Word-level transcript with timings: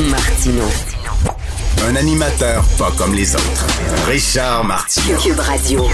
Martino. 0.00 0.64
Un 1.86 1.96
animateur 1.96 2.64
pas 2.78 2.90
comme 2.96 3.14
les 3.14 3.34
autres. 3.34 3.66
Richard 4.06 4.64
Martineau. 4.64 5.18
Cube 5.18 5.38
Radio. 5.38 5.86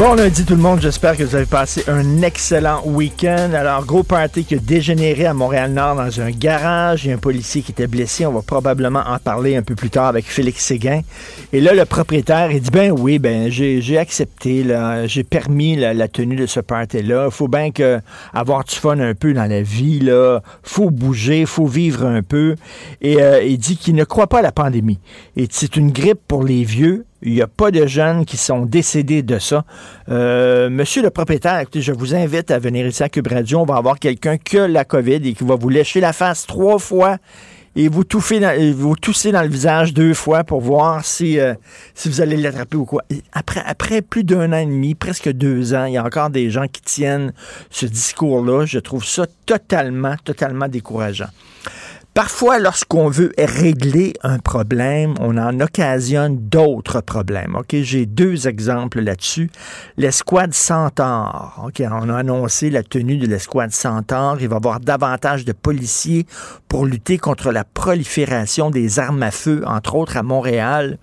Bon 0.00 0.14
lundi 0.14 0.46
tout 0.46 0.54
le 0.54 0.62
monde, 0.62 0.80
j'espère 0.80 1.14
que 1.14 1.22
vous 1.24 1.34
avez 1.34 1.44
passé 1.44 1.84
un 1.86 2.22
excellent 2.22 2.80
week-end. 2.86 3.50
Alors, 3.52 3.84
gros 3.84 4.02
party 4.02 4.46
qui 4.46 4.54
a 4.54 4.58
dégénéré 4.58 5.26
à 5.26 5.34
Montréal-Nord 5.34 5.96
dans 5.96 6.20
un 6.22 6.30
garage. 6.30 7.04
Il 7.04 7.08
y 7.08 7.10
a 7.10 7.16
un 7.16 7.18
policier 7.18 7.60
qui 7.60 7.72
était 7.72 7.86
blessé. 7.86 8.24
On 8.24 8.32
va 8.32 8.40
probablement 8.40 9.02
en 9.06 9.18
parler 9.18 9.56
un 9.56 9.62
peu 9.62 9.74
plus 9.74 9.90
tard 9.90 10.06
avec 10.06 10.24
Félix 10.24 10.64
Séguin. 10.64 11.02
Et 11.52 11.60
là, 11.60 11.74
le 11.74 11.84
propriétaire, 11.84 12.50
il 12.50 12.62
dit, 12.62 12.70
ben 12.70 12.92
oui, 12.98 13.18
ben 13.18 13.50
j'ai 13.50 13.98
accepté, 13.98 14.64
j'ai 15.04 15.22
permis 15.22 15.76
la, 15.76 16.08
tenue 16.08 16.36
de 16.36 16.46
ce 16.46 16.60
party-là. 16.60 17.30
Faut 17.30 17.48
bien 17.48 17.70
que 17.70 18.00
avoir 18.32 18.64
du 18.64 18.76
fun 18.76 18.98
un 19.00 19.12
peu 19.12 19.34
dans 19.34 19.50
la 19.50 19.60
vie, 19.60 20.00
là. 20.00 20.40
faut 20.62 20.88
bouger, 20.88 21.44
faut 21.44 21.66
vivre 21.66 22.06
un 22.06 22.22
peu. 22.22 22.56
Et 23.02 23.20
euh, 23.20 23.42
il 23.42 23.58
dit 23.58 23.76
qu'il 23.76 23.96
ne 23.96 24.04
croit 24.04 24.28
pas 24.28 24.38
à 24.38 24.42
la 24.42 24.52
pandémie. 24.52 24.98
Et 25.36 25.46
c'est 25.50 25.76
une 25.76 25.92
grippe 25.92 26.20
pour 26.26 26.42
les 26.42 26.64
vieux 26.64 27.04
il 27.22 27.32
n'y 27.32 27.42
a 27.42 27.46
pas 27.46 27.70
de 27.70 27.86
jeunes 27.86 28.24
qui 28.24 28.36
sont 28.36 28.66
décédés 28.66 29.22
de 29.22 29.38
ça. 29.38 29.64
Euh, 30.08 30.70
monsieur 30.70 31.02
le 31.02 31.10
propriétaire, 31.10 31.60
écoutez, 31.60 31.82
je 31.82 31.92
vous 31.92 32.14
invite 32.14 32.50
à 32.50 32.58
venir 32.58 32.86
ici 32.86 33.02
à 33.02 33.08
Cube 33.08 33.26
Radio. 33.26 33.60
On 33.60 33.64
va 33.64 33.76
avoir 33.76 33.98
quelqu'un 33.98 34.38
qui 34.38 34.58
a 34.58 34.66
la 34.66 34.84
COVID 34.84 35.20
et 35.28 35.34
qui 35.34 35.44
va 35.44 35.56
vous 35.56 35.68
lécher 35.68 36.00
la 36.00 36.12
face 36.12 36.46
trois 36.46 36.78
fois 36.78 37.18
et 37.76 37.88
vous, 37.88 38.02
dans, 38.02 38.40
dans 38.40 39.42
le 39.42 39.48
visage 39.48 39.94
deux 39.94 40.14
fois 40.14 40.42
pour 40.42 40.60
voir 40.60 41.04
si, 41.04 41.38
euh, 41.38 41.54
vous 42.04 42.20
allez 42.20 42.36
l'attraper 42.36 42.76
ou 42.76 42.84
quoi. 42.84 43.04
Après, 43.32 43.62
après 43.64 44.02
plus 44.02 44.24
d'un 44.24 44.52
an 44.52 44.56
et 44.56 44.66
demi, 44.66 44.94
presque 44.94 45.30
deux 45.30 45.72
ans, 45.74 45.84
il 45.84 45.92
y 45.92 45.96
a 45.96 46.04
encore 46.04 46.30
des 46.30 46.50
gens 46.50 46.66
qui 46.66 46.82
tiennent 46.82 47.32
ce 47.70 47.86
discours-là. 47.86 48.66
Je 48.66 48.80
trouve 48.80 49.04
ça 49.04 49.26
totalement, 49.46 50.16
totalement 50.24 50.66
décourageant. 50.66 51.28
Parfois, 52.20 52.58
lorsqu'on 52.58 53.08
veut 53.08 53.32
régler 53.38 54.12
un 54.22 54.40
problème, 54.40 55.14
on 55.20 55.38
en 55.38 55.58
occasionne 55.58 56.36
d'autres 56.36 57.00
problèmes. 57.00 57.56
J'ai 57.72 58.04
deux 58.04 58.46
exemples 58.46 59.00
là-dessus. 59.00 59.50
L'escouade 59.96 60.52
Centaure. 60.52 61.70
On 61.80 62.08
a 62.10 62.18
annoncé 62.18 62.68
la 62.68 62.82
tenue 62.82 63.16
de 63.16 63.26
l'escouade 63.26 63.72
Centaure. 63.72 64.36
Il 64.38 64.48
va 64.48 64.56
y 64.56 64.58
avoir 64.58 64.80
davantage 64.80 65.46
de 65.46 65.52
policiers 65.52 66.26
pour 66.68 66.84
lutter 66.84 67.16
contre 67.16 67.52
la 67.52 67.64
prolifération 67.64 68.68
des 68.68 68.98
armes 68.98 69.22
à 69.22 69.30
feu, 69.30 69.62
entre 69.64 69.94
autres 69.94 70.18
à 70.18 70.22
Montréal. 70.22 70.98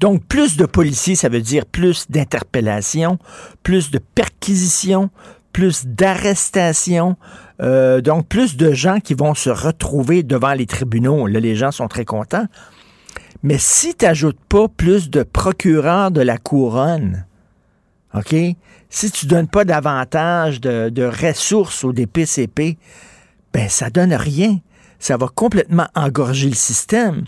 Donc, 0.00 0.24
plus 0.24 0.56
de 0.56 0.66
policiers, 0.66 1.14
ça 1.14 1.28
veut 1.28 1.40
dire 1.40 1.66
plus 1.66 2.10
d'interpellations, 2.10 3.20
plus 3.62 3.92
de 3.92 4.00
perquisitions, 4.00 5.10
plus 5.52 5.86
d'arrestations, 5.86 7.16
euh, 7.60 8.00
donc 8.00 8.26
plus 8.26 8.56
de 8.56 8.72
gens 8.72 9.00
qui 9.00 9.14
vont 9.14 9.34
se 9.34 9.50
retrouver 9.50 10.22
devant 10.22 10.54
les 10.54 10.66
tribunaux. 10.66 11.26
Là, 11.26 11.40
les 11.40 11.54
gens 11.54 11.70
sont 11.70 11.88
très 11.88 12.04
contents. 12.04 12.46
Mais 13.42 13.58
si 13.58 13.94
tu 13.94 14.04
n'ajoutes 14.04 14.40
pas 14.48 14.68
plus 14.68 15.10
de 15.10 15.22
procureurs 15.22 16.10
de 16.10 16.20
la 16.20 16.38
couronne, 16.38 17.26
OK? 18.14 18.34
Si 18.88 19.10
tu 19.10 19.26
donnes 19.26 19.48
pas 19.48 19.64
davantage 19.64 20.60
de, 20.60 21.04
ressources 21.04 21.84
au 21.84 21.92
DPCP, 21.92 22.78
ben 23.52 23.68
ça 23.68 23.90
donne 23.90 24.14
rien. 24.14 24.60
Ça 24.98 25.16
va 25.16 25.28
complètement 25.28 25.88
engorger 25.94 26.48
le 26.48 26.54
système. 26.54 27.24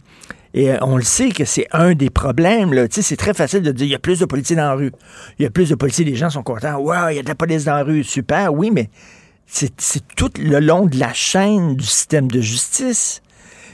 Et 0.55 0.73
euh, 0.73 0.79
on 0.81 0.97
le 0.97 1.03
sait 1.03 1.31
que 1.31 1.45
c'est 1.45 1.67
un 1.73 1.95
des 1.95 2.09
problèmes. 2.09 2.73
Là. 2.73 2.87
C'est 2.89 3.17
très 3.17 3.35
facile 3.35 3.63
de 3.63 3.73
dire 3.73 3.87
il 3.87 3.91
y 3.91 3.95
a 3.95 3.99
plus 3.99 4.21
de 4.21 4.25
policiers 4.25 4.57
dans 4.57 4.63
la 4.63 4.75
rue. 4.75 4.93
Il 5.39 5.43
y 5.43 5.47
a 5.47 5.51
plus 5.51 5.69
de 5.69 5.75
policiers, 5.75 6.05
les 6.05 6.15
gens 6.15 6.31
sont 6.31 6.43
contents. 6.43 6.79
Wow, 6.79 7.11
il 7.11 7.17
y 7.17 7.19
a 7.19 7.23
de 7.23 7.29
la 7.29 7.35
police 7.35 7.65
dans 7.65 7.75
la 7.75 7.83
rue. 7.83 8.05
Super, 8.05 8.55
oui, 8.55 8.71
mais 8.73 8.89
c'est 9.47 10.07
tout 10.17 10.31
le 10.39 10.61
long 10.61 10.87
de 10.87 10.99
la 10.99 11.13
chaîne 11.13 11.77
du 11.77 11.87
système 11.87 12.31
de 12.31 12.41
justice. 12.41 13.23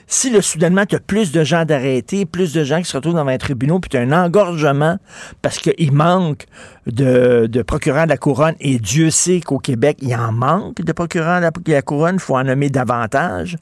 Si 0.06 0.28
le 0.28 0.42
soudainement, 0.42 0.84
tu 0.84 0.96
as 0.96 1.00
plus 1.00 1.32
de 1.32 1.42
gens 1.42 1.64
d'arrêtés, 1.64 2.26
plus 2.26 2.52
de 2.52 2.64
gens 2.64 2.78
qui 2.78 2.84
se 2.84 2.96
retrouvent 2.96 3.14
dans 3.14 3.26
un 3.26 3.38
tribunal, 3.38 3.80
puis 3.80 3.88
tu 3.88 3.96
as 3.96 4.00
un 4.00 4.12
engorgement 4.12 4.98
parce 5.40 5.58
qu'il 5.58 5.92
manque 5.92 6.44
de, 6.86 7.62
procureurs 7.62 8.04
de 8.04 8.10
la 8.10 8.18
couronne, 8.18 8.54
et 8.60 8.78
Dieu 8.78 9.10
sait 9.10 9.40
qu'au 9.40 9.58
Québec, 9.58 9.96
il 10.02 10.14
en 10.14 10.30
manque 10.30 10.82
de 10.82 10.92
procureurs 10.92 11.40
de 11.40 11.72
la, 11.72 11.82
couronne, 11.82 12.16
il 12.16 12.20
faut 12.20 12.36
en 12.36 12.44
nommer 12.44 12.68
davantage. 12.68 13.56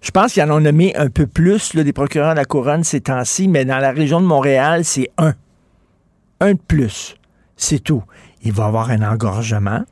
Je 0.00 0.10
pense 0.10 0.32
qu'il 0.32 0.42
en 0.42 0.50
ont 0.50 0.60
nommé 0.60 0.94
un 0.96 1.08
peu 1.08 1.28
plus 1.28 1.74
là, 1.74 1.84
des 1.84 1.92
procureurs 1.92 2.32
de 2.32 2.40
la 2.40 2.44
couronne 2.44 2.82
ces 2.82 3.02
temps-ci, 3.02 3.46
mais 3.46 3.64
dans 3.64 3.78
la 3.78 3.92
région 3.92 4.20
de 4.20 4.26
Montréal, 4.26 4.84
c'est 4.84 5.08
un. 5.18 5.34
Un 6.40 6.54
de 6.54 6.58
plus. 6.58 7.14
C'est 7.56 7.78
tout. 7.78 8.02
Il 8.42 8.52
va 8.52 8.64
y 8.64 8.66
avoir 8.66 8.90
un 8.90 9.02
engorgement, 9.02 9.84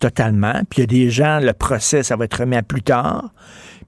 totalement. 0.00 0.62
Puis 0.68 0.78
il 0.78 0.80
y 0.80 0.82
a 0.82 0.86
des 0.86 1.10
gens, 1.10 1.38
le 1.38 1.52
procès, 1.52 2.02
ça 2.02 2.16
va 2.16 2.24
être 2.24 2.40
remis 2.40 2.56
à 2.56 2.62
plus 2.62 2.82
tard. 2.82 3.30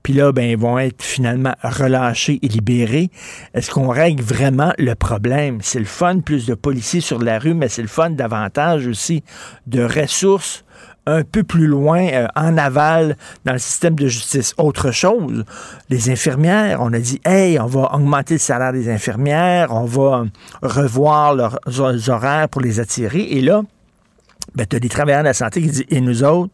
Puis 0.02 0.12
là, 0.12 0.32
ben, 0.32 0.44
ils 0.44 0.56
vont 0.56 0.78
être 0.78 1.02
finalement 1.02 1.54
relâchés 1.62 2.38
et 2.42 2.48
libérés. 2.48 3.10
Est-ce 3.54 3.70
qu'on 3.70 3.88
règle 3.88 4.22
vraiment 4.22 4.72
le 4.78 4.94
problème? 4.94 5.58
C'est 5.62 5.78
le 5.78 5.84
fun, 5.84 6.20
plus 6.20 6.46
de 6.46 6.54
policiers 6.54 7.00
sur 7.00 7.20
la 7.20 7.38
rue, 7.38 7.54
mais 7.54 7.68
c'est 7.68 7.82
le 7.82 7.88
fun 7.88 8.10
davantage 8.10 8.86
aussi 8.86 9.22
de 9.66 9.82
ressources 9.82 10.64
un 11.04 11.22
peu 11.24 11.42
plus 11.42 11.66
loin, 11.66 12.06
euh, 12.12 12.28
en 12.36 12.56
aval, 12.56 13.16
dans 13.44 13.52
le 13.52 13.58
système 13.58 13.96
de 13.96 14.06
justice. 14.06 14.54
Autre 14.56 14.92
chose, 14.92 15.44
les 15.88 16.10
infirmières, 16.10 16.78
on 16.80 16.92
a 16.92 16.98
dit, 17.00 17.20
hey, 17.24 17.58
on 17.58 17.66
va 17.66 17.92
augmenter 17.92 18.34
le 18.34 18.38
salaire 18.38 18.72
des 18.72 18.88
infirmières, 18.88 19.74
on 19.74 19.84
va 19.84 20.24
revoir 20.62 21.34
leurs 21.34 21.58
horaires 22.08 22.48
pour 22.48 22.60
les 22.60 22.78
attirer. 22.78 23.22
Et 23.22 23.40
là, 23.40 23.62
ben, 24.54 24.66
tu 24.66 24.76
as 24.76 24.80
des 24.80 24.88
travailleurs 24.88 25.22
de 25.22 25.28
la 25.28 25.34
santé 25.34 25.62
qui 25.62 25.68
disent, 25.68 25.84
et 25.88 26.00
nous 26.00 26.24
autres? 26.24 26.52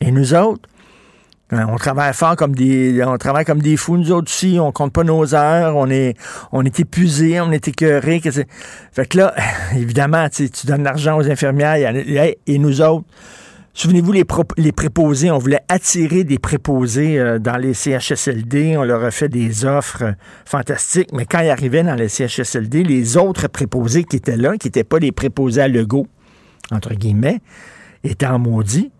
Et 0.00 0.10
nous 0.10 0.34
autres? 0.34 0.68
Ben, 1.50 1.66
on 1.70 1.76
travaille 1.76 2.12
fort 2.12 2.36
comme 2.36 2.54
des, 2.54 3.02
on 3.04 3.16
travaille 3.16 3.46
comme 3.46 3.62
des 3.62 3.78
fous, 3.78 3.96
nous 3.96 4.12
autres 4.12 4.30
aussi. 4.30 4.58
On 4.60 4.70
compte 4.70 4.92
pas 4.92 5.04
nos 5.04 5.34
heures. 5.34 5.76
On 5.76 5.88
est, 5.88 6.14
on 6.52 6.62
est 6.64 6.78
épuisés, 6.80 7.40
on 7.40 7.50
est 7.52 7.68
écœurés. 7.68 8.20
Fait 8.92 9.06
que 9.06 9.16
là, 9.16 9.34
évidemment, 9.74 10.28
tu 10.28 10.48
donnes 10.66 10.82
l'argent 10.82 11.16
aux 11.16 11.28
infirmières 11.28 11.94
et 12.46 12.58
nous 12.58 12.82
autres? 12.82 13.06
Souvenez-vous, 13.78 14.10
les, 14.10 14.24
les, 14.56 14.72
préposés, 14.72 15.30
on 15.30 15.38
voulait 15.38 15.60
attirer 15.68 16.24
des 16.24 16.40
préposés 16.40 17.16
euh, 17.16 17.38
dans 17.38 17.56
les 17.56 17.74
CHSLD. 17.74 18.76
On 18.76 18.82
leur 18.82 19.04
a 19.04 19.12
fait 19.12 19.28
des 19.28 19.64
offres 19.64 20.02
euh, 20.02 20.12
fantastiques. 20.44 21.10
Mais 21.12 21.26
quand 21.26 21.38
ils 21.38 21.50
arrivaient 21.50 21.84
dans 21.84 21.94
les 21.94 22.08
CHSLD, 22.08 22.82
les 22.82 23.16
autres 23.16 23.46
préposés 23.46 24.02
qui 24.02 24.16
étaient 24.16 24.36
là, 24.36 24.56
qui 24.56 24.66
n'étaient 24.66 24.82
pas 24.82 24.98
les 24.98 25.12
préposés 25.12 25.62
à 25.62 25.68
Lego, 25.68 26.08
entre 26.70 26.94
guillemets, 26.94 27.40
étaient 28.04 28.26
en 28.26 28.38
maudit. 28.38 28.90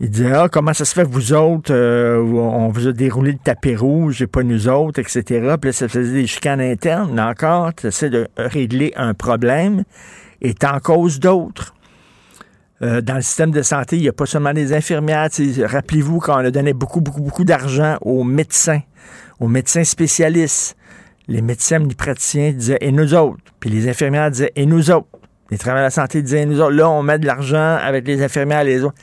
Ils 0.00 0.10
disaient 0.10 0.32
Ah, 0.32 0.48
comment 0.50 0.72
ça 0.72 0.84
se 0.84 0.94
fait, 0.94 1.04
vous 1.04 1.32
autres, 1.32 1.72
euh, 1.72 2.18
on 2.18 2.68
vous 2.68 2.88
a 2.88 2.92
déroulé 2.92 3.32
le 3.32 3.38
tapis 3.38 3.76
rouge 3.76 4.22
et 4.22 4.26
pas 4.26 4.42
nous 4.42 4.68
autres, 4.68 5.00
etc. 5.00 5.22
Puis 5.60 5.68
là, 5.68 5.72
ça 5.72 5.88
faisait 5.88 6.12
des 6.12 6.26
chicanes 6.26 6.60
internes. 6.60 7.14
Là 7.14 7.28
encore, 7.28 7.74
tu 7.74 7.86
essaies 7.86 8.10
de 8.10 8.28
régler 8.36 8.92
un 8.96 9.14
problème 9.14 9.84
et 10.42 10.54
en 10.64 10.80
cause 10.80 11.20
d'autres. 11.20 11.74
Euh, 12.82 13.00
dans 13.00 13.14
le 13.14 13.22
système 13.22 13.52
de 13.52 13.62
santé, 13.62 13.96
il 13.96 14.02
n'y 14.02 14.08
a 14.08 14.12
pas 14.12 14.26
seulement 14.26 14.52
des 14.52 14.72
infirmières. 14.72 15.28
Rappelez-vous 15.64 16.18
quand 16.18 16.34
on 16.34 16.44
a 16.44 16.50
donné 16.50 16.72
beaucoup, 16.72 17.00
beaucoup, 17.00 17.22
beaucoup 17.22 17.44
d'argent 17.44 17.96
aux 18.00 18.24
médecins, 18.24 18.80
aux 19.38 19.48
médecins 19.48 19.84
spécialistes. 19.84 20.76
Les 21.28 21.40
médecins 21.40 21.80
praticiens 21.96 22.52
disaient 22.52 22.78
et 22.80 22.92
nous 22.92 23.14
autres? 23.14 23.38
Puis 23.58 23.70
les 23.70 23.88
infirmières 23.88 24.30
disaient 24.30 24.52
et 24.56 24.66
nous 24.66 24.90
autres? 24.90 25.08
Les 25.54 25.58
travailleurs 25.58 25.82
de 25.82 25.86
la 25.86 25.90
santé 25.90 26.20
disaient 26.20 26.46
nous 26.46 26.60
autres. 26.60 26.72
Là, 26.72 26.90
on 26.90 27.04
met 27.04 27.16
de 27.16 27.26
l'argent 27.26 27.78
avec 27.80 28.08
les 28.08 28.24
infirmières 28.24 28.64
les 28.64 28.82
autres. 28.82 28.96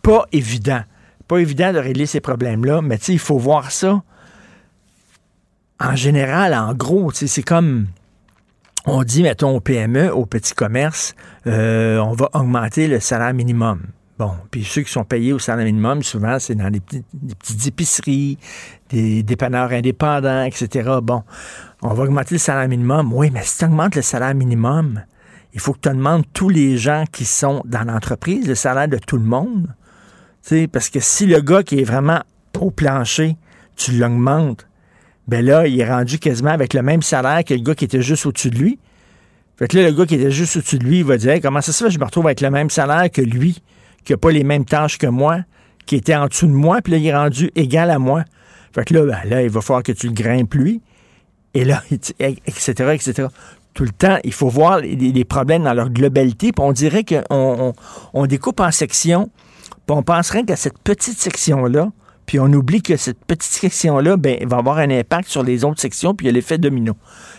Pas 0.00 0.24
évident. 0.32 0.80
Pas 1.28 1.36
évident 1.36 1.70
de 1.70 1.78
régler 1.78 2.06
ces 2.06 2.20
problèmes-là, 2.20 2.80
mais 2.80 2.96
il 2.96 3.18
faut 3.18 3.36
voir 3.36 3.70
ça. 3.70 4.02
En 5.78 5.94
général, 5.94 6.54
en 6.54 6.72
gros, 6.72 7.10
c'est 7.12 7.42
comme 7.42 7.88
on 8.86 9.02
dit, 9.02 9.22
mettons, 9.22 9.54
au 9.54 9.60
PME, 9.60 10.10
au 10.10 10.24
petit 10.24 10.54
commerce, 10.54 11.14
euh, 11.46 11.98
on 11.98 12.12
va 12.12 12.30
augmenter 12.32 12.88
le 12.88 12.98
salaire 12.98 13.34
minimum. 13.34 13.82
Bon, 14.18 14.32
puis 14.50 14.64
ceux 14.64 14.80
qui 14.80 14.92
sont 14.92 15.04
payés 15.04 15.34
au 15.34 15.38
salaire 15.38 15.66
minimum, 15.66 16.02
souvent, 16.02 16.38
c'est 16.38 16.54
dans 16.54 16.70
des, 16.70 16.80
petites 16.80 17.66
épiceries, 17.66 18.38
des 18.88 19.22
dépanneurs 19.22 19.72
indépendants, 19.72 20.44
etc. 20.44 20.88
Bon, 21.02 21.22
on 21.82 21.92
va 21.92 22.04
augmenter 22.04 22.36
le 22.36 22.38
salaire 22.38 22.66
minimum. 22.66 23.12
Oui, 23.12 23.28
mais 23.30 23.42
si 23.42 23.58
tu 23.58 23.66
augmentes 23.66 23.94
le 23.94 24.02
salaire 24.02 24.34
minimum, 24.34 25.02
il 25.54 25.60
faut 25.60 25.72
que 25.72 25.80
tu 25.80 25.88
demandes 25.88 26.24
tous 26.32 26.48
les 26.48 26.76
gens 26.76 27.04
qui 27.10 27.24
sont 27.24 27.62
dans 27.64 27.84
l'entreprise, 27.84 28.46
le 28.48 28.54
salaire 28.54 28.88
de 28.88 28.98
tout 28.98 29.16
le 29.16 29.24
monde. 29.24 29.68
parce 30.72 30.88
que 30.88 31.00
si 31.00 31.26
le 31.26 31.40
gars 31.40 31.62
qui 31.62 31.80
est 31.80 31.84
vraiment 31.84 32.22
au 32.58 32.70
plancher, 32.70 33.36
tu 33.76 33.92
l'augmentes, 33.92 34.66
ben 35.28 35.44
là, 35.44 35.66
il 35.66 35.80
est 35.80 35.88
rendu 35.88 36.18
quasiment 36.18 36.50
avec 36.50 36.74
le 36.74 36.82
même 36.82 37.02
salaire 37.02 37.44
que 37.44 37.54
le 37.54 37.60
gars 37.60 37.74
qui 37.74 37.84
était 37.84 38.02
juste 38.02 38.26
au-dessus 38.26 38.50
de 38.50 38.58
lui. 38.58 38.78
Fait 39.56 39.68
que 39.68 39.76
là, 39.76 39.88
le 39.88 39.92
gars 39.92 40.06
qui 40.06 40.16
était 40.16 40.30
juste 40.30 40.56
au-dessus 40.56 40.78
de 40.78 40.84
lui, 40.84 40.98
il 40.98 41.04
va 41.04 41.16
dire 41.16 41.38
comment 41.40 41.60
ça 41.60 41.72
se 41.72 41.84
fait, 41.84 41.90
je 41.90 41.98
me 41.98 42.04
retrouve 42.04 42.26
avec 42.26 42.40
le 42.40 42.50
même 42.50 42.70
salaire 42.70 43.10
que 43.10 43.22
lui, 43.22 43.62
qui 44.04 44.12
n'a 44.12 44.18
pas 44.18 44.30
les 44.30 44.44
mêmes 44.44 44.64
tâches 44.64 44.98
que 44.98 45.06
moi, 45.06 45.40
qui 45.86 45.96
était 45.96 46.14
en 46.14 46.26
dessous 46.26 46.46
de 46.46 46.52
moi, 46.52 46.80
puis 46.82 46.92
là, 46.92 46.98
il 46.98 47.06
est 47.06 47.14
rendu 47.14 47.50
égal 47.54 47.90
à 47.90 47.98
moi. 47.98 48.24
Fait 48.74 48.84
que 48.84 48.94
là, 48.94 49.04
ben, 49.04 49.28
là, 49.28 49.42
il 49.42 49.50
va 49.50 49.60
falloir 49.60 49.82
que 49.82 49.92
tu 49.92 50.06
le 50.06 50.12
grimpes 50.12 50.54
lui. 50.54 50.80
Et 51.54 51.64
là, 51.64 51.82
etc., 51.90 52.72
etc. 52.94 53.28
Tout 53.74 53.84
le 53.84 53.90
temps, 53.90 54.18
il 54.24 54.32
faut 54.32 54.48
voir 54.48 54.80
les, 54.80 55.24
problèmes 55.24 55.64
dans 55.64 55.74
leur 55.74 55.88
globalité. 55.88 56.52
Puis 56.52 56.64
on 56.64 56.72
dirait 56.72 57.04
qu'on 57.04 57.72
on, 58.12 58.26
découpe 58.26 58.60
en 58.60 58.70
sections, 58.70 59.30
puis 59.86 59.96
on 59.96 60.02
penserait 60.02 60.44
qu'à 60.44 60.56
cette 60.56 60.78
petite 60.78 61.18
section-là, 61.18 61.90
puis 62.26 62.38
on 62.38 62.52
oublie 62.52 62.82
que 62.82 62.96
cette 62.96 63.24
petite 63.24 63.52
section-là 63.52 64.16
ben, 64.16 64.38
va 64.46 64.58
avoir 64.58 64.78
un 64.78 64.90
impact 64.90 65.28
sur 65.28 65.42
les 65.42 65.64
autres 65.64 65.80
sections, 65.80 66.14
puis 66.14 66.26
il 66.26 66.28
y 66.28 66.30
a 66.30 66.32
l'effet 66.32 66.58
domino. 66.58 66.94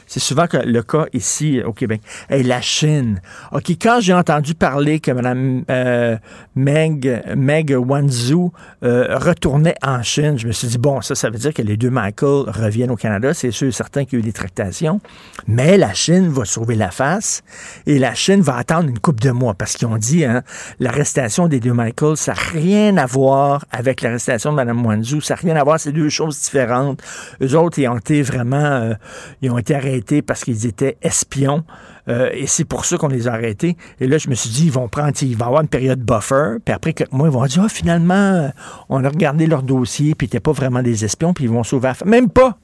C'est 0.08 0.20
souvent 0.20 0.46
le 0.52 0.82
cas 0.82 1.06
ici 1.14 1.62
au 1.66 1.74
Québec. 1.74 2.02
Et 2.30 2.44
la 2.44 2.62
Chine. 2.62 3.22
OK, 3.52 3.70
quand 3.82 4.00
j'ai 4.02 4.14
entendu 4.14 4.56
parler 4.56 5.00
que 5.00 5.12
Mme 5.12 5.64
euh, 5.70 6.18
Meg, 6.56 7.24
Meg 7.36 7.76
Wanzhou 7.78 8.52
euh, 8.84 9.18
retournait 9.18 9.76
en 9.82 10.04
Chine, 10.04 10.38
je 10.38 10.48
me 10.48 10.52
suis 10.52 10.68
dit, 10.68 10.78
bon, 10.78 11.02
ça, 11.02 11.16
ça 11.16 11.30
veut 11.30 11.38
dire 11.38 11.54
que 11.54 11.62
les 11.62 11.78
deux 11.78 11.90
Michael 11.90 12.46
reviennent 12.48 12.92
au 12.92 12.96
Canada. 12.96 13.34
C'est 13.34 13.52
sûr 13.52 13.74
certain 13.74 14.06
qu'il 14.06 14.14
y 14.14 14.16
a 14.18 14.20
eu 14.20 14.24
des 14.24 14.34
tractations. 14.34 15.00
Mais 15.48 15.78
la 15.78 15.94
Chine 15.94 16.30
va 16.30 16.46
sauver 16.46 16.76
la 16.76 16.92
face 16.92 17.44
et 17.86 18.00
la 18.00 18.14
Chine 18.14 18.42
va 18.42 18.58
attendre 18.58 18.90
une 18.90 19.00
coupe 19.00 19.20
de 19.20 19.32
mois 19.32 19.54
parce 19.54 19.76
qu'ils 19.76 19.88
ont 19.88 19.98
dit, 19.98 20.26
hein, 20.26 20.44
l'arrestation 20.80 21.48
des 21.48 21.60
deux 21.60 21.74
Michael, 21.74 22.18
ça 22.18 22.34
n'a 22.34 22.40
rien 22.40 22.98
à 22.98 23.06
voir 23.06 23.66
avec 23.72 24.02
l'arrestation 24.02 24.52
de 24.52 24.58
Mme 24.58 24.86
Wanzhou. 24.86 25.22
Ça 25.22 25.36
n'a 25.36 25.40
rien 25.42 25.56
à 25.56 25.64
voir, 25.64 25.80
c'est 25.80 25.92
deux 25.92 26.10
choses 26.10 26.40
différentes. 26.40 27.02
Eux 27.42 27.56
autres, 27.56 27.80
ils 27.80 27.88
ont 27.88 27.98
été 27.98 28.22
vraiment, 28.22 28.58
euh, 28.58 28.94
ils 29.42 29.50
ont 29.50 29.58
été 29.58 29.76
arrêtés 29.76 29.93
parce 30.26 30.44
qu'ils 30.44 30.66
étaient 30.66 30.98
espions. 31.02 31.64
Euh, 32.10 32.30
et 32.34 32.48
c'est 32.48 32.66
pour 32.66 32.86
ça 32.86 32.98
qu'on 32.98 33.08
les 33.08 33.28
a 33.28 33.34
arrêtés. 33.34 33.78
Et 34.00 34.08
là, 34.08 34.18
je 34.18 34.30
me 34.30 34.36
suis 34.36 34.50
dit, 34.50 34.66
ils 34.66 34.72
vont 34.72 34.88
prendre, 34.88 35.12
il 35.22 35.38
va 35.38 35.46
y 35.46 35.48
avoir 35.48 35.62
une 35.62 35.68
période 35.68 36.00
buffer. 36.00 36.58
Puis 36.64 36.74
après 36.74 36.94
quelques 36.94 37.14
mois, 37.14 37.28
ils 37.28 37.34
vont 37.34 37.46
dire, 37.46 37.64
ah, 37.66 37.70
finalement, 37.70 38.14
euh, 38.14 38.50
on 38.90 39.04
a 39.04 39.10
regardé 39.10 39.48
leur 39.48 39.64
dossier, 39.64 40.16
puis 40.16 40.26
ils 40.26 40.30
n'étaient 40.30 40.40
pas 40.40 40.52
vraiment 40.52 40.82
des 40.82 41.06
espions, 41.06 41.34
puis 41.34 41.46
ils 41.46 41.50
vont 41.50 41.64
sauver 41.64 41.92
la 42.00 42.06
Même 42.06 42.30
pas! 42.30 42.58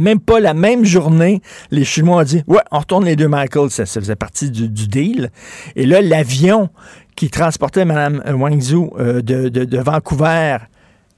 Même 0.00 0.20
pas 0.20 0.38
la 0.38 0.54
même 0.54 0.84
journée, 0.84 1.42
les 1.72 1.84
Chinois 1.84 2.18
ont 2.18 2.22
dit, 2.22 2.44
ouais, 2.46 2.60
on 2.70 2.78
retourne 2.78 3.04
les 3.04 3.16
deux 3.16 3.26
Michael, 3.26 3.68
ça, 3.68 3.84
faisait 3.84 4.14
partie 4.14 4.48
du, 4.48 4.68
deal. 4.68 5.32
Et 5.74 5.86
là, 5.86 6.00
l'avion 6.00 6.70
qui 7.16 7.30
transportait 7.30 7.84
Mme 7.84 8.22
Wang 8.40 8.60
Zhou 8.60 8.92
euh, 9.00 9.22
de, 9.22 9.48
de 9.48 9.78
Vancouver 9.78 10.58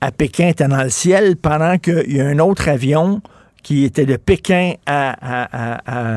à 0.00 0.11
Pékin 0.12 0.49
était 0.49 0.67
dans 0.67 0.82
le 0.82 0.91
ciel 0.91 1.37
pendant 1.37 1.77
qu'il 1.79 2.11
y 2.11 2.21
a 2.21 2.27
un 2.27 2.38
autre 2.38 2.69
avion 2.69 3.21
qui 3.62 3.84
était 3.84 4.06
de 4.06 4.16
Pékin 4.16 4.74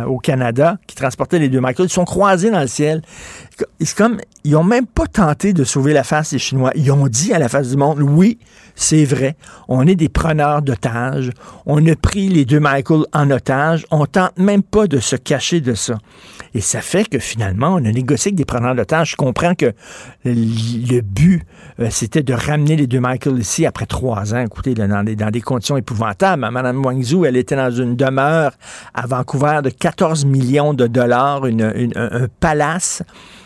au 0.07 0.17
Canada, 0.17 0.77
qui 0.87 0.95
transportait 0.95 1.39
les 1.39 1.49
deux 1.49 1.59
Michael, 1.61 1.87
ils 1.87 1.93
sont 1.93 2.05
croisés 2.05 2.51
dans 2.51 2.61
le 2.61 2.67
ciel. 2.67 3.01
C'est 3.79 3.95
comme, 3.95 4.19
ils 4.43 4.53
n'ont 4.53 4.63
même 4.63 4.87
pas 4.87 5.07
tenté 5.07 5.53
de 5.53 5.63
sauver 5.63 5.93
la 5.93 6.03
face 6.03 6.31
des 6.31 6.39
Chinois. 6.39 6.71
Ils 6.75 6.91
ont 6.91 7.07
dit 7.07 7.33
à 7.33 7.39
la 7.39 7.49
face 7.49 7.69
du 7.69 7.77
monde, 7.77 8.01
oui, 8.01 8.39
c'est 8.75 9.05
vrai, 9.05 9.35
on 9.67 9.85
est 9.85 9.95
des 9.95 10.09
preneurs 10.09 10.61
d'otages, 10.61 11.29
on 11.65 11.85
a 11.85 11.95
pris 11.95 12.29
les 12.29 12.45
deux 12.45 12.59
Michael 12.59 13.05
en 13.13 13.29
otage, 13.29 13.85
on 13.91 14.05
tente 14.05 14.37
même 14.37 14.63
pas 14.63 14.87
de 14.87 14.99
se 14.99 15.15
cacher 15.15 15.61
de 15.61 15.73
ça. 15.75 15.97
Et 16.53 16.61
ça 16.61 16.81
fait 16.81 17.09
que 17.09 17.19
finalement, 17.19 17.75
on 17.75 17.85
a 17.85 17.91
négocié 17.91 18.29
avec 18.29 18.35
des 18.35 18.45
preneurs 18.45 18.75
d'otages. 18.75 19.11
Je 19.11 19.15
comprends 19.15 19.55
que 19.55 19.73
le 20.23 21.01
but, 21.01 21.44
euh, 21.79 21.88
c'était 21.89 22.23
de 22.23 22.33
ramener 22.33 22.75
les 22.75 22.88
deux 22.88 23.00
Michael 23.00 23.39
ici 23.39 23.65
après 23.65 23.85
trois 23.85 24.33
ans, 24.33 24.44
écoutez, 24.44 24.73
dans, 24.73 25.03
des, 25.03 25.15
dans 25.15 25.31
des 25.31 25.41
conditions 25.41 25.77
épouvantables. 25.77 26.47
Madame 26.51 26.83
Wangzhou, 26.85 27.25
elle 27.25 27.38
était 27.38 27.55
dans 27.55 27.71
une 27.71 27.95
demeure 27.95 28.51
à 28.94 29.07
Vancouver 29.07 29.61
de 29.63 29.69
14 29.69 30.25
millions 30.25 30.73
de 30.73 30.88
dollars, 30.88 31.45
un 31.45 32.27
palace. 32.39 33.03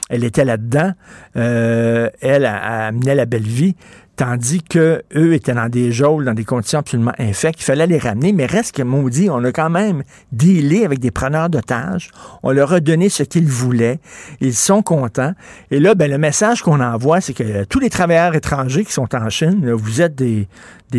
Elle 0.09 0.23
était 0.23 0.45
là-dedans. 0.45 0.91
Euh, 1.35 2.09
elle 2.21 2.45
a, 2.45 2.87
amené 2.87 3.15
la 3.15 3.25
belle 3.25 3.43
vie 3.43 3.75
tandis 4.17 4.63
que 4.63 5.03
eux 5.15 5.33
étaient 5.35 5.53
dans 5.53 5.69
des 5.69 5.91
geôles, 5.91 6.25
dans 6.25 6.33
des 6.33 6.43
conditions 6.43 6.79
absolument 6.79 7.13
infectes. 7.19 7.61
Il 7.61 7.63
fallait 7.63 7.85
les 7.85 7.99
ramener, 7.99 8.33
mais 8.33 8.47
reste 8.47 8.75
que 8.75 8.81
maudit, 8.81 9.29
on 9.29 9.43
a 9.43 9.51
quand 9.51 9.69
même 9.69 10.03
dealé 10.31 10.83
avec 10.83 10.99
des 10.99 11.11
preneurs 11.11 11.49
d'otages. 11.49 12.09
On 12.41 12.51
leur 12.51 12.73
a 12.73 12.79
donné 12.79 13.09
ce 13.09 13.21
qu'ils 13.21 13.47
voulaient. 13.47 13.99
Ils 14.41 14.55
sont 14.55 14.81
contents. 14.81 15.33
Et 15.69 15.79
là, 15.79 15.93
ben, 15.93 16.09
le 16.09 16.17
message 16.17 16.63
qu'on 16.63 16.81
envoie, 16.81 17.21
c'est 17.21 17.33
que 17.33 17.63
tous 17.65 17.79
les 17.79 17.91
travailleurs 17.91 18.33
étrangers 18.33 18.83
qui 18.83 18.91
sont 18.91 19.15
en 19.15 19.29
Chine, 19.29 19.71
vous 19.71 20.01
êtes 20.01 20.15
des, 20.15 20.47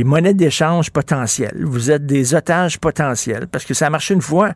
monnaies 0.04 0.34
d'échange 0.34 0.90
potentielles. 0.90 1.64
Vous 1.64 1.90
êtes 1.90 2.06
des 2.06 2.36
otages 2.36 2.78
potentiels 2.78 3.48
parce 3.48 3.64
que 3.64 3.74
ça 3.74 3.88
a 3.88 3.90
marché 3.90 4.14
une 4.14 4.22
fois. 4.22 4.52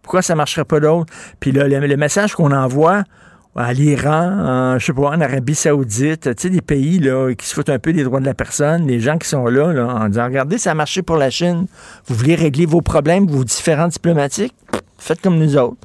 Pourquoi 0.00 0.22
ça 0.22 0.34
marcherait 0.34 0.64
pas 0.64 0.80
d'autre? 0.80 1.12
Puis 1.38 1.52
là, 1.52 1.68
le 1.68 1.96
message 1.98 2.34
qu'on 2.34 2.52
envoie, 2.52 3.04
à 3.56 3.72
l'Iran, 3.72 4.78
je 4.78 4.86
sais 4.86 4.92
pas, 4.92 5.10
en 5.10 5.20
Arabie 5.20 5.54
Saoudite, 5.54 6.34
tu 6.36 6.42
sais, 6.42 6.50
des 6.50 6.60
pays 6.60 6.98
là, 6.98 7.34
qui 7.34 7.46
se 7.46 7.54
foutent 7.54 7.68
un 7.68 7.78
peu 7.78 7.92
des 7.92 8.04
droits 8.04 8.20
de 8.20 8.26
la 8.26 8.34
personne, 8.34 8.86
les 8.86 9.00
gens 9.00 9.18
qui 9.18 9.28
sont 9.28 9.46
là, 9.46 9.72
là 9.72 9.86
en 9.86 10.08
disant 10.08 10.24
Regardez, 10.26 10.58
ça 10.58 10.70
a 10.70 10.74
marché 10.74 11.02
pour 11.02 11.16
la 11.16 11.30
Chine. 11.30 11.66
Vous 12.06 12.14
voulez 12.14 12.36
régler 12.36 12.66
vos 12.66 12.80
problèmes, 12.80 13.26
vos 13.26 13.44
différents 13.44 13.88
diplomatiques? 13.88 14.54
Faites 14.98 15.20
comme 15.20 15.38
nous 15.38 15.56
autres. 15.56 15.78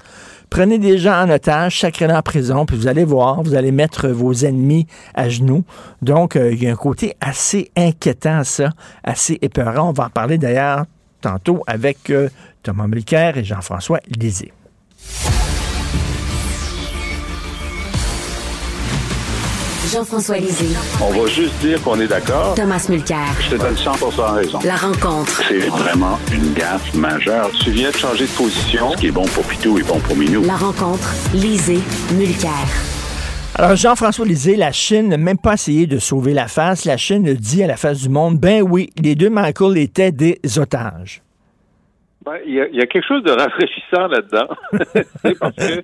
Prenez 0.50 0.78
des 0.78 0.98
gens 0.98 1.24
en 1.24 1.30
otage, 1.30 1.80
sacrez-les 1.80 2.14
en 2.14 2.22
prison, 2.22 2.66
puis 2.66 2.78
vous 2.78 2.88
allez 2.88 3.04
voir, 3.04 3.42
vous 3.42 3.56
allez 3.56 3.72
mettre 3.72 4.08
vos 4.10 4.34
ennemis 4.34 4.88
à 5.14 5.28
genoux. 5.28 5.64
Donc, 6.02 6.36
euh, 6.36 6.54
il 6.54 6.64
y 6.64 6.68
a 6.68 6.72
un 6.72 6.76
côté 6.76 7.16
assez 7.20 7.72
inquiétant 7.76 8.40
à 8.40 8.44
ça, 8.44 8.70
assez 9.04 9.38
épeurant. 9.42 9.90
On 9.90 9.94
va 9.94 10.06
en 10.06 10.10
parler 10.10 10.38
d'ailleurs 10.38 10.86
tantôt 11.22 11.62
avec 11.66 12.10
euh, 12.10 12.30
Thomas 12.64 12.88
Mulcair 12.88 13.38
et 13.38 13.44
Jean-François 13.44 14.00
Lisée. 14.08 14.54
Jean-François 19.96 20.40
Lisée. 20.40 20.76
On 21.02 21.10
va 21.10 21.26
juste 21.28 21.58
dire 21.62 21.82
qu'on 21.82 21.98
est 22.02 22.08
d'accord. 22.08 22.54
Thomas 22.56 22.86
Mulcair. 22.90 23.28
Je 23.40 23.52
te 23.52 23.56
donne 23.56 23.76
100% 23.76 24.36
raison. 24.36 24.60
La 24.66 24.76
rencontre. 24.76 25.42
C'est 25.48 25.70
vraiment 25.70 26.20
une 26.34 26.54
gaffe 26.54 26.94
majeure. 26.94 27.50
Tu 27.64 27.72
viens 27.72 27.92
de 27.92 27.96
changer 27.96 28.26
de 28.26 28.32
position. 28.32 28.92
Ce 28.92 28.98
qui 28.98 29.08
est 29.08 29.12
bon 29.12 29.24
pour 29.24 29.46
Pitou 29.46 29.78
est 29.78 29.88
bon 29.88 29.98
pour 30.02 30.18
Minou. 30.18 30.44
La 30.44 30.58
rencontre. 30.58 31.08
Lisée. 31.34 31.80
Mulcair. 32.14 32.52
Alors, 33.56 33.78
Jean-François 33.78 34.26
Lisée, 34.26 34.58
la 34.58 34.74
Chine 34.74 35.08
n'a 35.08 35.18
même 35.18 35.38
pas 35.38 35.54
essayé 35.54 35.88
de 35.88 35.98
sauver 35.98 36.34
la 36.34 36.50
face. 36.50 36.84
La 36.84 36.98
Chine 36.98 37.34
dit 37.34 37.64
à 37.64 37.68
la 37.68 37.78
face 37.78 38.02
du 38.02 38.10
monde, 38.10 38.38
ben 38.38 38.64
oui, 38.64 38.90
les 39.02 39.16
deux 39.16 39.30
Michael 39.30 39.78
étaient 39.78 40.12
des 40.12 40.42
otages. 40.58 41.22
Ben, 42.26 42.38
il 42.46 42.56
y, 42.56 42.82
a 42.82 42.86
quelque 42.88 43.08
chose 43.08 43.24
de 43.24 43.32
rafraîchissant 43.32 44.08
là-dedans. 44.08 44.48
parce 45.40 45.56
que 45.56 45.84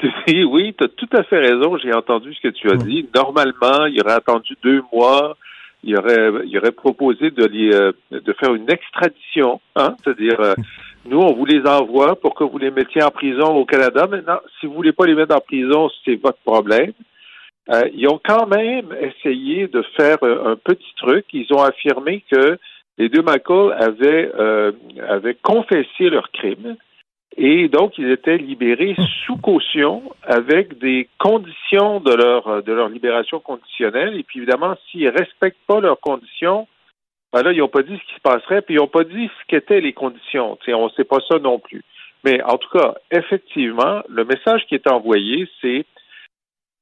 oui, 0.28 0.74
tu 0.76 0.84
as 0.84 0.88
tout 0.88 1.08
à 1.12 1.22
fait 1.24 1.38
raison. 1.38 1.76
J'ai 1.78 1.92
entendu 1.92 2.34
ce 2.34 2.40
que 2.40 2.48
tu 2.48 2.70
as 2.70 2.76
dit. 2.76 3.08
Normalement, 3.14 3.86
il 3.86 4.00
aurait 4.00 4.14
attendu 4.14 4.56
deux 4.62 4.82
mois. 4.92 5.36
Il 5.82 5.96
aurait, 5.98 6.44
il 6.46 6.58
aurait 6.58 6.72
proposé 6.72 7.30
de, 7.30 7.48
euh, 7.74 7.92
de 8.10 8.32
faire 8.34 8.54
une 8.54 8.70
extradition, 8.70 9.62
hein, 9.76 9.96
c'est-à-dire 10.02 10.38
euh, 10.38 10.54
nous, 11.06 11.18
on 11.18 11.32
vous 11.32 11.46
les 11.46 11.62
envoie 11.66 12.16
pour 12.16 12.34
que 12.34 12.44
vous 12.44 12.58
les 12.58 12.70
mettiez 12.70 13.02
en 13.02 13.10
prison 13.10 13.56
au 13.56 13.64
Canada. 13.64 14.06
Maintenant, 14.06 14.40
si 14.58 14.66
vous 14.66 14.74
voulez 14.74 14.92
pas 14.92 15.06
les 15.06 15.14
mettre 15.14 15.34
en 15.34 15.40
prison, 15.40 15.88
c'est 16.04 16.16
votre 16.16 16.38
problème. 16.44 16.92
Euh, 17.70 17.88
ils 17.94 18.06
ont 18.08 18.20
quand 18.22 18.46
même 18.46 18.94
essayé 19.00 19.68
de 19.68 19.82
faire 19.96 20.18
un, 20.22 20.56
petit 20.56 20.92
truc. 20.98 21.24
Ils 21.32 21.50
ont 21.52 21.62
affirmé 21.62 22.24
que 22.30 22.58
les 22.98 23.08
deux 23.08 23.22
Michael 23.22 23.72
avaient, 23.78 24.30
avaient 25.08 25.36
confessé 25.42 26.10
leur 26.10 26.30
crime 26.32 26.76
et 27.36 27.68
donc, 27.68 27.96
ils 27.96 28.10
étaient 28.10 28.38
libérés 28.38 28.96
sous 29.24 29.36
caution 29.36 30.02
avec 30.22 30.78
des 30.78 31.08
conditions 31.18 32.00
de 32.00 32.12
leur, 32.12 32.62
de 32.62 32.72
leur 32.72 32.88
libération 32.88 33.38
conditionnelle. 33.38 34.16
Et 34.18 34.24
puis, 34.24 34.40
évidemment, 34.40 34.74
s'ils 34.90 35.04
ne 35.04 35.10
respectent 35.10 35.64
pas 35.66 35.80
leurs 35.80 36.00
conditions, 36.00 36.66
ben 37.32 37.42
là, 37.42 37.52
ils 37.52 37.58
n'ont 37.58 37.68
pas 37.68 37.82
dit 37.82 37.96
ce 37.96 38.08
qui 38.08 38.14
se 38.14 38.20
passerait, 38.20 38.62
puis 38.62 38.74
ils 38.74 38.78
n'ont 38.78 38.88
pas 38.88 39.04
dit 39.04 39.28
ce 39.28 39.46
qu'étaient 39.46 39.80
les 39.80 39.92
conditions. 39.92 40.58
on 40.68 40.84
ne 40.84 40.90
sait 40.90 41.04
pas 41.04 41.20
ça 41.28 41.38
non 41.38 41.60
plus. 41.60 41.84
Mais 42.24 42.42
en 42.42 42.58
tout 42.58 42.68
cas, 42.70 42.94
effectivement, 43.10 44.02
le 44.08 44.24
message 44.24 44.66
qui 44.68 44.74
est 44.74 44.90
envoyé, 44.90 45.48
c'est 45.60 45.86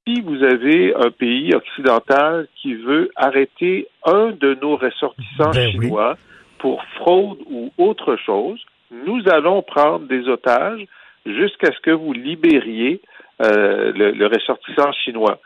si 0.06 0.22
vous 0.22 0.42
avez 0.42 0.94
un 0.94 1.10
pays 1.10 1.54
occidental 1.54 2.48
qui 2.56 2.74
veut 2.74 3.10
arrêter 3.14 3.86
un 4.04 4.30
de 4.30 4.54
nos 4.54 4.76
ressortissants 4.76 5.50
ben 5.52 5.70
chinois 5.70 6.16
pour 6.58 6.82
fraude 6.96 7.38
ou 7.46 7.70
autre 7.76 8.16
chose, 8.16 8.58
nous 8.90 9.22
allons 9.28 9.62
prendre 9.62 10.06
des 10.06 10.28
otages 10.28 10.84
jusqu'à 11.26 11.72
ce 11.72 11.80
que 11.80 11.90
vous 11.90 12.12
libériez 12.12 13.00
euh, 13.40 13.92
le, 13.94 14.26
ressortissant 14.26 14.92
chinois. 14.92 15.38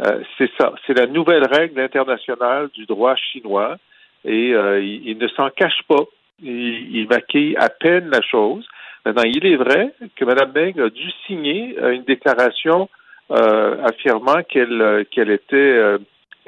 Euh, 0.00 0.20
c'est 0.38 0.50
ça, 0.58 0.72
c'est 0.86 0.96
la 0.96 1.06
nouvelle 1.06 1.44
règle 1.46 1.80
internationale 1.80 2.68
du 2.74 2.86
droit 2.86 3.16
chinois 3.16 3.76
et 4.24 4.54
euh, 4.54 4.80
il, 4.80 5.18
ne 5.18 5.28
s'en 5.28 5.50
cache 5.50 5.82
pas. 5.88 6.04
Il, 6.42 6.96
il, 6.96 7.08
maquille 7.08 7.56
à 7.56 7.68
peine 7.68 8.08
la 8.10 8.22
chose. 8.22 8.66
Maintenant, 9.04 9.24
il 9.24 9.44
est 9.44 9.56
vrai 9.56 9.92
que 10.14 10.24
Mme 10.24 10.52
Meng 10.54 10.80
a 10.80 10.90
dû 10.90 11.10
signer 11.26 11.76
une 11.90 12.04
déclaration 12.04 12.88
affirmant 13.30 14.42
qu'elle 14.48 15.06
qu'elle 15.10 15.30
était 15.30 15.98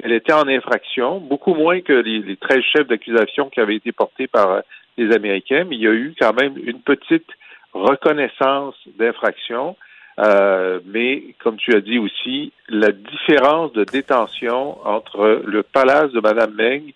était 0.03 0.33
en 0.33 0.47
infraction, 0.47 1.19
beaucoup 1.19 1.53
moins 1.53 1.81
que 1.81 1.93
les, 1.93 2.19
les 2.19 2.35
13 2.35 2.61
chefs 2.61 2.87
d'accusation 2.87 3.49
qui 3.49 3.59
avaient 3.59 3.77
été 3.77 3.91
portés 3.91 4.27
par 4.27 4.61
les 4.97 5.13
Américains, 5.13 5.65
mais 5.67 5.75
il 5.75 5.81
y 5.81 5.87
a 5.87 5.93
eu 5.93 6.13
quand 6.19 6.33
même 6.33 6.55
une 6.63 6.81
petite 6.81 7.27
reconnaissance 7.73 8.75
d'infraction. 8.97 9.75
Euh, 10.19 10.79
mais 10.85 11.35
comme 11.39 11.57
tu 11.57 11.73
as 11.73 11.81
dit 11.81 11.97
aussi, 11.97 12.53
la 12.69 12.91
différence 12.91 13.73
de 13.73 13.83
détention 13.83 14.77
entre 14.87 15.41
le 15.45 15.63
palace 15.63 16.11
de 16.11 16.19
Mme 16.19 16.53
Meng 16.53 16.93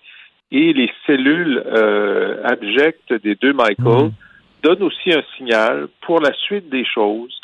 et 0.52 0.74
les 0.74 0.92
cellules 1.08 1.64
euh, 1.66 2.44
abjectes 2.44 3.14
des 3.14 3.36
deux 3.36 3.54
Michael 3.54 4.06
mmh. 4.06 4.12
donne 4.64 4.84
aussi 4.84 5.12
un 5.12 5.24
signal 5.36 5.88
pour 6.02 6.22
la 6.22 6.32
suite 6.34 6.70
des 6.70 6.86
choses 6.86 7.38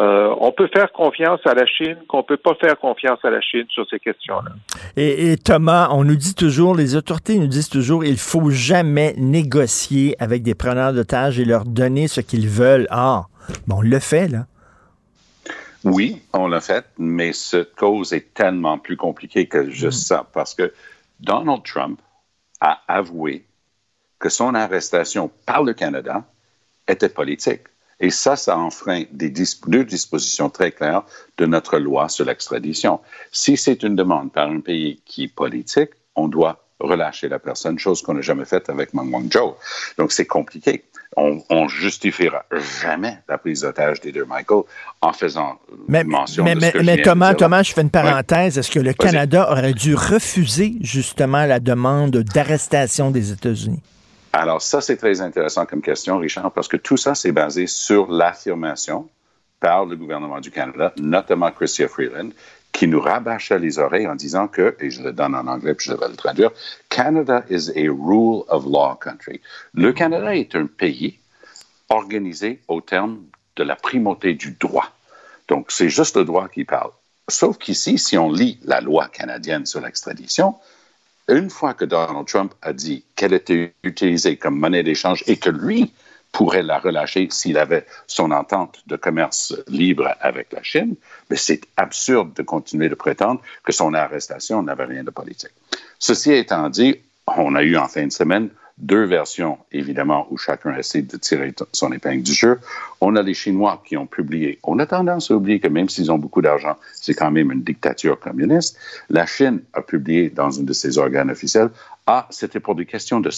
euh, 0.00 0.34
on 0.40 0.52
peut 0.52 0.68
faire 0.72 0.92
confiance 0.92 1.40
à 1.44 1.54
la 1.54 1.66
Chine, 1.66 1.96
qu'on 2.08 2.22
peut 2.22 2.36
pas 2.36 2.54
faire 2.54 2.78
confiance 2.78 3.18
à 3.24 3.30
la 3.30 3.40
Chine 3.40 3.66
sur 3.70 3.86
ces 3.88 3.98
questions-là. 3.98 4.52
Et, 4.96 5.36
Thomas, 5.36 5.88
on 5.90 6.04
nous 6.04 6.16
dit 6.16 6.34
toujours, 6.34 6.74
les 6.74 6.94
autorités 6.96 7.38
nous 7.38 7.46
disent 7.46 7.68
toujours, 7.68 8.04
il 8.04 8.18
faut 8.18 8.50
jamais 8.50 9.14
négocier 9.16 10.16
avec 10.18 10.42
des 10.42 10.54
preneurs 10.54 10.92
d'otages 10.92 11.38
et 11.38 11.44
leur 11.44 11.64
donner 11.64 12.08
ce 12.08 12.20
qu'ils 12.20 12.48
veulent. 12.48 12.86
Ah, 12.90 13.26
bon, 13.66 13.78
on 13.78 13.82
le 13.82 13.98
fait, 13.98 14.28
là. 14.28 14.46
Oui, 15.82 16.22
on 16.34 16.46
l'a 16.46 16.60
fait, 16.60 16.84
mais 16.98 17.32
cette 17.32 17.74
cause 17.74 18.12
est 18.12 18.34
tellement 18.34 18.78
plus 18.78 18.98
compliquée 18.98 19.46
que 19.46 19.70
juste 19.70 20.06
ça, 20.06 20.26
parce 20.32 20.54
que 20.54 20.72
Donald 21.20 21.62
Trump 21.64 22.00
a 22.60 22.82
avoué 22.86 23.46
que 24.18 24.28
son 24.28 24.54
arrestation 24.54 25.30
par 25.46 25.62
le 25.62 25.72
Canada 25.72 26.24
était 26.86 27.08
politique. 27.08 27.62
Et 28.00 28.10
ça, 28.10 28.34
ça 28.36 28.56
enfreint 28.56 29.04
des 29.12 29.30
deux 29.30 29.84
dispositions 29.84 30.48
très 30.48 30.72
claires 30.72 31.02
de 31.36 31.46
notre 31.46 31.78
loi 31.78 32.08
sur 32.08 32.24
l'extradition. 32.24 33.00
Si 33.30 33.56
c'est 33.56 33.82
une 33.82 33.94
demande 33.94 34.32
par 34.32 34.48
un 34.48 34.60
pays 34.60 35.00
qui 35.04 35.24
est 35.24 35.34
politique, 35.34 35.90
on 36.16 36.28
doit 36.28 36.64
relâcher 36.80 37.28
la 37.28 37.38
personne, 37.38 37.78
chose 37.78 38.02
qu'on 38.02 38.14
n'a 38.14 38.22
jamais 38.22 38.46
faite 38.46 38.70
avec 38.70 38.94
Meng 38.94 39.12
Wanzhou. 39.12 39.54
Donc, 39.98 40.12
c'est 40.12 40.26
compliqué. 40.26 40.84
On, 41.16 41.42
on, 41.50 41.68
justifiera 41.68 42.44
jamais 42.82 43.18
la 43.28 43.36
prise 43.36 43.62
d'otage 43.62 44.00
des 44.00 44.12
deux 44.12 44.24
Michael 44.24 44.62
en 45.02 45.12
faisant 45.12 45.58
mais, 45.88 46.04
mention 46.04 46.44
mais, 46.44 46.54
de 46.54 46.60
ce 46.60 46.78
mais, 46.78 46.82
mais 46.84 47.02
Thomas, 47.02 47.34
Thomas, 47.34 47.64
je 47.64 47.72
fais 47.72 47.82
une 47.82 47.90
parenthèse. 47.90 48.56
Est-ce 48.56 48.70
que 48.70 48.78
le 48.78 48.92
Canada 48.92 49.50
aurait 49.50 49.74
dû 49.74 49.94
refuser 49.96 50.76
justement 50.80 51.46
la 51.46 51.58
demande 51.58 52.16
d'arrestation 52.16 53.10
des 53.10 53.32
États-Unis? 53.32 53.82
Alors 54.32 54.62
ça, 54.62 54.80
c'est 54.80 54.96
très 54.96 55.20
intéressant 55.20 55.66
comme 55.66 55.82
question, 55.82 56.18
Richard, 56.18 56.52
parce 56.52 56.68
que 56.68 56.76
tout 56.76 56.96
ça, 56.96 57.14
c'est 57.14 57.32
basé 57.32 57.66
sur 57.66 58.10
l'affirmation 58.10 59.08
par 59.58 59.84
le 59.84 59.96
gouvernement 59.96 60.40
du 60.40 60.50
Canada, 60.50 60.92
notamment 60.96 61.50
Chrystia 61.50 61.88
Freeland, 61.88 62.30
qui 62.72 62.86
nous 62.86 63.00
rabâchait 63.00 63.58
les 63.58 63.78
oreilles 63.78 64.06
en 64.06 64.14
disant 64.14 64.46
que, 64.46 64.76
et 64.80 64.90
je 64.90 65.02
le 65.02 65.12
donne 65.12 65.34
en 65.34 65.46
anglais 65.46 65.74
puis 65.74 65.90
je 65.90 65.96
vais 65.96 66.08
le 66.08 66.16
traduire, 66.16 66.50
Canada 66.88 67.44
is 67.50 67.70
a 67.70 67.90
rule 67.90 68.44
of 68.48 68.64
law 68.64 68.94
country. 68.94 69.40
Le 69.74 69.92
Canada 69.92 70.34
est 70.34 70.54
un 70.54 70.66
pays 70.66 71.18
organisé 71.88 72.62
au 72.68 72.80
terme 72.80 73.24
de 73.56 73.64
la 73.64 73.74
primauté 73.74 74.34
du 74.34 74.52
droit. 74.52 74.90
Donc, 75.48 75.72
c'est 75.72 75.88
juste 75.88 76.16
le 76.16 76.24
droit 76.24 76.48
qui 76.48 76.64
parle. 76.64 76.90
Sauf 77.28 77.58
qu'ici, 77.58 77.98
si 77.98 78.16
on 78.16 78.30
lit 78.30 78.58
la 78.62 78.80
loi 78.80 79.08
canadienne 79.08 79.66
sur 79.66 79.80
l'extradition, 79.80 80.54
une 81.30 81.50
fois 81.50 81.74
que 81.74 81.84
Donald 81.84 82.26
Trump 82.26 82.54
a 82.62 82.72
dit 82.72 83.04
qu'elle 83.16 83.32
était 83.32 83.72
utilisée 83.82 84.36
comme 84.36 84.58
monnaie 84.58 84.82
d'échange 84.82 85.22
et 85.26 85.36
que 85.36 85.50
lui 85.50 85.92
pourrait 86.32 86.62
la 86.62 86.78
relâcher 86.78 87.28
s'il 87.30 87.58
avait 87.58 87.86
son 88.06 88.30
entente 88.30 88.82
de 88.86 88.96
commerce 88.96 89.54
libre 89.66 90.14
avec 90.20 90.52
la 90.52 90.62
Chine, 90.62 90.94
mais 91.28 91.36
c'est 91.36 91.62
absurde 91.76 92.32
de 92.34 92.42
continuer 92.42 92.88
de 92.88 92.94
prétendre 92.94 93.40
que 93.64 93.72
son 93.72 93.94
arrestation 93.94 94.62
n'avait 94.62 94.84
rien 94.84 95.04
de 95.04 95.10
politique. 95.10 95.52
Ceci 95.98 96.32
étant 96.32 96.68
dit, 96.68 96.96
on 97.26 97.54
a 97.54 97.62
eu 97.62 97.76
en 97.76 97.88
fin 97.88 98.06
de 98.06 98.12
semaine 98.12 98.50
deux 98.80 99.04
versions, 99.04 99.58
évidemment, 99.72 100.26
où 100.30 100.36
chacun 100.36 100.74
essaie 100.76 101.02
de 101.02 101.16
tirer 101.16 101.52
son 101.72 101.92
épingle 101.92 102.22
du 102.22 102.32
jeu. 102.32 102.58
On 103.00 103.16
a 103.16 103.22
les 103.22 103.34
Chinois 103.34 103.82
qui 103.84 103.96
ont 103.96 104.06
publié. 104.06 104.58
On 104.64 104.78
a 104.78 104.86
tendance 104.86 105.30
à 105.30 105.34
oublier 105.34 105.60
que 105.60 105.68
même 105.68 105.88
s'ils 105.88 106.10
ont 106.10 106.18
beaucoup 106.18 106.42
d'argent, 106.42 106.76
c'est 106.94 107.14
quand 107.14 107.30
même 107.30 107.52
une 107.52 107.62
dictature 107.62 108.18
communiste. 108.18 108.76
La 109.08 109.26
Chine 109.26 109.60
a 109.72 109.82
publié 109.82 110.30
dans 110.30 110.50
une 110.50 110.64
de 110.64 110.72
ses 110.72 110.98
organes 110.98 111.30
officiels, 111.30 111.70
ah, 112.06 112.26
c'était 112.30 112.60
pour 112.60 112.74
des 112.74 112.86
questions 112.86 113.20
de 113.20 113.30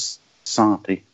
santé. 0.45 1.05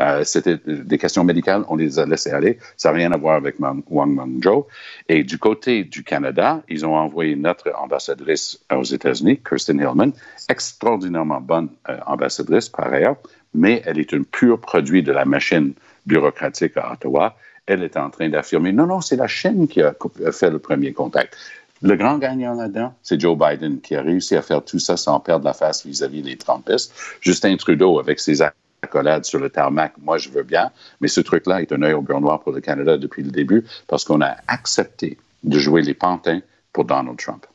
Euh, 0.00 0.24
c'était 0.24 0.56
des 0.56 0.98
questions 0.98 1.24
médicales, 1.24 1.64
on 1.68 1.76
les 1.76 1.98
a 1.98 2.06
laissées 2.06 2.30
aller. 2.30 2.58
Ça 2.76 2.90
n'a 2.90 2.96
rien 2.96 3.12
à 3.12 3.16
voir 3.16 3.34
avec 3.36 3.56
Wang 3.58 3.82
Mengzhou. 3.90 4.66
Et 5.08 5.24
du 5.24 5.38
côté 5.38 5.84
du 5.84 6.04
Canada, 6.04 6.62
ils 6.68 6.86
ont 6.86 6.94
envoyé 6.94 7.36
notre 7.36 7.72
ambassadrice 7.76 8.60
aux 8.72 8.84
États-Unis, 8.84 9.40
Kirsten 9.46 9.78
Hillman, 9.78 10.12
extraordinairement 10.48 11.40
bonne 11.40 11.68
euh, 11.88 11.98
ambassadrice 12.06 12.68
par 12.68 12.92
ailleurs, 12.92 13.16
mais 13.54 13.82
elle 13.84 13.98
est 13.98 14.14
un 14.14 14.22
pur 14.22 14.60
produit 14.60 15.02
de 15.02 15.12
la 15.12 15.24
machine 15.24 15.72
bureaucratique 16.06 16.76
à 16.76 16.92
Ottawa. 16.92 17.36
Elle 17.66 17.82
est 17.82 17.96
en 17.96 18.10
train 18.10 18.28
d'affirmer, 18.28 18.72
non, 18.72 18.86
non, 18.86 19.00
c'est 19.00 19.16
la 19.16 19.28
Chine 19.28 19.68
qui 19.68 19.82
a 19.82 19.94
fait 20.32 20.50
le 20.50 20.58
premier 20.58 20.92
contact. 20.92 21.36
Le 21.82 21.96
grand 21.96 22.18
gagnant 22.18 22.54
là-dedans, 22.54 22.94
c'est 23.02 23.18
Joe 23.18 23.38
Biden 23.38 23.80
qui 23.80 23.96
a 23.96 24.02
réussi 24.02 24.36
à 24.36 24.42
faire 24.42 24.62
tout 24.62 24.78
ça 24.78 24.98
sans 24.98 25.18
perdre 25.18 25.46
la 25.46 25.54
face 25.54 25.86
vis-à-vis 25.86 26.20
des 26.20 26.36
Trumpistes. 26.36 26.92
Justin 27.20 27.56
Trudeau, 27.56 27.98
avec 27.98 28.20
ses 28.20 28.42
accolades 28.82 29.24
sur 29.24 29.38
le 29.38 29.48
tarmac, 29.48 29.94
moi 29.98 30.18
je 30.18 30.28
veux 30.28 30.42
bien, 30.42 30.70
mais 31.00 31.08
ce 31.08 31.22
truc-là 31.22 31.62
est 31.62 31.72
un 31.72 31.80
œil 31.82 31.94
au 31.94 32.02
beurre 32.02 32.20
noir 32.20 32.40
pour 32.40 32.52
le 32.52 32.60
Canada 32.60 32.98
depuis 32.98 33.22
le 33.22 33.30
début 33.30 33.64
parce 33.86 34.04
qu'on 34.04 34.20
a 34.20 34.36
accepté 34.46 35.16
de 35.42 35.58
jouer 35.58 35.80
les 35.80 35.94
pantins 35.94 36.40
pour 36.72 36.84
Donald 36.84 37.18
Trump. 37.18 37.46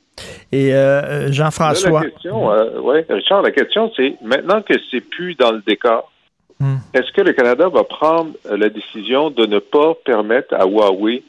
Et 0.51 0.73
euh, 0.73 1.31
Jean-François. 1.31 2.03
Euh, 2.25 2.79
ouais, 2.79 3.05
Richard, 3.09 3.41
la 3.41 3.51
question, 3.51 3.91
c'est 3.95 4.15
maintenant 4.21 4.61
que 4.61 4.73
c'est 4.91 5.01
plus 5.01 5.35
dans 5.35 5.51
le 5.51 5.61
décor, 5.65 6.11
hmm. 6.59 6.77
est-ce 6.93 7.11
que 7.11 7.21
le 7.21 7.33
Canada 7.33 7.67
va 7.69 7.83
prendre 7.83 8.31
euh, 8.45 8.57
la 8.57 8.69
décision 8.69 9.29
de 9.29 9.45
ne 9.45 9.59
pas 9.59 9.93
permettre 10.05 10.53
à 10.53 10.65
Huawei 10.65 11.23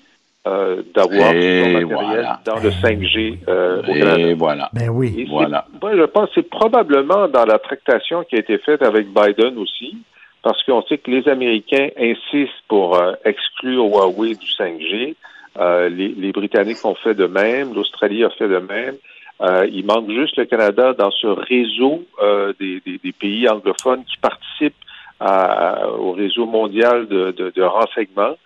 d'avoir 0.94 1.32
son 1.32 1.70
matériel 1.72 2.28
dans 2.44 2.60
le 2.60 2.70
5G 2.70 3.38
au 3.42 3.92
Canada? 3.92 4.18
Et 4.18 4.34
voilà. 4.34 4.70
Ben 4.72 4.90
oui. 4.90 5.26
voilà. 5.28 5.66
Moi, 5.82 5.96
je 5.96 6.04
pense 6.04 6.28
que 6.28 6.36
c'est 6.36 6.48
probablement 6.48 7.26
dans 7.26 7.44
la 7.44 7.58
tractation 7.58 8.22
qui 8.22 8.36
a 8.36 8.38
été 8.38 8.56
faite 8.58 8.80
avec 8.82 9.08
Biden 9.08 9.58
aussi, 9.58 9.98
parce 10.44 10.62
qu'on 10.62 10.82
sait 10.82 10.98
que 10.98 11.10
les 11.10 11.28
Américains 11.28 11.88
insistent 11.98 12.62
pour 12.68 12.96
exclure 13.24 13.86
Huawei 13.86 14.36
du 14.36 14.46
5G. 14.46 15.16
Euh, 15.58 15.88
les, 15.88 16.08
les, 16.08 16.32
Britanniques 16.32 16.84
ont 16.84 16.94
fait 16.94 17.14
de 17.14 17.26
même, 17.26 17.74
l'Australie 17.74 18.24
a 18.24 18.30
fait 18.30 18.48
de 18.48 18.58
même. 18.58 18.96
Euh, 19.40 19.66
il 19.70 19.84
manque 19.84 20.10
juste 20.10 20.36
le 20.36 20.44
Canada 20.44 20.92
dans 20.94 21.10
ce 21.10 21.26
réseau 21.26 22.04
euh, 22.22 22.52
des, 22.58 22.80
des, 22.86 22.98
des, 23.02 23.12
pays 23.12 23.48
anglophones 23.48 24.04
qui 24.04 24.16
participent 24.18 24.74
à, 25.20 25.88
au 25.90 26.12
réseau 26.12 26.46
mondial 26.46 27.06
de, 27.08 27.32
de, 27.32 27.52
de 27.54 27.62
renseignement. 27.62 28.36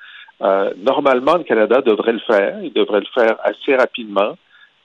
Normalement, 0.79 1.37
le 1.37 1.45
Canada 1.45 1.83
devrait 1.83 2.13
le 2.13 2.21
faire. 2.21 2.59
Il 2.63 2.73
devrait 2.73 3.01
le 3.01 3.07
faire 3.15 3.37
assez 3.45 3.77
rapidement. 3.77 4.37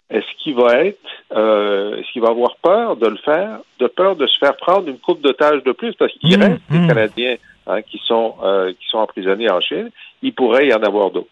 Est-ce 0.10 0.26
qu'il 0.44 0.54
va 0.54 0.86
être, 0.86 1.00
est-ce 1.32 2.12
qu'il 2.12 2.22
va 2.22 2.30
avoir 2.30 2.58
peur 2.58 2.98
de 2.98 3.08
le 3.08 3.16
faire, 3.18 3.60
de 3.80 3.88
peur 3.88 4.18
de 4.18 4.28
se 4.28 4.38
faire 4.38 4.58
prendre 4.58 4.90
une 4.90 5.00
coupe 5.00 5.22
d'otages 5.22 5.64
de 5.64 5.72
plus, 5.72 5.94
parce 5.96 6.12
qu'il 6.14 6.38
mmh, 6.38 6.42
reste 6.42 6.62
des 6.70 6.78
mmh. 6.78 6.88
Canadiens 6.88 7.36
hein, 7.68 7.82
qui 7.84 8.02
sont 8.06 8.36
qui 8.78 8.86
sont 8.90 8.98
emprisonnés 8.98 9.50
en 9.50 9.62
Chine. 9.62 9.90
Il 10.22 10.34
pourrait 10.34 10.68
y 10.68 10.74
en 10.74 10.84
avoir 10.84 11.10
d'autres. 11.12 11.30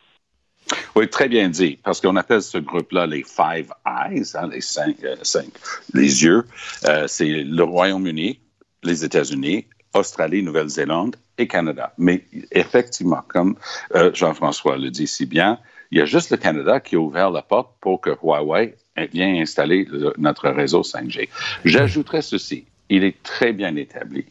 Oui, 0.95 1.09
très 1.09 1.27
bien 1.27 1.49
dit, 1.49 1.79
parce 1.83 1.99
qu'on 1.99 2.15
appelle 2.15 2.41
ce 2.41 2.57
groupe-là 2.57 3.07
les 3.07 3.23
Five 3.23 3.71
Eyes, 3.85 4.23
hein, 4.35 4.47
les 4.51 4.61
cinq, 4.61 5.03
euh, 5.03 5.15
cinq, 5.23 5.49
les 5.93 6.23
yeux. 6.23 6.45
Euh, 6.85 7.07
c'est 7.07 7.43
le 7.43 7.63
Royaume-Uni, 7.63 8.39
les 8.83 9.03
États-Unis, 9.03 9.65
Australie, 9.93 10.43
Nouvelle-Zélande 10.43 11.15
et 11.37 11.47
Canada. 11.47 11.93
Mais 11.97 12.23
effectivement, 12.51 13.23
comme 13.27 13.55
euh, 13.95 14.11
Jean-François 14.13 14.77
le 14.77 14.89
dit 14.91 15.07
si 15.07 15.25
bien, 15.25 15.59
il 15.91 15.99
y 15.99 16.01
a 16.01 16.05
juste 16.05 16.31
le 16.31 16.37
Canada 16.37 16.79
qui 16.79 16.95
a 16.95 16.99
ouvert 16.99 17.29
la 17.29 17.41
porte 17.41 17.75
pour 17.79 18.01
que 18.01 18.09
Huawei 18.09 18.75
vienne 19.11 19.37
installer 19.37 19.85
le, 19.85 20.13
notre 20.17 20.49
réseau 20.49 20.81
5G. 20.81 21.29
J'ajouterais 21.65 22.21
ceci, 22.21 22.65
il 22.89 23.03
est 23.03 23.21
très 23.23 23.53
bien 23.53 23.75
établi 23.75 24.25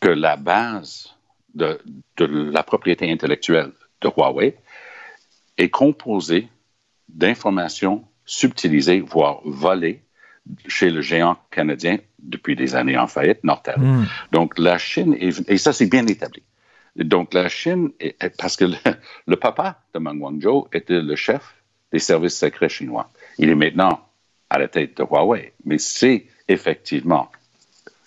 que 0.00 0.08
la 0.08 0.36
base 0.36 1.14
de 1.54 1.78
la 2.18 2.62
propriété 2.62 3.10
intellectuelle 3.10 3.72
de 4.00 4.08
Huawei, 4.08 4.54
est 5.58 5.70
composé 5.70 6.48
d'informations 7.08 8.04
subtilisées, 8.24 9.00
voire 9.00 9.40
volées, 9.44 10.02
chez 10.66 10.90
le 10.90 11.00
géant 11.00 11.38
canadien 11.50 11.98
depuis 12.18 12.56
des 12.56 12.74
années 12.74 12.98
en 12.98 13.06
faillite, 13.06 13.44
Nortel. 13.44 13.78
Mm. 13.78 14.06
Donc 14.32 14.58
la 14.58 14.78
Chine, 14.78 15.16
est, 15.18 15.48
et 15.48 15.58
ça 15.58 15.72
c'est 15.72 15.86
bien 15.86 16.06
établi. 16.06 16.42
Donc 16.96 17.34
la 17.34 17.48
Chine, 17.48 17.90
est, 18.00 18.36
parce 18.36 18.56
que 18.56 18.66
le, 18.66 18.76
le, 19.26 19.36
papa 19.36 19.80
de 19.94 19.98
Meng 19.98 20.20
Wanzhou 20.20 20.68
était 20.72 21.00
le 21.00 21.16
chef 21.16 21.54
des 21.92 21.98
services 21.98 22.36
secrets 22.36 22.68
chinois. 22.68 23.10
Il 23.38 23.48
est 23.48 23.54
maintenant 23.54 24.06
à 24.50 24.58
la 24.58 24.68
tête 24.68 24.96
de 24.98 25.02
Huawei, 25.02 25.52
mais 25.64 25.78
c'est 25.78 26.26
effectivement 26.48 27.30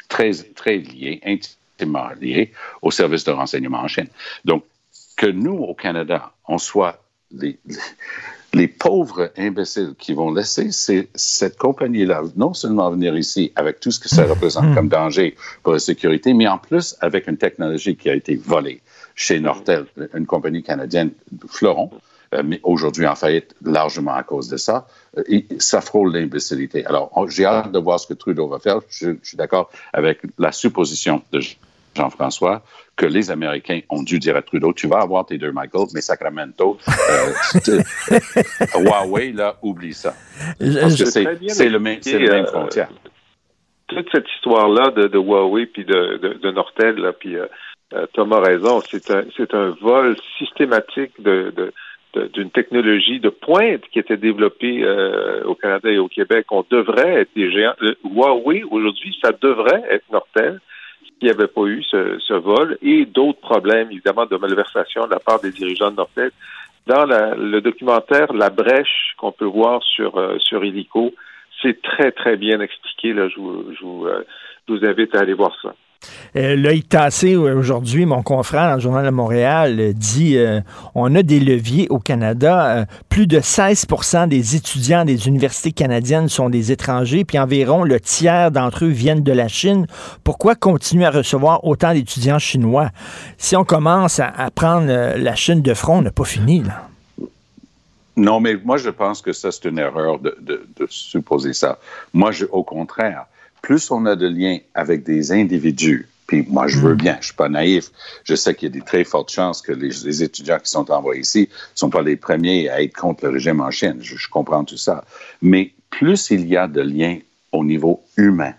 très, 0.07 0.31
très 0.55 0.77
lié, 0.77 1.21
intimement 1.25 2.09
lié 2.19 2.51
au 2.81 2.91
service 2.91 3.23
de 3.23 3.31
renseignement 3.31 3.79
en 3.79 3.87
Chine. 3.87 4.09
Donc 4.45 4.63
que 5.15 5.25
nous, 5.25 5.55
au 5.55 5.73
Canada, 5.73 6.33
on 6.47 6.59
soit 6.59 7.03
les, 7.31 7.59
les 8.53 8.67
pauvres 8.67 9.31
imbéciles 9.37 9.93
qui 9.97 10.13
vont 10.13 10.31
laisser 10.31 10.71
cette 10.71 11.57
compagnie-là 11.57 12.23
non 12.35 12.53
seulement 12.53 12.89
venir 12.91 13.17
ici 13.17 13.51
avec 13.55 13.79
tout 13.79 13.91
ce 13.91 13.99
que 13.99 14.09
ça 14.09 14.25
représente 14.25 14.65
hmm. 14.65 14.75
comme 14.75 14.89
danger 14.89 15.35
pour 15.63 15.73
la 15.73 15.79
sécurité, 15.79 16.33
mais 16.33 16.47
en 16.47 16.57
plus 16.57 16.95
avec 17.01 17.27
une 17.27 17.37
technologie 17.37 17.95
qui 17.95 18.09
a 18.09 18.15
été 18.15 18.35
volée 18.35 18.81
chez 19.15 19.39
Nortel, 19.39 19.85
une 20.13 20.25
compagnie 20.25 20.63
canadienne, 20.63 21.11
Fleuron, 21.47 21.89
euh, 22.33 22.43
mais 22.45 22.59
aujourd'hui 22.63 23.07
en 23.07 23.15
faillite 23.15 23.55
largement 23.63 24.13
à 24.13 24.23
cause 24.23 24.47
de 24.47 24.57
ça, 24.57 24.87
euh, 25.17 25.41
ça 25.59 25.81
frôle 25.81 26.13
l'imbécilité. 26.13 26.85
Alors, 26.85 27.11
j'ai 27.29 27.45
hâte 27.45 27.71
de 27.71 27.79
voir 27.79 27.99
ce 27.99 28.07
que 28.07 28.13
Trudeau 28.13 28.47
va 28.47 28.59
faire. 28.59 28.79
Je, 28.89 29.11
je 29.21 29.27
suis 29.27 29.37
d'accord 29.37 29.69
avec 29.93 30.19
la 30.37 30.51
supposition 30.51 31.23
de 31.31 31.39
Jean-François, 31.97 32.63
que 32.95 33.05
les 33.05 33.29
Américains 33.31 33.81
ont 33.89 34.03
dû 34.03 34.19
dire 34.19 34.35
à 34.35 34.41
Trudeau, 34.41 34.73
tu 34.73 34.87
vas 34.87 34.99
avoir 34.99 35.25
tes 35.25 35.37
deux 35.37 35.51
Michael, 35.51 35.87
mais 35.93 36.01
Sacramento, 36.01 36.77
euh, 37.67 37.81
Huawei, 38.75 39.31
là, 39.33 39.57
oublie 39.61 39.93
ça. 39.93 40.13
Parce 40.59 40.97
que 40.97 41.05
c'est 41.05 41.23
le, 41.69 41.79
même, 41.79 41.99
même 42.05 42.31
euh, 42.31 42.45
frontière. 42.45 42.89
toute 43.87 44.07
cette 44.11 44.29
histoire-là 44.35 44.91
de, 44.91 45.17
Huawei 45.17 45.65
puis 45.65 45.85
de, 45.85 46.51
Nortel, 46.51 46.95
là, 46.95 47.13
puis 47.13 47.35
euh, 47.35 47.47
Thomas 48.13 48.37
a 48.37 48.41
raison, 48.41 48.81
c'est 48.81 49.11
un, 49.11 49.25
un 49.53 49.69
vol 49.81 50.15
systématique 50.37 51.11
de, 51.19 51.73
d'une 52.33 52.49
technologie 52.51 53.19
de 53.19 53.29
pointe 53.29 53.83
qui 53.91 53.99
était 53.99 54.17
développée 54.17 54.83
au 55.45 55.55
Canada 55.55 55.89
et 55.89 55.99
au 55.99 56.07
Québec. 56.07 56.47
On 56.51 56.65
devrait 56.69 57.21
être 57.21 57.29
des 57.35 57.51
géants. 57.51 57.75
Huawei, 58.03 58.63
aujourd'hui, 58.63 59.15
ça 59.21 59.31
devrait 59.39 59.83
être 59.89 60.05
Nortel 60.11 60.59
qu'il 61.19 61.27
n'y 61.27 61.33
avait 61.33 61.47
pas 61.47 61.65
eu 61.65 61.83
ce, 61.83 62.33
vol 62.33 62.77
et 62.81 63.05
d'autres 63.05 63.39
problèmes, 63.39 63.91
évidemment, 63.91 64.25
de 64.25 64.37
malversation 64.37 65.05
de 65.05 65.11
la 65.11 65.19
part 65.19 65.39
des 65.39 65.51
dirigeants 65.51 65.91
de 65.91 65.97
Nortel. 65.97 66.31
Dans 66.85 67.05
le 67.05 67.59
documentaire 67.59 68.31
La 68.33 68.49
Brèche 68.49 69.13
qu'on 69.17 69.31
peut 69.31 69.45
voir 69.45 69.83
sur, 69.83 70.17
euh, 70.17 70.37
sur 70.39 70.63
Illico, 70.63 71.13
c'est 71.61 71.81
très, 71.81 72.11
très 72.11 72.37
bien 72.37 72.61
expliqué. 72.61 73.13
Là. 73.13 73.27
Je, 73.27 73.39
vous, 73.39 73.73
je, 73.73 73.83
vous, 73.83 74.05
euh, 74.05 74.23
je 74.67 74.73
vous 74.73 74.85
invite 74.85 75.13
à 75.15 75.19
aller 75.19 75.33
voir 75.33 75.53
ça. 75.61 75.73
Euh, 76.35 76.81
tassé 76.89 77.35
aujourd'hui, 77.35 78.05
mon 78.05 78.21
confrère 78.21 78.69
dans 78.69 78.75
le 78.75 78.79
Journal 78.79 79.05
de 79.05 79.09
Montréal 79.09 79.79
euh, 79.79 79.93
dit 79.93 80.37
euh, 80.37 80.61
on 80.95 81.15
a 81.15 81.23
des 81.23 81.39
leviers 81.39 81.87
au 81.89 81.99
Canada. 81.99 82.85
plus 83.09 83.27
de 83.27 83.39
16% 83.39 84.27
des 84.27 84.55
étudiants 84.55 85.05
des 85.05 85.27
universités 85.27 85.71
canadiennes 85.71 86.29
sont 86.29 86.49
des 86.49 86.71
étrangers, 86.71 87.25
puis 87.25 87.39
environ 87.39 87.83
le 87.83 87.99
tiers 87.99 88.51
d'entre 88.51 88.85
eux 88.85 88.89
viennent 88.89 89.23
de 89.23 89.31
la 89.31 89.47
Chine. 89.47 89.87
Pourquoi 90.23 90.55
continuer 90.55 91.05
à 91.05 91.11
recevoir 91.11 91.65
autant 91.65 91.93
d'étudiants 91.93 92.39
chinois? 92.39 92.89
Si 93.37 93.55
on 93.55 93.63
commence 93.63 94.19
à, 94.19 94.31
prendre 94.53 94.87
la 94.87 95.35
Chine 95.35 95.61
de 95.61 95.73
front, 95.73 95.97
on 95.97 96.01
n'a 96.01 96.11
pas 96.11 96.25
fini. 96.25 96.63
Là. 96.63 96.87
Non, 98.17 98.39
mais 98.39 98.55
moi, 98.65 98.77
je 98.77 98.89
pense 98.89 99.21
que 99.21 99.31
ça, 99.31 99.51
c'est 99.51 99.65
une 99.65 99.77
erreur 99.77 100.19
de, 100.19 100.35
supposer 100.89 101.53
ça. 101.53 101.77
Moi, 102.13 102.31
au 102.51 102.63
contraire, 102.63 103.25
plus 103.61 103.91
on 103.91 104.05
a 104.05 104.15
de 104.15 104.27
liens 104.27 104.59
avec 104.73 105.03
des 105.03 105.31
individus, 105.31 106.07
puis 106.27 106.45
moi, 106.49 106.67
je 106.67 106.77
veux 106.77 106.93
mm. 106.93 106.97
bien, 106.97 107.17
je 107.21 107.27
suis 107.27 107.35
pas 107.35 107.49
naïf. 107.49 107.89
Je 108.25 108.35
sais 108.35 108.53
qu'il 108.53 108.67
y 108.67 108.71
a 108.71 108.73
des 108.73 108.85
très 108.85 109.03
fortes 109.05 109.31
chances 109.31 109.61
que 109.61 109.71
les, 109.71 110.23
étudiants 110.23 110.59
qui 110.59 110.69
sont 110.69 110.91
envoyés 110.91 111.21
ici 111.21 111.41
ne 111.41 111.77
sont 111.77 111.89
pas 111.89 112.01
les 112.01 112.17
premiers 112.17 112.69
à 112.69 112.81
être 112.81 112.95
contre 112.95 113.25
le 113.25 113.31
régime 113.31 113.61
en 113.61 113.71
Chine. 113.71 113.97
Je, 114.01 114.17
je, 114.17 114.29
comprends 114.29 114.65
tout 114.65 114.77
ça. 114.77 115.05
Mais 115.41 115.71
plus 115.89 116.29
il 116.29 116.45
y 116.45 116.57
a 116.57 116.67
de 116.67 116.81
liens 116.81 117.19
au 117.53 117.63
niveau 117.63 118.03
humain 118.17 118.53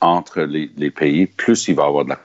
entre 0.00 0.42
les, 0.42 0.70
les 0.76 0.90
pays, 0.90 1.26
plus 1.26 1.68
il 1.68 1.74
va 1.74 1.84
y 1.84 1.86
avoir 1.86 2.04
de 2.04 2.10
la 2.10 2.20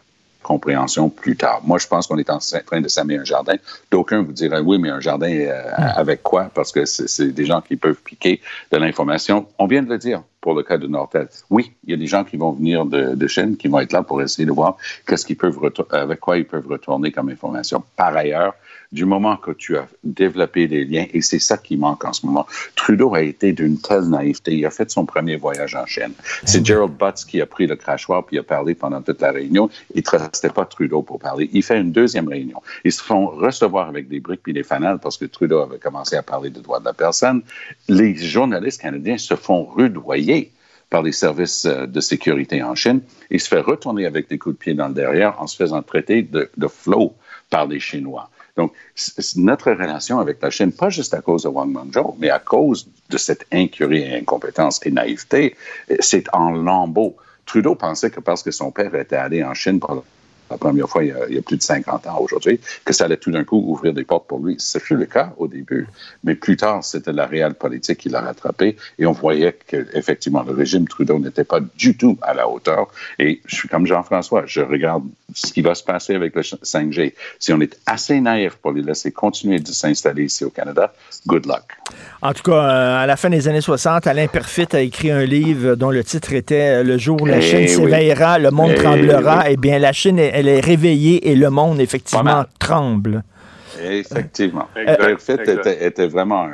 compréhension 0.45 1.09
plus 1.09 1.35
tard. 1.35 1.61
Moi, 1.63 1.79
je 1.79 1.87
pense 1.87 2.05
qu'on 2.05 2.19
est 2.19 2.29
en 2.29 2.37
train 2.37 2.79
de 2.79 2.87
s'amener 2.87 3.17
un 3.17 3.23
jardin. 3.23 3.55
D'aucuns 3.89 4.21
vous 4.21 4.31
diraient, 4.31 4.59
oui, 4.59 4.77
mais 4.77 4.89
un 4.89 4.99
jardin 4.99 5.31
euh, 5.31 5.71
mm. 5.77 5.93
avec 5.95 6.21
quoi? 6.21 6.51
Parce 6.53 6.71
que 6.71 6.85
c'est 6.85 7.31
des 7.31 7.45
gens 7.45 7.61
qui 7.61 7.75
peuvent 7.75 8.01
piquer 8.03 8.41
de 8.71 8.77
l'information. 8.77 9.47
On 9.57 9.65
vient 9.65 9.81
de 9.81 9.89
le 9.89 9.97
dire 9.97 10.21
pour 10.41 10.53
le 10.53 10.61
cas 10.61 10.77
de 10.77 10.85
Nortel. 10.85 11.27
Oui, 11.49 11.71
il 11.83 11.89
y 11.89 11.93
a 11.95 11.97
des 11.97 12.05
gens 12.05 12.23
qui 12.23 12.37
vont 12.37 12.51
venir 12.51 12.85
de, 12.85 13.15
de 13.15 13.27
Chine, 13.27 13.57
qui 13.57 13.67
vont 13.67 13.79
être 13.79 13.91
là 13.91 14.03
pour 14.03 14.21
essayer 14.21 14.45
de 14.45 14.51
voir 14.51 14.77
qu'est-ce 15.07 15.25
qu'ils 15.25 15.37
peuvent 15.37 15.59
avec 15.89 16.19
quoi 16.19 16.37
ils 16.37 16.45
peuvent 16.45 16.67
retourner 16.67 17.11
comme 17.11 17.29
information. 17.29 17.83
Par 17.95 18.15
ailleurs, 18.15 18.53
du 18.91 19.05
moment 19.05 19.37
que 19.37 19.51
tu 19.51 19.77
as 19.77 19.87
développé 20.03 20.67
des 20.67 20.85
liens, 20.85 21.05
et 21.13 21.21
c'est 21.21 21.39
ça 21.39 21.57
qui 21.57 21.77
manque 21.77 22.05
en 22.05 22.13
ce 22.13 22.25
moment. 22.25 22.45
Trudeau 22.75 23.15
a 23.15 23.21
été 23.21 23.53
d'une 23.53 23.79
telle 23.79 24.09
naïveté. 24.09 24.55
Il 24.55 24.65
a 24.65 24.71
fait 24.71 24.89
son 24.89 25.05
premier 25.05 25.35
voyage 25.35 25.75
en 25.75 25.85
Chine. 25.85 26.13
C'est 26.45 26.65
Gerald 26.65 26.93
Butts 26.93 27.25
qui 27.27 27.41
a 27.41 27.45
pris 27.45 27.67
le 27.67 27.75
crachoir 27.75 28.25
puis 28.25 28.37
a 28.37 28.43
parlé 28.43 28.75
pendant 28.75 29.01
toute 29.01 29.21
la 29.21 29.31
réunion. 29.31 29.69
Il 29.93 30.03
ne 30.03 30.17
restait 30.17 30.49
pas 30.49 30.65
Trudeau 30.65 31.01
pour 31.01 31.19
parler. 31.19 31.49
Il 31.53 31.63
fait 31.63 31.79
une 31.79 31.91
deuxième 31.91 32.27
réunion. 32.27 32.61
Ils 32.83 32.91
se 32.91 33.03
font 33.03 33.27
recevoir 33.27 33.89
avec 33.89 34.07
des 34.07 34.19
briques 34.19 34.43
puis 34.43 34.53
des 34.53 34.63
fanales 34.63 34.99
parce 34.99 35.17
que 35.17 35.25
Trudeau 35.25 35.59
avait 35.59 35.79
commencé 35.79 36.15
à 36.15 36.23
parler 36.23 36.49
de 36.49 36.59
droits 36.59 36.79
de 36.79 36.85
la 36.85 36.93
personne. 36.93 37.41
Les 37.87 38.15
journalistes 38.15 38.81
canadiens 38.81 39.17
se 39.17 39.35
font 39.35 39.65
rudoyer 39.65 40.51
par 40.89 41.01
les 41.01 41.11
services 41.11 41.65
euh, 41.65 41.87
de 41.87 41.99
sécurité 41.99 42.61
en 42.63 42.75
Chine. 42.75 43.01
Il 43.31 43.39
se 43.39 43.47
fait 43.47 43.59
retourner 43.59 44.05
avec 44.05 44.29
des 44.29 44.37
coups 44.37 44.55
de 44.55 44.59
pied 44.59 44.73
dans 44.73 44.87
le 44.87 44.93
derrière 44.93 45.41
en 45.41 45.47
se 45.47 45.55
faisant 45.55 45.81
traiter 45.81 46.21
de, 46.21 46.49
de 46.55 46.67
flow 46.67 47.15
par 47.49 47.65
les 47.65 47.79
Chinois. 47.79 48.29
Donc, 48.55 48.73
notre 49.35 49.71
relation 49.71 50.19
avec 50.19 50.41
la 50.41 50.49
Chine, 50.49 50.71
pas 50.71 50.89
juste 50.89 51.13
à 51.13 51.21
cause 51.21 51.43
de 51.43 51.49
Wang 51.49 51.69
Mengzhou, 51.69 52.15
mais 52.19 52.29
à 52.29 52.39
cause 52.39 52.87
de 53.09 53.17
cette 53.17 53.45
incurie 53.51 54.03
et 54.03 54.15
incompétence 54.15 54.79
et 54.85 54.91
naïveté, 54.91 55.55
c'est 55.99 56.25
en 56.33 56.51
lambeaux. 56.51 57.15
Trudeau 57.45 57.75
pensait 57.75 58.09
que 58.09 58.19
parce 58.19 58.41
que 58.43 58.51
son 58.51 58.71
père 58.71 58.95
était 58.95 59.17
allé 59.17 59.43
en 59.43 59.53
Chine 59.53 59.79
pour 59.79 60.03
la 60.49 60.57
première 60.57 60.87
fois 60.87 61.03
il 61.03 61.15
y 61.29 61.37
a, 61.37 61.41
plus 61.41 61.57
de 61.57 61.61
50 61.61 62.07
ans 62.07 62.17
aujourd'hui, 62.19 62.59
que 62.83 62.93
ça 62.93 63.05
allait 63.05 63.17
tout 63.17 63.31
d'un 63.31 63.43
coup 63.43 63.63
ouvrir 63.67 63.93
des 63.93 64.03
portes 64.03 64.27
pour 64.27 64.39
lui. 64.39 64.55
Ce 64.59 64.79
fut 64.79 64.95
le 64.95 65.05
cas 65.05 65.33
au 65.37 65.47
début, 65.47 65.87
mais 66.23 66.35
plus 66.35 66.57
tard, 66.57 66.83
c'était 66.83 67.13
la 67.13 67.25
réelle 67.25 67.55
politique 67.55 67.99
qui 67.99 68.09
l'a 68.09 68.21
rattrapé 68.21 68.77
et 68.99 69.05
on 69.05 69.11
voyait 69.11 69.57
qu'effectivement, 69.67 70.43
le 70.43 70.53
régime 70.53 70.87
Trudeau 70.87 71.19
n'était 71.19 71.43
pas 71.43 71.59
du 71.59 71.97
tout 71.97 72.17
à 72.21 72.33
la 72.33 72.47
hauteur. 72.47 72.87
Et 73.19 73.41
je 73.45 73.55
suis 73.55 73.67
comme 73.67 73.85
Jean-François, 73.85 74.43
je 74.45 74.61
regarde 74.61 75.03
ce 75.33 75.51
qui 75.51 75.61
va 75.61 75.75
se 75.75 75.83
passer 75.83 76.15
avec 76.15 76.35
le 76.35 76.41
5G. 76.41 77.13
Si 77.39 77.53
on 77.53 77.61
est 77.61 77.77
assez 77.85 78.19
naïf 78.19 78.55
pour 78.55 78.71
les 78.71 78.81
laisser 78.81 79.11
continuer 79.11 79.59
de 79.59 79.67
s'installer 79.67 80.25
ici 80.25 80.43
au 80.43 80.49
Canada, 80.49 80.93
good 81.27 81.45
luck. 81.45 81.63
En 82.21 82.33
tout 82.33 82.43
cas, 82.43 82.51
euh, 82.51 83.03
à 83.03 83.05
la 83.05 83.15
fin 83.15 83.29
des 83.29 83.47
années 83.47 83.61
60, 83.61 84.07
Alain 84.07 84.27
Perfit 84.27 84.67
a 84.73 84.79
écrit 84.79 85.11
un 85.11 85.25
livre 85.25 85.75
dont 85.75 85.91
le 85.91 86.03
titre 86.03 86.33
était 86.33 86.83
Le 86.83 86.97
jour 86.97 87.21
où 87.21 87.25
la 87.25 87.37
eh 87.37 87.41
Chine 87.41 87.67
s'éveillera, 87.67 88.39
le 88.39 88.51
monde 88.51 88.71
eh 88.73 88.75
tremblera. 88.75 89.49
Eh 89.49 89.57
bien, 89.57 89.79
la 89.79 89.93
Chine 89.93 90.19
est 90.19 90.34
elle 90.35 90.49
est 90.49 90.59
réveillée 90.59 91.29
et 91.29 91.35
le 91.35 91.49
monde, 91.49 91.79
effectivement, 91.79 92.43
tremble. 92.59 93.23
Effectivement. 93.81 94.67
Perfit 94.73 95.33
était, 95.33 96.07
vraiment 96.07 96.47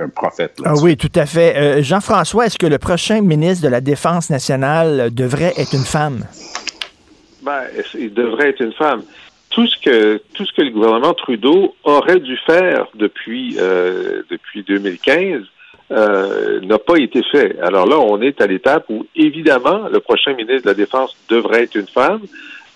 un, 0.00 0.08
prophète. 0.08 0.58
Ah 0.64 0.74
oui, 0.82 0.96
tout 0.96 1.10
à 1.14 1.24
fait. 1.24 1.56
Euh, 1.56 1.82
Jean-François, 1.82 2.46
est-ce 2.46 2.58
que 2.58 2.66
le 2.66 2.78
prochain 2.78 3.20
ministre 3.20 3.64
de 3.64 3.68
la 3.68 3.80
Défense 3.80 4.28
nationale 4.30 5.12
devrait 5.12 5.54
être 5.56 5.72
une 5.72 5.84
femme? 5.84 6.24
Ben, 7.42 7.62
il 7.94 8.12
devrait 8.12 8.50
être 8.50 8.60
une 8.60 8.72
femme. 8.72 9.02
Tout 9.50 9.66
ce 9.66 9.76
que 9.78 10.20
tout 10.34 10.44
ce 10.44 10.52
que 10.52 10.62
le 10.62 10.70
gouvernement 10.70 11.14
Trudeau 11.14 11.74
aurait 11.84 12.20
dû 12.20 12.36
faire 12.46 12.86
depuis 12.94 13.56
euh, 13.58 14.22
depuis 14.30 14.62
2015 14.62 15.42
euh, 15.90 16.60
n'a 16.60 16.78
pas 16.78 16.96
été 16.96 17.22
fait. 17.22 17.58
Alors 17.60 17.86
là, 17.86 17.98
on 17.98 18.20
est 18.20 18.40
à 18.42 18.46
l'étape 18.46 18.84
où 18.90 19.06
évidemment 19.16 19.88
le 19.88 20.00
prochain 20.00 20.34
ministre 20.34 20.64
de 20.64 20.68
la 20.68 20.74
Défense 20.74 21.16
devrait 21.30 21.62
être 21.62 21.76
une 21.76 21.88
femme. 21.88 22.20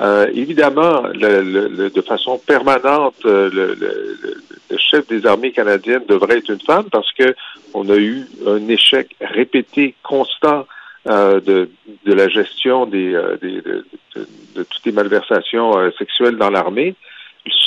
Euh, 0.00 0.26
évidemment, 0.34 1.02
le, 1.14 1.88
de 1.88 2.00
façon 2.00 2.38
permanente, 2.38 3.14
euh, 3.24 3.50
le, 3.52 4.78
chef 4.78 5.06
des 5.06 5.26
armées 5.26 5.52
canadiennes 5.52 6.04
devrait 6.08 6.38
être 6.38 6.50
une 6.50 6.60
femme 6.60 6.86
parce 6.90 7.12
que 7.12 7.34
on 7.74 7.88
a 7.90 7.96
eu 7.96 8.26
un 8.46 8.68
échec 8.68 9.14
répété, 9.20 9.94
constant 10.02 10.66
euh, 11.08 11.40
de, 11.40 11.68
de, 12.06 12.12
la 12.12 12.28
gestion 12.28 12.86
des, 12.86 13.12
des 13.40 13.60
de, 13.60 13.84
de, 14.14 14.62
toutes 14.62 14.84
les 14.86 14.92
malversations 14.92 15.72
sexuelles 15.98 16.36
dans 16.36 16.50
l'armée. 16.50 16.94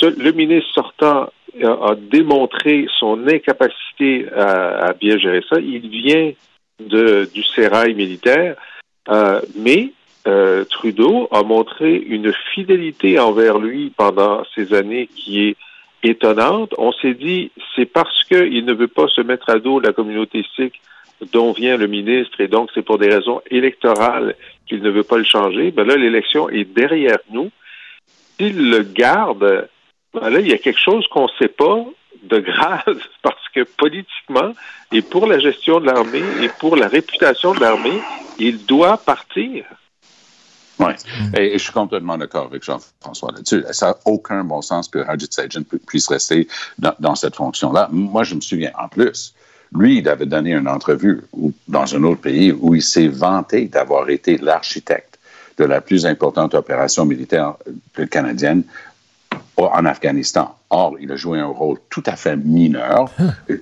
Le 0.02 0.30
ministre 0.32 0.70
sortant 0.74 1.30
a, 1.62 1.94
démontré 1.96 2.86
son 2.98 3.26
incapacité 3.28 4.26
à, 4.34 4.86
à, 4.86 4.92
bien 4.92 5.16
gérer 5.18 5.42
ça. 5.48 5.58
Il 5.60 5.88
vient 5.88 6.32
de, 6.80 7.28
du 7.32 7.44
sérail 7.44 7.94
militaire, 7.94 8.56
mais 9.56 9.92
euh, 10.26 10.64
Trudeau 10.64 11.28
a 11.30 11.42
montré 11.42 11.94
une 11.94 12.32
fidélité 12.54 13.18
envers 13.18 13.58
lui 13.58 13.92
pendant 13.96 14.42
ces 14.54 14.74
années 14.74 15.08
qui 15.14 15.48
est 15.48 15.56
étonnante. 16.02 16.74
On 16.78 16.92
s'est 16.92 17.14
dit, 17.14 17.50
c'est 17.74 17.86
parce 17.86 18.24
qu'il 18.24 18.64
ne 18.64 18.72
veut 18.72 18.88
pas 18.88 19.08
se 19.08 19.20
mettre 19.20 19.50
à 19.50 19.58
dos 19.58 19.80
la 19.80 19.92
communauté 19.92 20.44
sikh 20.56 20.80
dont 21.32 21.52
vient 21.52 21.76
le 21.76 21.86
ministre 21.86 22.40
et 22.40 22.48
donc 22.48 22.70
c'est 22.74 22.82
pour 22.82 22.98
des 22.98 23.08
raisons 23.08 23.40
électorales 23.50 24.34
qu'il 24.66 24.82
ne 24.82 24.90
veut 24.90 25.02
pas 25.02 25.16
le 25.16 25.24
changer. 25.24 25.70
Ben 25.70 25.86
là, 25.86 25.96
l'élection 25.96 26.48
est 26.50 26.64
derrière 26.64 27.18
nous. 27.30 27.50
S'il 28.38 28.70
le 28.70 28.82
garde, 28.82 29.68
ben 30.12 30.30
là, 30.30 30.40
il 30.40 30.48
y 30.48 30.52
a 30.52 30.58
quelque 30.58 30.80
chose 30.80 31.06
qu'on 31.08 31.24
ne 31.24 31.38
sait 31.38 31.48
pas 31.48 31.84
de 32.22 32.38
grave 32.40 33.00
parce 33.22 33.48
que 33.54 33.62
politiquement 33.62 34.52
et 34.92 35.02
pour 35.02 35.26
la 35.26 35.38
gestion 35.38 35.80
de 35.80 35.86
l'armée 35.86 36.22
et 36.42 36.48
pour 36.60 36.76
la 36.76 36.88
réputation 36.88 37.54
de 37.54 37.60
l'armée, 37.60 38.00
il 38.38 38.64
doit 38.66 38.98
partir. 38.98 39.64
Oui, 40.78 40.92
et, 41.36 41.52
je 41.58 41.62
suis 41.62 41.72
complètement 41.72 42.18
d'accord 42.18 42.46
avec 42.46 42.62
Jean-François 42.62 43.32
là-dessus. 43.32 43.64
Ça 43.70 43.88
n'a 43.88 43.96
aucun 44.04 44.44
bon 44.44 44.60
sens 44.62 44.88
que 44.88 44.98
Hajit 44.98 45.32
Sajjan 45.32 45.62
puisse 45.86 46.08
rester 46.08 46.48
dans, 46.78 47.14
cette 47.14 47.36
fonction-là. 47.36 47.88
Moi, 47.90 48.24
je 48.24 48.34
me 48.34 48.40
souviens, 48.40 48.72
en 48.78 48.88
plus, 48.88 49.34
Lui, 49.72 49.98
il 49.98 50.08
avait 50.08 50.26
donné 50.26 50.52
une 50.54 50.68
entrevue 50.68 51.22
dans 51.66 51.94
un 51.94 52.02
autre 52.04 52.20
pays 52.20 52.52
où 52.52 52.74
il 52.74 52.82
s'est 52.82 53.08
vanté 53.08 53.66
d'avoir 53.66 54.08
été 54.08 54.38
l'architecte 54.38 55.18
de 55.58 55.64
la 55.64 55.80
plus 55.80 56.06
importante 56.06 56.54
opération 56.54 57.04
militaire 57.04 57.54
canadienne 58.10 58.62
en 59.56 59.84
Afghanistan. 59.86 60.54
Or, 60.70 60.96
il 61.00 61.10
a 61.10 61.16
joué 61.16 61.40
un 61.40 61.46
rôle 61.46 61.78
tout 61.90 62.02
à 62.06 62.16
fait 62.16 62.36
mineur. 62.36 63.10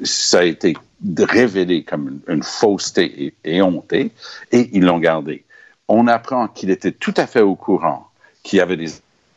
Ça 0.03 0.40
a 0.40 0.44
été 0.44 0.74
révélé 1.18 1.85
comme 1.85 2.20
une, 2.29 2.42
fausseté 2.42 3.35
et, 3.44 3.62
honté, 3.62 4.12
et 4.53 4.70
ils 4.72 4.85
l'ont 4.85 4.98
gardé. 4.98 5.44
On 5.88 6.07
apprend 6.07 6.49
qu'il 6.49 6.70
était 6.70 6.92
tout 6.92 7.14
à 7.16 7.27
fait 7.27 7.40
au 7.40 7.55
courant 7.55 8.09
qu'il 8.42 8.59
y 8.59 8.62
avait 8.62 8.77
des 8.77 8.90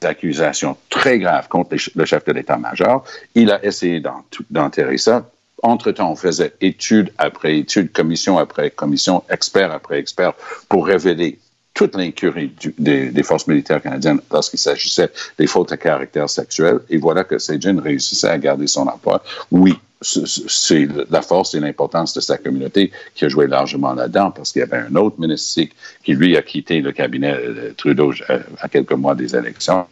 accusations 0.04 0.78
très 0.90 1.20
graves 1.20 1.48
contre 1.48 1.76
le 1.96 2.06
chef 2.06 2.24
de 2.26 2.32
l'état-major. 2.34 3.04
Il 3.36 3.52
a 3.52 3.64
essayé 3.66 4.02
d'enterrer 4.50 4.98
ça. 4.98 5.30
Entre-temps, 5.64 6.12
on 6.12 6.16
faisait 6.16 6.54
étude 6.62 7.12
après 7.18 7.58
étude, 7.58 7.92
commission 7.92 8.38
après 8.38 8.70
commission, 8.70 9.24
expert 9.30 9.72
après 9.72 10.00
expert 10.00 10.34
pour 10.70 10.86
révéler 10.86 11.40
toute 11.74 11.96
l'incurie 11.96 12.52
des, 12.80 13.24
forces 13.24 13.48
militaires 13.48 13.82
canadiennes 13.82 14.20
lorsqu'il 14.32 14.60
s'agissait 14.60 15.12
des 15.38 15.46
fautes 15.46 15.72
à 15.72 15.78
caractère 15.78 16.30
sexuel. 16.30 16.80
Et 16.90 16.98
voilà 16.98 17.24
que 17.24 17.38
Sejin 17.38 17.80
réussissait 17.80 18.30
à 18.30 18.38
garder 18.38 18.66
son 18.66 18.88
emploi. 18.88 19.24
Oui, 19.52 19.78
c'est 20.02 20.88
la 21.10 21.22
force 21.22 21.56
et 21.56 21.60
l'importance 21.60 22.14
de 22.14 22.22
sa 22.22 22.38
communauté 22.38 22.92
qui 23.16 23.26
a 23.26 23.30
joué 23.30 23.48
largement 23.48 23.94
là-dedans 23.94 24.32
parce 24.32 24.52
qu'il 24.52 24.60
y 24.60 24.64
avait 24.64 24.78
un 24.78 24.96
autre 24.96 25.20
ministre 25.20 25.62
qui, 26.04 26.14
lui, 26.14 26.38
a 26.38 26.42
quitté 26.42 26.82
le 26.82 26.92
cabinet 26.92 27.34
de 27.34 27.74
Trudeau 27.76 28.14
euh, 28.30 28.40
à 28.60 28.70
quelques 28.70 28.94
mois 28.94 29.16
des 29.16 29.36
élections. 29.36 29.88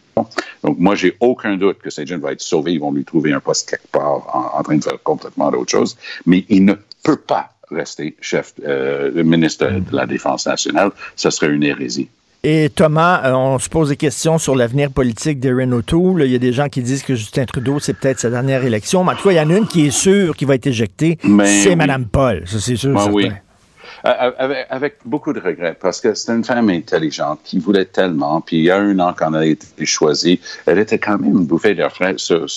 Donc, 0.62 0.78
moi, 0.78 0.94
j'ai 0.94 1.16
aucun 1.20 1.56
doute 1.56 1.78
que 1.78 1.90
Sejin 1.90 2.18
va 2.18 2.32
être 2.32 2.40
sauvé. 2.40 2.72
Ils 2.72 2.80
vont 2.80 2.92
lui 2.92 3.04
trouver 3.04 3.32
un 3.32 3.40
poste 3.40 3.68
quelque 3.68 3.88
part 3.88 4.54
en, 4.54 4.62
train 4.62 4.76
de 4.76 4.84
faire 4.84 5.02
complètement 5.02 5.50
d'autre 5.50 5.70
chose. 5.70 5.96
Mais 6.24 6.44
il 6.48 6.64
ne 6.64 6.74
peut 7.02 7.16
pas 7.16 7.50
rester 7.70 8.16
chef, 8.20 8.54
euh, 8.64 9.24
ministre 9.24 9.66
de 9.66 9.96
la 9.96 10.06
Défense 10.06 10.46
nationale. 10.46 10.92
Ce 11.16 11.30
serait 11.30 11.50
une 11.50 11.64
hérésie. 11.64 12.08
Et 12.42 12.70
Thomas, 12.74 13.22
euh, 13.24 13.32
on 13.32 13.58
se 13.58 13.68
pose 13.68 13.88
des 13.88 13.96
questions 13.96 14.38
sur 14.38 14.54
l'avenir 14.54 14.90
politique 14.90 15.40
d'Erin 15.40 15.72
O'Toole. 15.72 16.22
Il 16.24 16.30
y 16.30 16.34
a 16.36 16.38
des 16.38 16.52
gens 16.52 16.68
qui 16.68 16.80
disent 16.82 17.02
que 17.02 17.14
Justin 17.16 17.44
Trudeau, 17.44 17.80
c'est 17.80 17.94
peut-être 17.94 18.20
sa 18.20 18.30
dernière 18.30 18.64
élection. 18.64 19.02
Mais 19.02 19.12
en 19.12 19.16
tout 19.16 19.24
cas, 19.24 19.32
il 19.32 19.36
y 19.36 19.40
en 19.40 19.50
a 19.50 19.56
une 19.56 19.66
qui 19.66 19.86
est 19.86 19.90
sûre 19.90 20.36
qui 20.36 20.44
va 20.44 20.54
être 20.54 20.66
éjectée. 20.66 21.18
C'est 21.44 21.74
Mme 21.74 22.06
Paul. 22.06 22.42
Ça, 22.46 22.60
c'est 22.60 22.76
sûr. 22.76 22.94
Ben 22.94 23.10
oui. 23.10 23.30
Avec, 24.06 24.98
beaucoup 25.04 25.32
de 25.32 25.40
regrets, 25.40 25.76
parce 25.78 26.00
que 26.00 26.14
c'est 26.14 26.32
une 26.32 26.44
femme 26.44 26.70
intelligente 26.70 27.40
qui 27.44 27.58
voulait 27.58 27.86
tellement, 27.86 28.40
puis 28.40 28.58
il 28.58 28.64
y 28.64 28.70
a 28.70 28.76
un 28.76 28.98
an 29.00 29.12
quand 29.16 29.34
elle 29.34 29.40
a 29.40 29.46
été 29.46 29.84
choisie, 29.84 30.40
elle 30.64 30.78
était 30.78 30.98
quand 30.98 31.18
même 31.18 31.44
bouffée 31.44 31.74
d'air 31.74 31.92
frais 31.92 32.14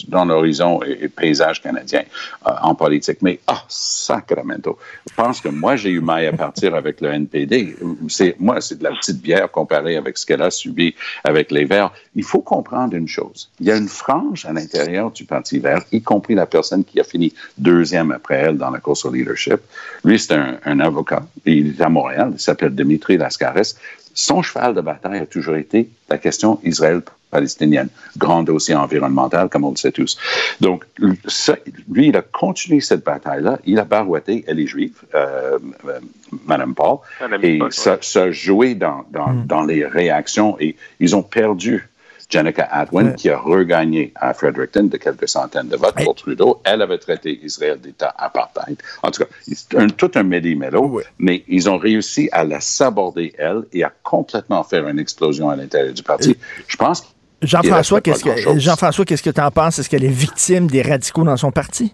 dans 0.08 0.26
l'horizon 0.26 0.82
et, 0.84 1.08
paysage 1.08 1.62
canadien 1.62 2.04
euh, 2.46 2.52
en 2.62 2.76
politique. 2.76 3.20
Mais, 3.22 3.40
ah, 3.48 3.64
sacramento. 3.68 4.78
Je 5.10 5.16
pense 5.16 5.42
que 5.42 5.50
moi, 5.50 5.76
j'ai 5.76 5.90
eu 5.90 6.02
maille 6.02 6.28
à 6.28 6.34
partir 6.34 6.76
avec 6.76 7.02
le 7.02 7.10
NPD. 7.10 7.76
C'est, 8.08 8.36
moi, 8.40 8.62
c'est 8.62 8.78
de 8.78 8.84
la 8.84 8.92
petite 8.92 9.22
bière 9.22 9.50
comparée 9.50 9.98
avec 9.98 10.18
ce 10.18 10.26
qu'elle 10.26 10.42
a 10.42 10.52
subi 10.52 10.96
avec 11.24 11.52
les 11.52 11.66
Verts. 11.66 11.92
Il 12.20 12.26
faut 12.26 12.42
comprendre 12.42 12.96
une 12.96 13.08
chose. 13.08 13.50
Il 13.62 13.68
y 13.68 13.72
a 13.72 13.78
une 13.78 13.88
frange 13.88 14.46
à 14.46 14.52
l'intérieur 14.52 15.10
du 15.12 15.24
Parti 15.24 15.58
vert, 15.58 15.84
y 15.94 16.02
compris 16.02 16.36
la 16.36 16.46
personne 16.46 16.84
qui 16.84 17.00
a 17.00 17.06
fini 17.06 17.34
deuxième 17.58 18.12
après 18.12 18.36
elle 18.36 18.58
dans 18.58 18.72
la 18.72 18.80
course 18.80 19.06
au 19.06 19.12
leadership. 19.12 19.62
Lui, 20.04 20.20
c'est 20.20 20.34
un 20.66 20.80
avocat 20.82 21.24
il 21.46 21.76
est 21.80 21.82
à 21.82 21.88
Montréal, 21.88 22.32
il 22.34 22.40
s'appelle 22.42 22.76
Dimitri 22.76 23.16
Lascaris. 23.16 23.76
Son 24.14 24.42
cheval 24.42 24.74
de 24.74 24.82
bataille 24.82 25.20
a 25.20 25.26
toujours 25.26 25.56
été 25.56 25.90
la 26.10 26.18
question 26.18 26.60
Israël-palestinienne, 26.66 27.88
grand 28.18 28.44
dossier 28.44 28.76
environnemental, 28.76 29.48
comme 29.48 29.64
on 29.64 29.72
le 29.72 29.78
sait 29.78 29.94
tous. 29.94 30.18
Donc, 30.60 30.84
lui, 30.98 32.08
il 32.10 32.18
a 32.18 32.22
continué 32.22 32.82
cette 32.82 33.06
bataille-là. 33.06 33.60
Il 33.66 33.80
a 33.80 33.86
barouetté, 33.86 34.44
elle 34.46 34.60
est 34.60 34.68
juive, 34.68 34.98
euh, 35.16 35.58
euh 35.88 36.00
Madame 36.46 36.76
Paul, 36.76 37.00
et 37.42 37.60
ça, 37.72 37.98
a 38.16 38.30
joué 38.30 38.76
dans, 38.76 39.04
mm. 39.12 39.48
dans 39.48 39.64
les 39.64 39.84
réactions 39.86 40.58
et 40.60 40.76
ils 41.00 41.16
ont 41.16 41.24
perdu 41.24 41.89
Jenica 42.30 42.68
Atwin, 42.72 43.16
qui 43.16 43.30
a 43.30 43.38
regagné 43.38 44.12
à 44.16 44.34
Fredericton 44.34 44.84
de 44.84 44.98
quelques 44.98 45.28
centaines 45.28 45.68
de 45.68 45.76
votes 45.76 45.96
pour 46.04 46.14
Trudeau. 46.14 46.62
Elle 46.64 46.84
avait 46.84 47.00
traité 47.00 47.40
Israël 47.44 47.80
d'État 47.82 48.14
apartheid. 48.18 48.78
En 49.02 49.10
tout 49.10 49.24
cas, 49.24 49.30
un, 49.78 49.88
tout 49.88 50.12
un 50.14 50.24
méli-mélo, 50.24 51.02
mais 51.18 51.44
ils 51.48 51.70
ont 51.70 51.78
réussi 51.78 52.30
à 52.32 52.44
la 52.44 52.60
saborder, 52.60 53.34
elle, 53.38 53.64
et 53.74 53.84
à 53.84 53.92
complètement 54.04 54.64
faire 54.64 54.88
une 54.88 55.00
explosion 55.00 55.50
à 55.50 55.56
l'intérieur 55.56 55.94
du 55.94 56.04
parti. 56.04 56.38
Je 56.68 56.78
pense 56.78 57.16
Jean-François, 57.42 58.02
qu'est-ce 58.02 58.24
que 58.24 58.60
Jean-François, 58.60 59.06
qu'est-ce 59.06 59.24
que 59.24 59.30
tu 59.30 59.42
en 59.42 59.52
penses? 59.52 59.80
Est-ce 59.80 59.90
qu'elle 59.90 60.04
est 60.04 60.08
victime 60.08 60.68
des 60.68 60.82
radicaux 60.82 61.24
dans 61.24 61.38
son 61.38 61.52
parti? 61.52 61.94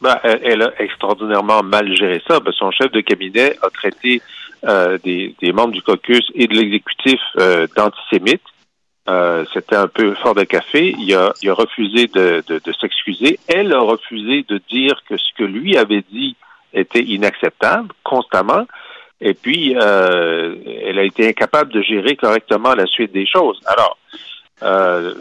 Ben, 0.00 0.18
elle 0.22 0.62
a 0.62 0.72
extraordinairement 0.78 1.62
mal 1.62 1.94
géré 1.94 2.20
ça. 2.26 2.40
Ben, 2.40 2.52
son 2.52 2.70
chef 2.70 2.90
de 2.92 3.00
cabinet 3.00 3.56
a 3.62 3.70
traité 3.70 4.20
euh, 4.66 4.98
des, 5.04 5.34
membres 5.52 5.72
du 5.72 5.82
caucus 5.82 6.24
et 6.34 6.46
de 6.46 6.54
l'exécutif 6.54 7.20
euh, 7.38 7.66
d'antisémites. 7.76 8.42
Euh, 9.08 9.44
c'était 9.54 9.76
un 9.76 9.88
peu 9.88 10.14
fort 10.14 10.34
de 10.34 10.44
café. 10.44 10.94
Il 10.98 11.14
a, 11.14 11.32
il 11.42 11.48
a 11.48 11.54
refusé 11.54 12.08
de, 12.08 12.42
de, 12.46 12.60
de 12.62 12.72
s'excuser. 12.72 13.38
Elle 13.48 13.72
a 13.72 13.80
refusé 13.80 14.44
de 14.48 14.60
dire 14.70 15.02
que 15.08 15.16
ce 15.16 15.32
que 15.36 15.44
lui 15.44 15.76
avait 15.76 16.04
dit 16.10 16.36
était 16.74 17.02
inacceptable 17.02 17.88
constamment. 18.04 18.66
Et 19.20 19.34
puis, 19.34 19.74
euh, 19.76 20.54
elle 20.84 20.98
a 20.98 21.02
été 21.02 21.28
incapable 21.28 21.72
de 21.72 21.82
gérer 21.82 22.16
correctement 22.16 22.74
la 22.74 22.86
suite 22.86 23.12
des 23.12 23.26
choses. 23.26 23.60
Alors, 23.66 23.96
euh, 24.62 25.14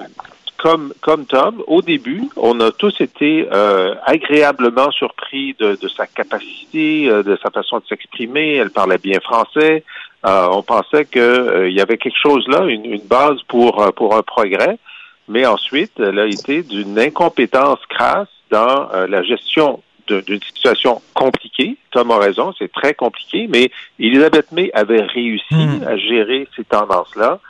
comme, 0.57 0.93
comme 1.01 1.25
Tom, 1.25 1.63
au 1.67 1.81
début, 1.81 2.29
on 2.35 2.59
a 2.59 2.71
tous 2.71 2.99
été 2.99 3.47
euh, 3.51 3.95
agréablement 4.05 4.91
surpris 4.91 5.55
de, 5.59 5.77
de, 5.81 5.87
sa 5.87 6.07
capacité, 6.07 7.09
euh, 7.09 7.23
de 7.23 7.37
sa 7.41 7.49
façon 7.51 7.77
de 7.77 7.85
s'exprimer. 7.85 8.55
Elle 8.55 8.71
parlait 8.71 8.97
bien 8.97 9.19
français. 9.19 9.83
Euh, 10.25 10.47
on 10.51 10.63
pensait 10.63 11.05
qu'il 11.05 11.21
euh, 11.21 11.69
y 11.69 11.79
avait 11.79 11.97
quelque 11.97 12.17
chose 12.19 12.47
là, 12.47 12.65
une, 12.65 12.99
base 13.01 13.37
pour, 13.47 13.81
euh, 13.81 13.91
pour 13.91 14.15
un 14.15 14.23
progrès, 14.23 14.79
mais 15.27 15.45
ensuite, 15.45 15.91
elle 15.99 16.17
a 16.19 16.25
été 16.25 16.63
d'une 16.63 16.97
incompétence 16.97 17.79
crasse 17.89 18.29
dans 18.49 18.89
la 19.09 19.23
gestion 19.23 19.83
d'une 20.07 20.41
situation 20.41 21.01
compliquée. 21.13 21.75
Tom 21.91 22.11
a 22.11 22.17
raison, 22.17 22.53
c'est 22.57 22.71
très 22.71 22.93
compliqué, 22.93 23.45
mais 23.49 23.69
Elisabeth 23.99 24.53
May 24.53 24.71
avait 24.73 25.01
réussi 25.01 25.53
hmm. 25.53 25.83
à 25.85 25.97
gérer 25.97 26.47
ces 26.55 26.63
tendances-là. 26.63 27.41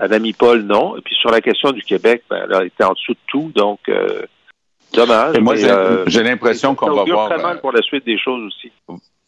Anami 0.00 0.32
Paul, 0.32 0.62
non. 0.62 0.96
Et 0.96 1.02
puis 1.02 1.14
sur 1.14 1.30
la 1.30 1.40
question 1.40 1.70
du 1.70 1.82
Québec, 1.82 2.24
ben, 2.28 2.42
elle 2.44 2.54
a 2.54 2.64
été 2.64 2.82
en 2.82 2.94
dessous 2.94 3.12
de 3.12 3.18
tout, 3.28 3.52
donc 3.54 3.78
dommage. 4.92 5.36
Et 5.36 5.40
moi, 5.40 5.54
j'ai 5.54 6.22
l'impression 6.24 6.74
qu'on 6.74 6.90
va 6.90 7.04
voir. 7.04 7.28
très 7.28 7.40
mal 7.40 7.60
pour 7.60 7.70
la 7.70 7.82
suite 7.82 8.04
des 8.04 8.18
choses 8.18 8.44
aussi 8.44 8.72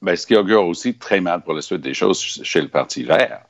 ben, 0.02 0.16
ce 0.16 0.26
qui 0.26 0.36
augure 0.36 0.66
aussi 0.66 0.94
très 0.94 1.20
mal 1.20 1.42
pour 1.42 1.54
la 1.54 1.62
suite 1.62 1.80
des 1.80 1.94
choses 1.94 2.20
chez 2.42 2.60
le 2.60 2.68
Parti 2.68 3.04
vert, 3.04 3.42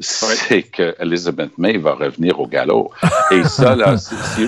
c'est 0.00 0.62
que 0.62 0.94
Elizabeth 1.00 1.58
May 1.58 1.76
va 1.76 1.94
revenir 1.94 2.38
au 2.38 2.46
galop. 2.46 2.92
Et 3.30 3.42
ça, 3.44 3.74
là, 3.74 3.96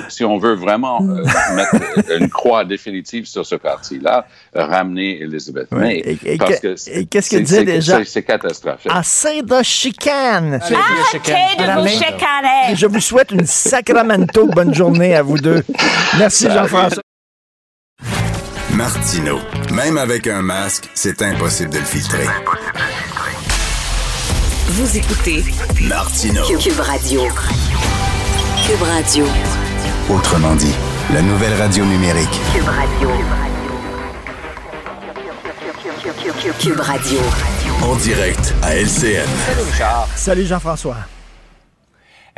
si, 0.09 0.25
on 0.25 0.39
veut 0.39 0.55
vraiment 0.55 1.01
euh, 1.03 1.25
mettre 1.55 2.13
une 2.17 2.29
croix 2.29 2.65
définitive 2.65 3.27
sur 3.27 3.45
ce 3.45 3.57
parti-là, 3.57 4.27
ramener 4.55 5.21
Elizabeth 5.23 5.71
May. 5.73 6.19
Et, 6.25 6.39
parce 6.39 6.61
que 6.61 7.03
qu'est-ce 7.05 7.31
qu'elle 7.31 7.43
disait 7.43 7.65
déjà? 7.65 8.05
C'est 8.05 8.23
catastrophique. 8.23 8.93
Assez 8.95 9.43
de 9.43 9.63
chicane! 9.63 10.61
Arrêtez 10.63 11.57
de 11.59 11.81
vous 11.81 11.89
chicaner! 11.89 12.77
Je 12.77 12.87
vous 12.87 13.01
souhaite 13.01 13.33
une 13.33 13.47
Sacramento 13.47 14.47
bonne 14.47 14.75
journée 14.75 15.15
à 15.15 15.23
vous 15.23 15.39
deux. 15.39 15.65
Merci 16.19 16.49
Jean-François. 16.49 17.03
Martino. 18.81 19.39
Même 19.75 19.99
avec 19.99 20.27
un 20.27 20.41
masque, 20.41 20.89
c'est 20.95 21.21
impossible 21.21 21.69
de 21.69 21.81
le 21.81 21.85
filtrer. 21.85 22.25
Vous 24.69 24.97
écoutez 24.97 25.45
Martino. 25.83 26.43
Cube 26.59 26.81
Radio. 26.81 27.21
Cube 28.67 28.83
Radio. 28.83 29.27
Autrement 30.09 30.55
dit, 30.55 30.73
la 31.13 31.21
nouvelle 31.21 31.53
radio 31.61 31.85
numérique. 31.85 32.41
Cube 32.55 32.65
Radio. 32.69 33.11
Cube 36.59 36.81
Radio. 36.81 37.19
En 37.83 37.97
direct 37.97 38.55
à 38.63 38.77
LCN. 38.77 39.29
Salut 40.17 40.47
Jean-François. 40.47 40.97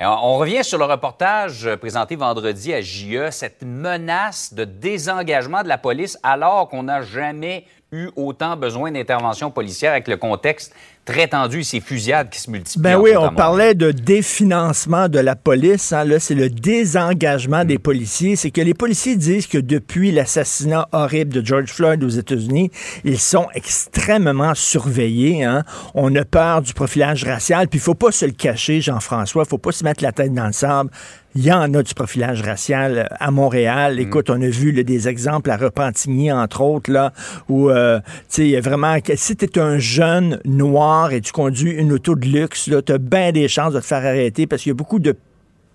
On 0.04 0.36
revient 0.36 0.64
sur 0.64 0.78
le 0.78 0.84
reportage 0.84 1.76
présenté 1.76 2.16
vendredi 2.16 2.74
à 2.74 2.80
JE, 2.80 3.30
cette 3.30 3.62
menace 3.62 4.52
de 4.52 4.64
désengagement 4.64 5.62
de 5.62 5.68
la 5.68 5.78
police 5.78 6.18
alors 6.24 6.68
qu'on 6.68 6.82
n'a 6.82 7.02
jamais 7.02 7.66
eu 7.92 8.10
autant 8.16 8.56
besoin 8.56 8.90
d'intervention 8.90 9.52
policière 9.52 9.92
avec 9.92 10.08
le 10.08 10.16
contexte 10.16 10.74
très 11.04 11.26
tendu 11.26 11.64
ces 11.64 11.80
fusillades 11.80 12.30
qui 12.30 12.40
se 12.40 12.50
multiplient. 12.50 12.82
Ben 12.82 12.96
oui, 12.96 13.16
on 13.16 13.34
parlait 13.34 13.74
de 13.74 13.90
définancement 13.90 15.08
de 15.08 15.18
la 15.18 15.34
police. 15.34 15.92
Hein. 15.92 16.04
Là, 16.04 16.20
c'est 16.20 16.34
le 16.34 16.48
désengagement 16.48 17.64
des 17.64 17.78
policiers. 17.78 18.36
C'est 18.36 18.50
que 18.50 18.60
les 18.60 18.74
policiers 18.74 19.16
disent 19.16 19.46
que 19.46 19.58
depuis 19.58 20.12
l'assassinat 20.12 20.88
horrible 20.92 21.32
de 21.34 21.44
George 21.44 21.72
Floyd 21.72 22.02
aux 22.04 22.08
États-Unis, 22.08 22.70
ils 23.04 23.18
sont 23.18 23.48
extrêmement 23.54 24.54
surveillés. 24.54 25.44
Hein. 25.44 25.64
On 25.94 26.14
a 26.14 26.24
peur 26.24 26.62
du 26.62 26.72
profilage 26.72 27.24
racial. 27.24 27.68
Puis 27.68 27.78
il 27.78 27.82
faut 27.82 27.94
pas 27.94 28.12
se 28.12 28.24
le 28.24 28.32
cacher, 28.32 28.80
Jean-François. 28.80 29.42
Il 29.44 29.48
faut 29.48 29.58
pas 29.58 29.72
se 29.72 29.82
mettre 29.84 30.04
la 30.04 30.12
tête 30.12 30.32
dans 30.32 30.46
le 30.46 30.52
sable 30.52 30.90
il 31.34 31.44
y 31.44 31.52
en 31.52 31.72
a 31.74 31.82
du 31.82 31.94
profilage 31.94 32.42
racial 32.42 32.98
euh, 32.98 33.16
à 33.18 33.30
Montréal. 33.30 33.98
Écoute, 33.98 34.28
on 34.30 34.40
a 34.40 34.48
vu 34.48 34.72
des 34.84 35.08
exemples 35.08 35.50
à 35.50 35.56
Repentigny, 35.56 36.30
entre 36.30 36.60
autres, 36.60 36.90
là, 36.90 37.12
où, 37.48 37.70
euh, 37.70 38.00
tu 38.30 38.52
sais, 38.52 38.60
vraiment, 38.60 38.96
si 39.14 39.36
tu 39.36 39.44
es 39.44 39.58
un 39.58 39.78
jeune 39.78 40.40
noir 40.44 41.12
et 41.12 41.20
tu 41.20 41.32
conduis 41.32 41.72
une 41.72 41.92
auto 41.92 42.14
de 42.14 42.26
luxe, 42.26 42.70
tu 42.84 42.92
as 42.92 42.98
bien 42.98 43.32
des 43.32 43.48
chances 43.48 43.72
de 43.72 43.80
te 43.80 43.86
faire 43.86 44.04
arrêter 44.04 44.46
parce 44.46 44.62
qu'il 44.62 44.70
y 44.70 44.74
a 44.74 44.76
beaucoup 44.76 44.98
de 44.98 45.16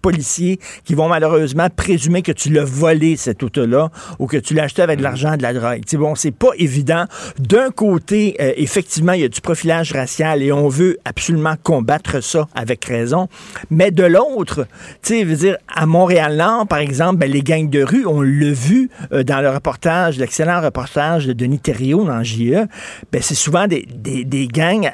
policiers 0.02 0.60
qui 0.84 0.96
vont 0.96 1.08
malheureusement 1.08 1.68
présumer 1.70 2.22
que 2.22 2.32
tu 2.32 2.50
l'as 2.50 2.64
volé, 2.64 3.16
cette 3.16 3.44
auto-là, 3.44 3.90
ou 4.20 4.28
que 4.28 4.38
tu 4.38 4.54
l'as 4.54 4.64
acheté 4.64 4.82
avec 4.82 5.00
de 5.00 5.04
l'argent 5.04 5.38
de 5.38 5.42
la 5.42 5.54
drogue. 5.54 5.82
C'est 5.86 5.98
bon, 5.98 6.16
c'est 6.16 6.32
pas 6.32 6.52
évident. 6.58 7.06
D'un 7.40 7.70
côté, 7.72 8.36
euh, 8.40 8.54
effectivement, 8.58 9.14
il 9.14 9.22
y 9.22 9.26
a 9.26 9.30
du 9.30 9.42
profilage 9.42 9.92
racial 9.92 10.42
et 10.42 10.52
on 10.52 10.68
veut 10.68 10.98
absolument 11.06 11.56
combattre 11.62 12.22
ça 12.22 12.48
avec 12.56 12.86
raison. 12.86 13.28
Mais 13.70 13.92
de 13.92 14.04
l'autre, 14.04 14.68
tu 15.02 15.20
sais, 15.20 15.24
veux 15.24 15.36
dire, 15.36 15.58
à 15.74 15.86
Montréal-Nord, 15.86 16.68
par 16.68 16.80
exemple, 16.80 17.18
ben, 17.18 17.32
les 17.32 17.42
gangs 17.42 17.70
de 17.70 17.84
rue, 17.84 18.06
on 18.06 18.22
l'a 18.22 18.52
vu 18.52 18.90
euh, 19.12 19.24
dans 19.24 19.42
le 19.42 19.50
reportage, 19.50 20.18
l'excellent 20.18 20.62
reportage 20.62 21.28
de 21.28 21.34
Denis 21.34 21.60
Thériault 21.60 22.06
dans 22.06 22.24
JE, 22.24 22.68
ben, 23.12 23.22
c'est 23.22 23.36
souvent 23.36 23.68
des, 23.68 23.88
des, 23.94 24.24
des 24.24 24.48
gangs 24.48 24.92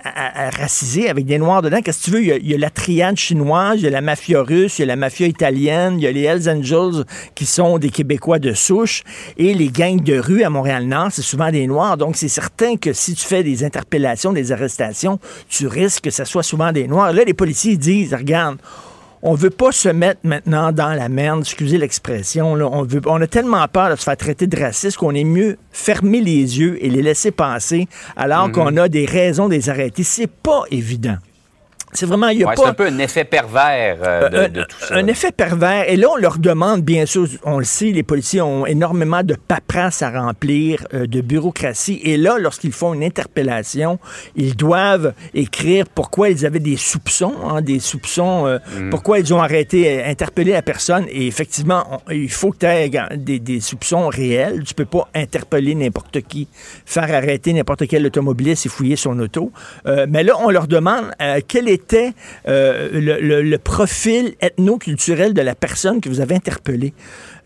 racisés 0.57 1.09
avec 1.09 1.25
des 1.25 1.37
noirs 1.37 1.61
dedans. 1.61 1.81
Qu'est-ce 1.81 1.99
que 1.99 2.05
tu 2.05 2.11
veux? 2.11 2.21
Il 2.21 2.27
y, 2.27 2.31
a, 2.31 2.37
il 2.37 2.51
y, 2.51 2.53
a, 2.53 2.57
la 2.57 2.69
triade 2.69 3.17
chinoise, 3.17 3.79
il 3.79 3.83
y 3.83 3.87
a 3.87 3.89
la 3.89 4.01
mafia 4.01 4.41
russe, 4.41 4.79
il 4.79 4.81
y 4.81 4.83
a 4.83 4.87
la 4.87 4.95
mafia 5.03 5.27
italienne, 5.27 5.95
il 5.97 6.03
y 6.03 6.07
a 6.07 6.11
les 6.11 6.23
Hells 6.23 6.49
Angels 6.49 7.03
qui 7.35 7.45
sont 7.45 7.77
des 7.77 7.89
Québécois 7.89 8.39
de 8.39 8.53
souche, 8.53 9.03
et 9.37 9.53
les 9.53 9.67
gangs 9.67 10.01
de 10.01 10.17
rue 10.17 10.43
à 10.43 10.49
Montréal-Nord, 10.49 11.09
c'est 11.11 11.21
souvent 11.21 11.51
des 11.51 11.67
Noirs. 11.67 11.97
Donc, 11.97 12.15
c'est 12.15 12.29
certain 12.29 12.77
que 12.77 12.93
si 12.93 13.13
tu 13.15 13.25
fais 13.25 13.43
des 13.43 13.65
interpellations, 13.65 14.31
des 14.31 14.53
arrestations, 14.53 15.19
tu 15.49 15.67
risques 15.67 16.05
que 16.05 16.09
ce 16.09 16.23
soit 16.23 16.43
souvent 16.43 16.71
des 16.71 16.87
Noirs. 16.87 17.11
Là, 17.11 17.25
les 17.25 17.33
policiers 17.33 17.75
disent, 17.75 18.13
regarde, 18.13 18.57
on 19.21 19.35
veut 19.35 19.49
pas 19.49 19.73
se 19.73 19.89
mettre 19.89 20.21
maintenant 20.23 20.71
dans 20.71 20.93
la 20.93 21.09
merde, 21.09 21.41
excusez 21.41 21.77
l'expression. 21.77 22.53
On, 22.53 22.83
veut, 22.83 23.01
on 23.05 23.21
a 23.21 23.27
tellement 23.27 23.65
peur 23.67 23.89
de 23.89 23.95
se 23.95 24.03
faire 24.03 24.17
traiter 24.17 24.47
de 24.47 24.57
raciste 24.57 24.97
qu'on 24.97 25.15
est 25.15 25.25
mieux 25.25 25.57
fermer 25.71 26.21
les 26.21 26.59
yeux 26.59 26.77
et 26.83 26.89
les 26.89 27.01
laisser 27.01 27.31
passer 27.31 27.87
alors 28.15 28.47
mm-hmm. 28.47 28.51
qu'on 28.51 28.77
a 28.77 28.87
des 28.89 29.05
raisons 29.05 29.47
de 29.49 29.55
les 29.55 29.69
arrêter. 29.69 30.03
C'est 30.03 30.27
pas 30.27 30.63
évident. 30.71 31.17
C'est 31.93 32.05
vraiment, 32.05 32.29
il 32.29 32.39
y 32.39 32.43
a 32.43 32.47
pas... 32.47 32.55
C'est 32.55 32.67
un 32.67 32.73
peu 32.73 32.87
un 32.87 32.97
effet 32.97 33.23
pervers 33.23 33.97
euh, 34.03 34.29
de, 34.29 34.61
un, 34.61 34.63
tout 34.63 34.77
ça. 34.79 34.95
Un 34.95 35.07
effet 35.07 35.31
pervers. 35.31 35.89
Et 35.89 35.95
là, 35.95 36.07
on 36.11 36.17
leur 36.17 36.39
demande, 36.39 36.81
bien 36.81 37.05
sûr, 37.05 37.27
on 37.43 37.59
le 37.59 37.65
sait, 37.65 37.91
les 37.91 38.03
policiers 38.03 38.41
ont 38.41 38.65
énormément 38.65 39.23
de 39.23 39.35
paperasse 39.35 40.01
à 40.01 40.09
remplir, 40.09 40.85
euh, 40.93 41.05
de 41.05 41.21
bureaucratie. 41.21 41.99
Et 42.03 42.17
là, 42.17 42.37
lorsqu'ils 42.39 42.71
font 42.71 42.93
une 42.93 43.03
interpellation, 43.03 43.99
ils 44.35 44.55
doivent 44.55 45.13
écrire 45.33 45.85
pourquoi 45.93 46.29
ils 46.29 46.45
avaient 46.45 46.59
des 46.59 46.77
soupçons, 46.77 47.35
hein, 47.45 47.61
des 47.61 47.79
soupçons, 47.79 48.47
euh, 48.47 48.57
mm. 48.75 48.89
pourquoi 48.89 49.19
ils 49.19 49.33
ont 49.33 49.41
arrêté, 49.41 50.03
interpeller 50.03 50.53
la 50.53 50.61
personne. 50.61 51.05
Et 51.09 51.27
effectivement, 51.27 52.01
il 52.09 52.31
faut 52.31 52.51
que 52.51 52.57
tu 52.59 52.65
aies 52.65 52.89
des, 53.17 53.39
des, 53.39 53.59
soupçons 53.59 54.07
réels. 54.07 54.63
Tu 54.63 54.73
peux 54.73 54.85
pas 54.85 55.07
interpeller 55.13 55.75
n'importe 55.75 56.21
qui, 56.21 56.47
faire 56.85 57.13
arrêter 57.13 57.53
n'importe 57.53 57.87
quel 57.87 58.05
automobiliste 58.05 58.65
et 58.65 58.69
fouiller 58.69 58.95
son 58.95 59.19
auto. 59.19 59.51
mais 59.85 60.23
là, 60.23 60.33
on 60.39 60.49
leur 60.49 60.67
demande 60.67 61.11
quel 61.47 61.67
est 61.67 61.82
était 61.83 62.13
euh, 62.47 62.89
le, 63.43 63.57
profil 63.57 64.35
ethno-culturel 64.41 65.33
de 65.33 65.41
la 65.41 65.55
personne 65.55 66.01
que 66.01 66.09
vous 66.09 66.21
avez 66.21 66.35
interpellée. 66.35 66.93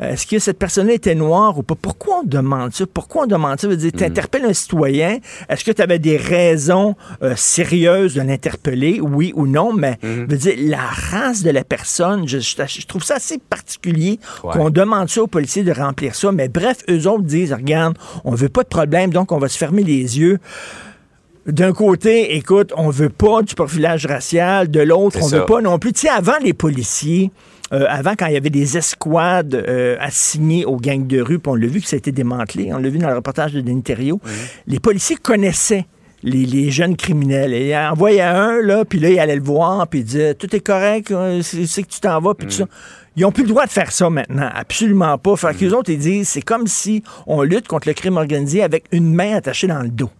Euh, 0.02 0.14
est-ce 0.14 0.28
que 0.28 0.40
cette 0.40 0.60
personne 0.60 0.90
était 0.90 1.16
noire 1.16 1.58
ou 1.58 1.64
pas? 1.64 1.76
Pourquoi 1.76 2.20
on 2.20 2.24
demande 2.24 2.74
ça? 2.74 2.86
Pourquoi 2.92 3.24
on 3.24 3.28
demande 3.28 3.60
ça? 3.60 3.68
Veut 3.68 3.78
dire, 3.78 3.92
tu 3.92 4.04
mm. 4.04 4.08
interpelles 4.08 4.46
un 4.46 4.54
citoyen. 4.54 5.18
Est-ce 5.50 5.64
que 5.64 5.72
tu 5.72 5.82
avais 5.82 6.00
des 6.00 6.18
raisons 6.18 6.96
euh, 7.24 7.36
sérieuses 7.36 8.14
de 8.14 8.22
l'interpeller? 8.22 9.00
Oui 9.02 9.34
ou 9.36 9.48
non? 9.48 9.74
Mais, 9.74 9.98
mm-hmm. 10.04 10.30
veut 10.30 10.38
dire, 10.38 10.56
la 10.60 10.86
race 11.12 11.44
de 11.44 11.50
la 11.50 11.64
personne, 11.64 12.28
je, 12.28 12.86
trouve 12.86 13.04
ça 13.04 13.16
assez 13.16 13.40
particulier 13.40 14.20
qu'on 14.42 14.70
demande 14.70 15.10
ça 15.10 15.24
aux 15.24 15.28
policiers 15.28 15.64
de 15.64 15.72
remplir 15.72 16.16
ça. 16.16 16.32
Mais 16.32 16.48
bref, 16.48 16.84
eux 16.90 17.08
autres 17.08 17.24
disent, 17.24 17.54
regarde, 17.54 17.98
on 18.24 18.36
veut 18.36 18.50
pas 18.50 18.64
de 18.64 18.70
problème, 18.70 19.12
donc 19.12 19.32
on 19.32 19.40
va 19.40 19.50
se 19.50 19.58
fermer 19.58 19.84
les 19.84 20.20
yeux 20.20 20.40
d'un 21.48 21.72
côté, 21.72 22.36
écoute, 22.36 22.74
on 22.76 22.90
veut 22.90 23.10
pas 23.10 23.42
du 23.42 23.56
profilage 23.56 24.06
racial, 24.06 24.70
de 24.70 24.82
l'autre, 24.82 25.20
on 25.22 25.28
veut 25.28 25.46
pas 25.46 25.62
non 25.62 25.80
plus. 25.80 25.94
Tu 25.94 26.02
sais, 26.02 26.10
avant 26.10 26.38
les 26.44 26.54
policiers, 26.54 27.32
euh, 27.74 27.86
avant, 27.90 28.16
quand 28.18 28.28
il 28.28 28.34
y 28.34 28.38
avait 28.38 28.50
des 28.50 28.78
escouades 28.78 29.56
euh, 29.56 29.96
assignées 30.00 30.66
aux 30.66 30.78
gangs 30.78 31.08
de 31.08 31.22
rue, 31.22 31.40
puis 31.40 31.52
on 31.52 31.56
l'a 31.56 31.68
vu 31.68 31.82
que 31.82 31.88
ça 31.88 31.96
a 31.96 31.98
été 31.98 32.12
démantelé, 32.12 32.74
on 32.74 32.78
l'a 32.78 32.90
vu 32.90 32.98
dans 32.98 33.10
le 33.10 33.16
reportage 33.16 33.54
de 33.54 33.62
Denis 33.62 33.84
les 34.68 34.80
policiers 34.80 35.16
connaissaient 35.16 35.86
les, 36.24 36.72
jeunes 36.72 36.96
criminels. 36.96 37.54
Et 37.54 37.70
il 37.70 37.76
envoyait 37.76 38.22
un, 38.22 38.62
là, 38.62 38.84
puis 38.84 39.00
là, 39.00 39.10
il 39.10 39.20
allait 39.20 39.36
le 39.36 39.42
voir, 39.42 39.88
puis 39.88 40.00
il 40.00 40.06
disait 40.06 40.34
Tout 40.34 40.54
est 40.56 40.60
correct, 40.60 41.12
euh, 41.12 41.42
c'est 41.42 41.84
que 41.84 41.90
tu 41.90 42.00
t'en 42.00 42.20
vas, 42.20 42.34
puis 42.34 42.48
tout 42.48 42.54
ça. 42.54 42.66
Ils 43.16 43.22
n'ont 43.22 43.32
plus 43.32 43.44
le 43.44 43.50
droit 43.50 43.66
de 43.66 43.72
faire 43.72 43.92
ça 43.92 44.10
maintenant. 44.10 44.50
Absolument 44.54 45.18
pas. 45.18 45.36
Fait 45.36 45.56
que 45.58 45.74
autres, 45.74 45.90
ils 45.90 45.98
disent 45.98 46.30
c'est 46.30 46.42
comme 46.42 46.68
si 46.68 47.04
on 47.26 47.42
lutte 47.42 47.68
contre 47.68 47.88
le 47.88 47.96
crime 47.96 48.18
organisé 48.18 48.62
avec 48.62 48.86
une 48.92 49.12
main 49.14 49.36
attachée 49.36 49.66
dans 49.66 49.82
le 49.82 49.90
dos. 49.90 50.12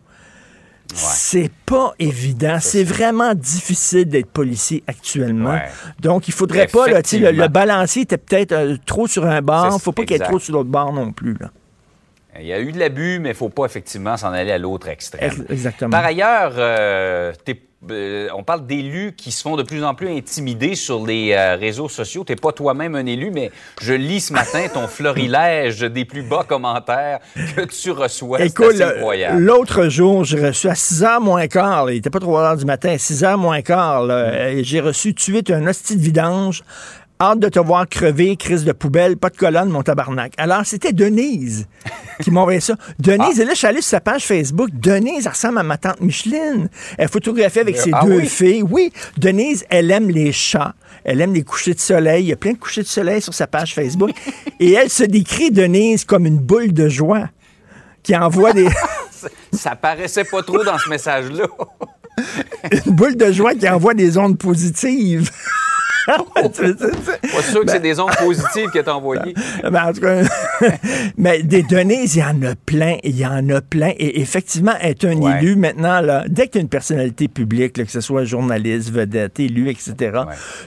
C'est 0.94 1.52
pas 1.66 1.94
évident. 2.00 2.58
C'est 2.60 2.84
vraiment 2.84 3.34
difficile 3.34 4.06
d'être 4.06 4.30
policier 4.30 4.84
actuellement. 4.88 5.60
Donc, 6.00 6.28
il 6.28 6.34
faudrait 6.34 6.68
pas, 6.68 6.88
là, 6.88 7.02
le, 7.12 7.32
le, 7.32 7.48
balancier 7.48 8.04
était 8.04 8.18
peut-être 8.18 8.52
euh, 8.54 8.78
trop 8.86 9.08
sur 9.08 9.26
un 9.26 9.42
bord. 9.42 9.82
faut 9.82 9.92
pas 9.92 10.06
qu'il 10.06 10.18
y 10.18 10.20
ait 10.20 10.24
trop 10.24 10.40
sur 10.40 10.54
l'autre 10.54 10.70
bord 10.70 10.94
non 10.94 11.12
plus. 11.12 11.36
Là. 11.40 11.52
Il 12.40 12.46
y 12.46 12.54
a 12.54 12.60
eu 12.60 12.72
de 12.72 12.80
l'abus, 12.80 13.20
mais 13.20 13.30
il 13.30 13.32
ne 13.32 13.38
faut 13.38 13.50
pas 13.50 13.66
effectivement 13.66 14.16
s'en 14.16 14.32
aller 14.32 14.52
à 14.52 14.58
l'autre 14.58 14.88
extrême. 14.88 15.46
Exactement. 15.50 15.90
Par 15.90 16.06
ailleurs, 16.06 16.54
euh, 16.58 17.34
euh, 17.48 17.54
on 17.84 18.44
parle 18.44 18.66
d'élus 18.66 19.14
qui 19.16 19.32
se 19.32 19.42
font 19.42 19.56
de 19.56 19.64
plus 19.64 19.84
en 19.84 19.94
plus 19.94 20.10
intimider 20.10 20.76
sur 20.76 21.06
les 21.06 21.34
euh, 21.34 21.56
réseaux 21.56 21.90
sociaux. 21.90 22.24
Tu 22.26 22.32
n'es 22.32 22.36
pas 22.36 22.52
toi-même 22.52 22.96
un 22.96 23.06
élu, 23.06 23.32
mais 23.32 23.52
je 23.82 23.94
lis 23.94 24.22
ce 24.22 24.34
matin 24.34 24.68
ton 24.74 24.88
florilège 24.88 25.82
des 25.82 26.06
plus 26.06 26.24
bas 26.24 26.44
commentaires 26.48 27.20
que 27.36 27.62
tu 27.66 27.92
reçois. 27.92 28.42
Écoute, 28.42 28.82
l'autre 29.38 29.90
jour, 29.90 30.24
j'ai 30.24 30.48
reçu 30.48 30.68
à 30.70 30.76
6 30.76 31.04
h 31.04 31.22
moins 31.22 31.48
quart, 31.48 31.90
il 31.90 31.96
n'était 31.96 32.10
pas 32.10 32.20
3 32.20 32.56
h 32.56 32.58
du 32.60 32.66
matin, 32.66 32.90
à 32.92 32.98
6 32.98 33.24
h 33.24 33.38
moins 33.38 33.62
quart, 33.62 34.04
mm. 34.04 34.64
j'ai 34.64 34.80
reçu 34.80 35.14
tu 35.14 35.38
es 35.38 35.52
un 35.52 35.68
hostie 35.68 35.96
de 35.96 36.02
vidange 36.02 36.64
Hâte 37.20 37.40
de 37.40 37.50
te 37.50 37.58
voir 37.58 37.90
crever, 37.90 38.36
crise 38.36 38.64
de 38.64 38.72
poubelle, 38.72 39.18
pas 39.18 39.32
de 39.32 39.38
colonne, 39.38 39.70
mon 39.70 39.82
tabarnak. 39.82 40.34
Alors, 40.38 40.64
c'était 40.66 40.94
Denise 40.94 41.66
qui 42.22 42.30
m'a 42.30 42.42
envoyé 42.42 42.60
ça. 42.60 42.76
Denise, 43.00 43.40
ah. 43.40 43.42
et 43.42 43.46
là, 43.46 43.54
je 43.54 43.58
suis 43.58 43.68
allé 43.68 43.82
sur 43.82 43.90
sa 43.90 44.02
page 44.02 44.26
Facebook. 44.26 44.70
Denise, 44.72 45.26
elle 45.26 45.32
ressemble 45.32 45.58
à 45.58 45.64
ma 45.64 45.78
tante 45.78 46.00
Micheline. 46.00 46.70
Elle 46.96 47.10
photographie 47.10 47.60
avec 47.60 47.76
ses 47.78 47.90
ah 47.92 48.06
deux 48.06 48.22
filles. 48.22 48.62
Oui, 48.62 48.94
Denise, 49.18 49.66
elle 49.72 49.90
aime 49.90 50.12
les 50.12 50.32
chats. 50.32 50.76
Elle 51.04 51.20
aime 51.22 51.34
les 51.34 51.42
couchers 51.42 51.74
de 51.74 51.80
soleil. 51.80 52.26
Il 52.26 52.28
y 52.28 52.34
a 52.34 52.36
plein 52.36 52.54
de 52.54 52.58
couchers 52.58 52.84
de 52.84 52.88
soleil 52.88 53.20
sur 53.20 53.34
sa 53.34 53.48
page 53.48 53.74
Facebook. 53.74 54.12
et 54.60 54.74
elle 54.74 54.92
se 54.92 55.04
décrit, 55.04 55.50
Denise, 55.50 56.06
comme 56.06 56.28
une 56.28 56.38
boule 56.38 56.72
de 56.72 56.88
joie 56.88 57.30
qui 58.04 58.16
envoie 58.16 58.54
des... 58.54 58.68
ça 59.52 59.76
paraissait 59.76 60.24
pas 60.24 60.44
trop 60.44 60.64
dans 60.64 60.78
ce 60.78 60.88
message-là. 60.88 61.48
une 62.86 62.94
boule 62.94 63.16
de 63.16 63.32
joie 63.32 63.56
qui 63.56 63.68
envoie 63.68 63.96
des 63.96 64.20
ondes 64.20 64.38
positives. 64.38 65.32
pas 66.34 67.42
sûr 67.42 67.62
que 67.62 67.72
c'est 67.72 67.80
ben- 67.80 67.82
des 67.82 68.00
ondes 68.00 68.16
positives 68.18 68.70
qu'elle 68.72 68.84
t'a 68.84 68.96
envoyées. 68.96 69.34
Ben, 69.64 69.90
en 69.90 69.94
tout 69.94 70.02
cas, 70.02 70.22
mais 71.18 71.44
des 71.44 71.64
données, 71.64 72.04
il 72.06 72.18
y 72.18 72.24
en 72.24 72.42
a 72.44 72.56
plein, 72.56 72.98
il 73.04 73.18
y 73.18 73.26
en 73.26 73.50
a 73.50 73.62
plein. 73.62 73.92
Et 73.98 74.22
effectivement, 74.22 74.74
être 74.82 75.06
un 75.06 75.40
élu 75.40 75.56
maintenant, 75.56 76.00
là, 76.00 76.24
dès 76.28 76.48
que 76.48 76.54
tu 76.54 76.58
as 76.60 76.62
une 76.62 76.70
personnalité 76.70 77.28
publique, 77.28 77.74
que 77.74 77.86
ce 77.92 78.02
soit 78.02 78.24
journaliste, 78.24 78.92
vedette, 78.92 79.40
élu, 79.40 79.70
etc., 79.70 80.22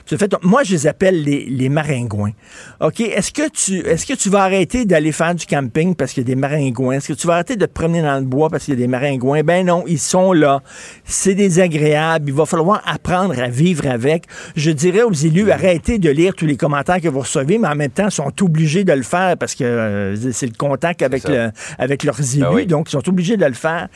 tu 0.05 0.17
fais 0.17 0.29
moi, 0.43 0.63
je 0.63 0.73
les 0.73 0.87
appelle 0.87 1.23
les, 1.23 1.45
les 1.45 1.69
maringouins. 1.69 2.31
OK, 2.79 2.99
est-ce 3.01 3.31
que, 3.31 3.49
tu, 3.49 3.79
est-ce 3.87 4.05
que 4.05 4.13
tu 4.13 4.29
vas 4.29 4.43
arrêter 4.43 4.85
d'aller 4.85 5.11
faire 5.11 5.35
du 5.35 5.45
camping 5.45 5.95
parce 5.95 6.13
qu'il 6.13 6.23
y 6.23 6.25
a 6.25 6.27
des 6.27 6.35
maringouins? 6.35 6.95
Est-ce 6.95 7.09
que 7.09 7.13
tu 7.13 7.27
vas 7.27 7.33
arrêter 7.35 7.55
de 7.55 7.65
te 7.65 7.71
promener 7.71 8.01
dans 8.01 8.19
le 8.19 8.25
bois 8.25 8.49
parce 8.49 8.65
qu'il 8.65 8.73
y 8.73 8.77
a 8.77 8.79
des 8.79 8.87
maringouins? 8.87 9.43
Ben 9.43 9.65
non, 9.65 9.83
ils 9.87 9.99
sont 9.99 10.33
là. 10.33 10.61
C'est 11.05 11.35
désagréable. 11.35 12.25
Il 12.29 12.33
va 12.33 12.45
falloir 12.45 12.81
apprendre 12.85 13.39
à 13.39 13.47
vivre 13.47 13.87
avec. 13.87 14.25
Je 14.55 14.71
dirais 14.71 15.03
aux 15.03 15.11
élus, 15.13 15.30
arrêtez 15.51 15.99
de 15.99 16.09
lire 16.09 16.33
tous 16.35 16.45
les 16.45 16.57
commentaires 16.57 17.01
que 17.01 17.07
vous 17.07 17.21
recevez, 17.21 17.57
mais 17.57 17.67
en 17.67 17.75
même 17.75 17.91
temps, 17.91 18.09
sont 18.09 18.31
obligés 18.41 18.83
de 18.83 18.93
le 18.93 19.03
faire 19.03 19.37
parce 19.37 19.55
que 19.55 19.63
euh, 19.63 20.31
c'est 20.31 20.47
le 20.47 20.55
contact 20.57 21.01
avec, 21.01 21.27
le, 21.27 21.51
avec 21.77 22.03
leurs 22.03 22.17
ben 22.17 22.57
élus, 22.57 22.65
donc 22.65 22.89
ils 22.89 22.91
sont 22.91 23.09
obligés 23.09 23.37
de 23.37 23.45
le 23.45 23.53
faire. 23.53 23.87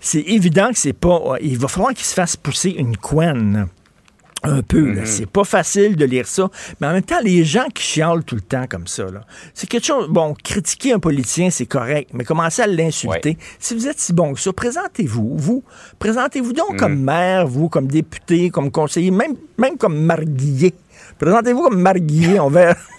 C'est 0.00 0.22
évident 0.22 0.70
que 0.70 0.78
c'est 0.78 0.92
pas... 0.92 1.20
Euh, 1.26 1.36
il 1.40 1.58
va 1.58 1.68
falloir 1.68 1.92
qu'ils 1.92 2.06
se 2.06 2.14
fassent 2.14 2.36
pousser 2.36 2.70
une 2.70 2.96
couenne 2.96 3.68
un 4.44 4.62
peu. 4.62 4.92
Mm-hmm. 4.92 5.06
C'est 5.06 5.26
pas 5.26 5.44
facile 5.44 5.96
de 5.96 6.04
lire 6.04 6.26
ça. 6.26 6.48
Mais 6.80 6.86
en 6.86 6.92
même 6.92 7.02
temps, 7.02 7.20
les 7.22 7.44
gens 7.44 7.66
qui 7.74 7.82
chialent 7.82 8.24
tout 8.24 8.34
le 8.34 8.40
temps 8.40 8.66
comme 8.68 8.86
ça, 8.86 9.04
c'est 9.54 9.68
quelque 9.68 9.86
chose. 9.86 10.08
Bon, 10.08 10.34
critiquer 10.34 10.92
un 10.92 10.98
politicien, 10.98 11.50
c'est 11.50 11.66
correct, 11.66 12.10
mais 12.12 12.24
commencer 12.24 12.62
à 12.62 12.66
l'insulter. 12.66 13.38
Si 13.58 13.74
vous 13.74 13.88
êtes 13.88 13.98
si 13.98 14.12
bon 14.12 14.34
que 14.34 14.40
ça, 14.40 14.52
présentez-vous. 14.52 15.34
Vous, 15.36 15.64
présentez-vous 15.98 16.52
donc 16.52 16.76
comme 16.78 16.96
mm. 16.96 17.04
maire, 17.04 17.46
vous, 17.46 17.68
comme 17.68 17.86
député, 17.86 18.50
comme 18.50 18.70
conseiller, 18.70 19.10
même, 19.10 19.34
même 19.58 19.76
comme 19.76 19.98
marguillier. 20.04 20.74
Présentez-vous 21.18 21.62
comme 21.62 21.80
Marguillet, 21.80 22.38
on 22.38 22.50
verra. 22.50 22.74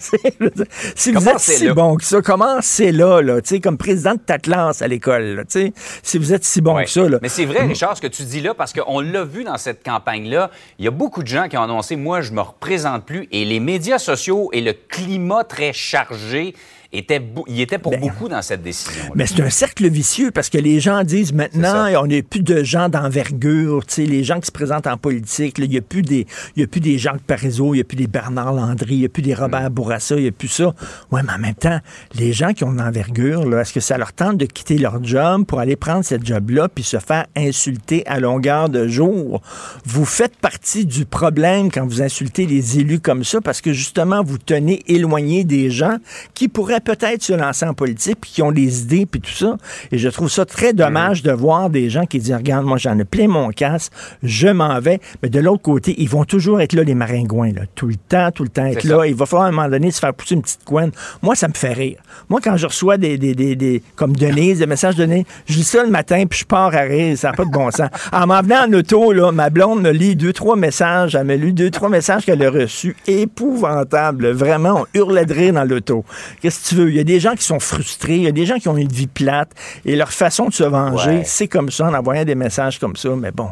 si 0.96 1.12
vous 1.12 1.28
êtes 1.28 1.38
si 1.38 1.68
bon 1.68 1.96
que 1.96 2.04
ça, 2.04 2.20
commencez 2.20 2.90
là, 2.90 3.20
là, 3.20 3.38
comme 3.62 3.78
président 3.78 4.14
de 4.14 4.20
ta 4.20 4.38
classe 4.38 4.82
à 4.82 4.88
l'école. 4.88 5.44
Si 5.48 6.18
vous 6.18 6.32
êtes 6.32 6.44
si 6.44 6.60
bon 6.60 6.82
que 6.82 6.90
ça. 6.90 7.08
Là. 7.08 7.18
Mais 7.22 7.28
c'est 7.28 7.44
vrai, 7.44 7.66
Richard, 7.66 7.96
ce 7.96 8.02
que 8.02 8.06
tu 8.08 8.24
dis 8.24 8.40
là, 8.40 8.52
parce 8.52 8.72
qu'on 8.72 9.00
l'a 9.00 9.24
vu 9.24 9.44
dans 9.44 9.58
cette 9.58 9.84
campagne-là, 9.84 10.50
il 10.78 10.84
y 10.84 10.88
a 10.88 10.90
beaucoup 10.90 11.22
de 11.22 11.28
gens 11.28 11.36
gens 11.36 11.48
qui 11.48 11.56
ont 11.56 11.62
annoncé, 11.62 11.96
moi, 11.96 12.22
je 12.22 12.32
me 12.32 12.40
représente 12.40 13.04
plus. 13.04 13.28
Et 13.30 13.44
les 13.44 13.60
médias 13.60 13.98
sociaux 13.98 14.48
et 14.52 14.60
le 14.60 14.72
climat 14.72 15.44
très 15.44 15.72
chargé 15.72 16.54
était, 16.92 17.22
il 17.46 17.60
était 17.60 17.78
pour 17.78 17.92
Ben, 17.92 18.00
beaucoup 18.00 18.28
dans 18.28 18.42
cette 18.42 18.62
décision. 18.62 19.04
Mais 19.14 19.26
c'est 19.26 19.42
un 19.42 19.50
cercle 19.50 19.88
vicieux 19.88 20.30
parce 20.30 20.48
que 20.48 20.58
les 20.58 20.80
gens 20.80 21.02
disent 21.04 21.32
maintenant, 21.32 21.86
on 22.02 22.06
n'a 22.06 22.22
plus 22.22 22.42
de 22.42 22.62
gens 22.62 22.88
d'envergure, 22.88 23.82
les 23.96 24.24
gens 24.24 24.40
qui 24.40 24.46
se 24.46 24.52
présentent 24.52 24.86
en 24.86 24.96
politique, 24.96 25.58
là, 25.58 25.64
il 25.64 25.70
n'y 25.70 25.78
a 25.78 25.82
plus 25.82 26.02
des, 26.02 26.26
y 26.56 26.62
a 26.62 26.66
plus 26.66 26.80
des 26.80 26.98
Jacques 26.98 27.22
Parizeau, 27.22 27.74
il 27.74 27.78
n'y 27.78 27.80
a 27.80 27.84
plus 27.84 27.96
des 27.96 28.06
Bernard 28.06 28.52
Landry, 28.52 28.94
il 28.94 28.98
n'y 29.00 29.04
a 29.04 29.08
plus 29.08 29.22
des 29.22 29.34
Robert 29.34 29.70
Bourassa, 29.70 30.16
il 30.16 30.22
n'y 30.22 30.28
a 30.28 30.32
plus 30.32 30.48
ça. 30.48 30.74
Ouais, 31.10 31.22
mais 31.22 31.32
en 31.32 31.38
même 31.38 31.54
temps, 31.54 31.78
les 32.14 32.32
gens 32.32 32.52
qui 32.52 32.64
ont 32.64 32.72
de 32.72 32.78
l'envergure, 32.78 33.48
là, 33.48 33.62
est-ce 33.62 33.72
que 33.72 33.80
ça 33.80 33.98
leur 33.98 34.12
tente 34.12 34.38
de 34.38 34.46
quitter 34.46 34.78
leur 34.78 35.02
job 35.02 35.44
pour 35.44 35.60
aller 35.60 35.76
prendre 35.76 36.04
cette 36.04 36.24
job-là 36.24 36.68
puis 36.68 36.84
se 36.84 36.98
faire 36.98 37.26
insulter 37.36 38.06
à 38.06 38.20
longueur 38.20 38.68
de 38.68 38.86
jour? 38.88 39.40
Vous 39.84 40.04
faites 40.04 40.36
partie 40.36 40.86
du 40.86 41.04
problème 41.04 41.70
quand 41.70 41.86
vous 41.86 42.02
insultez 42.02 42.46
les 42.46 42.78
élus 42.78 43.00
comme 43.00 43.24
ça 43.24 43.40
parce 43.40 43.60
que 43.60 43.72
justement, 43.72 44.22
vous 44.22 44.38
tenez 44.38 44.82
éloigné 44.86 45.44
des 45.44 45.70
gens 45.70 45.96
qui 46.34 46.48
pourraient 46.48 46.75
peut-être 46.80 47.22
se 47.22 47.32
lancer 47.32 47.64
en 47.66 47.74
politique, 47.74 48.18
puis 48.20 48.30
qui 48.30 48.42
ont 48.42 48.52
des 48.52 48.82
idées, 48.82 49.06
puis 49.06 49.20
tout 49.20 49.30
ça. 49.30 49.56
Et 49.92 49.98
je 49.98 50.08
trouve 50.08 50.30
ça 50.30 50.44
très 50.44 50.72
dommage 50.72 51.22
de 51.22 51.32
voir 51.32 51.70
des 51.70 51.90
gens 51.90 52.06
qui 52.06 52.18
disent, 52.18 52.34
regarde, 52.34 52.64
moi 52.64 52.78
j'en 52.78 52.98
ai 52.98 53.04
plein 53.04 53.28
mon 53.28 53.50
casse, 53.50 53.90
je 54.22 54.48
m'en 54.48 54.78
vais. 54.80 55.00
Mais 55.22 55.28
de 55.28 55.40
l'autre 55.40 55.62
côté, 55.62 55.94
ils 55.98 56.08
vont 56.08 56.24
toujours 56.24 56.60
être 56.60 56.72
là, 56.72 56.82
les 56.82 56.94
maringouins, 56.94 57.52
là, 57.52 57.62
tout 57.74 57.86
le 57.88 57.96
temps, 57.96 58.30
tout 58.30 58.42
le 58.42 58.48
temps 58.48 58.66
être 58.66 58.84
là. 58.84 58.96
ça. 58.98 59.06
Il 59.06 59.14
va 59.14 59.26
falloir 59.26 59.46
à 59.46 59.48
un 59.48 59.52
moment 59.52 59.68
donné 59.68 59.90
se 59.90 60.00
faire 60.00 60.14
pousser 60.14 60.34
une 60.34 60.42
petite 60.42 60.64
couenne. 60.64 60.90
Moi, 61.22 61.34
ça 61.34 61.48
me 61.48 61.54
fait 61.54 61.72
rire. 61.72 61.98
Moi, 62.28 62.40
quand 62.42 62.56
je 62.56 62.66
reçois 62.66 62.96
des, 62.98 63.18
des, 63.18 63.34
des, 63.34 63.56
des- 63.56 63.82
comme 63.94 64.14
Denise, 64.16 64.58
des 64.58 64.66
messages 64.66 64.96
de 64.96 65.04
Denise, 65.04 65.24
je 65.46 65.54
lis 65.54 65.64
ça 65.64 65.82
le 65.84 65.90
matin, 65.90 66.24
puis 66.28 66.40
je 66.40 66.44
pars 66.44 66.74
à 66.74 66.80
rire, 66.80 67.16
ça 67.16 67.30
n'a 67.30 67.34
pas 67.34 67.44
de 67.44 67.50
bon 67.50 67.70
sens. 67.70 67.88
En 68.12 68.26
m'en 68.26 68.40
venant 68.42 68.66
en 68.66 68.72
auto, 68.72 69.12
là, 69.12 69.32
ma 69.32 69.50
blonde 69.50 69.82
me 69.82 69.90
lit 69.90 70.16
deux, 70.16 70.32
trois 70.32 70.56
messages, 70.56 71.14
elle 71.14 71.24
me 71.26 71.34
lit 71.36 71.52
deux, 71.52 71.70
trois 71.70 71.88
messages 71.88 72.24
qu'elle 72.24 72.42
a 72.42 72.50
reçus. 72.50 72.96
Épouvantable. 73.06 74.30
Vraiment, 74.32 74.82
on 74.82 74.86
hurlait 74.98 75.26
de 75.26 75.34
rire 75.34 75.52
dans 75.54 75.64
l'auto. 75.64 76.04
Qu'est-ce 76.40 76.60
que 76.62 76.65
tu 76.68 76.74
veux? 76.74 76.90
Il 76.90 76.96
y 76.96 77.00
a 77.00 77.04
des 77.04 77.20
gens 77.20 77.34
qui 77.34 77.44
sont 77.44 77.60
frustrés, 77.60 78.16
il 78.16 78.22
y 78.22 78.26
a 78.28 78.32
des 78.32 78.46
gens 78.46 78.58
qui 78.58 78.68
ont 78.68 78.76
une 78.76 78.88
vie 78.92 79.06
plate, 79.06 79.50
et 79.84 79.96
leur 79.96 80.12
façon 80.12 80.46
de 80.48 80.52
se 80.54 80.64
venger, 80.64 81.10
Ouais. 81.18 81.22
c'est 81.24 81.48
comme 81.48 81.70
ça, 81.70 81.86
en 81.86 81.94
envoyant 81.94 82.24
des 82.24 82.34
messages 82.34 82.78
comme 82.78 82.96
ça. 82.96 83.10
Mais 83.16 83.30
bon, 83.32 83.50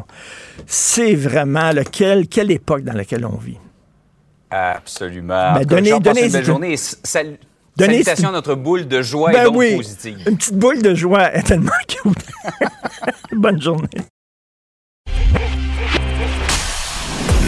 c'est 0.65 1.15
vraiment 1.15 1.71
lequel, 1.71 2.27
quelle 2.27 2.51
époque 2.51 2.83
dans 2.83 2.93
laquelle 2.93 3.25
on 3.25 3.37
vit. 3.37 3.57
Absolument. 4.49 5.53
Ben, 5.53 5.65
donnez- 5.65 5.99
donnez- 5.99 6.25
une 6.25 6.31
belle 6.31 6.45
journée. 6.45 6.75
Donnez- 7.77 8.03
salutations 8.03 8.29
à 8.29 8.31
notre 8.31 8.55
boule 8.55 8.87
de 8.87 9.01
joie 9.01 9.31
Ben 9.33 9.45
et 9.47 9.49
oui, 9.49 9.75
positives. 9.75 10.17
une 10.27 10.37
petite 10.37 10.55
boule 10.57 10.81
de 10.81 10.95
joie 10.95 11.33
est 11.35 11.43
tellement 11.43 11.71
cute. 11.87 12.25
Bonne 13.33 13.61
journée. 13.61 13.89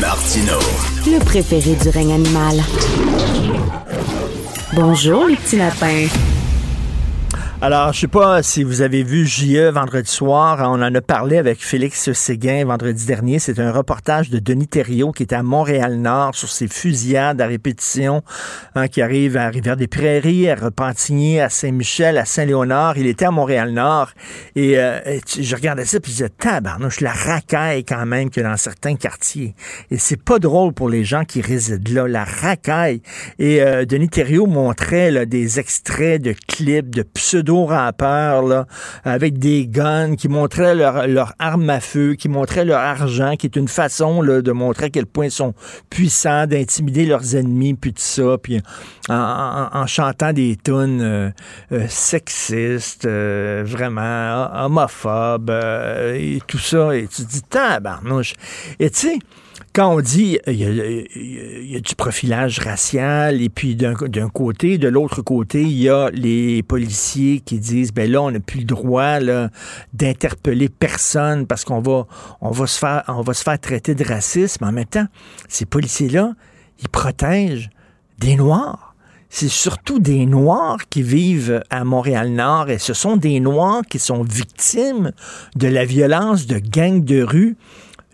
Martino. 0.02 0.60
Le 1.06 1.20
préféré 1.24 1.76
du 1.76 1.90
règne 1.90 2.14
animal. 2.14 2.58
Bonjour, 4.74 5.26
les 5.26 5.38
petits 5.38 5.56
lapins. 5.56 6.08
Alors, 7.60 7.92
je 7.92 8.02
sais 8.02 8.08
pas 8.08 8.44
si 8.44 8.64
vous 8.64 8.84
avez 8.84 9.02
vu 9.02 9.26
JE 9.26 9.72
vendredi 9.72 10.12
soir. 10.12 10.60
On 10.62 10.80
en 10.80 10.94
a 10.94 11.02
parlé 11.02 11.40
avec 11.40 11.60
Félix 11.60 12.12
Séguin 12.12 12.64
vendredi 12.66 13.08
dernier. 13.08 13.40
C'est 13.40 13.58
un 13.58 13.72
reportage 13.72 14.30
de 14.30 14.38
Denis 14.38 14.68
Thériault 14.68 15.12
qui 15.12 15.24
était 15.24 15.34
à 15.36 15.42
Montréal-Nord 15.42 16.36
sur 16.36 16.50
ces 16.50 16.68
fusillades 16.68 17.42
à 17.42 17.48
répétition 17.48 18.22
hein, 18.76 18.88
qui 18.88 19.02
arrivent 19.02 19.38
à 19.38 19.50
Rivière-des-Prairies, 19.50 20.52
à 20.52 20.56
Repentigny, 20.56 21.40
à 21.40 21.50
Saint-Michel, 21.50 22.20
à 22.20 22.26
Saint-Léonard. 22.26 23.00
Il 23.00 23.08
était 23.08 23.26
à 23.26 23.32
Montréal-Nord 23.32 24.12
et, 24.56 24.78
euh, 24.78 25.00
je 25.40 25.56
regardais 25.56 25.86
ça 25.86 26.00
puis 26.00 26.12
je 26.12 26.18
disais, 26.18 26.30
tabarnouche, 26.30 27.02
la 27.02 27.12
racaille 27.12 27.84
quand 27.84 28.06
même 28.06 28.30
que 28.30 28.40
dans 28.40 28.56
certains 28.56 28.98
quartiers. 28.98 29.56
Et 29.90 29.98
c'est 29.98 30.22
pas 30.22 30.38
drôle 30.38 30.74
pour 30.74 30.90
les 30.90 31.04
gens 31.04 31.26
qui 31.26 31.42
résident 31.42 31.92
là, 31.92 32.08
la 32.08 32.24
racaille. 32.24 33.02
Et 33.40 33.64
euh, 33.64 33.86
Denis 33.86 34.10
Thériault 34.10 34.46
montrait 34.46 35.10
là, 35.10 35.26
des 35.26 35.60
extraits 35.60 36.22
de 36.22 36.36
clips 36.48 36.94
de 36.94 37.02
pseudo-rappeurs 37.48 38.44
là, 38.44 38.68
avec 39.04 39.40
des 39.40 39.68
guns 39.68 40.16
qui 40.16 40.28
montraient 40.28 40.76
leur, 40.76 41.08
leur 41.08 41.34
arme 41.40 41.70
à 41.70 41.80
feu, 41.80 42.16
qui 42.16 42.30
montraient 42.30 42.66
leur 42.66 42.80
argent, 42.80 43.36
qui 43.36 43.48
est 43.48 43.56
une 43.56 43.68
façon 43.68 44.24
de 44.24 44.52
montrer 44.52 44.86
à 44.86 44.90
quel 44.90 45.06
point 45.06 45.26
ils 45.26 45.32
sont 45.32 45.54
puissants, 45.90 46.48
d'intimider 46.48 47.06
leurs 47.06 47.36
ennemis, 47.36 47.74
puis 47.74 47.94
tout 47.94 48.02
ça, 48.02 48.38
puis 48.42 48.62
en, 49.10 49.86
chantant 49.88 50.34
des 50.34 50.58
tunes 50.62 51.02
euh, 51.02 51.30
euh, 51.72 51.86
sexistes, 51.88 53.06
euh, 53.06 53.64
vraiment 53.66 54.50
homophobes, 54.54 55.50
et 56.14 56.40
tout 56.46 56.58
ça. 56.58 56.96
Et 56.96 57.08
tu 57.08 57.24
te 57.24 57.30
dis, 57.30 57.42
tabarnouche. 57.44 58.34
Et 58.80 58.90
tu 58.90 59.00
sais, 59.00 59.20
quand 59.78 59.94
on 59.94 60.02
dit 60.02 60.40
il 60.48 60.56
y, 60.56 61.76
a, 61.76 61.80
du 61.80 61.94
profilage 61.94 62.58
racial, 62.58 63.44
et 63.44 63.50
puis 63.50 63.76
d'un 63.76 63.94
côté, 64.28 64.80
de 64.80 64.88
l'autre 64.88 65.22
côté, 65.22 65.62
il 65.62 65.80
y 65.80 65.88
a 65.88 66.10
les 66.10 66.64
policiers 66.64 67.42
qui 67.42 67.60
disent 67.60 67.94
ben 67.94 68.12
là, 68.12 68.24
on 68.24 68.32
n'a 68.32 68.40
plus 68.40 68.62
le 68.62 68.66
droit 68.66 69.20
là, 69.20 69.52
d'interpeller 69.94 70.68
personne 70.68 71.46
parce 71.46 71.64
qu'on 71.64 71.80
va, 71.80 72.08
on 72.42 72.50
va, 72.50 72.66
se 72.66 72.80
faire, 72.80 73.04
va 73.08 73.34
se 73.36 73.44
faire 73.44 73.60
traiter 73.60 73.94
de 73.94 74.04
racisme. 74.04 74.64
En 74.66 74.72
même 74.72 74.86
temps, 74.86 75.06
ces 75.48 75.68
policiers-là, 75.68 76.34
ils 76.82 76.90
protègent 76.90 77.70
des 78.18 78.36
Noirs. 78.36 78.96
C'est 79.30 79.48
surtout 79.48 80.00
des 80.00 80.26
Noirs 80.26 80.90
qui 80.90 81.04
vivent 81.04 81.62
à 81.70 81.84
Montréal-Nord 81.84 82.72
et 82.72 82.80
ce 82.80 82.96
sont 82.96 83.16
des 83.16 83.40
Noirs 83.40 83.84
qui 83.88 84.00
sont 84.00 84.24
victimes 84.24 85.12
de 85.56 85.68
la 85.68 85.86
violence 85.86 86.48
de 86.48 86.58
gangs 86.58 87.04
de 87.04 87.22
rue 87.22 87.58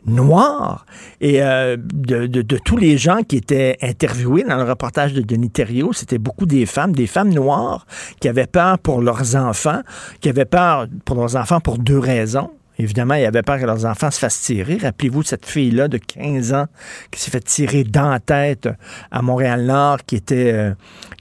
noirs 0.05 0.85
et 1.21 1.41
euh, 1.41 1.77
de, 1.77 2.27
de- 2.27 2.41
de 2.41 2.57
tous 2.57 2.77
les 2.77 2.97
gens 2.97 3.23
qui 3.23 3.37
étaient 3.37 3.77
interviewés 3.81 4.43
dans 4.43 4.57
le 4.57 4.63
reportage 4.63 5.13
de 5.13 5.21
Denis 5.21 5.49
Thériault, 5.49 5.93
c'était 5.93 6.17
beaucoup 6.17 6.45
des 6.45 6.65
femmes, 6.65 6.93
des 6.93 7.07
femmes 7.07 7.33
noires 7.33 7.85
qui 8.19 8.27
avaient 8.27 8.47
peur 8.47 8.79
pour 8.79 9.01
leurs 9.01 9.35
enfants, 9.35 9.81
qui 10.21 10.29
avaient 10.29 10.45
peur 10.45 10.87
pour 11.05 11.15
leurs 11.17 11.35
enfants 11.35 11.59
pour 11.59 11.77
deux 11.77 11.99
raisons. 11.99 12.51
Évidemment, 12.79 13.13
ils 13.13 13.25
avaient 13.25 13.43
peur 13.43 13.59
que 13.59 13.65
leurs 13.65 13.85
enfants 13.85 14.09
se 14.09 14.17
fassent 14.17 14.41
tirer. 14.41 14.77
Rappelez-vous 14.81 15.21
cette 15.21 15.45
fille-là 15.45 15.87
de 15.87 15.99
15 15.99 16.53
ans 16.53 16.65
qui 17.11 17.19
s'est 17.21 17.29
fait 17.29 17.43
tirer 17.43 17.83
dans 17.83 18.09
la 18.09 18.19
tête 18.19 18.67
à 19.11 19.21
Montréal-Nord, 19.21 19.99
qui 20.07 20.15
était, 20.15 20.51
euh, 20.51 20.73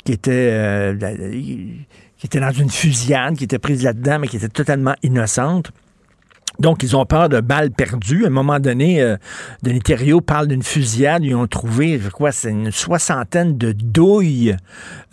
qui 0.05 0.13
était, 0.13 0.31
euh, 0.51 0.95
qui 2.17 2.27
était 2.27 2.41
dans 2.41 2.53
une 2.53 2.71
fusillade, 2.71 3.37
qui 3.37 3.45
était 3.45 3.59
prise 3.59 3.83
là-dedans, 3.85 4.19
mais 4.21 4.29
qui 4.29 4.37
était 4.37 4.49
totalement 4.49 4.95
innocente. 5.03 5.73
Donc, 6.59 6.83
ils 6.83 6.97
ont 6.97 7.07
peur 7.07 7.29
de 7.29 7.41
balles 7.41 7.71
perdues. 7.71 8.25
À 8.25 8.29
un 8.29 8.31
moment 8.31 8.61
donné, 8.61 9.03
euh, 9.03 9.17
Denis 9.63 9.81
Thériault 9.81 10.21
parle 10.21 10.49
d'une 10.49 10.63
fusillade. 10.63 11.25
Ils 11.25 11.35
ont 11.35 11.47
trouvé, 11.47 11.99
je 11.99 12.09
crois, 12.09 12.33
c'est 12.33 12.51
une 12.51 12.71
soixantaine 12.71 13.57
de 13.57 13.73
douilles 13.73 14.57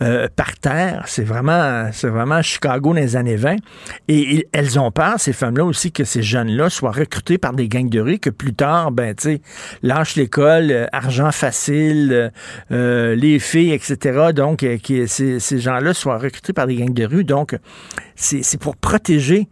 euh, 0.02 0.28
par 0.34 0.56
terre. 0.58 1.04
C'est 1.06 1.24
vraiment, 1.24 1.90
c'est 1.92 2.08
vraiment 2.08 2.42
Chicago 2.42 2.90
dans 2.90 3.00
les 3.00 3.16
années 3.16 3.36
20. 3.36 3.56
Et 4.08 4.48
elles 4.52 4.78
ont 4.78 4.90
peur, 4.90 5.14
ces 5.18 5.32
femmes-là 5.32 5.64
aussi, 5.64 5.92
que 5.92 6.04
ces 6.04 6.22
jeunes-là 6.22 6.70
soient 6.70 6.92
recrutés 6.92 7.38
par 7.38 7.52
des 7.52 7.68
gangs 7.68 7.88
de 7.88 8.00
rue, 8.00 8.18
que 8.18 8.30
plus 8.30 8.54
tard, 8.54 8.92
ben, 8.92 9.14
tu 9.14 9.22
sais, 9.22 9.42
lâchent 9.82 10.16
l'école, 10.16 10.70
euh, 10.70 10.86
argent 10.92 11.32
facile, 11.32 12.32
euh, 12.70 13.14
les 13.14 13.38
filles, 13.38 13.72
etc. 13.72 14.32
Donc, 14.34 14.58
que 14.60 15.06
ces, 15.06 15.40
ces 15.40 15.58
gens-là 15.58 15.94
soient 15.94 16.18
recrutés 16.18 16.52
par 16.52 16.66
des 16.66 16.76
gangs 16.76 16.92
de 16.92 17.04
rue. 17.04 17.24
Donc, 17.24 17.56
c'est 18.14 18.60
pour 18.60 18.76
protéger 18.76 19.48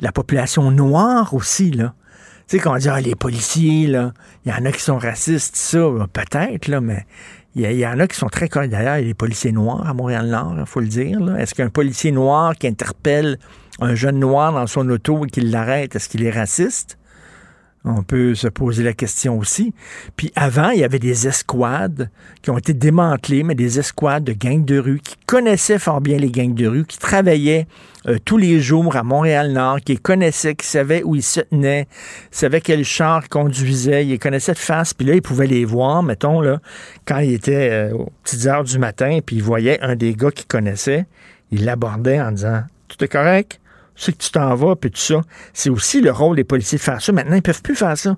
la 0.00 0.12
population 0.12 0.70
noire 0.70 1.34
aussi, 1.34 1.70
là. 1.70 1.94
Tu 2.46 2.56
sais, 2.56 2.62
quand 2.62 2.74
on 2.74 2.78
dit, 2.78 2.88
ah, 2.88 3.00
les 3.00 3.14
policiers, 3.14 3.86
là, 3.86 4.12
il 4.44 4.50
y 4.50 4.54
en 4.54 4.64
a 4.64 4.72
qui 4.72 4.80
sont 4.80 4.96
racistes, 4.96 5.54
ça, 5.54 5.90
ben, 5.90 6.06
peut-être, 6.10 6.68
là, 6.68 6.80
mais 6.80 7.04
il 7.54 7.70
y, 7.70 7.74
y 7.76 7.86
en 7.86 7.98
a 8.00 8.06
qui 8.06 8.16
sont 8.16 8.28
très 8.28 8.48
corrects. 8.48 8.70
D'ailleurs, 8.70 8.98
il 8.98 9.08
y 9.08 9.10
a 9.10 9.14
policiers 9.14 9.52
noirs 9.52 9.86
à 9.86 9.92
Montréal-Nord, 9.92 10.54
il 10.58 10.66
faut 10.66 10.80
le 10.80 10.86
dire. 10.86 11.18
Est-ce 11.36 11.54
qu'un 11.54 11.68
policier 11.68 12.10
noir 12.10 12.54
qui 12.54 12.66
interpelle 12.66 13.38
un 13.80 13.94
jeune 13.94 14.18
noir 14.18 14.52
dans 14.52 14.66
son 14.66 14.88
auto 14.88 15.26
et 15.26 15.28
qui 15.28 15.40
l'arrête, 15.40 15.94
est-ce 15.94 16.08
qu'il 16.08 16.24
est 16.24 16.30
raciste? 16.30 16.97
On 17.84 18.02
peut 18.02 18.34
se 18.34 18.48
poser 18.48 18.82
la 18.82 18.92
question 18.92 19.38
aussi. 19.38 19.72
Puis 20.16 20.32
avant, 20.34 20.70
il 20.70 20.80
y 20.80 20.84
avait 20.84 20.98
des 20.98 21.28
escouades 21.28 22.10
qui 22.42 22.50
ont 22.50 22.58
été 22.58 22.74
démantelées, 22.74 23.44
mais 23.44 23.54
des 23.54 23.78
escouades 23.78 24.24
de 24.24 24.32
gangs 24.32 24.64
de 24.64 24.78
rue 24.78 24.98
qui 24.98 25.14
connaissaient 25.26 25.78
fort 25.78 26.00
bien 26.00 26.18
les 26.18 26.30
gangs 26.30 26.54
de 26.54 26.66
rue, 26.66 26.84
qui 26.84 26.98
travaillaient 26.98 27.66
euh, 28.06 28.18
tous 28.24 28.36
les 28.36 28.60
jours 28.60 28.96
à 28.96 29.04
Montréal-Nord, 29.04 29.80
qui 29.80 29.96
connaissaient, 29.96 30.56
qui 30.56 30.66
savaient 30.66 31.02
où 31.04 31.14
ils 31.14 31.22
se 31.22 31.40
tenaient, 31.40 31.86
savaient 32.30 32.60
quel 32.60 32.84
char 32.84 33.22
ils 33.24 33.28
conduisaient, 33.28 34.04
ils 34.04 34.10
les 34.10 34.18
connaissaient 34.18 34.54
de 34.54 34.58
face, 34.58 34.92
puis 34.92 35.06
là, 35.06 35.14
ils 35.14 35.22
pouvaient 35.22 35.46
les 35.46 35.64
voir, 35.64 36.02
mettons, 36.02 36.40
là, 36.40 36.60
quand 37.04 37.18
ils 37.18 37.34
étaient 37.34 37.70
euh, 37.70 37.94
aux 37.94 38.12
petites 38.24 38.46
heures 38.46 38.64
du 38.64 38.78
matin, 38.78 39.20
puis 39.24 39.36
ils 39.36 39.42
voyaient 39.42 39.80
un 39.82 39.94
des 39.94 40.14
gars 40.14 40.32
qu'ils 40.32 40.46
connaissaient, 40.46 41.06
ils 41.52 41.64
l'abordaient 41.64 42.20
en 42.20 42.32
disant 42.32 42.62
«Tout 42.88 43.02
est 43.04 43.08
correct?» 43.08 43.60
c'est 43.98 44.12
que 44.12 44.22
tu 44.22 44.30
t'en 44.30 44.54
vas, 44.54 44.76
puis 44.76 44.90
tout 44.90 45.00
ça. 45.00 45.20
C'est 45.52 45.70
aussi 45.70 46.00
le 46.00 46.12
rôle 46.12 46.36
des 46.36 46.44
policiers 46.44 46.78
de 46.78 46.82
faire 46.82 47.02
ça. 47.02 47.12
Maintenant, 47.12 47.36
ils 47.36 47.42
peuvent 47.42 47.62
plus 47.62 47.74
faire 47.74 47.98
ça. 47.98 48.16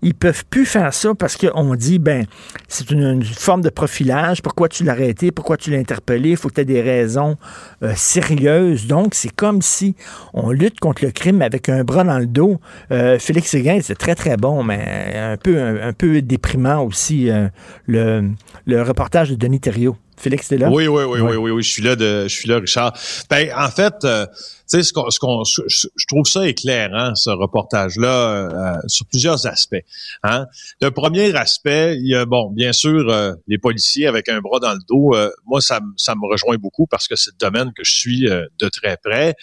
ils 0.00 0.14
peuvent 0.14 0.44
plus 0.48 0.64
faire 0.64 0.94
ça 0.94 1.12
parce 1.14 1.36
qu'on 1.36 1.74
dit, 1.74 1.98
ben, 1.98 2.24
c'est 2.66 2.90
une, 2.90 3.22
forme 3.22 3.60
de 3.60 3.68
profilage. 3.68 4.42
Pourquoi 4.42 4.68
tu 4.68 4.84
l'as 4.84 4.92
arrêté? 4.92 5.30
Pourquoi 5.30 5.56
tu 5.56 5.70
l'as 5.70 5.78
interpellé? 5.78 6.30
Il 6.30 6.36
faut 6.36 6.48
que 6.48 6.54
tu 6.54 6.60
aies 6.62 6.64
des 6.64 6.80
raisons 6.80 7.36
euh, 7.82 7.92
sérieuses. 7.94 8.86
Donc, 8.86 9.14
c'est 9.14 9.34
comme 9.34 9.60
si 9.60 9.96
on 10.32 10.50
lutte 10.50 10.80
contre 10.80 11.04
le 11.04 11.10
crime 11.10 11.42
avec 11.42 11.68
un 11.68 11.84
bras 11.84 12.04
dans 12.04 12.18
le 12.18 12.26
dos. 12.26 12.58
Euh, 12.90 13.18
Félix 13.18 13.50
Séguin, 13.50 13.80
c'est 13.82 13.98
très, 13.98 14.14
très 14.14 14.36
bon, 14.38 14.62
mais 14.62 15.12
un 15.14 15.36
peu, 15.36 15.60
un, 15.60 15.92
peu 15.92 16.22
déprimant 16.22 16.82
aussi, 16.84 17.28
euh, 17.30 17.48
le, 17.86 18.30
le 18.66 18.82
reportage 18.82 19.30
de 19.30 19.34
Denis 19.34 19.60
Thériault. 19.60 19.96
Félix, 20.18 20.48
t'es 20.48 20.58
là? 20.58 20.68
Oui, 20.68 20.88
oui, 20.88 21.04
oui, 21.04 21.20
oui, 21.20 21.36
oui, 21.36 21.50
oui, 21.52 21.62
je 21.62 21.70
suis 21.70 21.82
là, 21.82 21.94
de, 21.94 22.24
je 22.24 22.34
suis 22.34 22.48
là, 22.48 22.58
Richard. 22.58 22.92
Ben, 23.30 23.50
en 23.56 23.70
fait, 23.70 23.94
euh, 24.04 24.26
tu 24.26 24.34
sais, 24.66 24.82
ce 24.82 24.92
qu'on, 24.92 25.08
ce 25.10 25.18
qu'on, 25.18 25.44
je 25.44 26.06
trouve 26.08 26.26
ça 26.26 26.46
éclairant, 26.46 27.14
ce 27.14 27.30
reportage-là, 27.30 28.08
euh, 28.08 28.76
sur 28.88 29.06
plusieurs 29.06 29.46
aspects. 29.46 29.84
Hein? 30.24 30.46
Le 30.80 30.90
premier 30.90 31.34
aspect, 31.36 31.96
il 31.96 32.08
y 32.08 32.14
a, 32.14 32.26
bon, 32.26 32.50
bien 32.50 32.72
sûr, 32.72 33.08
euh, 33.08 33.32
les 33.46 33.58
policiers 33.58 34.06
avec 34.06 34.28
un 34.28 34.40
bras 34.40 34.58
dans 34.58 34.72
le 34.72 34.80
dos. 34.88 35.14
moi, 35.46 35.60
ça, 35.60 35.80
ça 35.96 36.14
me 36.14 36.30
rejoint 36.30 36.56
beaucoup 36.56 36.86
parce 36.86 37.06
que 37.06 37.16
c'est 37.16 37.30
le 37.30 37.38
domaine 37.38 37.72
que 37.72 37.84
je 37.84 37.92
suis 37.92 38.20
de 38.22 38.68
très 38.68 38.96
près. 38.96 39.34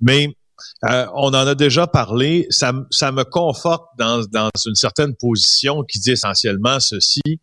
Mais 0.00 0.28
on 0.82 1.28
en 1.28 1.34
a 1.34 1.54
déjà 1.54 1.86
parlé. 1.86 2.46
Ça, 2.50 2.72
ça 2.90 3.12
me 3.12 3.24
conforte 3.24 3.86
dans, 3.98 4.24
dans 4.30 4.50
une 4.66 4.74
certaine 4.74 5.14
position 5.16 5.82
qui 5.82 5.98
dit 5.98 6.12
essentiellement 6.12 6.80
ceci. 6.80 7.40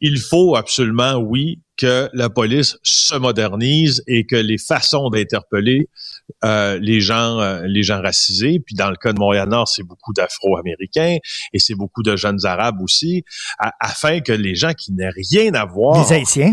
Il 0.00 0.18
faut 0.18 0.56
absolument, 0.56 1.14
oui, 1.14 1.60
que 1.82 2.08
la 2.12 2.30
police 2.30 2.78
se 2.84 3.16
modernise 3.16 4.04
et 4.06 4.24
que 4.24 4.36
les 4.36 4.56
façons 4.56 5.10
d'interpeller 5.10 5.88
euh, 6.44 6.78
les 6.80 7.00
gens 7.00 7.40
euh, 7.40 7.62
les 7.66 7.82
gens 7.82 8.00
racisés, 8.00 8.60
puis 8.64 8.74
dans 8.74 8.90
le 8.90 8.96
cas 8.96 9.12
de 9.12 9.18
Montréal-Nord, 9.18 9.68
c'est 9.68 9.82
beaucoup 9.82 10.12
d'Afro-Américains 10.12 11.18
et 11.52 11.58
c'est 11.58 11.74
beaucoup 11.74 12.02
de 12.02 12.16
jeunes 12.16 12.44
Arabes 12.44 12.80
aussi, 12.80 13.24
afin 13.80 14.20
que 14.20 14.32
les 14.32 14.54
gens 14.54 14.72
qui 14.72 14.92
n'aient 14.92 15.10
rien 15.10 15.52
à 15.54 15.64
voir 15.64 16.06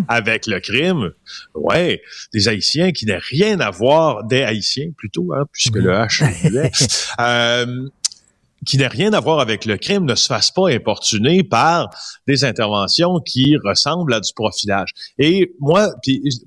avec 0.07 0.47
le 0.47 0.59
crime, 0.59 1.11
ouais, 1.53 2.01
des 2.33 2.47
Haïtiens 2.47 2.91
qui 2.91 3.05
n'aient 3.05 3.17
rien 3.17 3.59
à 3.59 3.69
voir, 3.69 4.23
des 4.25 4.43
Haïtiens 4.43 4.89
plutôt, 4.97 5.33
hein, 5.33 5.45
puisque 5.51 5.75
le 5.75 5.91
H 5.91 6.23
euh, 7.19 7.87
qui 8.65 8.77
n'a 8.77 8.87
rien 8.87 9.13
à 9.13 9.19
voir 9.19 9.39
avec 9.39 9.65
le 9.65 9.77
crime 9.77 10.05
ne 10.05 10.15
se 10.15 10.27
fasse 10.27 10.51
pas 10.51 10.69
importuner 10.69 11.43
par 11.43 11.89
des 12.27 12.43
interventions 12.43 13.19
qui 13.19 13.55
ressemblent 13.57 14.13
à 14.13 14.19
du 14.19 14.33
profilage. 14.33 14.89
Et 15.17 15.53
moi, 15.59 15.89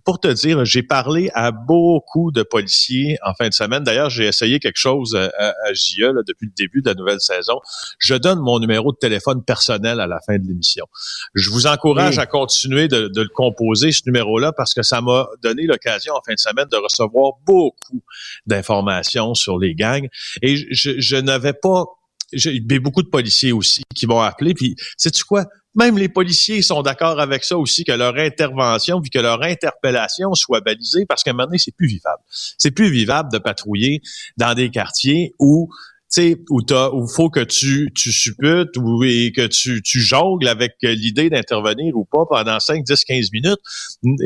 pour 0.04 0.20
te 0.20 0.28
dire, 0.28 0.64
j'ai 0.64 0.82
parlé 0.82 1.30
à 1.34 1.50
beaucoup 1.50 2.30
de 2.30 2.42
policiers 2.42 3.18
en 3.24 3.34
fin 3.34 3.48
de 3.48 3.54
semaine. 3.54 3.82
D'ailleurs, 3.82 4.10
j'ai 4.10 4.26
essayé 4.26 4.58
quelque 4.58 4.78
chose 4.78 5.16
à, 5.16 5.48
à 5.48 5.72
JE 5.72 6.12
depuis 6.26 6.46
le 6.46 6.52
début 6.56 6.82
de 6.82 6.88
la 6.88 6.94
nouvelle 6.94 7.20
saison. 7.20 7.60
Je 7.98 8.14
donne 8.14 8.40
mon 8.40 8.58
numéro 8.58 8.92
de 8.92 8.98
téléphone 8.98 9.42
personnel 9.42 10.00
à 10.00 10.06
la 10.06 10.20
fin 10.20 10.38
de 10.38 10.46
l'émission. 10.46 10.86
Je 11.34 11.50
vous 11.50 11.66
encourage 11.66 12.18
à 12.18 12.26
continuer 12.26 12.88
de, 12.88 13.08
de, 13.08 13.22
le 13.22 13.28
composer, 13.28 13.92
ce 13.92 14.02
numéro-là, 14.06 14.52
parce 14.52 14.74
que 14.74 14.82
ça 14.82 15.00
m'a 15.00 15.26
donné 15.42 15.64
l'occasion 15.64 16.14
en 16.14 16.20
fin 16.26 16.34
de 16.34 16.38
semaine 16.38 16.66
de 16.70 16.76
recevoir 16.76 17.34
beaucoup 17.46 18.02
d'informations 18.46 19.34
sur 19.34 19.58
les 19.58 19.74
gangs. 19.74 20.08
Et 20.42 20.56
je, 20.74 20.98
je 20.98 21.16
n'avais 21.16 21.52
pas 21.52 21.84
j'ai 22.32 22.60
beaucoup 22.78 23.02
de 23.02 23.08
policiers 23.08 23.52
aussi 23.52 23.82
qui 23.94 24.06
m'ont 24.06 24.20
appelé. 24.20 24.54
Puis, 24.54 24.76
sais-tu 24.96 25.24
quoi? 25.24 25.46
Même 25.74 25.96
les 25.96 26.08
policiers 26.08 26.60
sont 26.60 26.82
d'accord 26.82 27.18
avec 27.18 27.44
ça 27.44 27.56
aussi, 27.56 27.84
que 27.84 27.92
leur 27.92 28.16
intervention, 28.16 29.00
puis 29.00 29.10
que 29.10 29.18
leur 29.18 29.42
interpellation 29.42 30.34
soit 30.34 30.60
balisée, 30.60 31.06
parce 31.06 31.22
qu'à 31.22 31.30
un 31.30 31.34
moment 31.34 31.46
donné, 31.46 31.58
c'est 31.58 31.74
plus 31.74 31.86
vivable. 31.86 32.22
C'est 32.58 32.72
plus 32.72 32.90
vivable 32.90 33.32
de 33.32 33.38
patrouiller 33.38 34.02
dans 34.36 34.54
des 34.54 34.70
quartiers 34.70 35.34
où 35.38 35.70
sais, 36.12 36.36
où 36.50 36.60
où 36.92 37.08
faut 37.08 37.30
que 37.30 37.40
tu, 37.40 37.90
tu 37.94 38.12
supputes 38.12 38.76
ou 38.76 39.02
et 39.04 39.32
que 39.32 39.46
tu, 39.46 39.82
tu 39.82 40.00
jongles 40.00 40.46
avec 40.46 40.76
l'idée 40.82 41.30
d'intervenir 41.30 41.96
ou 41.96 42.04
pas 42.04 42.26
pendant 42.28 42.60
5, 42.60 42.84
10, 42.84 43.04
15 43.04 43.32
minutes. 43.32 43.60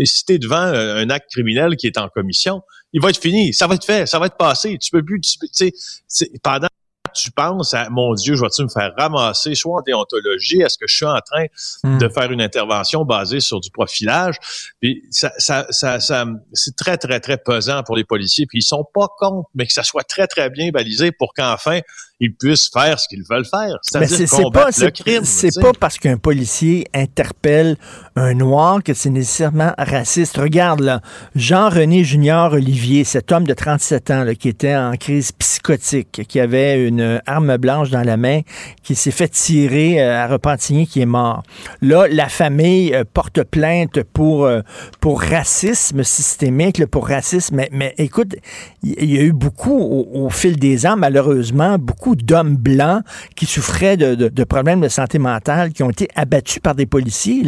Si 0.04 0.24
t'es 0.24 0.38
devant 0.38 0.56
un 0.56 1.08
acte 1.10 1.30
criminel 1.30 1.76
qui 1.76 1.86
est 1.86 1.98
en 1.98 2.08
commission, 2.08 2.62
il 2.92 3.00
va 3.00 3.10
être 3.10 3.20
fini, 3.20 3.54
ça 3.54 3.66
va 3.66 3.76
être 3.76 3.84
fait, 3.84 4.06
ça 4.06 4.18
va 4.18 4.26
être 4.26 4.36
passé. 4.36 4.78
Tu 4.78 4.90
peux 4.90 5.04
plus, 5.04 5.20
tu 5.20 5.38
sais, 5.52 6.32
pendant 6.42 6.68
tu 7.16 7.30
penses 7.30 7.74
à 7.74 7.88
mon 7.90 8.14
Dieu, 8.14 8.34
je 8.34 8.42
vais-tu 8.42 8.62
me 8.62 8.68
faire 8.68 8.92
ramasser 8.96 9.54
soit 9.54 9.80
en 9.80 9.82
déontologie, 9.82 10.60
est-ce 10.60 10.78
que 10.78 10.86
je 10.86 10.96
suis 10.96 11.06
en 11.06 11.20
train 11.20 11.46
hmm. 11.84 11.98
de 11.98 12.08
faire 12.08 12.30
une 12.30 12.40
intervention 12.40 13.04
basée 13.04 13.40
sur 13.40 13.60
du 13.60 13.70
profilage? 13.70 14.36
Puis 14.80 15.02
ça, 15.10 15.32
ça, 15.38 15.66
ça, 15.70 16.00
ça 16.00 16.24
c'est 16.52 16.76
très, 16.76 16.96
très, 16.96 17.20
très 17.20 17.38
pesant 17.38 17.82
pour 17.82 17.96
les 17.96 18.04
policiers. 18.04 18.46
Puis 18.46 18.58
ils 18.58 18.66
sont 18.66 18.86
pas 18.94 19.08
contre, 19.18 19.48
mais 19.54 19.66
que 19.66 19.72
ça 19.72 19.82
soit 19.82 20.04
très, 20.04 20.26
très 20.26 20.50
bien 20.50 20.70
balisé 20.70 21.12
pour 21.12 21.32
qu'enfin 21.34 21.80
ils 22.20 22.34
puissent 22.34 22.70
faire 22.72 22.98
ce 22.98 23.08
qu'ils 23.08 23.24
veulent 23.28 23.44
faire. 23.44 23.76
C'est-à-dire 23.82 24.28
combattre 24.30 24.82
le 24.82 24.90
crime. 24.90 25.24
C'est 25.24 25.60
pas 25.60 25.72
parce 25.78 25.98
qu'un 25.98 26.16
policier 26.16 26.86
interpelle 26.94 27.76
un 28.14 28.34
noir 28.34 28.82
que 28.82 28.94
c'est 28.94 29.10
nécessairement 29.10 29.74
raciste. 29.76 30.38
Regarde 30.38 30.80
là, 30.80 31.02
Jean-René 31.34 32.04
Junior 32.04 32.52
Olivier, 32.52 33.04
cet 33.04 33.32
homme 33.32 33.46
de 33.46 33.52
37 33.52 34.10
ans 34.10 34.24
là, 34.24 34.34
qui 34.34 34.48
était 34.48 34.76
en 34.76 34.96
crise 34.96 35.32
psychotique, 35.32 36.22
qui 36.26 36.40
avait 36.40 36.86
une 36.86 37.00
arme 37.26 37.56
blanche 37.56 37.90
dans 37.90 38.02
la 38.02 38.16
main, 38.16 38.40
qui 38.82 38.94
s'est 38.94 39.10
fait 39.10 39.28
tirer 39.28 40.00
euh, 40.00 40.24
à 40.24 40.26
Repentigny, 40.26 40.86
qui 40.86 41.00
est 41.00 41.06
mort. 41.06 41.42
Là, 41.82 42.06
la 42.08 42.28
famille 42.28 42.94
euh, 42.94 43.04
porte 43.10 43.42
plainte 43.44 44.02
pour, 44.02 44.44
euh, 44.44 44.60
pour 45.00 45.20
racisme 45.20 46.02
systémique, 46.02 46.84
pour 46.86 47.08
racisme. 47.08 47.56
Mais, 47.56 47.68
mais 47.72 47.94
écoute, 47.98 48.36
il 48.82 49.12
y 49.12 49.18
a 49.18 49.22
eu 49.22 49.32
beaucoup 49.32 49.78
au, 49.78 50.30
fil 50.30 50.58
des 50.58 50.86
ans, 50.86 50.96
malheureusement, 50.96 51.78
beaucoup 51.78 52.16
d'hommes 52.16 52.56
blancs 52.56 53.02
qui 53.34 53.46
souffraient 53.46 53.96
de, 53.96 54.44
problèmes 54.44 54.80
de 54.80 54.88
santé 54.88 55.18
mentale, 55.18 55.72
qui 55.72 55.82
ont 55.82 55.90
été 55.90 56.08
abattus 56.14 56.60
par 56.60 56.74
des 56.74 56.86
policiers. 56.86 57.42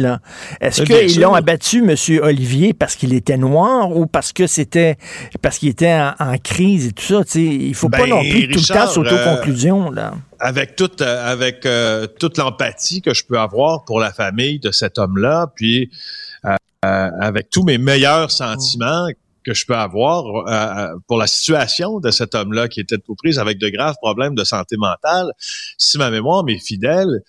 Est-ce 0.61 0.83
qu'ils 0.83 1.21
l'ont 1.21 1.33
abattu, 1.33 1.79
M. 1.79 1.95
Olivier, 2.23 2.73
parce 2.73 2.95
qu'il 2.95 3.13
était 3.13 3.37
noir 3.37 3.95
ou 3.95 4.05
parce 4.05 4.33
que 4.33 4.47
c'était 4.47 4.97
parce 5.41 5.57
qu'il 5.57 5.69
était 5.69 5.93
en, 5.93 6.37
crise 6.43 6.87
et 6.87 6.91
tout 6.91 7.03
ça? 7.03 7.21
Il 7.35 7.75
faut 7.75 7.89
pas 7.89 7.99
ben, 7.99 8.09
non 8.09 8.21
plus 8.21 8.47
tout 8.49 8.59
le 8.59 8.73
temps 8.73 8.87
Avec 10.39 10.75
toute, 10.75 11.01
euh, 11.01 11.31
avec 11.31 11.65
euh, 11.65 12.07
toute 12.07 12.37
l'empathie 12.37 13.01
que 13.01 13.13
je 13.13 13.25
peux 13.25 13.39
avoir 13.39 13.85
pour 13.85 13.99
la 13.99 14.11
famille 14.11 14.59
de 14.59 14.71
cet 14.71 14.97
homme-là, 14.97 15.51
puis 15.55 15.91
euh, 16.45 16.55
avec 16.83 17.49
tous 17.49 17.63
mes 17.63 17.77
meilleurs 17.77 18.31
sentiments, 18.31 19.07
que 19.43 19.53
je 19.53 19.65
peux 19.65 19.75
avoir 19.75 20.23
pour 21.07 21.17
la 21.17 21.25
situation 21.25 21.99
de 21.99 22.11
cet 22.11 22.35
homme-là 22.35 22.67
qui 22.67 22.81
était 22.81 22.97
aux 23.07 23.15
prises 23.15 23.39
avec 23.39 23.57
de 23.57 23.69
graves 23.69 23.95
problèmes 24.01 24.35
de 24.35 24.43
santé 24.43 24.75
mentale. 24.77 25.31
Si 25.77 25.97
ma 25.97 26.11
mémoire 26.11 26.43
m'est 26.43 26.59
fidèle, 26.59 27.21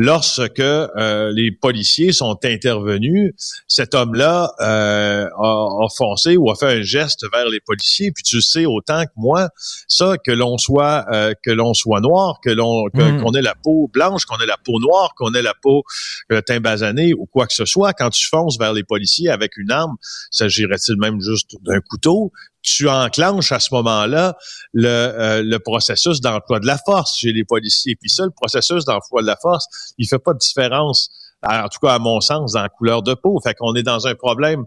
lorsque 0.00 0.60
euh, 0.60 1.32
les 1.34 1.50
policiers 1.50 2.12
sont 2.12 2.38
intervenus, 2.44 3.32
cet 3.66 3.96
homme-là 3.96 4.52
euh, 4.60 5.26
a, 5.36 5.86
foncé 5.96 6.36
ou 6.36 6.52
a 6.52 6.54
fait 6.54 6.78
un 6.78 6.82
geste 6.82 7.26
vers 7.32 7.48
les 7.48 7.58
policiers. 7.58 8.12
Puis 8.12 8.22
tu 8.22 8.40
sais 8.40 8.64
autant 8.64 9.02
que 9.02 9.10
moi, 9.16 9.48
ça 9.88 10.14
que 10.24 10.30
l'on 10.30 10.56
soit 10.56 11.04
euh, 11.10 11.34
que 11.42 11.50
l'on 11.50 11.74
soit 11.74 12.00
noir, 12.00 12.38
que 12.44 12.50
l'on 12.50 12.86
hmm. 12.94 13.20
qu'on 13.20 13.32
ait 13.32 13.42
la 13.42 13.56
peau 13.56 13.90
blanche, 13.92 14.24
qu'on 14.24 14.38
ait 14.38 14.46
la 14.46 14.56
peau 14.56 14.78
noire, 14.78 15.14
qu'on 15.16 15.34
ait 15.34 15.42
la 15.42 15.54
peau 15.60 15.82
euh, 16.30 16.40
basanée 16.60 17.12
ou 17.12 17.26
quoi 17.26 17.48
que 17.48 17.54
ce 17.54 17.64
soit, 17.64 17.92
quand 17.92 18.10
tu 18.10 18.24
fonces 18.28 18.56
vers 18.56 18.72
les 18.72 18.84
policiers 18.84 19.30
avec 19.30 19.56
une 19.56 19.72
arme, 19.72 19.96
s'agirait-il 20.30 20.96
même 20.96 21.20
juste 21.20 21.56
d'un 21.62 21.80
couteau? 21.80 22.32
Tu 22.62 22.88
enclenches 22.88 23.52
à 23.52 23.60
ce 23.60 23.72
moment-là 23.74 24.36
le, 24.72 24.88
euh, 24.88 25.42
le 25.42 25.58
processus 25.58 26.20
d'emploi 26.20 26.60
de 26.60 26.66
la 26.66 26.78
force 26.78 27.18
chez 27.18 27.32
les 27.32 27.44
policiers. 27.44 27.96
Puis 27.96 28.10
ça, 28.10 28.24
le 28.24 28.30
processus 28.30 28.84
d'emploi 28.84 29.22
de 29.22 29.26
la 29.26 29.36
force, 29.36 29.66
il 29.98 30.06
fait 30.08 30.18
pas 30.18 30.32
de 30.32 30.38
différence, 30.38 31.10
en 31.42 31.68
tout 31.68 31.78
cas 31.80 31.94
à 31.94 31.98
mon 31.98 32.20
sens, 32.20 32.52
dans 32.52 32.62
la 32.62 32.68
couleur 32.68 33.02
de 33.02 33.14
peau. 33.14 33.40
Fait 33.42 33.54
qu'on 33.54 33.74
est 33.74 33.82
dans 33.82 34.06
un 34.06 34.14
problème 34.14 34.64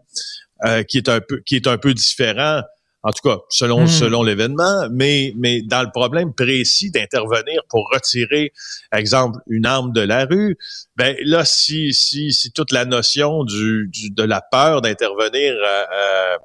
euh, 0.65 0.83
qui 0.83 0.97
est 0.97 1.09
un 1.09 1.19
peu 1.21 1.41
qui 1.45 1.55
est 1.55 1.67
un 1.67 1.77
peu 1.77 1.93
différent. 1.93 2.61
En 3.03 3.11
tout 3.11 3.27
cas, 3.27 3.39
selon 3.49 3.85
hmm. 3.85 3.87
selon 3.87 4.21
l'événement, 4.21 4.87
mais 4.91 5.33
mais 5.35 5.63
dans 5.63 5.81
le 5.81 5.89
problème 5.89 6.35
précis 6.35 6.91
d'intervenir 6.91 7.61
pour 7.67 7.89
retirer, 7.91 8.53
exemple, 8.95 9.39
une 9.47 9.65
arme 9.65 9.91
de 9.91 10.01
la 10.01 10.25
rue, 10.25 10.55
ben 10.97 11.15
là, 11.23 11.43
si 11.43 11.95
si 11.95 12.31
si 12.31 12.51
toute 12.51 12.71
la 12.71 12.85
notion 12.85 13.43
du, 13.43 13.89
du 13.91 14.11
de 14.11 14.21
la 14.21 14.39
peur 14.39 14.81
d'intervenir 14.81 15.55
euh, 15.55 16.37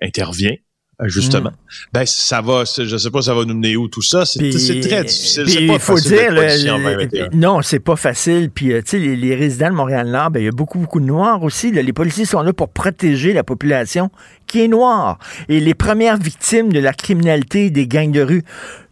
intervient, 0.00 0.54
euh, 0.54 0.63
justement. 1.04 1.50
Mm. 1.50 1.92
Ben 1.92 2.06
ça 2.06 2.40
va, 2.40 2.64
je 2.64 2.96
sais 2.96 3.10
pas, 3.10 3.22
ça 3.22 3.34
va 3.34 3.44
nous 3.44 3.54
mener 3.54 3.76
où 3.76 3.88
tout 3.88 4.02
ça. 4.02 4.24
C'est 4.24 4.50
très 4.80 5.04
difficile. 5.04 5.48
C'est 5.48 5.66
pas 5.66 5.78
faut 5.78 5.96
facile 5.96 7.08
dire, 7.10 7.28
non, 7.32 7.62
c'est 7.62 7.80
pas 7.80 7.96
facile. 7.96 8.50
Puis 8.50 8.72
euh, 8.72 8.80
tu 8.82 8.90
sais, 8.90 8.98
les, 8.98 9.16
les, 9.16 9.34
résidents 9.34 9.70
de 9.70 9.74
Montréal-Nord, 9.74 10.30
ben 10.30 10.40
il 10.40 10.44
y 10.46 10.48
a 10.48 10.52
beaucoup 10.52 10.78
beaucoup 10.78 11.00
de 11.00 11.06
noirs 11.06 11.42
aussi. 11.42 11.70
Les 11.70 11.92
policiers 11.92 12.24
sont 12.24 12.42
là 12.42 12.52
pour 12.52 12.68
protéger 12.68 13.32
la 13.32 13.44
population 13.44 14.10
qui 14.46 14.62
est 14.62 14.68
noire. 14.68 15.18
Et 15.48 15.60
les 15.60 15.74
premières 15.74 16.16
victimes 16.16 16.72
de 16.72 16.78
la 16.78 16.92
criminalité 16.92 17.70
des 17.70 17.86
gangs 17.86 18.12
de 18.12 18.22
rue, 18.22 18.42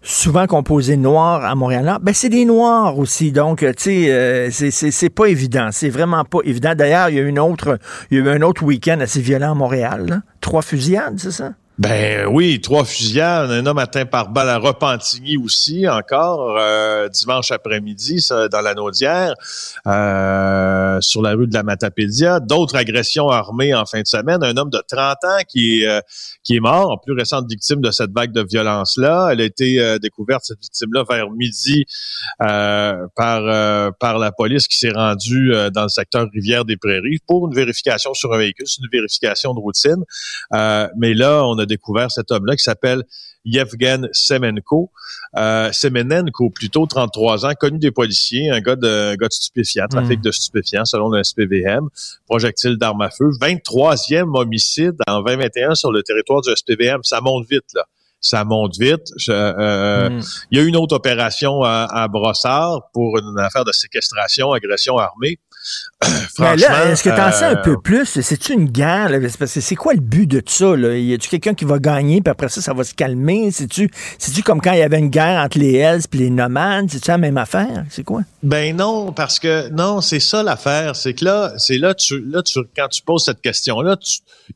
souvent 0.02 0.46
composées 0.46 0.96
noirs 0.96 1.44
à 1.44 1.54
Montréal-Nord, 1.54 2.00
ben 2.00 2.14
c'est 2.14 2.28
des 2.28 2.44
noirs 2.44 2.98
aussi. 2.98 3.32
Donc 3.32 3.60
tu 3.60 3.72
sais, 3.76 4.12
euh, 4.12 4.50
c'est 4.50 5.10
pas 5.10 5.26
évident. 5.26 5.68
C'est 5.70 5.90
vraiment 5.90 6.24
pas 6.24 6.38
évident. 6.44 6.74
D'ailleurs, 6.74 7.10
il 7.10 7.16
y 7.16 7.20
a 7.20 7.22
une 7.22 7.38
autre, 7.38 7.78
il 8.10 8.18
y 8.18 8.20
a 8.20 8.24
eu 8.24 8.28
un 8.28 8.42
autre 8.42 8.64
week-end 8.64 8.98
assez 9.00 9.20
violent 9.20 9.52
à 9.52 9.54
Montréal. 9.54 10.22
Trois 10.40 10.62
fusillades, 10.62 11.18
c'est 11.18 11.30
ça? 11.30 11.52
Ben 11.78 12.26
oui, 12.26 12.60
trois 12.60 12.84
fusillades, 12.84 13.50
un 13.50 13.64
homme 13.64 13.78
atteint 13.78 14.04
par 14.04 14.28
balle 14.28 14.50
à 14.50 14.58
Repentigny 14.58 15.38
aussi, 15.38 15.88
encore 15.88 16.58
euh, 16.58 17.08
dimanche 17.08 17.50
après-midi 17.50 18.28
dans 18.50 18.60
la 18.60 18.74
Naudière, 18.74 19.32
euh, 19.86 21.00
sur 21.00 21.22
la 21.22 21.32
rue 21.32 21.46
de 21.46 21.54
la 21.54 21.62
Matapédia. 21.62 22.40
D'autres 22.40 22.76
agressions 22.76 23.30
armées 23.30 23.74
en 23.74 23.86
fin 23.86 24.02
de 24.02 24.06
semaine. 24.06 24.44
Un 24.44 24.54
homme 24.58 24.68
de 24.68 24.82
30 24.86 25.16
ans 25.24 25.38
qui 25.48 25.80
est, 25.80 25.88
euh, 25.88 26.00
qui 26.44 26.56
est 26.56 26.60
mort, 26.60 26.90
en 26.90 26.98
plus 26.98 27.14
récente 27.14 27.46
victime 27.48 27.80
de 27.80 27.90
cette 27.90 28.10
vague 28.12 28.32
de 28.32 28.42
violence-là. 28.46 29.30
Elle 29.32 29.40
a 29.40 29.44
été 29.44 29.98
découverte, 29.98 30.44
cette 30.44 30.60
victime-là, 30.60 31.04
vers 31.08 31.30
midi 31.30 31.86
par, 32.38 33.92
par 33.94 34.18
la 34.18 34.30
police 34.30 34.68
qui 34.68 34.76
s'est 34.76 34.90
rendue 34.90 35.54
dans 35.72 35.84
le 35.84 35.88
secteur 35.88 36.26
Rivière-des-Prairies 36.34 37.20
pour 37.26 37.48
une 37.48 37.54
vérification 37.54 38.12
sur 38.12 38.34
un 38.34 38.38
véhicule. 38.38 38.66
Une 38.78 38.88
vérification 38.92 39.54
de 39.54 39.60
routine. 39.60 40.04
mais 40.98 41.14
là, 41.14 41.44
on 41.44 41.58
a 41.58 41.66
découvert 41.72 42.10
cet 42.10 42.30
homme-là 42.30 42.56
qui 42.56 42.62
s'appelle 42.62 43.04
Yevgen 43.44 44.08
Semenko. 44.12 44.90
Euh, 45.36 45.72
Semenenko, 45.72 46.50
plutôt 46.50 46.86
33 46.86 47.46
ans, 47.46 47.52
connu 47.58 47.78
des 47.78 47.90
policiers, 47.90 48.50
un 48.50 48.60
gars 48.60 48.76
de, 48.76 49.16
gars 49.16 49.28
de 49.28 49.32
stupéfiants, 49.32 49.86
trafic 49.88 50.20
hmm. 50.20 50.22
de 50.22 50.30
stupéfiants 50.30 50.84
selon 50.84 51.08
le 51.08 51.22
SPVM, 51.22 51.88
projectile 52.26 52.76
d'armes 52.76 53.02
à 53.02 53.10
feu, 53.10 53.30
23e 53.40 54.38
homicide 54.38 54.94
en 55.06 55.22
2021 55.22 55.74
sur 55.74 55.90
le 55.90 56.02
territoire 56.02 56.42
du 56.42 56.50
SPVM. 56.54 57.02
Ça 57.02 57.20
monte 57.20 57.46
vite, 57.48 57.64
là 57.74 57.84
ça 58.24 58.44
monte 58.44 58.78
vite. 58.78 59.08
Euh, 59.28 60.08
hmm. 60.08 60.20
Il 60.50 60.58
y 60.58 60.60
a 60.60 60.64
eu 60.64 60.68
une 60.68 60.76
autre 60.76 60.94
opération 60.94 61.62
à, 61.62 61.88
à, 61.90 62.06
Brossard 62.06 62.88
pour 62.92 63.18
une 63.18 63.38
affaire 63.38 63.64
de 63.64 63.72
séquestration, 63.72 64.52
agression 64.52 64.96
armée. 64.96 65.40
Là, 66.38 66.90
est-ce 66.90 67.02
que 67.02 67.10
tu 67.10 67.20
en 67.20 67.32
sais 67.32 67.44
un 67.44 67.56
peu 67.56 67.72
euh, 67.72 67.76
plus? 67.82 68.20
C'est-tu 68.20 68.52
une 68.52 68.68
guerre? 68.68 69.10
C'est 69.46 69.74
quoi 69.76 69.94
le 69.94 70.00
but 70.00 70.26
de 70.26 70.42
ça? 70.44 70.76
Là? 70.76 70.96
Y 70.96 71.14
a-tu 71.14 71.28
quelqu'un 71.28 71.54
qui 71.54 71.64
va 71.64 71.78
gagner, 71.78 72.20
puis 72.20 72.30
après 72.30 72.48
ça, 72.48 72.60
ça 72.60 72.72
va 72.72 72.84
se 72.84 72.94
calmer? 72.94 73.50
C'est-tu 73.52 73.88
comme 74.44 74.60
quand 74.60 74.72
il 74.72 74.78
y 74.78 74.82
avait 74.82 74.98
une 74.98 75.10
guerre 75.10 75.42
entre 75.44 75.58
les 75.58 75.74
Hells 75.74 76.02
et 76.12 76.16
les 76.16 76.30
nomades? 76.30 76.90
C'est-tu 76.90 77.08
la 77.08 77.18
même 77.18 77.38
affaire? 77.38 77.84
C'est 77.90 78.04
quoi? 78.04 78.22
Ben 78.42 78.76
non, 78.76 79.12
parce 79.12 79.38
que 79.38 79.68
non, 79.68 80.00
c'est 80.00 80.18
ça 80.18 80.42
l'affaire. 80.42 80.96
C'est 80.96 81.14
que 81.14 81.24
là, 81.24 81.52
c'est 81.58 81.78
là, 81.78 81.94
tu, 81.94 82.20
là 82.24 82.42
tu, 82.42 82.58
quand 82.74 82.88
tu 82.88 83.00
poses 83.02 83.24
cette 83.24 83.40
question-là, 83.40 83.96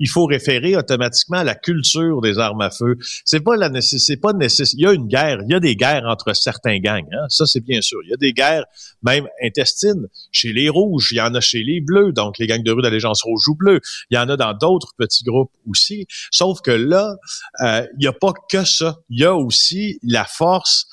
il 0.00 0.08
faut 0.08 0.26
référer 0.26 0.76
automatiquement 0.76 1.38
à 1.38 1.44
la 1.44 1.54
culture 1.54 2.20
des 2.20 2.38
armes 2.38 2.62
à 2.62 2.70
feu. 2.70 2.98
C'est 3.24 3.40
pas 3.40 3.54
la 3.54 3.70
c'est 3.80 4.16
pas 4.16 4.32
nécessaire. 4.32 4.74
Il 4.76 4.82
y 4.82 4.86
a 4.88 4.92
une 4.92 5.06
guerre, 5.06 5.38
il 5.46 5.52
y 5.52 5.54
a 5.54 5.60
des 5.60 5.76
guerres 5.76 6.04
entre 6.06 6.34
certains 6.34 6.78
gangs. 6.78 7.06
Hein? 7.12 7.26
Ça, 7.28 7.46
c'est 7.46 7.60
bien 7.60 7.80
sûr. 7.80 8.00
Il 8.04 8.10
y 8.10 8.12
a 8.12 8.16
des 8.16 8.32
guerres 8.32 8.64
même 9.04 9.28
intestines 9.40 10.08
chez 10.32 10.52
les 10.52 10.68
rouges 10.68 11.12
il 11.12 11.16
y 11.16 11.20
en 11.20 11.34
a 11.34 11.40
chez 11.40 11.62
les 11.62 11.80
bleus, 11.80 12.12
donc 12.12 12.38
les 12.38 12.48
gangs 12.48 12.64
de 12.64 12.72
rue 12.72 12.82
d'allégeance 12.82 13.22
rouge 13.22 13.46
ou 13.48 13.54
bleu. 13.54 13.80
Il 14.10 14.16
y 14.16 14.18
en 14.18 14.28
a 14.28 14.36
dans 14.36 14.52
d'autres 14.52 14.94
petits 14.98 15.22
groupes 15.22 15.52
aussi. 15.68 16.06
Sauf 16.32 16.60
que 16.60 16.72
là, 16.72 17.14
euh, 17.62 17.86
il 17.94 18.00
n'y 18.00 18.06
a 18.08 18.12
pas 18.12 18.32
que 18.50 18.64
ça. 18.64 18.98
Il 19.10 19.20
y 19.20 19.24
a 19.24 19.36
aussi 19.36 20.00
la 20.02 20.24
force 20.24 20.88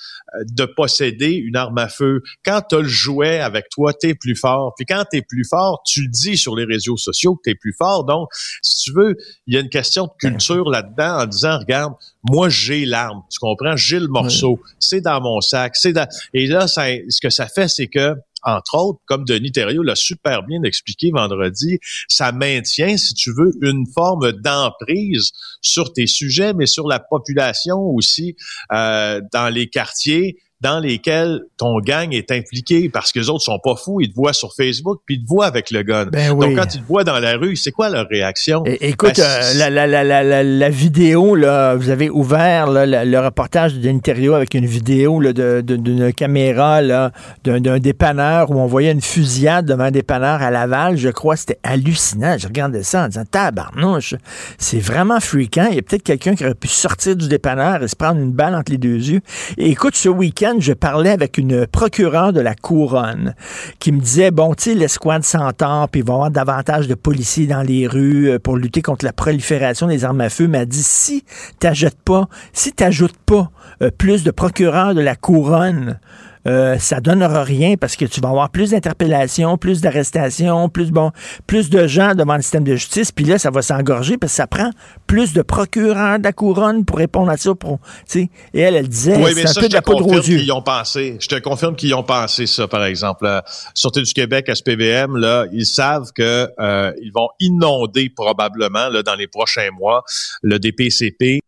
de 0.45 0.65
posséder 0.65 1.31
une 1.33 1.55
arme 1.55 1.77
à 1.77 1.87
feu. 1.87 2.21
Quand 2.43 2.61
tu 2.67 2.75
as 2.75 2.79
le 2.79 2.87
jouet 2.87 3.39
avec 3.39 3.69
toi, 3.69 3.93
tu 3.93 4.09
es 4.09 4.15
plus 4.15 4.35
fort. 4.35 4.73
Puis 4.75 4.85
quand 4.85 5.03
tu 5.11 5.17
es 5.17 5.21
plus 5.21 5.45
fort, 5.45 5.81
tu 5.85 6.03
le 6.03 6.07
dis 6.07 6.37
sur 6.37 6.55
les 6.55 6.65
réseaux 6.65 6.97
sociaux 6.97 7.35
que 7.35 7.41
tu 7.45 7.49
es 7.51 7.55
plus 7.55 7.73
fort. 7.73 8.03
Donc, 8.03 8.29
si 8.61 8.85
tu 8.85 8.93
veux, 8.93 9.15
il 9.47 9.53
y 9.53 9.57
a 9.57 9.59
une 9.59 9.69
question 9.69 10.05
de 10.05 10.11
culture 10.19 10.69
là-dedans 10.69 11.21
en 11.21 11.25
disant, 11.25 11.59
regarde, 11.59 11.93
moi 12.29 12.49
j'ai 12.49 12.85
l'arme, 12.85 13.21
tu 13.29 13.39
comprends? 13.39 13.75
J'ai 13.75 13.99
le 13.99 14.07
morceau, 14.07 14.59
c'est 14.79 15.01
dans 15.01 15.21
mon 15.21 15.41
sac, 15.41 15.75
c'est 15.75 15.93
dans... 15.93 16.07
Et 16.33 16.47
là, 16.47 16.67
ça, 16.67 16.85
ce 17.09 17.21
que 17.21 17.29
ça 17.29 17.47
fait, 17.47 17.67
c'est 17.67 17.87
que 17.87 18.15
entre 18.43 18.75
autres, 18.75 18.99
comme 19.05 19.25
Denis 19.25 19.51
Thériault 19.51 19.83
l'a 19.83 19.95
super 19.95 20.43
bien 20.43 20.63
expliqué 20.63 21.11
vendredi, 21.11 21.79
ça 22.07 22.31
maintient, 22.31 22.97
si 22.97 23.13
tu 23.13 23.31
veux, 23.33 23.51
une 23.61 23.85
forme 23.93 24.31
d'emprise 24.31 25.31
sur 25.61 25.93
tes 25.93 26.07
sujets, 26.07 26.53
mais 26.53 26.65
sur 26.65 26.87
la 26.87 26.99
population 26.99 27.79
aussi 27.79 28.35
euh, 28.71 29.21
dans 29.31 29.53
les 29.53 29.69
quartiers 29.69 30.37
dans 30.63 30.79
lesquels 30.79 31.41
ton 31.57 31.79
gang 31.79 32.13
est 32.13 32.31
impliqué 32.31 32.87
parce 32.87 33.11
que 33.11 33.19
les 33.19 33.29
autres 33.29 33.43
sont 33.43 33.59
pas 33.61 33.75
fous, 33.75 33.99
ils 33.99 34.09
te 34.09 34.15
voient 34.15 34.31
sur 34.31 34.53
Facebook 34.55 35.01
puis 35.05 35.17
ils 35.17 35.23
te 35.23 35.27
voient 35.27 35.45
avec 35.45 35.71
le 35.71 35.83
gun. 35.83 36.05
Ben 36.05 36.29
Donc 36.29 36.55
quand 36.55 36.73
ils 36.73 36.81
te 36.81 36.87
voient 36.87 37.03
dans 37.03 37.19
la 37.19 37.35
rue, 37.35 37.57
c'est 37.57 37.71
quoi 37.71 37.89
leur 37.89 38.07
réaction? 38.07 38.63
Écoute, 38.65 39.17
ben, 39.17 39.23
euh, 39.23 39.53
la, 39.69 39.69
la, 39.69 40.03
la, 40.03 40.43
la, 40.43 40.69
vidéo 40.69 41.35
là, 41.35 41.75
vous 41.75 41.89
avez 41.89 42.09
ouvert 42.09 42.67
le, 42.71 43.19
reportage 43.19 43.75
d'Interio 43.75 44.35
avec 44.35 44.53
une 44.53 44.65
vidéo 44.65 45.21
d'une 45.33 46.13
caméra 46.13 46.81
là 46.81 47.11
d'un 47.43 47.79
dépanneur 47.79 48.49
où 48.49 48.55
on 48.55 48.65
voyait 48.65 48.91
une 48.91 49.01
fusillade 49.01 49.65
devant 49.65 49.85
un 49.85 49.91
dépanneur 49.91 50.41
à 50.41 50.49
Laval. 50.49 50.95
Je 50.95 51.09
crois 51.09 51.35
c'était 51.35 51.59
hallucinant. 51.63 52.37
Je 52.37 52.47
regardais 52.47 52.83
ça 52.83 53.03
en 53.03 53.07
disant 53.09 53.25
tabarnouche, 53.29 54.15
c'est 54.57 54.79
vraiment 54.79 55.19
fréquent. 55.19 55.67
Il 55.69 55.75
y 55.75 55.79
a 55.79 55.81
peut-être 55.81 56.03
quelqu'un 56.03 56.35
qui 56.35 56.45
aurait 56.45 56.55
pu 56.55 56.69
sortir 56.69 57.17
du 57.17 57.27
dépanneur 57.27 57.83
et 57.83 57.87
se 57.89 57.97
prendre 57.97 58.21
une 58.21 58.31
balle 58.31 58.55
entre 58.55 58.71
les 58.71 58.77
deux 58.77 59.09
yeux. 59.09 59.19
Et 59.57 59.69
écoute, 59.69 59.95
ce 59.95 60.07
week-end 60.07 60.52
je 60.61 60.73
parlais 60.73 61.09
avec 61.09 61.37
une 61.37 61.67
procureure 61.67 62.33
de 62.33 62.39
la 62.39 62.55
couronne 62.55 63.35
qui 63.79 63.91
me 63.91 63.99
disait, 63.99 64.31
bon, 64.31 64.53
tu 64.53 64.63
sais, 64.63 64.73
l'escouade 64.75 65.23
s'entend, 65.23 65.87
puis 65.87 66.01
il 66.01 66.05
va 66.05 66.13
y 66.13 66.15
avoir 66.15 66.31
davantage 66.31 66.87
de 66.87 66.95
policiers 66.95 67.47
dans 67.47 67.61
les 67.61 67.87
rues 67.87 68.29
euh, 68.29 68.39
pour 68.39 68.57
lutter 68.57 68.81
contre 68.81 69.05
la 69.05 69.13
prolifération 69.13 69.87
des 69.87 70.05
armes 70.05 70.21
à 70.21 70.29
feu. 70.29 70.47
Mais 70.47 70.59
elle 70.59 70.67
dit, 70.67 70.83
si 70.83 71.23
t'ajoutes 71.59 72.01
pas, 72.05 72.27
si 72.51 72.71
t'ajoutes 72.71 73.17
pas 73.25 73.51
euh, 73.81 73.91
plus 73.95 74.23
de 74.23 74.31
procureurs 74.31 74.93
de 74.93 75.01
la 75.01 75.15
couronne 75.15 75.99
euh, 76.47 76.77
ça 76.79 76.99
donnera 76.99 77.43
rien 77.43 77.75
parce 77.77 77.95
que 77.95 78.05
tu 78.05 78.21
vas 78.21 78.29
avoir 78.29 78.49
plus 78.49 78.71
d'interpellations, 78.71 79.57
plus 79.57 79.81
d'arrestations, 79.81 80.69
plus 80.69 80.91
bon, 80.91 81.11
plus 81.47 81.69
de 81.69 81.87
gens 81.87 82.15
devant 82.15 82.35
le 82.35 82.41
système 82.41 82.63
de 82.63 82.75
justice, 82.75 83.11
puis 83.11 83.25
là, 83.25 83.37
ça 83.37 83.49
va 83.49 83.61
s'engorger 83.61 84.17
parce 84.17 84.33
que 84.33 84.37
ça 84.37 84.47
prend 84.47 84.69
plus 85.07 85.33
de 85.33 85.41
procureurs 85.41 86.19
de 86.19 86.23
la 86.23 86.33
couronne 86.33 86.85
pour 86.85 86.97
répondre 86.97 87.29
à 87.29 87.37
ça. 87.37 87.53
Pour, 87.55 87.79
et 88.15 88.29
elle, 88.53 88.75
elle 88.75 88.87
disait, 88.87 89.15
c'est 89.33 89.57
un 89.57 89.61
peu 89.61 89.69
de 89.69 89.73
la 89.73 89.81
poudre 89.81 90.07
aux 90.07 90.21
yeux. 90.21 90.51
Ont 90.53 90.61
pensé. 90.61 91.17
Je 91.19 91.27
te 91.27 91.39
confirme 91.39 91.75
qu'ils 91.75 91.95
ont 91.95 92.03
pensé 92.03 92.45
ça, 92.45 92.67
par 92.67 92.83
exemple. 92.83 93.25
La 93.25 93.43
Sûreté 93.73 94.01
du 94.01 94.13
Québec, 94.13 94.51
SPVM, 94.53 95.17
là, 95.17 95.45
ils 95.51 95.65
savent 95.65 96.11
que 96.13 96.47
euh, 96.59 96.91
ils 97.01 97.11
vont 97.11 97.29
inonder 97.39 98.09
probablement 98.09 98.89
là, 98.89 99.01
dans 99.01 99.15
les 99.15 99.27
prochains 99.27 99.71
mois 99.71 100.03
le 100.41 100.59
DPCP 100.59 101.39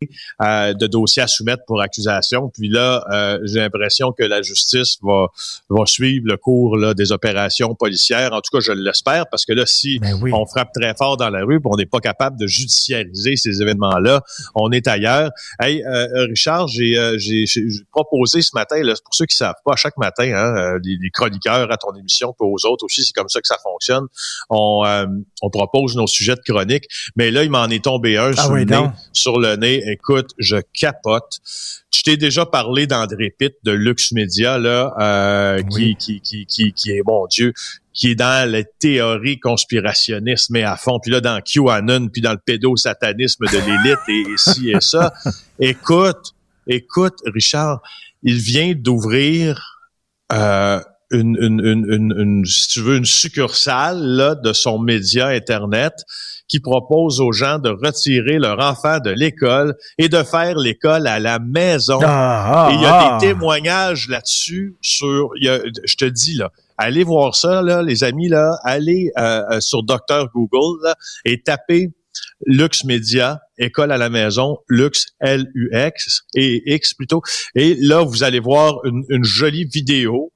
euh, 0.42 0.74
de 0.74 0.86
dossiers 0.86 1.22
à 1.22 1.26
soumettre 1.26 1.62
pour 1.66 1.80
accusation. 1.80 2.50
Puis 2.52 2.68
là, 2.68 3.04
euh, 3.12 3.38
j'ai 3.44 3.60
l'impression 3.60 4.12
que 4.12 4.24
la 4.24 4.42
justice 4.42 4.85
va, 5.02 5.26
va 5.68 5.86
suivre 5.86 6.24
le 6.26 6.36
cours 6.36 6.76
là, 6.76 6.94
des 6.94 7.12
opérations 7.12 7.74
policières. 7.74 8.32
En 8.32 8.40
tout 8.40 8.56
cas, 8.56 8.60
je 8.60 8.72
l'espère, 8.72 9.26
parce 9.30 9.44
que 9.44 9.52
là, 9.52 9.66
si 9.66 9.98
ben 9.98 10.18
on 10.32 10.46
frappe 10.46 10.72
très 10.72 10.94
fort 10.94 11.16
dans 11.16 11.30
la 11.30 11.44
rue, 11.44 11.60
on 11.64 11.76
n'est 11.76 11.86
pas 11.86 12.00
capable 12.00 12.38
de 12.38 12.46
judiciariser 12.46 13.36
ces 13.36 13.62
événements-là, 13.62 14.22
on 14.54 14.70
est 14.70 14.86
ailleurs. 14.86 15.30
Hey, 15.60 15.82
euh, 15.84 16.08
euh, 16.14 16.26
Richard, 16.26 16.66
euh, 16.78 17.18
j'ai, 17.18 17.44
proposé 17.90 18.42
ce 18.42 18.50
matin, 18.54 18.82
là, 18.82 18.94
pour 19.04 19.14
ceux 19.14 19.26
qui 19.26 19.36
savent 19.36 19.54
pas, 19.64 19.76
chaque 19.76 19.96
matin, 19.96 20.32
hein, 20.34 20.78
les, 20.82 21.10
chroniqueurs 21.10 21.70
à 21.70 21.76
ton 21.76 21.94
émission, 21.94 22.34
puis 22.38 22.48
aux 22.48 22.66
autres 22.66 22.84
aussi, 22.84 23.04
c'est 23.04 23.14
comme 23.14 23.28
ça 23.28 23.40
que 23.40 23.46
ça 23.46 23.58
fonctionne. 23.62 24.06
On, 24.50 24.84
on 25.42 25.50
propose 25.50 25.96
nos 25.96 26.06
sujets 26.06 26.34
de 26.34 26.40
chronique, 26.40 26.84
mais 27.16 27.30
là, 27.30 27.44
il 27.44 27.50
m'en 27.50 27.66
est 27.66 27.84
tombé 27.84 28.16
un 28.16 28.32
ah 28.36 28.42
sur, 28.42 28.54
le 28.54 28.64
nez, 28.64 28.90
sur 29.12 29.38
le 29.38 29.56
nez. 29.56 29.82
Écoute, 29.90 30.30
je 30.38 30.56
capote. 30.78 31.40
Je 31.96 32.02
t'ai 32.02 32.18
déjà 32.18 32.44
parlé 32.44 32.86
d'André 32.86 33.34
Pitt 33.38 33.54
de 33.62 33.72
Lux 33.72 34.12
Media, 34.12 34.58
là, 34.58 34.92
euh, 35.00 35.62
qui, 35.62 35.96
qui, 35.96 36.20
qui, 36.20 36.44
qui, 36.44 36.74
qui 36.74 36.90
est, 36.90 37.02
mon 37.06 37.26
Dieu, 37.26 37.54
qui 37.94 38.10
est 38.10 38.14
dans 38.14 38.50
la 38.50 38.64
théorie 38.64 39.40
conspirationniste, 39.40 40.50
mais 40.50 40.62
à 40.62 40.76
fond, 40.76 41.00
puis 41.00 41.10
là, 41.10 41.22
dans 41.22 41.40
QAnon, 41.40 42.08
puis 42.08 42.20
dans 42.20 42.32
le 42.32 42.40
pédosatanisme 42.44 43.46
de 43.46 43.56
l'élite, 43.56 43.98
et, 44.08 44.30
et 44.30 44.36
ci 44.36 44.70
et 44.72 44.80
ça. 44.82 45.14
Écoute, 45.58 46.34
écoute, 46.66 47.14
Richard, 47.24 47.80
il 48.22 48.36
vient 48.36 48.74
d'ouvrir 48.76 49.80
euh, 50.32 50.80
une, 51.10 51.36
une, 51.40 51.60
une, 51.64 52.14
une, 52.18 52.44
si 52.44 52.68
tu 52.68 52.80
veux, 52.80 52.96
une 52.96 53.04
succursale 53.04 54.00
là, 54.00 54.34
de 54.34 54.52
son 54.52 54.78
média 54.78 55.28
Internet 55.28 55.94
qui 56.48 56.60
propose 56.60 57.20
aux 57.20 57.32
gens 57.32 57.58
de 57.58 57.70
retirer 57.70 58.38
leur 58.38 58.60
enfant 58.60 58.98
de 59.00 59.10
l'école 59.10 59.74
et 59.98 60.08
de 60.08 60.22
faire 60.22 60.56
l'école 60.56 61.06
à 61.06 61.18
la 61.18 61.38
maison. 61.38 61.98
Ah, 62.02 62.68
ah, 62.68 62.70
et 62.70 62.74
il 62.74 62.82
y 62.82 62.84
a 62.84 62.94
ah. 62.94 63.18
des 63.18 63.28
témoignages 63.28 64.08
là-dessus 64.08 64.76
sur, 64.80 65.30
je 65.40 65.96
te 65.96 66.04
dis 66.04 66.34
là, 66.34 66.50
allez 66.78 67.04
voir 67.04 67.34
ça 67.34 67.62
là, 67.62 67.82
les 67.82 68.04
amis 68.04 68.28
là, 68.28 68.58
allez 68.62 69.10
euh, 69.18 69.42
euh, 69.50 69.60
sur 69.60 69.82
Docteur 69.82 70.28
Google 70.34 70.84
là, 70.84 70.94
et 71.24 71.42
tapez 71.42 71.90
Lux 72.46 72.84
Media, 72.84 73.40
école 73.58 73.92
à 73.92 73.98
la 73.98 74.08
maison, 74.08 74.58
Lux 74.68 75.06
L-U-X 75.20 76.22
et 76.34 76.74
X 76.74 76.94
plutôt. 76.94 77.22
Et 77.54 77.76
là, 77.78 78.02
vous 78.02 78.22
allez 78.22 78.40
voir 78.40 78.78
une, 78.84 79.04
une 79.10 79.24
jolie 79.24 79.64
vidéo 79.64 80.32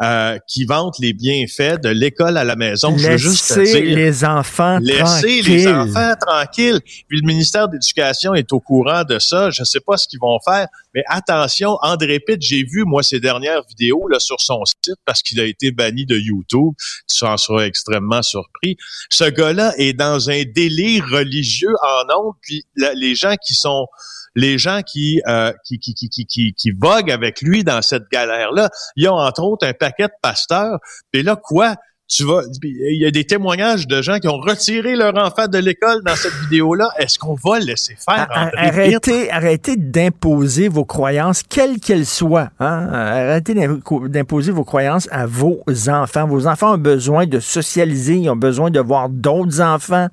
euh, 0.00 0.38
qui 0.48 0.64
vante 0.64 0.94
les 1.00 1.12
bienfaits 1.12 1.82
de 1.82 1.90
l'école 1.90 2.38
à 2.38 2.44
la 2.44 2.56
maison. 2.56 2.96
Je 2.96 3.08
veux 3.08 3.16
juste 3.18 3.54
Laissez 3.56 3.82
les 3.82 4.24
enfants 4.24 4.78
Laissez 4.80 5.42
les 5.42 5.68
enfants 5.68 6.14
tranquilles. 6.18 6.80
Puis 7.08 7.20
le 7.20 7.26
ministère 7.26 7.68
de 7.68 7.74
l'Éducation 7.74 8.32
est 8.32 8.54
au 8.54 8.60
courant 8.60 9.04
de 9.04 9.18
ça. 9.18 9.50
Je 9.50 9.60
ne 9.60 9.66
sais 9.66 9.80
pas 9.80 9.98
ce 9.98 10.08
qu'ils 10.08 10.18
vont 10.18 10.38
faire, 10.42 10.66
mais 10.94 11.02
attention, 11.08 11.76
André 11.82 12.20
Pitt, 12.20 12.40
j'ai 12.40 12.64
vu, 12.64 12.84
moi, 12.86 13.02
ses 13.02 13.20
dernières 13.20 13.62
vidéos 13.68 14.08
là, 14.08 14.18
sur 14.18 14.40
son 14.40 14.64
site 14.64 14.94
parce 15.04 15.22
qu'il 15.22 15.38
a 15.40 15.44
été 15.44 15.72
banni 15.72 16.06
de 16.06 16.16
YouTube. 16.16 16.72
Tu 17.06 17.24
en 17.26 17.36
seras 17.36 17.66
extrêmement 17.66 18.22
surpris. 18.22 18.78
Ce 19.10 19.24
gars-là 19.24 19.74
est 19.76 19.92
dans 19.92 20.30
un 20.30 20.42
délire 20.44 21.04
religieux 21.12 21.74
en 21.82 22.18
ondes, 22.18 22.34
puis 22.40 22.64
les 22.96 23.14
gens 23.14 23.34
qui 23.36 23.54
sont 23.54 23.86
les 24.34 24.58
gens 24.58 24.82
qui, 24.82 25.20
euh, 25.26 25.52
qui, 25.64 25.78
qui, 25.78 25.94
qui, 25.94 26.08
qui, 26.08 26.54
qui, 26.54 26.70
voguent 26.70 27.10
avec 27.10 27.42
lui 27.42 27.64
dans 27.64 27.82
cette 27.82 28.10
galère-là, 28.10 28.70
ils 28.96 29.08
ont 29.08 29.18
entre 29.18 29.42
autres 29.42 29.66
un 29.66 29.74
paquet 29.74 30.04
de 30.04 30.12
pasteurs. 30.22 30.78
Et 31.12 31.22
là, 31.22 31.36
quoi? 31.36 31.76
Tu 32.08 32.24
vas, 32.24 32.42
il 32.62 33.00
y 33.00 33.06
a 33.06 33.10
des 33.10 33.24
témoignages 33.24 33.86
de 33.86 34.02
gens 34.02 34.18
qui 34.18 34.28
ont 34.28 34.36
retiré 34.36 34.96
leur 34.96 35.16
enfant 35.16 35.46
de 35.48 35.56
l'école 35.56 36.02
dans 36.04 36.14
cette 36.14 36.34
vidéo-là. 36.42 36.90
Est-ce 36.98 37.18
qu'on 37.18 37.36
va 37.42 37.58
laisser 37.58 37.96
faire? 37.96 38.28
Arrêtez, 38.30 39.30
arrêtez 39.30 39.76
d'imposer 39.76 40.68
vos 40.68 40.84
croyances, 40.84 41.42
quelles 41.42 41.80
qu'elles 41.80 42.04
soient. 42.04 42.50
Hein? 42.60 42.88
Arrêtez 42.92 43.54
d'imposer 43.54 44.52
vos 44.52 44.64
croyances 44.64 45.08
à 45.10 45.24
vos 45.24 45.62
enfants. 45.88 46.26
Vos 46.26 46.46
enfants 46.46 46.74
ont 46.74 46.78
besoin 46.78 47.24
de 47.24 47.40
socialiser, 47.40 48.16
ils 48.16 48.28
ont 48.28 48.36
besoin 48.36 48.70
de 48.70 48.80
voir 48.80 49.08
d'autres 49.08 49.62
enfants, 49.62 50.08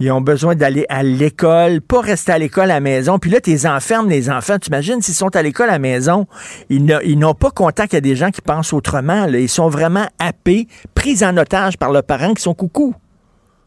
ils 0.00 0.10
ont 0.10 0.22
besoin 0.22 0.54
d'aller 0.54 0.86
à 0.88 1.02
l'école, 1.02 1.82
pas 1.82 2.00
rester 2.00 2.32
à 2.32 2.38
l'école 2.38 2.70
à 2.70 2.74
la 2.74 2.80
maison. 2.80 3.18
Puis 3.18 3.30
là, 3.30 3.42
tu 3.42 3.50
les 3.50 3.66
enfermes, 3.66 4.08
les 4.08 4.30
enfants. 4.30 4.58
Tu 4.58 4.68
imagines, 4.68 5.02
s'ils 5.02 5.14
sont 5.14 5.36
à 5.36 5.42
l'école 5.42 5.68
à 5.68 5.72
la 5.72 5.78
maison, 5.78 6.26
ils 6.70 7.18
n'ont 7.18 7.34
pas 7.34 7.50
contact 7.50 7.92
avec 7.92 8.04
des 8.04 8.16
gens 8.16 8.30
qui 8.30 8.40
pensent 8.40 8.72
autrement. 8.72 9.26
Ils 9.26 9.46
sont 9.50 9.68
vraiment 9.68 10.06
happés, 10.18 10.68
pris 10.94 11.22
en 11.24 11.36
otage 11.36 11.76
par 11.76 11.92
le 11.92 12.02
parent 12.02 12.34
qui 12.34 12.42
sont 12.42 12.54
coucou. 12.54 12.94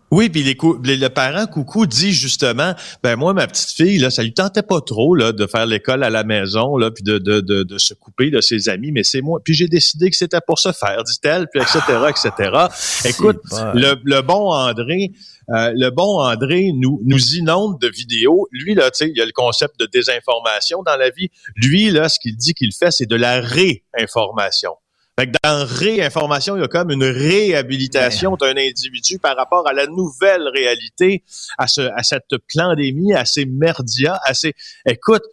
Oui, 0.10 0.30
puis 0.30 0.42
le 0.44 1.08
parent 1.10 1.48
coucou 1.48 1.86
dit 1.86 2.14
justement, 2.14 2.74
ben 3.04 3.18
moi 3.18 3.34
ma 3.34 3.46
petite 3.46 3.72
fille 3.72 3.98
là, 3.98 4.10
ça 4.10 4.24
lui 4.24 4.34
tentait 4.34 4.62
pas 4.62 4.80
trop 4.80 5.16
là 5.16 5.34
de 5.34 5.46
faire 5.48 5.66
l'école 5.66 6.02
à 6.02 6.10
la 6.10 6.24
maison 6.24 6.78
là, 6.78 6.92
puis 6.92 7.04
de, 7.04 7.18
de, 7.18 7.42
de, 7.42 7.78
se 7.78 7.94
couper 7.94 8.30
de 8.30 8.40
ses 8.40 8.70
amis, 8.70 8.94
mais 8.94 9.04
c'est 9.04 9.20
moi. 9.20 9.42
Puis 9.44 9.54
j'ai 9.54 9.68
décidé 9.68 10.10
que 10.10 10.16
c'était 10.16 10.40
pour 10.46 10.60
se 10.60 10.72
faire, 10.72 11.04
dit-elle, 11.04 11.48
puis 11.52 11.62
etc. 11.62 11.82
etc. 12.10 12.52
Ah, 12.54 12.70
Écoute, 13.04 13.42
le, 13.74 14.22
bon 14.22 14.50
André, 14.54 15.12
euh, 15.50 15.74
le 15.76 15.90
bon 15.90 16.22
André 16.22 16.72
nous 16.74 17.02
nous 17.04 17.36
inonde 17.36 17.78
de 17.82 17.90
vidéos. 17.90 18.48
Lui 18.52 18.76
là, 18.76 18.90
tu 18.92 19.00
sais, 19.00 19.10
il 19.10 19.18
y 19.18 19.22
a 19.22 19.26
le 19.26 19.34
concept 19.34 19.78
de 19.78 19.88
désinformation 19.88 20.84
dans 20.84 20.96
la 20.96 21.10
vie. 21.10 21.30
Lui 21.58 21.92
là, 21.92 22.08
ce 22.08 22.18
qu'il 22.18 22.38
dit 22.38 22.54
qu'il 22.54 22.74
fait, 22.74 22.92
c'est 22.92 23.10
de 23.10 23.18
la 23.18 23.42
réinformation. 23.42 24.72
Fait 25.20 25.28
que 25.28 25.38
dans 25.44 25.66
réinformation, 25.66 26.56
il 26.58 26.62
y 26.62 26.64
a 26.64 26.68
comme 26.68 26.92
une 26.92 27.04
réhabilitation 27.04 28.36
d'un 28.36 28.56
individu 28.56 29.18
par 29.18 29.36
rapport 29.36 29.68
à 29.68 29.74
la 29.74 29.88
nouvelle 29.88 30.48
réalité, 30.54 31.24
à, 31.58 31.68
ce, 31.68 31.82
à 31.82 32.04
cette 32.04 32.36
pandémie, 32.54 33.14
à 33.16 33.26
ces 33.26 33.46
merdias, 33.46 34.20
à 34.24 34.34
ces... 34.36 34.54
Écoute, 34.86 35.24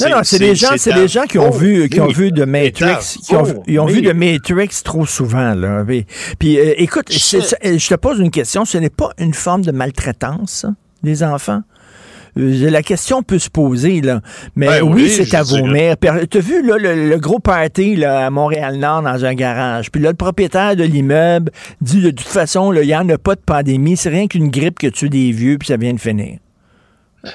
non, 0.00 0.08
non, 0.08 0.20
c'est 0.22 0.38
des 0.38 0.54
gens, 0.54 0.74
c'est 0.76 0.92
des 0.92 1.08
gens 1.08 1.24
qui 1.24 1.36
ont 1.36 1.50
vu, 1.50 1.88
qui 1.88 2.00
ont 2.00 2.06
vu 2.06 2.30
de 2.30 2.44
Matrix, 2.44 3.18
qui 3.24 3.34
ont, 3.34 3.62
ils 3.66 3.80
ont 3.80 3.86
vu 3.86 4.00
de 4.00 4.12
Matrix 4.12 4.82
trop 4.84 5.04
souvent 5.04 5.52
là. 5.54 5.84
Puis, 6.38 6.60
euh, 6.60 6.74
écoute, 6.76 7.06
je, 7.10 7.38
je, 7.38 7.88
te 7.88 7.94
pose 7.96 8.20
une 8.20 8.30
question. 8.30 8.64
Ce 8.64 8.78
n'est 8.78 8.88
pas 8.88 9.10
une 9.18 9.34
forme 9.34 9.62
de 9.62 9.72
maltraitance, 9.72 10.64
des 11.02 11.24
enfants? 11.24 11.62
Euh, 12.38 12.70
la 12.70 12.82
question 12.82 13.22
peut 13.22 13.38
se 13.38 13.50
poser, 13.50 14.00
là. 14.00 14.20
Mais 14.56 14.66
ben 14.66 14.82
oui, 14.82 15.08
c'est 15.10 15.34
à 15.34 15.42
vomir. 15.42 15.96
Tu 15.98 16.38
as 16.38 16.40
vu 16.40 16.66
là, 16.66 16.76
le, 16.78 17.18
gros 17.18 17.38
party 17.38 17.96
là, 17.96 18.26
à 18.26 18.30
Montréal-Nord 18.30 19.02
dans 19.02 19.24
un 19.24 19.34
garage. 19.34 19.90
Puis 19.90 20.00
là, 20.00 20.10
le 20.10 20.16
propriétaire 20.16 20.76
de 20.76 20.84
l'immeuble 20.84 21.52
dit 21.80 22.00
de 22.00 22.10
toute 22.10 22.26
façon, 22.26 22.72
il 22.72 22.86
n'y 22.86 22.96
en 22.96 23.08
a 23.08 23.18
pas 23.18 23.34
de 23.34 23.40
pandémie. 23.40 23.96
C'est 23.96 24.10
rien 24.10 24.26
qu'une 24.26 24.48
grippe 24.48 24.78
que 24.78 24.86
tue 24.86 25.10
des 25.10 25.32
vieux, 25.32 25.58
puis 25.58 25.68
ça 25.68 25.76
vient 25.76 25.92
de 25.92 26.00
finir. 26.00 26.38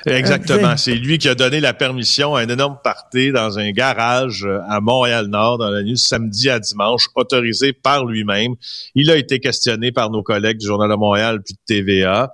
Exactement. 0.05 0.75
C'est 0.77 0.95
lui 0.95 1.17
qui 1.17 1.29
a 1.29 1.35
donné 1.35 1.59
la 1.59 1.73
permission 1.73 2.35
à 2.35 2.41
un 2.41 2.49
énorme 2.49 2.77
party 2.83 3.31
dans 3.31 3.57
un 3.59 3.71
garage 3.71 4.45
euh, 4.45 4.59
à 4.67 4.81
Montréal-Nord 4.81 5.57
dans 5.57 5.69
la 5.69 5.83
nuit 5.83 5.97
samedi 5.97 6.49
à 6.49 6.59
dimanche, 6.59 7.07
autorisé 7.15 7.73
par 7.73 8.05
lui-même. 8.05 8.55
Il 8.95 9.09
a 9.11 9.15
été 9.15 9.39
questionné 9.39 9.91
par 9.91 10.09
nos 10.09 10.23
collègues 10.23 10.57
du 10.57 10.67
Journal 10.67 10.89
de 10.89 10.95
Montréal 10.95 11.41
puis 11.43 11.53
de 11.53 11.59
TVA. 11.65 12.31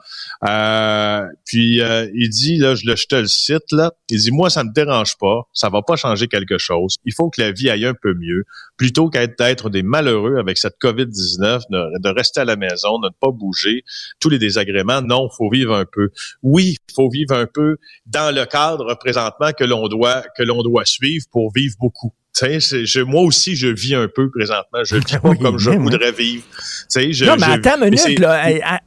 Euh, 0.47 1.25
puis 1.45 1.81
euh, 1.81 2.09
il 2.15 2.29
dit, 2.29 2.57
là, 2.57 2.75
je, 2.75 2.83
je 2.95 3.05
te 3.07 3.15
le 3.15 3.27
cite, 3.27 3.71
là, 3.71 3.91
il 4.09 4.19
dit, 4.19 4.31
moi, 4.31 4.49
ça 4.49 4.63
me 4.63 4.71
dérange 4.73 5.17
pas, 5.17 5.43
ça 5.53 5.69
va 5.69 5.81
pas 5.81 5.95
changer 5.95 6.27
quelque 6.27 6.57
chose. 6.57 6.95
Il 7.05 7.13
faut 7.13 7.29
que 7.29 7.41
la 7.41 7.51
vie 7.51 7.69
aille 7.69 7.85
un 7.85 7.93
peu 7.93 8.13
mieux, 8.13 8.45
plutôt 8.77 9.09
qu'être 9.09 9.69
des 9.69 9.83
malheureux 9.83 10.37
avec 10.37 10.57
cette 10.57 10.75
COVID-19, 10.81 11.61
de, 11.69 11.99
de, 11.99 12.09
rester 12.09 12.41
à 12.41 12.45
la 12.45 12.55
maison, 12.55 12.99
de 12.99 13.07
ne 13.07 13.13
pas 13.19 13.31
bouger, 13.31 13.83
tous 14.19 14.29
les 14.29 14.39
désagréments. 14.39 15.01
Non, 15.01 15.29
faut 15.29 15.49
vivre 15.49 15.75
un 15.75 15.85
peu. 15.85 16.09
Oui, 16.41 16.77
faut 16.95 17.09
vivre 17.09 17.35
un 17.35 17.45
peu 17.45 17.77
dans 18.05 18.33
le 18.33 18.45
cadre 18.45 18.95
présentement 18.95 19.51
que 19.57 19.63
l'on 19.63 19.87
doit 19.87 20.23
que 20.37 20.43
l'on 20.43 20.61
doit 20.63 20.85
suivre 20.85 21.25
pour 21.31 21.51
vivre 21.53 21.75
beaucoup. 21.79 22.13
Je, 22.41 23.01
moi 23.01 23.21
aussi, 23.21 23.55
je 23.55 23.67
vis 23.67 23.95
un 23.95 24.07
peu 24.07 24.29
présentement. 24.29 24.83
Je 24.83 24.95
vis 24.95 25.17
pas 25.21 25.35
comme 25.35 25.59
je 25.59 25.71
voudrais 25.71 26.11
vivre. 26.11 26.43
Je, 26.89 27.25
non, 27.25 27.35
mais 27.37 27.53
attends 27.53 27.81
une 27.83 27.91
minute. 27.91 28.23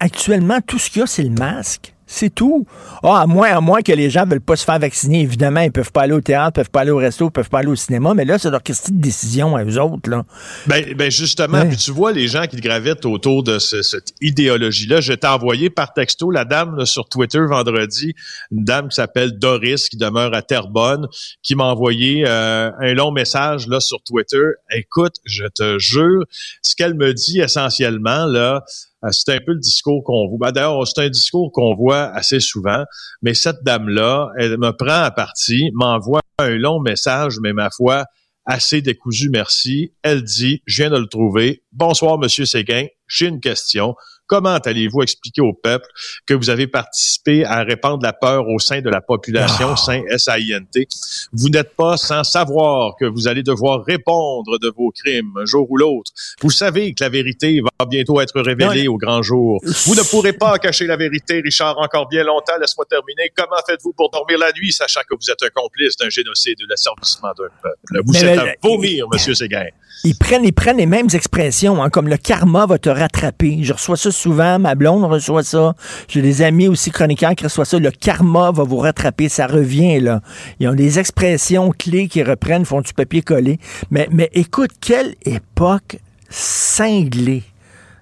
actuellement, 0.00 0.60
tout 0.60 0.78
ce 0.78 0.90
qu'il 0.90 1.00
y 1.00 1.02
a, 1.02 1.06
c'est 1.06 1.22
le 1.22 1.30
masque. 1.30 1.92
C'est 2.16 2.34
tout. 2.34 2.66
Ah, 3.02 3.20
à 3.20 3.26
moins, 3.26 3.50
à 3.50 3.60
moins 3.60 3.82
que 3.82 3.92
les 3.92 4.08
gens 4.08 4.24
veulent 4.24 4.40
pas 4.40 4.56
se 4.56 4.64
faire 4.64 4.78
vacciner, 4.78 5.20
évidemment, 5.20 5.60
ils 5.60 5.70
peuvent 5.70 5.92
pas 5.92 6.00
aller 6.00 6.14
au 6.14 6.22
théâtre, 6.22 6.54
peuvent 6.54 6.70
pas 6.70 6.80
aller 6.80 6.90
au 6.90 6.96
resto, 6.96 7.28
peuvent 7.28 7.50
pas 7.50 7.58
aller 7.58 7.68
au 7.68 7.76
cinéma, 7.76 8.14
mais 8.14 8.24
là, 8.24 8.38
c'est 8.38 8.48
leur 8.48 8.62
question 8.62 8.94
de 8.94 9.02
décision 9.02 9.54
à 9.54 9.62
eux 9.64 9.78
autres, 9.78 10.08
là. 10.08 10.24
Ben, 10.66 10.94
ben 10.94 11.10
justement, 11.10 11.66
puis 11.66 11.76
tu 11.76 11.90
vois 11.90 12.12
les 12.12 12.26
gens 12.26 12.46
qui 12.46 12.56
gravitent 12.56 13.04
autour 13.04 13.42
de 13.42 13.58
cette 13.58 14.14
idéologie-là. 14.22 15.02
Je 15.02 15.12
t'ai 15.12 15.26
envoyé 15.26 15.68
par 15.68 15.92
texto 15.92 16.30
la 16.30 16.46
dame 16.46 16.86
sur 16.86 17.06
Twitter 17.06 17.40
vendredi, 17.46 18.14
une 18.50 18.64
dame 18.64 18.88
qui 18.88 18.94
s'appelle 18.94 19.38
Doris, 19.38 19.90
qui 19.90 19.98
demeure 19.98 20.34
à 20.34 20.40
Terrebonne, 20.40 21.08
qui 21.42 21.54
m'a 21.54 21.64
envoyé 21.64 22.24
euh, 22.26 22.70
un 22.80 22.94
long 22.94 23.12
message 23.12 23.68
là 23.68 23.78
sur 23.78 24.02
Twitter. 24.02 24.52
Écoute, 24.70 25.16
je 25.26 25.44
te 25.54 25.78
jure, 25.78 26.24
ce 26.62 26.74
qu'elle 26.76 26.94
me 26.94 27.12
dit 27.12 27.40
essentiellement, 27.40 28.24
là, 28.24 28.64
c'est 29.10 29.34
un 29.34 29.38
peu 29.44 29.52
le 29.52 29.60
discours 29.60 30.02
qu'on 30.04 30.28
voit. 30.28 30.38
Ben, 30.38 30.52
d'ailleurs, 30.52 30.86
c'est 30.86 31.02
un 31.02 31.08
discours 31.08 31.50
qu'on 31.52 31.74
voit 31.74 32.04
assez 32.14 32.40
souvent, 32.40 32.84
mais 33.22 33.34
cette 33.34 33.62
dame-là, 33.64 34.30
elle 34.38 34.58
me 34.58 34.70
prend 34.70 35.02
à 35.02 35.10
partie, 35.10 35.70
m'envoie 35.74 36.20
un 36.38 36.56
long 36.56 36.80
message, 36.80 37.38
mais 37.40 37.52
ma 37.52 37.70
foi, 37.70 38.04
assez 38.44 38.80
décousu, 38.80 39.28
merci. 39.30 39.92
Elle 40.02 40.22
dit, 40.22 40.62
je 40.66 40.82
viens 40.82 40.90
de 40.90 40.98
le 40.98 41.06
trouver. 41.06 41.64
Bonsoir, 41.72 42.18
Monsieur 42.18 42.44
Séguin, 42.44 42.86
j'ai 43.08 43.26
une 43.26 43.40
question. 43.40 43.94
Comment 44.26 44.56
allez-vous 44.56 45.02
expliquer 45.02 45.40
au 45.40 45.52
peuple 45.52 45.86
que 46.26 46.34
vous 46.34 46.50
avez 46.50 46.66
participé 46.66 47.44
à 47.44 47.62
répandre 47.62 48.02
la 48.02 48.12
peur 48.12 48.48
au 48.48 48.58
sein 48.58 48.80
de 48.80 48.90
la 48.90 49.00
population, 49.00 49.72
au 49.72 49.76
sein 49.76 50.02
SAINT? 50.16 50.84
Vous 51.32 51.48
n'êtes 51.48 51.76
pas 51.76 51.96
sans 51.96 52.24
savoir 52.24 52.94
que 52.98 53.04
vous 53.04 53.28
allez 53.28 53.42
devoir 53.42 53.84
répondre 53.84 54.58
de 54.58 54.72
vos 54.76 54.90
crimes 54.90 55.32
un 55.40 55.44
jour 55.44 55.66
ou 55.70 55.76
l'autre. 55.76 56.10
Vous 56.42 56.50
savez 56.50 56.92
que 56.94 57.04
la 57.04 57.10
vérité 57.10 57.60
va 57.60 57.86
bientôt 57.86 58.20
être 58.20 58.40
révélée 58.40 58.88
au 58.88 58.96
grand 58.96 59.22
jour. 59.22 59.60
Vous 59.62 59.94
ne 59.94 60.02
pourrez 60.02 60.32
pas 60.32 60.58
cacher 60.58 60.86
la 60.86 60.96
vérité, 60.96 61.40
Richard, 61.40 61.78
encore 61.78 62.08
bien 62.08 62.24
longtemps. 62.24 62.58
Laisse-moi 62.60 62.84
terminer. 62.88 63.30
Comment 63.36 63.60
faites-vous 63.66 63.92
pour 63.92 64.10
dormir 64.10 64.38
la 64.38 64.52
nuit, 64.52 64.72
sachant 64.72 65.00
que 65.08 65.14
vous 65.14 65.30
êtes 65.30 65.42
un 65.42 65.50
complice 65.54 65.96
d'un 65.96 66.08
génocide 66.08 66.56
et 66.60 66.64
de 66.64 66.68
l'asservissement 66.68 67.32
d'un 67.38 67.48
peuple? 67.62 68.02
Vous 68.04 68.24
êtes 68.24 68.38
à 68.38 68.46
vomir, 68.62 69.06
Monsieur 69.12 69.34
Séguin. 69.34 69.66
Ils 70.04 70.16
prennent, 70.16 70.44
ils 70.44 70.52
prennent 70.52 70.76
les 70.76 70.86
mêmes 70.86 71.08
expressions, 71.14 71.82
hein, 71.82 71.90
comme 71.90 72.08
le 72.08 72.16
karma 72.16 72.66
va 72.66 72.78
te 72.78 72.90
rattraper. 72.90 73.60
Je 73.62 73.72
reçois 73.72 73.96
ça 73.96 74.10
souvent, 74.16 74.58
ma 74.58 74.74
blonde 74.74 75.04
reçoit 75.04 75.42
ça. 75.42 75.74
J'ai 76.08 76.22
des 76.22 76.42
amis 76.42 76.68
aussi 76.68 76.90
chroniqueurs 76.90 77.34
qui 77.34 77.44
reçoivent 77.44 77.66
ça. 77.66 77.78
Le 77.78 77.90
karma 77.90 78.50
va 78.50 78.64
vous 78.64 78.78
rattraper, 78.78 79.28
ça 79.28 79.46
revient 79.46 80.00
là. 80.00 80.20
Ils 80.60 80.68
ont 80.68 80.74
des 80.74 80.98
expressions 80.98 81.70
clés 81.70 82.08
qui 82.08 82.22
reprennent, 82.22 82.64
font 82.64 82.80
du 82.80 82.92
papier 82.92 83.22
collé. 83.22 83.58
Mais, 83.90 84.08
mais 84.10 84.30
écoute, 84.32 84.70
quelle 84.80 85.14
époque 85.24 85.98
cinglée. 86.28 87.42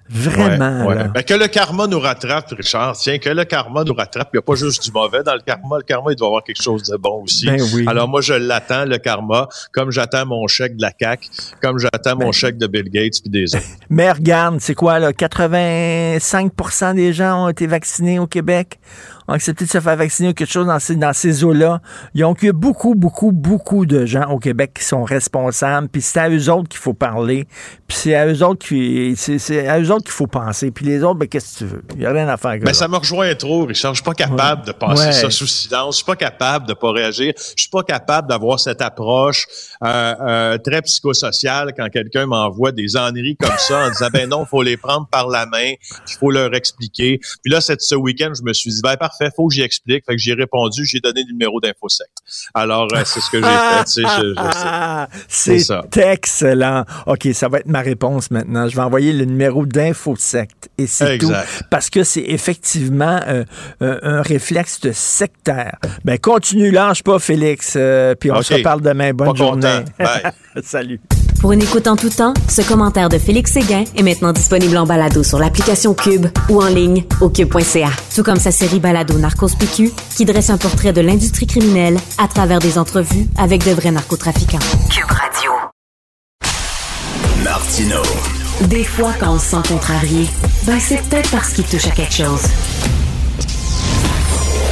Vraiment. 0.07 0.85
Ben, 1.13 1.23
que 1.23 1.33
le 1.33 1.47
karma 1.47 1.87
nous 1.87 1.99
rattrape, 1.99 2.51
Richard. 2.51 2.95
Tiens, 2.95 3.17
que 3.17 3.29
le 3.29 3.43
karma 3.43 3.83
nous 3.83 3.93
rattrape. 3.93 4.29
Il 4.33 4.37
n'y 4.37 4.39
a 4.39 4.41
pas 4.43 4.55
juste 4.55 4.83
du 4.83 4.91
mauvais 4.91 5.23
dans 5.23 5.33
le 5.33 5.39
karma. 5.39 5.77
Le 5.77 5.83
karma, 5.83 6.11
il 6.11 6.15
doit 6.15 6.27
avoir 6.27 6.43
quelque 6.43 6.61
chose 6.61 6.83
de 6.83 6.95
bon 6.97 7.23
aussi. 7.23 7.47
Ben 7.47 7.59
Alors 7.87 8.07
moi, 8.07 8.21
je 8.21 8.33
l'attends, 8.33 8.85
le 8.85 8.97
karma, 8.97 9.47
comme 9.71 9.89
j'attends 9.91 10.25
mon 10.27 10.45
chèque 10.47 10.75
de 10.75 10.81
la 10.83 10.91
CAC, 10.91 11.27
comme 11.61 11.79
j'attends 11.79 12.15
mon 12.15 12.25
ben 12.25 12.31
chèque 12.31 12.57
de 12.57 12.67
Bill 12.67 12.89
Gates 12.89 13.21
puis 13.21 13.31
des 13.31 13.55
autres. 13.55 13.65
Mais 13.89 14.11
regarde, 14.11 14.57
c'est 14.59 14.75
quoi, 14.75 14.99
là? 14.99 15.11
85% 15.11 16.95
des 16.95 17.11
gens 17.11 17.45
ont 17.45 17.49
été 17.49 17.65
vaccinés 17.65 18.19
au 18.19 18.27
Québec? 18.27 18.79
Ont 19.27 19.33
accepté 19.33 19.65
de 19.65 19.69
se 19.69 19.79
faire 19.79 19.95
vacciner 19.95 20.29
ou 20.29 20.33
quelque 20.33 20.51
chose 20.51 20.67
dans 20.67 20.79
ces, 20.79 20.95
dans 20.95 21.13
ces 21.13 21.43
eaux-là. 21.43 21.81
Ils 22.13 22.23
ont 22.25 22.35
eu 22.41 22.51
beaucoup, 22.51 22.95
beaucoup, 22.95 23.31
beaucoup 23.31 23.85
de 23.85 24.05
gens 24.05 24.29
au 24.29 24.39
Québec 24.39 24.73
qui 24.77 24.83
sont 24.83 25.03
responsables. 25.03 25.87
Puis 25.89 26.01
c'est 26.01 26.19
à 26.19 26.29
eux 26.29 26.49
autres 26.49 26.69
qu'il 26.69 26.79
faut 26.79 26.93
parler. 26.93 27.47
Puis 27.87 27.97
c'est 27.97 28.15
à 28.15 28.27
eux 28.27 28.43
autres 28.43 28.65
qui, 28.67 29.15
c'est, 29.15 29.67
à 29.67 29.79
eux 29.79 29.91
autres 29.91 30.03
qu'il 30.05 30.11
faut 30.13 30.27
penser. 30.27 30.71
Puis 30.71 30.85
les 30.85 31.03
autres, 31.03 31.19
ben, 31.19 31.27
qu'est-ce 31.27 31.53
que 31.53 31.57
tu 31.59 31.65
veux? 31.65 31.83
Il 31.93 31.99
n'y 31.99 32.05
a 32.05 32.11
rien 32.11 32.27
à 32.27 32.37
faire 32.37 32.55
Mais 32.61 32.73
ça 32.73 32.87
me 32.87 32.97
rejoint 32.97 33.33
trop, 33.35 33.65
Richard. 33.65 33.93
Je 33.93 34.01
suis 34.01 34.05
pas 34.05 34.13
capable 34.13 34.65
de 34.65 34.71
passer 34.71 35.05
Ouais. 35.05 35.11
ça 35.11 35.29
sous 35.29 35.47
silence. 35.47 35.95
Je 35.95 35.97
suis 35.97 36.05
pas 36.05 36.15
capable 36.15 36.67
de 36.67 36.73
pas 36.73 36.91
réagir. 36.91 37.33
Je 37.37 37.61
suis 37.61 37.69
pas 37.69 37.83
capable 37.83 38.27
d'avoir 38.29 38.59
cette 38.59 38.81
approche 38.81 39.45
euh, 39.83 40.15
euh, 40.21 40.57
très 40.57 40.81
psychosociale 40.81 41.73
quand 41.77 41.89
quelqu'un 41.89 42.25
m'envoie 42.25 42.71
des 42.71 42.97
enneries 42.97 43.37
comme 43.37 43.57
ça 43.57 43.85
en 43.87 43.89
disant 43.89 44.07
ben 44.11 44.29
non, 44.29 44.45
faut 44.45 44.61
les 44.63 44.77
prendre 44.77 45.07
par 45.07 45.27
la 45.27 45.45
main, 45.45 45.73
il 46.07 46.13
faut 46.19 46.31
leur 46.31 46.53
expliquer. 46.55 47.19
Puis 47.43 47.51
là, 47.51 47.61
cette, 47.61 47.81
ce 47.81 47.95
week-end, 47.95 48.31
je 48.37 48.43
me 48.43 48.53
suis 48.53 48.71
dit 48.71 48.81
ben 48.83 48.95
parfait, 48.97 49.14
faut 49.35 49.47
que 49.47 49.53
j'y 49.55 49.61
explique. 49.61 50.03
Fait 50.05 50.15
que 50.15 50.21
j'ai 50.21 50.33
répondu, 50.33 50.85
j'ai 50.85 50.99
donné 50.99 51.21
le 51.27 51.31
numéro 51.31 51.59
d'InfoSec. 51.61 52.07
Alors 52.53 52.87
euh, 52.93 53.01
c'est 53.05 53.19
ce 53.19 53.29
que 53.29 53.37
j'ai 53.37 53.43
fait. 53.47 54.01
Je, 54.01 54.07
je. 54.07 54.33
Ah, 54.37 55.07
C'est 55.27 55.97
excellent. 55.97 56.85
OK, 57.07 57.27
ça 57.33 57.47
va 57.47 57.59
être 57.59 57.67
ma 57.67 57.81
réponse 57.81 58.31
maintenant. 58.31 58.67
Je 58.67 58.75
vais 58.75 58.81
envoyer 58.81 59.13
le 59.13 59.25
numéro 59.25 59.65
d'InfoSect 59.65 60.69
et 60.77 60.87
c'est 60.87 61.17
tout. 61.17 61.31
Parce 61.69 61.89
que 61.89 62.03
c'est 62.03 62.25
effectivement 62.27 63.19
euh, 63.27 63.43
un, 63.81 63.99
un 64.03 64.21
réflexe 64.21 64.79
de 64.81 64.91
sectaire. 64.91 65.77
Ben, 66.03 66.17
continue, 66.17 66.71
lâche 66.71 67.03
pas, 67.03 67.19
Félix. 67.19 67.73
euh, 67.75 68.15
puis 68.15 68.31
on 68.31 68.41
se 68.41 68.53
reparle 68.55 68.81
demain. 68.81 69.13
Bonne 69.13 69.29
Pas 69.29 69.35
journée. 69.35 69.85
Bye. 69.99 70.23
Salut. 70.63 70.99
Pour 71.45 71.51
une 71.51 71.61
écoute 71.61 71.85
en 71.85 71.95
tout 71.95 72.09
temps, 72.09 72.33
ce 72.49 72.63
commentaire 72.63 73.07
de 73.07 73.19
Félix 73.19 73.51
Séguin 73.51 73.83
est 73.95 74.01
maintenant 74.01 74.33
disponible 74.33 74.75
en 74.77 74.87
balado 74.87 75.21
sur 75.21 75.37
l'application 75.37 75.93
Cube 75.93 76.25
ou 76.49 76.59
en 76.59 76.65
ligne 76.65 77.03
au 77.21 77.29
cube.ca. 77.29 77.91
Tout 78.15 78.23
comme 78.23 78.39
sa 78.39 78.49
série 78.49 78.79
balado 78.79 79.15
Narcos 79.19 79.49
PQ 79.59 79.91
qui 80.17 80.25
dresse 80.25 80.49
un 80.49 80.57
portrait 80.57 80.91
de 80.91 81.01
l'industrie 81.01 81.45
criminelle 81.45 81.99
à 82.17 82.27
travers 82.27 82.57
des 82.57 82.79
entrevues 82.79 83.27
avec 83.37 83.63
de 83.63 83.69
vrais 83.73 83.91
narcotrafiquants. 83.91 84.57
Cube 84.89 85.05
Radio. 85.05 85.51
Martino. 87.43 88.01
Des 88.61 88.83
fois, 88.83 89.13
quand 89.19 89.35
on 89.35 89.37
se 89.37 89.51
sent 89.51 89.67
contrarié, 89.67 90.25
ben 90.65 90.79
c'est 90.79 90.99
peut-être 91.03 91.29
parce 91.29 91.53
qu'il 91.53 91.65
touche 91.65 91.85
à 91.85 91.91
quelque 91.91 92.15
chose. 92.15 92.41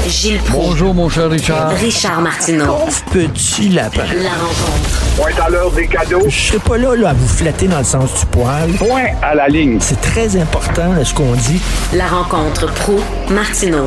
Gilles 0.07 0.39
Proulx. 0.39 0.67
Bonjour, 0.67 0.93
mon 0.93 1.07
cher 1.07 1.29
Richard. 1.29 1.69
Richard 1.77 2.21
Martineau. 2.21 2.65
Pauvre 2.65 3.03
petit 3.11 3.69
lapin. 3.69 4.03
La 4.21 4.31
rencontre. 4.31 5.15
Point 5.15 5.45
à 5.45 5.49
l'heure 5.49 5.71
des 5.71 5.87
cadeaux. 5.87 6.23
Je 6.27 6.47
serai 6.47 6.59
pas 6.59 6.77
là, 6.77 6.95
là 6.95 7.09
à 7.09 7.13
vous 7.13 7.27
flatter 7.27 7.67
dans 7.67 7.77
le 7.77 7.85
sens 7.85 8.19
du 8.19 8.25
poil. 8.25 8.71
Point 8.73 9.05
à 9.21 9.33
la 9.33 9.47
ligne. 9.47 9.77
C'est 9.79 10.01
très 10.01 10.35
important 10.35 10.91
là, 10.93 11.05
ce 11.05 11.13
qu'on 11.13 11.33
dit. 11.33 11.61
La 11.93 12.07
rencontre 12.07 12.71
pro 12.73 12.99
Martineau. 13.29 13.85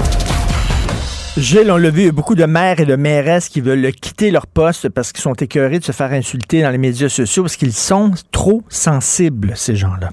Gilles, 1.36 1.70
on 1.70 1.76
l'a 1.76 1.90
vu, 1.90 2.00
il 2.00 2.06
y 2.06 2.08
a 2.08 2.12
beaucoup 2.12 2.34
de 2.34 2.46
maires 2.46 2.80
et 2.80 2.86
de 2.86 2.96
mairesses 2.96 3.50
qui 3.50 3.60
veulent 3.60 3.92
quitter 3.92 4.30
leur 4.30 4.46
poste 4.46 4.88
parce 4.88 5.12
qu'ils 5.12 5.22
sont 5.22 5.34
écœurés 5.34 5.80
de 5.80 5.84
se 5.84 5.92
faire 5.92 6.12
insulter 6.12 6.62
dans 6.62 6.70
les 6.70 6.78
médias 6.78 7.10
sociaux 7.10 7.42
parce 7.42 7.56
qu'ils 7.56 7.74
sont 7.74 8.12
trop 8.32 8.62
sensibles, 8.70 9.52
ces 9.54 9.76
gens-là. 9.76 10.12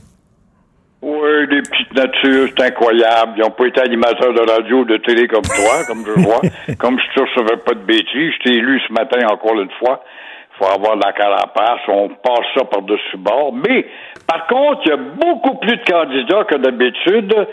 Des 1.34 1.62
petites 1.62 1.94
natures, 1.96 2.50
c'est 2.56 2.64
incroyable. 2.64 3.34
Ils 3.38 3.42
n'ont 3.42 3.52
pas 3.52 3.66
été 3.66 3.82
animateurs 3.82 4.34
de 4.34 4.50
radio 4.50 4.80
ou 4.80 4.86
de 4.86 4.98
télé 4.98 5.28
comme 5.28 5.44
toi, 5.44 5.84
comme 5.88 6.06
je 6.06 6.22
vois. 6.22 6.42
comme 6.80 7.00
je 7.00 7.20
ne 7.20 7.26
recevais 7.26 7.58
pas 7.58 7.74
de 7.74 7.86
bêtises, 7.86 8.34
je 8.34 8.44
t'ai 8.44 8.56
élu 8.58 8.80
ce 8.88 8.94
matin 8.94 9.26
encore 9.28 9.60
une 9.60 9.72
fois. 9.80 10.04
Il 10.52 10.66
faut 10.66 10.72
avoir 10.72 10.96
de 10.96 11.02
la 11.04 11.12
carapace, 11.12 11.82
on 11.88 12.10
passe 12.10 12.46
ça 12.56 12.64
par-dessus 12.66 13.18
bord. 13.18 13.54
Mais, 13.54 13.88
par 14.28 14.46
contre, 14.48 14.82
il 14.86 14.90
y 14.90 14.94
a 14.94 14.98
beaucoup 14.98 15.56
plus 15.58 15.76
de 15.76 15.84
candidats 15.84 16.44
que 16.44 16.58
d'habitude 16.58 17.48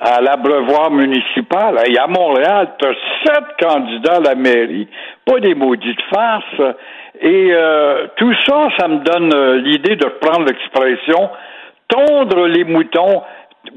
à 0.00 0.20
l'abreuvoir 0.20 0.90
municipal. 0.90 1.78
Et 1.86 1.98
à 1.98 2.06
Montréal, 2.06 2.74
tu 2.78 2.86
as 2.86 2.94
sept 3.24 3.44
candidats 3.60 4.16
à 4.16 4.20
la 4.20 4.34
mairie, 4.34 4.88
pas 5.24 5.40
des 5.40 5.54
maudites 5.54 6.02
farces. 6.12 6.76
Et 7.20 7.50
euh, 7.52 8.06
tout 8.16 8.34
ça, 8.46 8.68
ça 8.78 8.88
me 8.88 8.98
donne 8.98 9.32
euh, 9.34 9.56
l'idée 9.58 9.96
de 9.96 10.06
prendre 10.20 10.46
l'expression 10.46 11.30
tondre 11.88 12.46
les 12.46 12.64
moutons. 12.64 13.22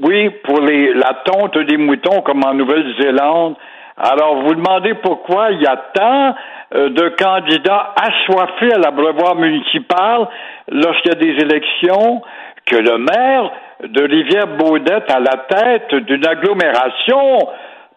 Oui, 0.01 0.30
pour 0.43 0.60
les, 0.60 0.93
la 0.93 1.14
tonte 1.26 1.58
des 1.60 1.78
moutons, 1.78 2.22
comme 2.22 2.43
en 2.43 2.53
Nouvelle-Zélande. 2.53 3.55
Alors, 3.97 4.43
vous 4.43 4.53
demandez 4.53 4.93
pourquoi 4.95 5.51
il 5.51 5.62
y 5.62 5.66
a 5.66 5.78
tant 5.93 6.36
euh, 6.76 6.89
de 6.89 7.10
candidats 7.10 7.95
assoiffés 7.95 8.74
à 8.74 8.78
l'abreuvoir 8.78 9.36
municipal 9.36 10.28
lorsqu'il 10.70 11.14
y 11.14 11.16
a 11.16 11.20
des 11.20 11.43
élections 11.43 12.22
que 12.66 12.76
le 12.76 12.97
maire 12.97 13.51
de 13.84 14.03
Rivière-Baudette 14.03 15.10
à 15.10 15.20
la 15.20 15.38
tête 15.49 15.95
d'une 15.95 16.26
agglomération, 16.28 17.39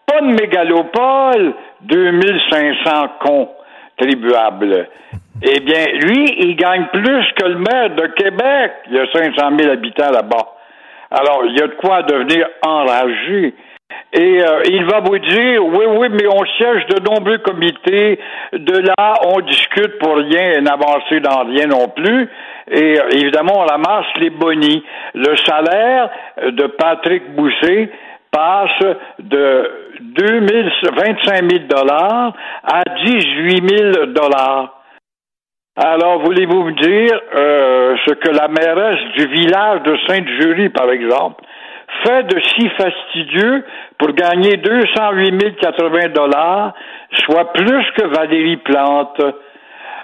pas 0.05 0.21
de 0.21 0.27
mégalopole, 0.27 1.53
2500 1.81 3.07
contribuables. 3.97 4.87
Eh 5.43 5.59
bien, 5.61 5.85
lui, 6.03 6.35
il 6.37 6.55
gagne 6.55 6.85
plus 6.93 7.25
que 7.35 7.45
le 7.45 7.55
maire 7.55 7.89
de 7.95 8.07
Québec. 8.13 8.73
Il 8.87 8.93
y 8.95 8.99
a 8.99 9.05
500 9.11 9.57
000 9.57 9.71
habitants 9.71 10.11
là-bas. 10.11 10.55
Alors, 11.09 11.43
il 11.45 11.57
y 11.57 11.61
a 11.61 11.67
de 11.67 11.75
quoi 11.75 12.03
devenir 12.03 12.47
enragé. 12.65 13.55
Et 14.13 14.41
euh, 14.41 14.61
il 14.69 14.85
va 14.85 14.99
vous 14.99 15.17
dire, 15.17 15.65
oui, 15.65 15.85
oui, 15.87 16.07
mais 16.11 16.27
on 16.27 16.45
siège 16.57 16.85
de 16.87 17.09
nombreux 17.09 17.39
comités. 17.39 18.19
De 18.53 18.77
là, 18.79 19.15
on 19.25 19.39
discute 19.41 19.97
pour 19.99 20.15
rien 20.15 20.53
et 20.57 20.61
n'avancer 20.61 21.19
dans 21.21 21.43
rien 21.45 21.65
non 21.65 21.87
plus. 21.89 22.29
Et 22.69 22.99
euh, 22.99 23.09
évidemment, 23.13 23.53
on 23.55 23.65
ramasse 23.65 24.05
les 24.19 24.29
bonis. 24.29 24.83
Le 25.15 25.35
salaire 25.37 26.09
de 26.49 26.67
Patrick 26.67 27.35
Bousset 27.35 27.89
passe 28.31 28.95
de 29.19 29.71
2 30.01 30.47
000, 30.47 30.69
25 30.83 31.51
000 31.51 31.63
dollars 31.67 32.33
à 32.63 32.83
18 33.05 33.69
000 33.69 34.05
dollars. 34.07 34.80
Alors, 35.77 36.21
voulez-vous 36.23 36.63
me 36.65 36.71
dire 36.73 37.21
euh, 37.33 37.95
ce 38.05 38.13
que 38.15 38.29
la 38.29 38.49
mairesse 38.49 38.99
du 39.15 39.27
village 39.27 39.81
de 39.83 39.97
Sainte-Julie, 40.05 40.69
par 40.69 40.91
exemple, 40.91 41.43
fait 42.03 42.23
de 42.23 42.39
si 42.41 42.69
fastidieux 42.71 43.63
pour 43.97 44.11
gagner 44.11 44.57
208 44.57 45.55
080 45.61 46.09
dollars, 46.09 46.73
soit 47.25 47.53
plus 47.53 47.85
que 47.97 48.05
Valérie 48.07 48.57
Plante? 48.57 49.21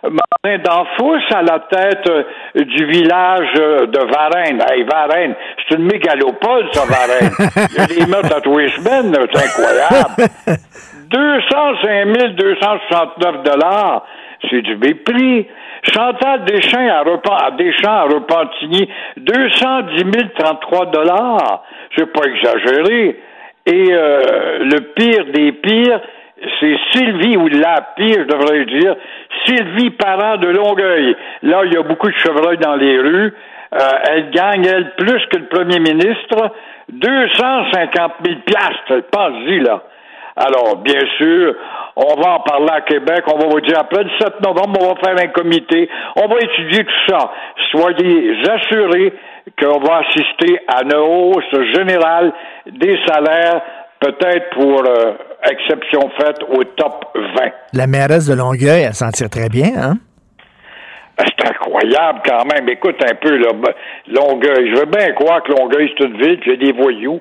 Martin 0.04 0.64
Danfous 0.64 1.20
à 1.34 1.42
la 1.42 1.60
tête 1.60 2.10
du 2.56 2.86
village 2.86 3.52
de 3.54 4.00
Varennes. 4.14 4.64
Hey, 4.72 4.84
Varennes, 4.84 5.36
c'est 5.68 5.76
une 5.76 5.86
mégalopole, 5.86 6.68
ça, 6.72 6.84
Varennes. 6.86 7.32
Il 7.72 7.78
y 7.78 7.80
a 7.80 7.88
des 7.88 8.06
meurtres 8.10 8.38
à 8.38 8.42
tous 8.42 8.58
les 8.58 8.70
semaines, 8.70 9.14
c'est 9.34 9.44
incroyable. 9.44 10.32
205 11.10 12.36
269 12.36 13.44
dollars, 13.44 14.06
c'est 14.50 14.62
du 14.62 14.78
mépris. 14.78 15.48
Chantal 15.84 16.46
Deschamps 16.46 16.90
à, 16.90 17.04
Repen- 17.04 17.56
Deschamps 17.58 17.92
à 17.92 18.04
Repentigny, 18.04 18.90
210 19.18 20.04
033 20.38 20.86
dollars. 20.88 21.64
C'est 21.96 22.12
pas 22.12 22.24
exagéré. 22.26 23.20
Et 23.66 23.86
euh, 23.92 24.60
le 24.60 24.80
pire 24.96 25.26
des 25.34 25.52
pires, 25.52 26.00
c'est 26.60 26.78
Sylvie, 26.94 27.36
ou 27.38 27.48
la 27.48 27.82
pire, 27.98 28.20
je 28.20 28.28
devrais 28.28 28.66
dire, 28.66 28.96
Sylvie 29.46 29.90
Parent 29.92 30.38
de 30.38 30.48
Longueuil. 30.48 31.16
Là, 31.44 31.62
il 31.66 31.74
y 31.74 31.78
a 31.78 31.82
beaucoup 31.84 32.08
de 32.10 32.16
chevreuils 32.16 32.60
dans 32.60 32.76
les 32.76 32.98
rues. 33.00 33.34
Euh, 33.74 33.78
elle 34.10 34.30
gagne, 34.30 34.66
elle, 34.66 34.92
plus 34.96 35.26
que 35.28 35.38
le 35.38 35.46
premier 35.48 35.80
ministre, 35.80 36.52
250 36.90 38.12
000 38.26 38.40
piastres. 38.46 39.08
Pense-y, 39.12 39.60
là. 39.60 39.84
Alors, 40.38 40.78
bien 40.78 41.02
sûr, 41.18 41.56
on 41.96 42.22
va 42.22 42.36
en 42.36 42.40
parler 42.42 42.70
à 42.72 42.82
Québec. 42.82 43.24
On 43.26 43.40
va 43.40 43.48
vous 43.48 43.62
dire 43.62 43.80
après 43.80 44.04
le 44.04 44.10
7 44.20 44.40
novembre, 44.46 44.80
on 44.82 44.94
va 44.94 45.02
faire 45.04 45.20
un 45.20 45.30
comité. 45.30 45.90
On 46.16 46.28
va 46.28 46.36
étudier 46.36 46.86
tout 46.86 47.12
ça. 47.12 47.32
Soyez 47.72 48.38
assurés 48.48 49.14
qu'on 49.60 49.80
va 49.80 50.02
assister 50.06 50.60
à 50.68 50.84
une 50.84 50.96
hausse 50.96 51.74
générale 51.76 52.32
des 52.68 53.00
salaires, 53.08 53.62
peut-être 54.00 54.50
pour 54.52 54.84
euh, 54.86 55.14
exception 55.50 56.10
faite 56.20 56.44
au 56.50 56.64
top 56.64 57.06
20. 57.16 57.52
La 57.74 57.88
mairesse 57.88 58.28
de 58.28 58.36
Longueuil, 58.36 58.84
elle 58.84 58.94
s'en 58.94 59.10
tire 59.10 59.30
très 59.30 59.50
bien, 59.50 59.72
hein? 59.76 59.94
C'est 61.18 61.50
incroyable 61.50 62.20
quand 62.24 62.46
même. 62.46 62.70
Écoute 62.70 62.98
un 63.04 63.16
peu, 63.16 63.38
là, 63.38 63.50
ben, 63.54 63.74
Longueuil. 64.08 64.72
Je 64.72 64.80
veux 64.80 64.86
bien 64.86 65.14
croire 65.14 65.42
que 65.42 65.52
Longueuil, 65.52 65.92
c'est 65.98 66.06
une 66.06 66.18
ville, 66.18 66.40
puis 66.40 66.52
il 66.52 66.62
y 66.62 66.70
a 66.70 66.72
des 66.72 66.80
voyous, 66.80 67.20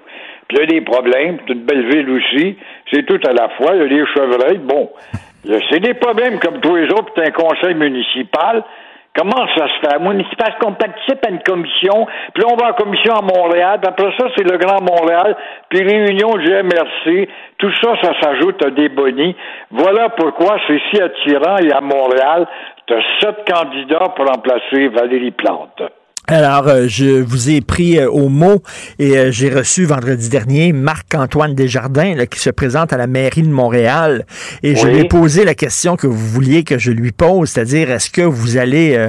puis 0.49 0.59
il 0.59 0.61
y 0.61 0.63
a 0.65 0.67
des 0.67 0.85
problèmes, 0.85 1.39
c'est 1.47 1.55
une 1.55 1.65
belle 1.65 1.89
ville 1.89 2.11
aussi. 2.11 2.59
C'est 2.93 3.05
tout 3.05 3.21
à 3.29 3.33
la 3.33 3.49
fois. 3.51 3.75
Il 3.75 3.83
y 3.83 3.85
a 3.85 3.89
des 3.89 4.07
chevreuils. 4.15 4.59
Bon, 4.59 4.91
c'est 5.71 5.81
des 5.81 5.95
problèmes 5.95 6.39
comme 6.39 6.61
tous 6.61 6.77
les 6.77 6.89
autres, 6.91 7.13
c'est 7.15 7.29
un 7.29 7.33
conseil 7.33 7.75
municipal. 7.75 8.63
Comment 9.17 9.47
ça 9.57 9.67
se 9.67 9.89
fait? 9.89 9.99
Municipal, 9.99 10.57
qu'on 10.61 10.75
participe 10.75 11.25
à 11.27 11.31
une 11.31 11.43
commission, 11.43 12.07
puis 12.35 12.45
on 12.45 12.55
va 12.55 12.73
en 12.73 12.73
commission 12.75 13.15
à 13.15 13.23
Montréal, 13.23 13.81
puis 13.81 13.89
après 13.89 14.13
ça, 14.19 14.27
c'est 14.37 14.45
le 14.45 14.59
Grand 14.59 14.83
Montréal, 14.83 15.35
puis 15.71 15.83
réunion 15.83 16.37
du 16.37 16.51
MRC. 16.51 17.27
Tout 17.57 17.73
ça, 17.83 17.95
ça 18.03 18.13
s'ajoute 18.21 18.63
à 18.63 18.71
des 18.71 18.91
bonis. 18.91 19.35
Voilà 19.71 20.11
pourquoi 20.11 20.59
c'est 20.67 20.81
si 20.91 21.01
attirant, 21.01 21.57
et 21.57 21.73
à 21.73 21.81
Montréal, 21.81 22.47
tu 22.87 22.93
as 22.93 23.03
sept 23.21 23.51
candidats 23.51 24.13
pour 24.15 24.27
remplacer 24.27 24.89
Valérie 24.89 25.31
Plante. 25.31 25.81
Alors, 26.29 26.67
euh, 26.67 26.87
je 26.89 27.23
vous 27.23 27.51
ai 27.51 27.61
pris 27.61 28.01
euh, 28.01 28.11
au 28.11 28.29
mot 28.29 28.61
et 28.99 29.17
euh, 29.17 29.31
j'ai 29.31 29.49
reçu 29.49 29.85
vendredi 29.85 30.29
dernier 30.29 30.73
Marc-Antoine 30.73 31.55
Desjardins 31.55 32.17
là, 32.17 32.27
qui 32.27 32.41
se 32.41 32.51
présente 32.51 32.93
à 32.93 32.97
la 32.97 33.07
mairie 33.07 33.43
de 33.43 33.49
Montréal. 33.49 34.27
Et 34.65 34.75
je 34.75 34.89
lui 34.89 34.99
ai 34.99 35.05
posé 35.05 35.45
la 35.45 35.55
question 35.55 35.95
que 35.95 36.09
vous 36.09 36.27
vouliez 36.27 36.65
que 36.65 36.79
je 36.79 36.91
lui 36.91 37.13
pose, 37.13 37.51
c'est-à-dire 37.51 37.93
est-ce 37.93 38.11
que 38.11 38.23
vous 38.23 38.57
allez 38.57 39.09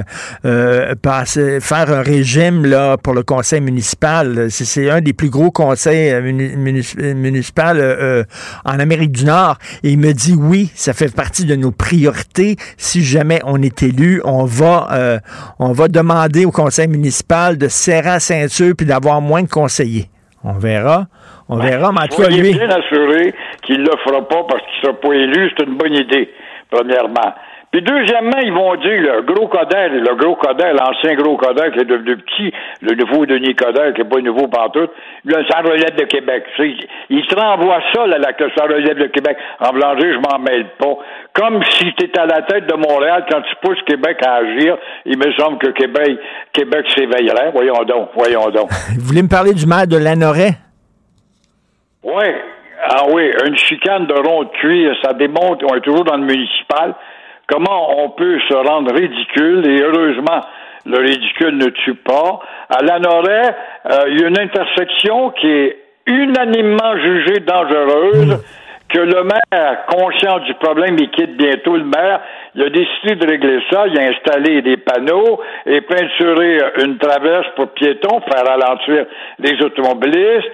passer, 1.02 1.58
faire 1.60 1.90
un 1.90 2.02
régime 2.02 2.64
là 2.64 2.96
pour 2.96 3.14
le 3.14 3.24
conseil 3.24 3.60
municipal? 3.60 4.46
C'est 4.50 4.88
un 4.88 5.00
des 5.00 5.12
plus 5.12 5.30
gros 5.30 5.50
conseils 5.50 6.22
municipaux 6.22 7.62
en 8.64 8.78
Amérique 8.78 9.12
du 9.12 9.24
Nord. 9.24 9.58
Et 9.82 9.90
il 9.90 9.98
me 9.98 10.12
dit 10.12 10.34
oui, 10.34 10.70
ça 10.76 10.92
fait 10.92 11.12
partie 11.12 11.46
de 11.46 11.56
nos 11.56 11.72
priorités. 11.72 12.56
Si 12.76 13.02
jamais 13.02 13.40
on 13.44 13.60
est 13.60 13.82
élu, 13.82 14.20
on 14.24 14.44
va 14.44 15.20
on 15.58 15.72
va 15.72 15.88
demander 15.88 16.44
au 16.44 16.52
conseil 16.52 16.86
municipal 16.86 17.07
de 17.56 17.68
serrer 17.68 18.08
la 18.08 18.20
ceinture 18.20 18.74
puis 18.76 18.86
d'avoir 18.86 19.20
moins 19.20 19.42
de 19.42 19.48
conseillers. 19.48 20.06
On 20.44 20.52
verra. 20.52 21.06
On 21.48 21.56
ben, 21.56 21.64
verra, 21.64 21.92
mais 21.92 22.02
en 22.02 22.06
tout 22.08 22.22
cas, 22.22 22.28
lui. 22.28 22.52
bien 22.52 22.70
assuré 22.70 23.34
qu'il 23.62 23.80
ne 23.80 23.86
le 23.86 23.96
fera 24.04 24.26
pas 24.28 24.44
parce 24.48 24.62
qu'il 24.62 24.76
ne 24.82 24.86
sera 24.86 25.00
pas 25.00 25.14
élu. 25.14 25.50
C'est 25.56 25.64
une 25.64 25.76
bonne 25.76 25.94
idée, 25.94 26.30
premièrement. 26.70 27.34
Puis 27.70 27.82
deuxièmement, 27.82 28.38
ils 28.42 28.52
vont 28.52 28.76
dire 28.76 29.02
le 29.02 29.22
gros 29.22 29.46
Coder, 29.46 29.88
le 29.90 30.14
gros 30.14 30.36
Coder, 30.36 30.72
l'ancien 30.72 31.14
gros 31.16 31.36
Coder 31.36 31.70
qui 31.72 31.80
est 31.80 31.84
devenu 31.84 32.16
petit, 32.16 32.52
le 32.80 32.94
nouveau 32.94 33.26
Denis 33.26 33.54
Coder 33.54 33.92
qui 33.94 34.02
n'est 34.02 34.08
pas 34.08 34.20
nouveau 34.20 34.48
partout, 34.48 34.88
là, 35.26 35.38
ça 35.50 35.58
relève 35.58 35.94
de 35.96 36.04
Québec. 36.04 36.44
Il 37.10 37.26
te 37.26 37.34
renvoie 37.38 37.80
ça, 37.94 38.06
là, 38.06 38.18
là, 38.18 38.32
que 38.32 38.44
ça 38.56 38.64
relève 38.64 38.96
de 38.96 39.06
Québec. 39.08 39.36
En 39.60 39.72
Blanger, 39.72 40.14
je 40.14 40.18
m'en 40.18 40.38
mêle 40.38 40.66
pas. 40.78 40.96
Comme 41.34 41.62
si 41.64 41.92
tu 41.94 42.06
étais 42.06 42.20
à 42.20 42.26
la 42.26 42.40
tête 42.42 42.66
de 42.66 42.74
Montréal, 42.74 43.26
quand 43.30 43.42
tu 43.42 43.54
pousses 43.62 43.82
Québec 43.82 44.18
à 44.26 44.36
agir, 44.36 44.78
il 45.04 45.18
me 45.18 45.30
semble 45.32 45.58
que 45.58 45.68
Québec, 45.68 46.18
Québec 46.54 46.86
s'éveillerait. 46.96 47.50
Voyons 47.52 47.84
donc, 47.84 48.08
voyons 48.14 48.48
donc. 48.48 48.70
Vous 48.98 49.06
voulez 49.06 49.22
me 49.22 49.28
parler 49.28 49.52
du 49.52 49.66
maire 49.66 49.86
de 49.86 49.98
Lanoret? 49.98 50.56
Oui. 52.02 52.24
Ah 52.90 53.02
oui, 53.12 53.30
une 53.44 53.56
chicane 53.56 54.06
de 54.06 54.14
rond 54.14 54.44
de 54.44 54.50
cuir, 54.50 54.94
ça 55.02 55.12
démontre 55.12 55.66
qu'on 55.66 55.74
est 55.74 55.80
toujours 55.80 56.04
dans 56.04 56.16
le 56.16 56.24
municipal 56.24 56.94
comment 57.48 58.04
on 58.04 58.10
peut 58.10 58.38
se 58.48 58.54
rendre 58.54 58.94
ridicule 58.94 59.66
et 59.66 59.82
heureusement 59.82 60.42
le 60.86 60.98
ridicule 60.98 61.56
ne 61.56 61.70
tue 61.70 61.94
pas. 61.94 62.40
À 62.70 62.82
Lanoret, 62.82 63.54
euh, 63.90 64.04
il 64.08 64.20
y 64.20 64.24
a 64.24 64.28
une 64.28 64.38
intersection 64.38 65.30
qui 65.30 65.48
est 65.48 65.76
unanimement 66.06 66.96
jugée 66.96 67.40
dangereuse, 67.40 68.42
que 68.88 68.98
le 68.98 69.22
maire, 69.24 69.84
conscient 69.86 70.38
du 70.40 70.54
problème, 70.54 70.96
il 70.98 71.10
quitte 71.10 71.36
bientôt 71.36 71.76
le 71.76 71.84
maire, 71.84 72.20
il 72.54 72.62
a 72.62 72.70
décidé 72.70 73.16
de 73.16 73.26
régler 73.30 73.60
ça, 73.70 73.86
il 73.86 73.98
a 73.98 74.04
installé 74.04 74.62
des 74.62 74.78
panneaux 74.78 75.40
et 75.66 75.82
peinturé 75.82 76.58
une 76.82 76.96
traverse 76.96 77.48
pour 77.54 77.68
piétons, 77.72 78.20
faire 78.20 78.46
ralentir 78.46 79.04
les 79.40 79.62
automobilistes. 79.62 80.50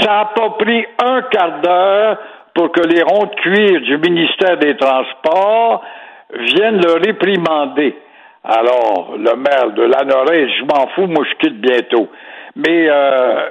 Ça 0.00 0.10
n'a 0.10 0.30
pas 0.34 0.50
pris 0.58 0.84
un 1.04 1.22
quart 1.30 1.60
d'heure 1.60 2.18
pour 2.54 2.72
que 2.72 2.80
les 2.88 3.02
ronds 3.02 3.26
de 3.26 3.34
cuir 3.34 3.80
du 3.82 3.98
ministère 3.98 4.56
des 4.56 4.76
Transports 4.76 5.84
viennent 6.32 6.80
le 6.80 6.94
réprimander. 7.04 7.96
Alors, 8.44 9.14
le 9.16 9.36
maire 9.36 9.70
de 9.72 9.82
Lanoret, 9.82 10.48
je 10.58 10.64
m'en 10.64 10.86
fous, 10.94 11.06
moi 11.06 11.24
je 11.28 11.34
quitte 11.36 11.60
bientôt. 11.60 12.08
Mais 12.56 12.88
euh, 12.88 13.48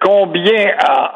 combien 0.00 0.74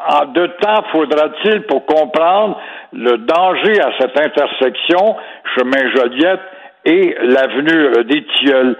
en, 0.09 0.25
de 0.25 0.47
temps 0.61 0.83
faudra-t-il 0.91 1.63
pour 1.63 1.85
comprendre 1.85 2.59
le 2.93 3.17
danger 3.17 3.81
à 3.81 3.91
cette 3.99 4.19
intersection, 4.19 5.17
chemin 5.55 5.91
Joliette 5.95 6.41
et 6.85 7.15
l'avenue 7.21 8.03
des 8.05 8.23
Tilleuls? 8.25 8.77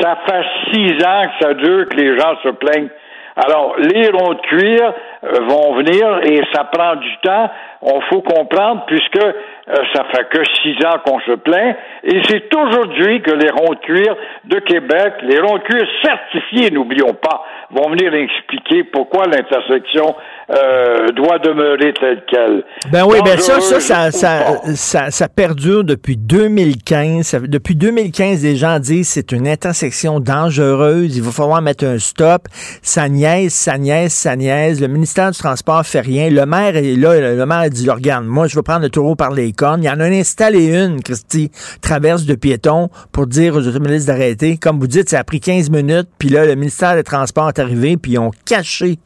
Ça 0.00 0.18
fait 0.26 0.44
six 0.72 0.92
ans 1.04 1.22
que 1.22 1.44
ça 1.46 1.54
dure 1.54 1.88
que 1.88 1.96
les 1.96 2.18
gens 2.18 2.36
se 2.42 2.50
plaignent. 2.50 2.90
Alors, 3.36 3.74
les 3.78 4.08
ronds 4.10 4.34
de 4.34 4.40
cuir 4.42 4.92
euh, 5.24 5.40
vont 5.48 5.74
venir 5.74 6.20
et 6.22 6.40
ça 6.52 6.64
prend 6.64 6.94
du 6.96 7.16
temps. 7.22 7.50
On 7.86 8.00
faut 8.10 8.22
comprendre 8.22 8.84
puisque 8.86 9.22
euh, 9.22 9.74
ça 9.94 10.04
fait 10.12 10.26
que 10.30 10.42
six 10.62 10.74
ans 10.86 10.96
qu'on 11.06 11.20
se 11.20 11.36
plaint, 11.36 11.76
et 12.02 12.20
c'est 12.28 12.54
aujourd'hui 12.54 13.22
que 13.22 13.30
les 13.30 13.50
ronds 13.50 13.74
de 13.74 13.78
cuir 13.80 14.16
de 14.44 14.58
Québec, 14.60 15.14
les 15.22 15.38
ronds 15.38 15.58
de 15.58 15.62
cuir 15.62 15.86
certifiés, 16.02 16.70
n'oublions 16.70 17.14
pas, 17.14 17.44
vont 17.70 17.90
venir 17.90 18.12
expliquer 18.14 18.84
pourquoi 18.84 19.24
l'intersection 19.24 20.14
euh, 20.50 21.08
doit 21.08 21.38
demeurer 21.38 21.94
telle 21.94 22.22
qu'elle. 22.26 22.64
Ben 22.92 23.04
oui, 23.06 23.18
ben 23.24 23.38
ça, 23.38 23.60
ça, 23.60 24.10
ça, 24.10 24.10
ça, 24.10 25.10
ça, 25.10 25.28
perdure 25.28 25.84
depuis 25.84 26.16
2015. 26.18 27.42
depuis 27.48 27.74
2015, 27.74 28.44
les 28.44 28.56
gens 28.56 28.78
disent 28.78 29.08
c'est 29.08 29.32
une 29.32 29.48
intersection 29.48 30.20
dangereuse, 30.20 31.16
il 31.16 31.22
va 31.22 31.30
falloir 31.32 31.62
mettre 31.62 31.86
un 31.86 31.98
stop. 31.98 32.42
Ça 32.82 33.08
niaise, 33.08 33.54
ça 33.54 33.78
niaise, 33.78 34.12
ça 34.12 34.36
niaise. 34.36 34.82
Le 34.82 34.88
ministère 34.88 35.30
du 35.30 35.38
Transport 35.38 35.84
fait 35.86 36.00
rien. 36.00 36.28
Le 36.28 36.44
maire 36.44 36.76
est 36.76 36.96
là, 36.96 37.34
le 37.34 37.46
maire 37.46 37.70
dit, 37.74 37.90
regarde, 37.90 38.24
moi, 38.24 38.46
je 38.46 38.56
veux 38.56 38.62
prendre 38.62 38.82
le 38.82 38.90
taureau 38.90 39.16
par 39.16 39.30
les 39.30 39.48
il 39.48 39.84
y 39.84 39.90
en 39.90 40.00
a 40.00 40.04
installé 40.04 40.74
une, 40.74 41.02
Christy, 41.02 41.50
traverse 41.82 42.26
de 42.26 42.34
piétons 42.34 42.88
pour 43.12 43.26
dire 43.26 43.54
aux 43.54 43.66
automobilistes 43.66 44.08
d'arrêter. 44.08 44.56
Comme 44.56 44.78
vous 44.78 44.86
dites, 44.86 45.08
ça 45.08 45.20
a 45.20 45.24
pris 45.24 45.40
15 45.40 45.70
minutes, 45.70 46.08
puis 46.18 46.28
là, 46.28 46.44
le 46.46 46.54
ministère 46.54 46.94
des 46.94 47.02
Transports 47.02 47.48
est 47.48 47.58
arrivé, 47.58 47.96
puis 47.96 48.12
ils 48.12 48.18
ont 48.18 48.30
caché 48.46 48.96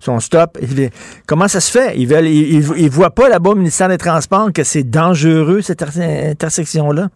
son 0.00 0.20
stop. 0.20 0.58
Comment 1.26 1.48
ça 1.48 1.60
se 1.60 1.76
fait? 1.76 1.96
Ils 1.96 2.10
ils, 2.12 2.90
voient 2.90 3.10
pas 3.10 3.28
là-bas 3.28 3.50
au 3.50 3.54
ministère 3.54 3.88
des 3.88 3.98
Transports 3.98 4.52
que 4.52 4.64
c'est 4.64 4.88
dangereux, 4.88 5.60
cette 5.60 5.82
intersection-là? 5.82 7.08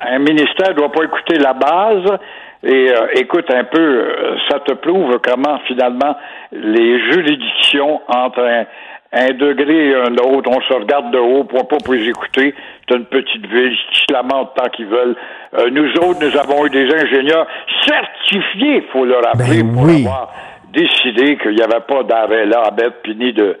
Un 0.00 0.18
ministère 0.20 0.74
doit 0.76 0.92
pas 0.92 1.04
écouter 1.04 1.38
la 1.38 1.54
base. 1.54 2.18
Et 2.64 2.90
euh, 2.90 3.06
écoute 3.14 3.48
un 3.50 3.64
peu, 3.64 3.78
euh, 3.80 4.36
ça 4.50 4.58
te 4.58 4.74
prouve 4.74 5.18
comment 5.22 5.60
finalement 5.68 6.16
les 6.50 6.98
juridictions 7.12 8.00
entre 8.08 8.40
un, 8.40 8.64
un 9.12 9.30
degré 9.30 9.90
et 9.90 9.94
un 9.94 10.14
autre, 10.16 10.50
on 10.50 10.60
se 10.60 10.74
regarde 10.74 11.10
de 11.10 11.18
haut, 11.18 11.44
pour 11.44 11.66
pas 11.66 11.78
pour 11.78 11.94
les 11.94 12.08
écouter. 12.08 12.54
C'est 12.86 12.96
une 12.96 13.06
petite 13.06 13.46
ville, 13.46 13.72
ils 13.72 13.96
se 13.96 14.12
lamentent 14.12 14.54
tant 14.54 14.68
qu'ils 14.68 14.86
veulent. 14.86 15.16
Euh, 15.58 15.70
nous 15.70 15.90
autres, 16.02 16.20
nous 16.20 16.36
avons 16.36 16.66
eu 16.66 16.70
des 16.70 16.92
ingénieurs 16.94 17.46
certifiés, 17.86 18.82
faut 18.92 19.04
le 19.04 19.16
rappeler, 19.16 19.62
ben 19.62 19.72
pour 19.72 19.88
avoir 19.88 20.34
décidé 20.72 21.38
qu'il 21.38 21.54
n'y 21.54 21.62
avait 21.62 21.80
pas 21.80 22.02
d'arrêt 22.02 22.46
là 22.46 22.64
à 22.66 22.70
bête, 22.70 22.94
puis 23.02 23.16
ni 23.16 23.32
de... 23.32 23.58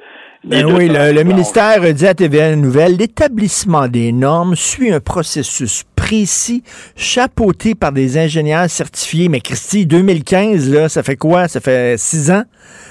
Ben 0.48 0.64
oui, 0.64 0.88
le, 0.88 1.22
ministère 1.24 1.80
dit 1.92 2.06
à 2.06 2.14
TVA 2.14 2.56
Nouvelle, 2.56 2.96
l'établissement 2.96 3.86
des 3.86 4.12
normes 4.12 4.56
suit 4.56 4.90
un 4.90 5.00
processus 5.00 5.84
précis, 5.94 6.62
chapeauté 6.96 7.74
par 7.74 7.92
des 7.92 8.16
ingénieurs 8.16 8.70
certifiés. 8.70 9.28
Mais 9.28 9.40
Christy, 9.40 9.84
2015, 9.84 10.72
là, 10.72 10.88
ça 10.88 11.02
fait 11.02 11.16
quoi? 11.16 11.48
Ça 11.48 11.60
fait 11.60 11.98
six 11.98 12.30
ans? 12.30 12.44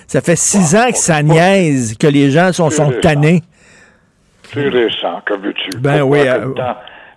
Ça 0.05 0.21
fait 0.21 0.35
six 0.35 0.75
ans 0.75 0.91
que 0.91 0.97
ça 0.97 1.23
niaise, 1.23 1.97
que 1.97 2.05
les 2.05 2.29
gens 2.29 2.53
sont, 2.53 2.69
sont 2.69 2.91
tannés. 3.01 3.41
C'est 4.53 4.69
récent, 4.69 5.21
comme 5.25 5.41
veux-tu. 5.41 5.79
Ben 5.79 6.03
oui. 6.03 6.19
Euh, 6.27 6.53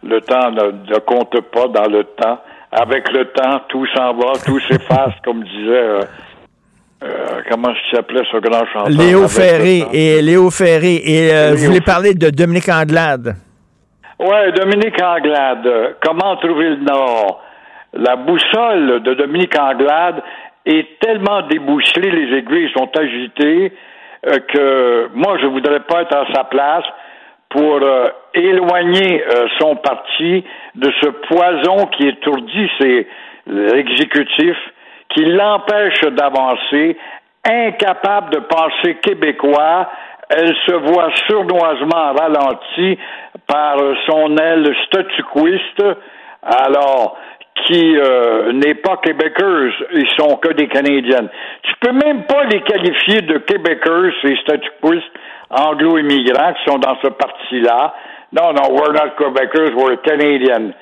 le 0.03 0.21
temps, 0.23 0.51
ne, 0.51 0.99
compte 1.01 1.39
pas 1.53 1.69
dans 1.69 1.87
le 1.87 2.05
temps? 2.05 2.41
Avec 2.73 3.13
le 3.13 3.27
temps, 3.27 3.61
tout 3.69 3.87
s'en 3.95 4.15
va, 4.15 4.33
tout 4.47 4.59
s'efface, 4.61 5.13
comme 5.23 5.45
disait. 5.45 5.71
Euh, 5.71 6.01
euh, 7.03 7.43
comment 7.51 7.73
s'appelait 7.91 8.23
ce 8.31 8.39
grand 8.39 8.67
chanteur? 8.67 8.89
Léo 8.89 9.29
Ferré. 9.29 9.85
Et 9.93 10.23
Léo 10.23 10.51
Ferré. 10.51 11.01
Et 11.05 11.31
vous 11.53 11.67
voulez 11.67 11.81
parler 11.81 12.15
de 12.15 12.31
Dominique 12.31 12.69
Anglade? 12.69 13.35
Oui, 14.19 14.53
Dominique 14.55 15.01
Anglade. 15.03 15.97
Comment 16.03 16.37
trouver 16.37 16.71
le 16.71 16.77
Nord? 16.77 17.43
La 17.93 18.17
boussole 18.17 19.03
de 19.03 19.15
Dominique 19.15 19.59
Anglade 19.59 20.23
est 20.67 21.01
tellement 21.01 21.43
débousselé, 21.43 22.11
les 22.11 22.39
aiguilles 22.39 22.71
sont 22.77 22.91
agitées, 22.97 23.73
euh, 24.27 24.39
que 24.49 25.09
moi, 25.15 25.39
je 25.41 25.47
voudrais 25.47 25.81
pas 25.81 26.03
être 26.03 26.15
à 26.15 26.27
sa 26.35 26.45
place 26.45 26.85
pour 27.49 27.81
euh, 27.83 28.09
éloigner 28.35 29.25
euh, 29.25 29.47
son 29.59 29.77
parti 29.77 30.45
de 30.75 30.93
ce 31.01 31.09
poison 31.29 31.87
qui 31.87 32.07
étourdit 32.09 32.71
ses 32.81 33.09
exécutifs, 33.75 34.70
qui 35.11 35.25
l'empêche 35.25 36.01
d'avancer, 36.01 36.97
incapable 37.45 38.31
de 38.31 38.41
penser 38.41 38.97
québécois, 39.03 39.91
elle 40.29 40.55
se 40.67 40.75
voit 40.75 41.11
sournoisement 41.29 42.13
ralentie 42.15 42.99
par 43.47 43.77
son 44.07 44.37
aile 44.37 44.75
statuquiste. 44.87 45.83
Alors, 46.43 47.19
qui 47.67 47.97
euh, 47.97 48.53
n'est 48.53 48.77
pas 48.77 48.97
québécoise, 48.99 49.73
ils 49.93 50.09
sont 50.19 50.37
que 50.37 50.53
des 50.55 50.69
Canadiennes. 50.69 51.29
Tu 51.63 51.75
peux 51.81 51.93
même 51.93 52.25
pas 52.25 52.45
les 52.45 52.63
qualifier 52.63 53.21
de 53.23 53.39
québécoises, 53.39 54.13
ces 54.23 54.37
statuquistes 54.37 55.13
anglo-immigrants 55.51 56.55
qui 56.55 56.71
sont 56.71 56.79
dans 56.79 56.97
ce 57.03 57.09
parti-là. 57.09 57.95
Non, 58.33 58.53
non, 58.53 58.73
we're 58.73 58.93
not 58.93 59.17
Quebecers, 59.19 59.75
we're 59.75 60.01
Canadian. 60.03 60.73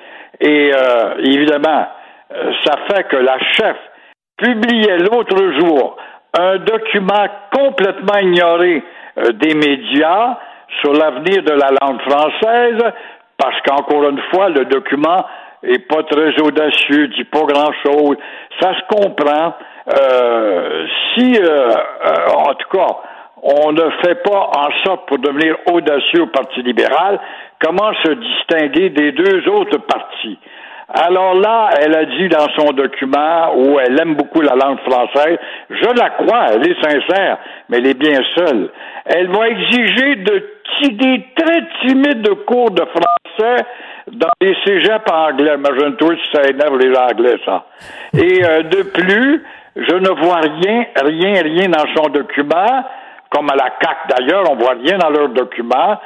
Et 0.40 0.70
euh, 0.72 1.14
évidemment, 1.24 1.88
euh, 2.32 2.52
ça 2.64 2.74
fait 2.88 3.08
que 3.08 3.16
la 3.16 3.38
chef 3.56 3.76
publiait 4.38 4.98
l'autre 4.98 5.36
jour 5.60 5.96
un 6.38 6.58
document 6.58 7.26
complètement 7.52 8.18
ignoré 8.20 8.82
des 9.34 9.54
médias 9.54 10.38
sur 10.80 10.92
l'avenir 10.92 11.42
de 11.42 11.52
la 11.52 11.70
langue 11.80 12.00
française, 12.02 12.82
parce 13.36 13.60
qu'encore 13.62 14.08
une 14.08 14.20
fois, 14.30 14.48
le 14.48 14.64
document 14.66 15.24
est 15.62 15.86
pas 15.88 16.02
très 16.04 16.38
audacieux, 16.40 17.08
dit 17.08 17.24
pas 17.24 17.42
grand-chose. 17.42 18.16
Ça 18.60 18.74
se 18.74 18.96
comprend. 18.96 19.54
Euh, 19.88 20.86
si, 21.14 21.36
euh, 21.36 21.46
euh, 21.46 22.26
en 22.36 22.54
tout 22.54 22.68
cas, 22.76 22.86
on 23.42 23.72
ne 23.72 23.90
fait 24.02 24.22
pas 24.22 24.50
en 24.54 24.68
sorte 24.84 25.06
pour 25.06 25.18
devenir 25.18 25.56
audacieux 25.72 26.22
au 26.22 26.26
Parti 26.26 26.62
libéral, 26.62 27.18
comment 27.60 27.92
se 28.04 28.12
distinguer 28.12 28.90
des 28.90 29.12
deux 29.12 29.48
autres 29.48 29.78
partis? 29.78 30.38
Alors 30.88 31.34
là, 31.34 31.68
elle 31.80 31.94
a 31.94 32.04
dit 32.06 32.28
dans 32.28 32.48
son 32.56 32.72
document 32.72 33.54
où 33.56 33.78
elle 33.78 34.00
aime 34.00 34.14
beaucoup 34.14 34.40
la 34.40 34.54
langue 34.54 34.80
française, 34.80 35.38
je 35.68 36.00
la 36.00 36.10
crois, 36.10 36.46
elle 36.54 36.66
est 36.66 36.82
sincère, 36.82 37.38
mais 37.68 37.78
elle 37.78 37.88
est 37.88 37.98
bien 37.98 38.20
seule. 38.36 38.70
Elle 39.04 39.28
va 39.28 39.48
exiger 39.48 40.16
de 40.16 40.58
des 40.86 41.26
très 41.36 41.62
timides 41.82 42.28
cours 42.46 42.70
de 42.70 42.82
français 42.84 43.64
dans 44.12 44.28
les 44.40 44.56
cégeps 44.64 45.10
anglais. 45.10 45.54
Imagine-toi 45.54 46.14
si 46.16 46.30
ça 46.32 46.48
énerve 46.48 46.78
les 46.78 46.96
Anglais, 46.96 47.36
ça. 47.44 47.66
Et 48.16 48.44
euh, 48.44 48.62
de 48.62 48.82
plus, 48.82 49.44
je 49.76 49.94
ne 49.94 50.08
vois 50.24 50.40
rien, 50.40 50.86
rien, 51.02 51.42
rien 51.42 51.68
dans 51.68 51.84
son 51.96 52.08
document, 52.10 52.84
comme 53.30 53.50
à 53.50 53.56
la 53.56 53.70
CAC 53.70 53.96
d'ailleurs, 54.08 54.44
on 54.50 54.56
voit 54.56 54.74
rien 54.82 54.98
dans 54.98 55.10
leur 55.10 55.28
document, 55.28 55.98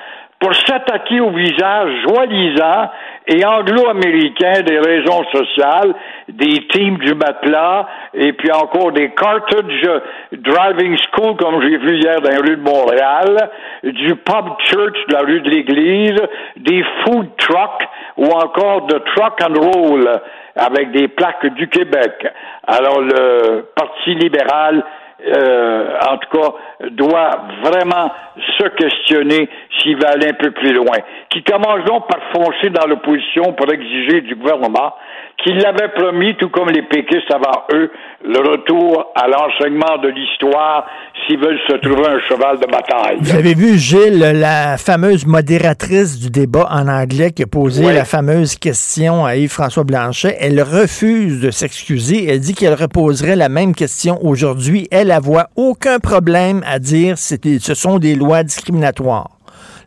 pour 0.42 0.54
s'attaquer 0.56 1.20
au 1.20 1.30
visage 1.30 1.92
joalisant 2.08 2.90
et 3.28 3.44
anglo-américain 3.44 4.62
des 4.62 4.76
raisons 4.76 5.22
sociales, 5.32 5.94
des 6.28 6.66
teams 6.66 6.98
du 6.98 7.14
matelas, 7.14 7.86
et 8.12 8.32
puis 8.32 8.50
encore 8.50 8.90
des 8.90 9.10
Carthage 9.10 9.88
Driving 10.32 10.96
School, 10.98 11.36
comme 11.36 11.62
j'ai 11.62 11.76
vu 11.76 11.96
hier 11.98 12.20
dans 12.20 12.30
la 12.30 12.38
rue 12.38 12.56
de 12.56 12.62
Montréal, 12.62 13.50
du 13.84 14.16
pub 14.16 14.46
church 14.66 15.06
de 15.08 15.14
la 15.14 15.20
rue 15.20 15.40
de 15.42 15.48
l'Église, 15.48 16.20
des 16.56 16.84
food 17.04 17.28
trucks 17.38 17.88
ou 18.16 18.26
encore 18.26 18.86
de 18.86 18.98
truck 19.14 19.40
and 19.44 19.54
roll 19.60 20.10
avec 20.56 20.90
des 20.90 21.06
plaques 21.06 21.54
du 21.54 21.68
Québec. 21.68 22.26
Alors 22.66 23.00
le 23.00 23.68
Parti 23.76 24.16
libéral 24.16 24.82
euh, 25.26 25.98
en 26.10 26.16
tout 26.18 26.38
cas, 26.38 26.88
doit 26.90 27.30
vraiment 27.62 28.10
se 28.58 28.68
questionner 28.68 29.48
s'il 29.78 29.96
va 29.96 30.10
aller 30.10 30.28
un 30.28 30.34
peu 30.34 30.50
plus 30.50 30.72
loin. 30.72 30.98
Qui 31.30 31.42
commence 31.42 31.84
donc 31.84 32.08
par 32.08 32.20
foncer 32.34 32.70
dans 32.70 32.86
l'opposition 32.86 33.52
pour 33.52 33.72
exiger 33.72 34.22
du 34.22 34.34
gouvernement 34.34 34.94
qu'il 35.42 35.58
l'avait 35.58 35.88
promis, 35.94 36.36
tout 36.36 36.48
comme 36.50 36.68
les 36.70 36.82
péquistes 36.82 37.32
avant 37.32 37.64
eux, 37.72 37.90
le 38.24 38.38
retour 38.38 39.12
à 39.14 39.26
l'enseignement 39.26 39.98
de 39.98 40.08
l'histoire 40.08 40.86
s'ils 41.26 41.38
veulent 41.38 41.58
se 41.68 41.76
trouver 41.76 42.06
un 42.06 42.20
cheval 42.28 42.58
de 42.58 42.66
bataille. 42.66 43.16
Vous 43.20 43.34
avez 43.34 43.54
vu, 43.54 43.76
Gilles, 43.76 44.18
la 44.18 44.76
fameuse 44.78 45.26
modératrice 45.26 46.18
du 46.18 46.30
débat 46.30 46.68
en 46.70 46.88
anglais 46.88 47.30
qui 47.32 47.42
a 47.42 47.46
posé 47.46 47.92
la 47.92 48.04
fameuse 48.04 48.56
question 48.56 49.24
à 49.24 49.36
Yves-François 49.36 49.84
Blanchet. 49.84 50.36
Elle 50.40 50.60
refuse 50.60 51.40
de 51.40 51.50
s'excuser. 51.50 52.26
Elle 52.28 52.40
dit 52.40 52.54
qu'elle 52.54 52.74
reposerait 52.74 53.36
la 53.36 53.48
même 53.48 53.74
question 53.74 54.18
aujourd'hui. 54.22 54.86
Elle, 54.90 55.12
voit 55.22 55.48
aucun 55.56 55.98
problème 55.98 56.62
à 56.66 56.78
dire 56.78 57.14
que 57.14 57.58
ce 57.58 57.74
sont 57.74 57.98
des 57.98 58.14
lois 58.14 58.42
discriminatoires. 58.42 59.28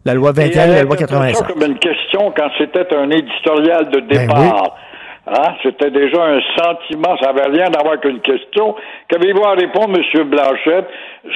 La 0.06 0.14
loi 0.14 0.32
21, 0.34 0.68
la 0.68 0.84
loi 0.84 0.96
85. 0.96 1.48
comme 1.48 1.64
une 1.64 1.80
question 1.80 2.32
quand 2.38 2.50
c'était 2.60 2.86
un 2.96 3.10
éditorial 3.10 3.90
de 3.90 4.02
ben 4.02 4.20
départ. 4.20 4.76
Hein? 5.28 5.56
C'était 5.64 5.90
déjà 5.90 6.24
un 6.24 6.42
sentiment, 6.58 7.18
ça 7.18 7.34
n'avait 7.34 7.50
rien 7.50 7.72
à 7.74 7.84
voir 7.84 8.00
qu'une 8.00 8.22
question. 8.22 8.76
Qu'avez-vous 9.08 9.44
à 9.44 9.54
répondre, 9.54 9.98
M. 9.98 10.24
Blanchette, 10.30 10.88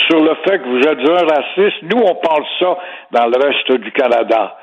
sur 0.08 0.22
le 0.22 0.36
fait 0.46 0.60
que 0.60 0.68
vous 0.68 0.82
êtes 0.82 1.10
un 1.10 1.26
raciste? 1.26 1.82
Nous, 1.84 1.98
on 1.98 2.16
pense 2.16 2.48
ça 2.60 2.78
dans 3.12 3.26
le 3.26 3.48
reste 3.48 3.72
du 3.82 3.92
Canada. 3.92 4.56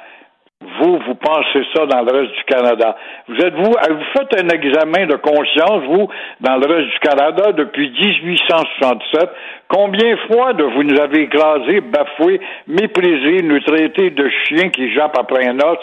Vous, 0.59 0.99
vous 1.07 1.15
pensez 1.17 1.67
ça 1.75 1.85
dans 1.85 2.03
le 2.03 2.13
reste 2.13 2.33
du 2.33 2.45
Canada. 2.45 2.97
Vous 3.29 3.37
êtes 3.37 3.55
vous, 3.55 3.73
vous 3.73 4.05
faites 4.17 4.43
un 4.43 4.49
examen 4.49 5.07
de 5.07 5.17
conscience, 5.17 5.83
vous, 5.85 6.09
dans 6.41 6.57
le 6.57 6.67
reste 6.67 6.89
du 6.93 6.99
Canada 7.01 7.53
depuis 7.53 7.91
1867. 7.91 9.31
Combien 9.69 10.17
fois 10.29 10.55
de 10.55 10.65
vous 10.65 10.83
nous 10.83 10.99
avez 10.99 11.23
écrasés, 11.23 11.81
bafoués, 11.83 12.41
méprisés, 12.69 13.43
nous 13.43 13.61
traités 13.61 14.11
de 14.11 14.29
chiens 14.45 14.71
qui 14.71 14.93
jappent 14.95 15.19
après 15.19 15.47
un 15.47 15.59
os? 15.59 15.79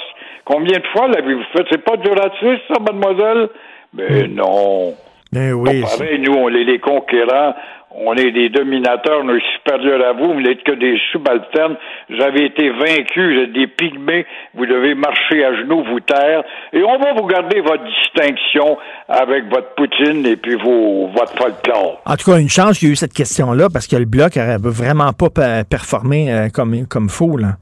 Combien 0.45 0.79
de 0.79 0.87
fois 0.87 1.07
l'avez-vous 1.07 1.43
fait? 1.55 1.65
C'est 1.71 1.83
pas 1.83 1.97
du 1.97 2.09
racisme, 2.09 2.61
ça, 2.67 2.79
mademoiselle? 2.79 3.49
Ben 3.93 4.31
hmm. 4.31 4.35
non. 4.35 4.93
Ben 5.31 5.53
oui. 5.53 5.81
pareil, 5.81 6.19
nous, 6.19 6.33
on 6.33 6.49
est 6.49 6.63
les 6.63 6.77
conquérants, 6.77 7.55
on 7.95 8.13
est 8.15 8.31
des 8.31 8.49
dominateurs, 8.49 9.21
on 9.23 9.35
est 9.35 9.41
supérieurs 9.55 10.07
à 10.07 10.13
vous, 10.13 10.33
vous 10.33 10.41
n'êtes 10.41 10.63
que 10.63 10.73
des 10.73 10.95
subalternes. 11.11 11.75
Vous 12.09 12.21
avez 12.21 12.45
été 12.45 12.69
vaincus, 12.69 13.35
vous 13.35 13.41
êtes 13.43 13.53
des 13.53 13.65
pygmées, 13.65 14.27
vous 14.53 14.67
devez 14.67 14.93
marcher 14.93 15.43
à 15.43 15.55
genoux, 15.55 15.83
vous 15.89 15.99
taire, 16.01 16.43
et 16.71 16.83
on 16.83 16.99
va 16.99 17.13
vous 17.13 17.25
garder 17.25 17.61
votre 17.61 17.83
distinction 17.83 18.77
avec 19.09 19.45
votre 19.49 19.73
Poutine 19.73 20.23
et 20.25 20.35
puis 20.35 20.55
vos, 20.55 21.07
votre 21.07 21.35
folklore. 21.35 22.01
En 22.05 22.15
tout 22.15 22.29
cas, 22.29 22.37
une 22.37 22.49
chance 22.49 22.77
qu'il 22.77 22.89
y 22.89 22.91
a 22.91 22.93
eu 22.93 22.95
cette 22.95 23.13
question-là, 23.13 23.69
parce 23.73 23.87
que 23.87 23.95
le 23.95 24.05
Bloc 24.05 24.35
n'aurait 24.35 24.57
vraiment 24.59 25.13
pas 25.13 25.63
performé 25.67 26.31
euh, 26.31 26.49
comme, 26.53 26.85
comme 26.87 27.09
faux, 27.09 27.37
là. 27.37 27.53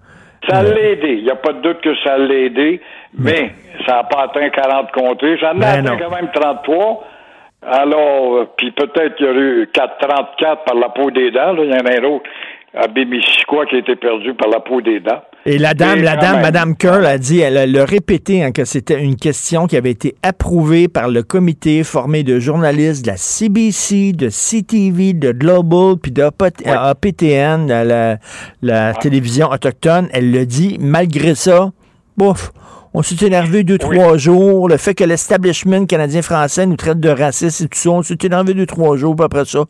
Ça 0.49 0.63
l'a 0.63 0.79
aidé. 0.79 1.13
Il 1.13 1.23
n'y 1.23 1.29
a 1.29 1.35
pas 1.35 1.53
de 1.53 1.61
doute 1.61 1.81
que 1.81 1.95
ça 2.03 2.17
l'a 2.17 2.33
aidé, 2.33 2.81
mais 3.17 3.51
ça 3.85 3.97
n'a 3.97 4.03
pas 4.03 4.23
atteint 4.23 4.49
40 4.49 4.91
comtés. 4.91 5.37
Ça 5.39 5.53
en 5.53 5.61
a 5.61 5.67
atteint 5.67 5.97
quand 5.97 6.15
même 6.15 6.29
33. 6.33 7.07
Alors, 7.63 8.37
euh, 8.37 8.49
puis 8.57 8.71
peut-être 8.71 9.15
qu'il 9.17 9.25
y 9.27 9.29
a 9.29 9.33
eu 9.33 9.69
434 9.71 10.63
par 10.63 10.75
la 10.75 10.89
peau 10.89 11.11
des 11.11 11.29
dents. 11.29 11.55
Il 11.57 11.69
y 11.69 11.73
en 11.73 11.85
a 11.85 11.99
un 11.99 12.03
autre 12.03 12.27
à 12.73 12.87
Bémisquois 12.87 13.65
qui 13.65 13.75
a 13.75 13.79
été 13.79 13.95
perdu 13.95 14.33
par 14.33 14.49
la 14.49 14.59
peau 14.59 14.81
des 14.81 14.99
dents. 14.99 15.21
Et 15.45 15.57
la 15.57 15.73
dame, 15.73 16.01
la 16.01 16.15
dame, 16.15 16.41
Madame 16.41 16.77
Curl 16.77 17.05
a 17.05 17.17
dit, 17.17 17.39
elle 17.39 17.57
a 17.57 17.85
répété 17.85 18.43
hein, 18.43 18.51
que 18.51 18.63
c'était 18.63 19.01
une 19.01 19.15
question 19.15 19.65
qui 19.65 19.75
avait 19.75 19.91
été 19.91 20.15
approuvée 20.21 20.87
par 20.87 21.09
le 21.09 21.23
comité 21.23 21.83
formé 21.83 22.23
de 22.23 22.39
journalistes 22.39 23.03
de 23.03 23.11
la 23.11 23.17
CBC, 23.17 24.13
de 24.13 24.29
CTV, 24.29 25.13
de 25.13 25.31
Global, 25.31 25.95
puis 26.01 26.11
de 26.11 26.23
APTN, 26.65 27.67
la, 27.67 28.17
la 28.61 28.93
télévision 28.93 29.49
autochtone. 29.49 30.07
Elle 30.13 30.31
le 30.31 30.45
dit. 30.45 30.77
Malgré 30.79 31.33
ça, 31.33 31.71
bouf, 32.17 32.51
on 32.93 33.01
s'est 33.01 33.25
énervé 33.25 33.63
deux, 33.63 33.77
trois 33.77 34.17
jours. 34.17 34.69
Le 34.69 34.77
fait 34.77 34.93
que 34.93 35.03
l'establishment 35.03 35.85
canadien-français 35.85 36.65
nous 36.67 36.75
traite 36.75 36.99
de 36.99 37.09
racistes 37.09 37.61
et 37.61 37.67
tout 37.67 37.79
ça, 37.79 37.89
on 37.89 38.03
s'est 38.03 38.17
énervé 38.23 38.53
deux, 38.53 38.65
trois 38.65 38.95
jours, 38.95 39.15
puis 39.15 39.25
après 39.25 39.45
ça, 39.45 39.65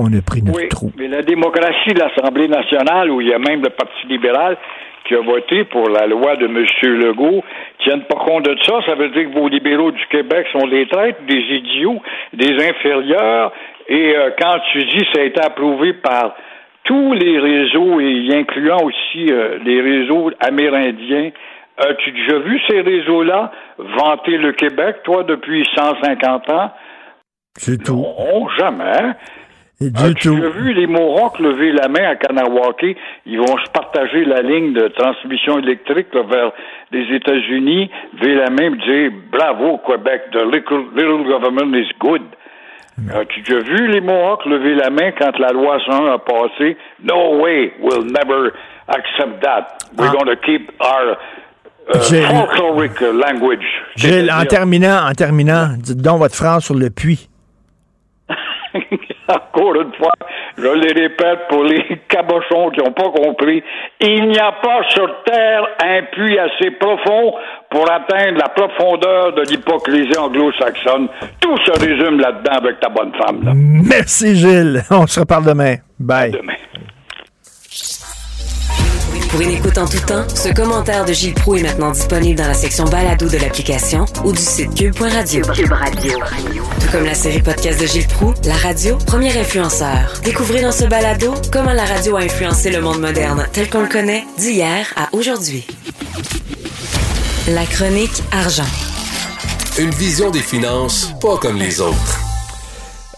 on 0.00 0.18
a 0.18 0.22
pris 0.22 0.42
notre 0.42 0.84
oui, 0.84 0.92
Mais 0.96 1.08
la 1.08 1.22
démocratie 1.22 1.94
de 1.94 2.00
l'Assemblée 2.00 2.48
nationale, 2.48 3.10
où 3.10 3.20
il 3.20 3.28
y 3.28 3.34
a 3.34 3.38
même 3.38 3.62
le 3.62 3.70
Parti 3.70 4.06
libéral 4.08 4.56
qui 5.06 5.14
a 5.14 5.20
voté 5.20 5.64
pour 5.64 5.88
la 5.88 6.06
loi 6.06 6.36
de 6.36 6.46
M. 6.46 6.64
Legault, 6.82 7.42
tiennent 7.82 8.04
pas 8.04 8.18
compte 8.18 8.44
de 8.44 8.56
ça. 8.64 8.80
Ça 8.86 8.94
veut 8.94 9.08
dire 9.08 9.30
que 9.30 9.38
vos 9.38 9.48
libéraux 9.48 9.90
du 9.90 10.06
Québec 10.06 10.46
sont 10.52 10.66
des 10.68 10.86
traîtres, 10.86 11.20
des 11.26 11.40
idiots, 11.40 12.00
des 12.32 12.54
inférieurs. 12.54 13.52
Et 13.88 14.14
euh, 14.16 14.30
quand 14.38 14.58
tu 14.72 14.84
dis 14.84 15.04
ça 15.12 15.22
a 15.22 15.24
été 15.24 15.40
approuvé 15.40 15.94
par 15.94 16.34
tous 16.84 17.12
les 17.14 17.38
réseaux, 17.38 18.00
et 18.00 18.28
incluant 18.34 18.82
aussi 18.82 19.26
euh, 19.30 19.58
les 19.64 19.80
réseaux 19.80 20.30
amérindiens, 20.40 21.30
As-tu 21.80 22.12
déjà 22.12 22.38
vu 22.40 22.60
ces 22.68 22.80
réseaux-là 22.82 23.52
vanter 23.78 24.36
le 24.36 24.52
Québec, 24.52 24.96
toi, 25.02 25.24
depuis 25.24 25.66
150 25.74 26.50
ans? 26.50 26.70
C'est 27.56 27.82
tout. 27.82 27.94
Non, 27.96 28.48
jamais. 28.58 29.14
As-tu 29.82 30.34
déjà 30.34 30.50
vu 30.50 30.74
les 30.74 30.86
Mohawks 30.86 31.38
lever 31.38 31.72
la 31.72 31.88
main 31.88 32.10
à 32.10 32.16
Kanawake? 32.16 32.98
Ils 33.24 33.38
vont 33.38 33.56
se 33.64 33.70
partager 33.70 34.26
la 34.26 34.42
ligne 34.42 34.74
de 34.74 34.88
transmission 34.88 35.58
électrique 35.58 36.08
vers 36.12 36.52
les 36.92 37.16
États-Unis, 37.16 37.90
lever 38.20 38.34
la 38.34 38.50
main 38.50 38.74
et 38.74 38.76
dire 38.76 39.10
bravo 39.32 39.78
Québec, 39.78 40.20
the 40.32 40.44
little, 40.44 41.24
government 41.24 41.74
is 41.74 41.88
good. 41.98 42.20
As-tu 43.10 43.40
déjà 43.40 43.60
vu 43.60 43.88
les 43.88 44.02
Mohawks 44.02 44.44
lever 44.44 44.74
la 44.74 44.90
main 44.90 45.12
quand 45.12 45.38
la 45.38 45.52
loi 45.52 45.78
101 45.86 46.12
a 46.12 46.18
passé? 46.18 46.76
No 47.02 47.38
way, 47.40 47.72
we'll 47.80 48.04
never 48.04 48.52
accept 48.86 49.42
that. 49.42 49.78
We're 49.96 50.08
ah. 50.08 50.12
going 50.12 50.26
to 50.26 50.36
keep 50.44 50.70
our 50.78 51.16
euh, 51.94 53.12
language. 53.14 53.64
Gilles, 53.96 54.30
en 54.30 54.44
terminant, 54.44 55.06
en 55.08 55.12
terminant, 55.12 55.68
dites 55.78 56.02
donc 56.02 56.18
votre 56.18 56.36
phrase 56.36 56.64
sur 56.64 56.74
le 56.74 56.90
puits. 56.90 57.30
Encore 59.30 59.76
une 59.76 59.92
fois, 59.94 60.12
je 60.58 60.66
les 60.66 60.92
répète 60.92 61.40
pour 61.48 61.64
les 61.64 62.00
cabochons 62.08 62.70
qui 62.70 62.80
n'ont 62.80 62.92
pas 62.92 63.10
compris, 63.10 63.62
il 64.00 64.28
n'y 64.28 64.38
a 64.38 64.52
pas 64.52 64.80
sur 64.88 65.22
Terre 65.24 65.68
un 65.82 66.02
puits 66.12 66.38
assez 66.38 66.72
profond 66.72 67.34
pour 67.70 67.90
atteindre 67.90 68.38
la 68.38 68.48
profondeur 68.48 69.32
de 69.34 69.42
l'hypocrisie 69.42 70.18
anglo-saxonne. 70.18 71.08
Tout 71.40 71.56
se 71.58 71.70
résume 71.80 72.20
là-dedans 72.20 72.58
avec 72.58 72.80
ta 72.80 72.88
bonne 72.88 73.12
femme. 73.14 73.52
Merci 73.54 74.34
Gilles. 74.36 74.82
On 74.90 75.06
se 75.06 75.20
reparle 75.20 75.44
demain. 75.44 75.76
Bye. 75.98 76.32
demain. 76.32 76.54
Pour 79.30 79.40
une 79.42 79.50
écoute 79.50 79.78
en 79.78 79.86
tout 79.86 80.00
temps, 80.00 80.28
ce 80.28 80.48
commentaire 80.52 81.04
de 81.04 81.12
Gilles 81.12 81.34
Proux 81.34 81.54
est 81.54 81.62
maintenant 81.62 81.92
disponible 81.92 82.36
dans 82.36 82.48
la 82.48 82.54
section 82.54 82.84
balado 82.84 83.28
de 83.28 83.38
l'application 83.38 84.04
ou 84.24 84.32
du 84.32 84.42
site 84.42 84.74
cube.radio. 84.74 85.44
Cube 85.54 85.70
Radio. 85.70 86.18
Tout 86.80 86.90
comme 86.90 87.04
la 87.04 87.14
série 87.14 87.40
podcast 87.40 87.80
de 87.80 87.86
Gilles 87.86 88.08
Proux, 88.08 88.34
la 88.44 88.56
radio, 88.56 88.96
premier 89.06 89.38
influenceur. 89.38 90.14
Découvrez 90.24 90.62
dans 90.62 90.72
ce 90.72 90.84
balado 90.84 91.32
comment 91.52 91.72
la 91.72 91.84
radio 91.84 92.16
a 92.16 92.22
influencé 92.22 92.72
le 92.72 92.80
monde 92.80 93.00
moderne 93.00 93.46
tel 93.52 93.70
qu'on 93.70 93.82
le 93.82 93.88
connaît 93.88 94.24
d'hier 94.36 94.92
à 94.96 95.14
aujourd'hui. 95.14 95.64
La 97.46 97.66
chronique 97.66 98.24
argent. 98.32 98.66
Une 99.78 99.90
vision 99.90 100.30
des 100.30 100.42
finances 100.42 101.14
pas 101.20 101.36
comme 101.36 101.56
les 101.56 101.80
autres. 101.80 102.20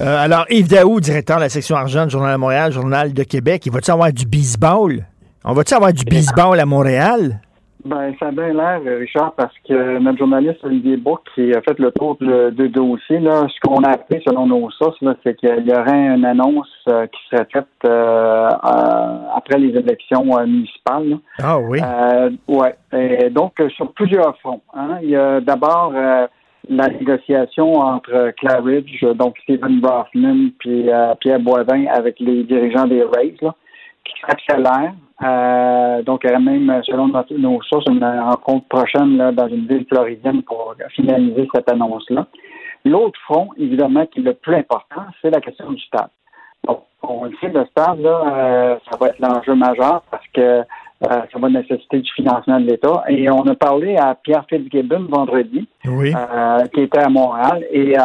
Euh, 0.02 0.18
alors, 0.18 0.44
Yves 0.50 0.68
Daou, 0.68 1.00
directeur 1.00 1.38
de 1.38 1.42
la 1.42 1.48
section 1.48 1.76
argent 1.76 2.04
du 2.04 2.10
Journal 2.10 2.32
de 2.32 2.38
Montréal, 2.38 2.70
Journal 2.70 3.14
de 3.14 3.22
Québec, 3.22 3.64
il 3.64 3.72
va-tu 3.72 3.90
avoir 3.90 4.12
du 4.12 4.26
baseball? 4.26 5.06
On 5.44 5.54
va-tu 5.54 5.74
avoir 5.74 5.92
du 5.92 6.04
baseball 6.04 6.60
à 6.60 6.66
Montréal? 6.66 7.40
Ben, 7.84 8.14
ça 8.20 8.28
a 8.28 8.30
bien 8.30 8.52
l'air, 8.52 8.80
Richard, 8.84 9.32
parce 9.32 9.54
que 9.68 9.98
notre 9.98 10.18
journaliste 10.18 10.62
Olivier 10.62 10.96
Bourg 10.96 11.20
qui 11.34 11.52
a 11.52 11.60
fait 11.62 11.76
le 11.80 11.90
tour 11.90 12.16
de, 12.20 12.50
de 12.50 12.68
dossier, 12.68 13.18
là, 13.18 13.48
ce 13.48 13.58
qu'on 13.60 13.82
a 13.82 13.90
appris 13.90 14.22
selon 14.24 14.46
nos 14.46 14.70
sources, 14.70 15.02
c'est 15.24 15.34
qu'il 15.34 15.66
y 15.66 15.72
aurait 15.72 16.14
une 16.14 16.24
annonce 16.24 16.68
euh, 16.88 17.08
qui 17.08 17.18
serait 17.28 17.48
faite 17.52 17.66
euh, 17.84 18.50
après 19.34 19.58
les 19.58 19.76
élections 19.76 20.24
municipales. 20.46 21.18
Ah 21.42 21.58
oui. 21.58 21.80
ouais. 22.46 23.30
donc 23.30 23.60
sur 23.74 23.92
plusieurs 23.94 24.38
fronts. 24.38 24.62
Hein. 24.74 24.98
Il 25.02 25.10
y 25.10 25.16
a 25.16 25.40
d'abord 25.40 25.92
la 25.92 26.88
négociation 26.88 27.74
entre 27.80 28.32
Claridge, 28.36 29.04
donc 29.16 29.34
Stephen 29.42 29.80
Brofman, 29.80 30.52
puis 30.60 30.88
Pierre 31.18 31.40
Boivin 31.40 31.86
avec 31.92 32.20
les 32.20 32.44
dirigeants 32.44 32.86
des 32.86 33.02
Rays, 33.02 33.34
là, 33.42 33.56
qui 34.04 34.14
s'accélère. 34.26 34.92
Euh, 35.22 36.02
donc, 36.02 36.22
il 36.24 36.30
y 36.30 36.32
aura 36.32 36.40
même, 36.40 36.82
selon 36.84 37.08
nos 37.08 37.62
sources, 37.62 37.86
une 37.88 38.04
rencontre 38.04 38.66
prochaine 38.68 39.16
là, 39.16 39.32
dans 39.32 39.48
une 39.48 39.66
ville 39.66 39.86
floridienne 39.88 40.42
pour 40.42 40.74
finaliser 40.94 41.48
cette 41.54 41.70
annonce-là. 41.70 42.26
L'autre 42.84 43.18
front, 43.24 43.50
évidemment, 43.56 44.06
qui 44.06 44.20
est 44.20 44.24
le 44.24 44.34
plus 44.34 44.56
important, 44.56 45.02
c'est 45.20 45.30
la 45.30 45.40
question 45.40 45.70
du 45.70 45.82
stade. 45.82 46.08
Donc, 46.66 46.82
on 47.02 47.24
le 47.24 47.32
sait, 47.40 47.48
le 47.48 47.64
stade, 47.66 48.00
là, 48.00 48.22
euh, 48.26 48.76
ça 48.90 48.96
va 48.96 49.08
être 49.08 49.18
l'enjeu 49.20 49.54
majeur 49.54 50.02
parce 50.10 50.26
que 50.34 50.40
euh, 50.40 50.62
ça 51.02 51.38
va 51.38 51.48
nécessiter 51.48 52.00
du 52.00 52.12
financement 52.12 52.60
de 52.60 52.66
l'État. 52.66 53.04
Et 53.08 53.30
on 53.30 53.42
a 53.46 53.54
parlé 53.54 53.96
à 53.96 54.16
Pierre 54.16 54.44
Fitzgibbon 54.48 55.06
vendredi, 55.08 55.68
qui 55.82 56.80
était 56.80 57.00
à 57.00 57.08
Montréal, 57.08 57.64
et 57.72 57.96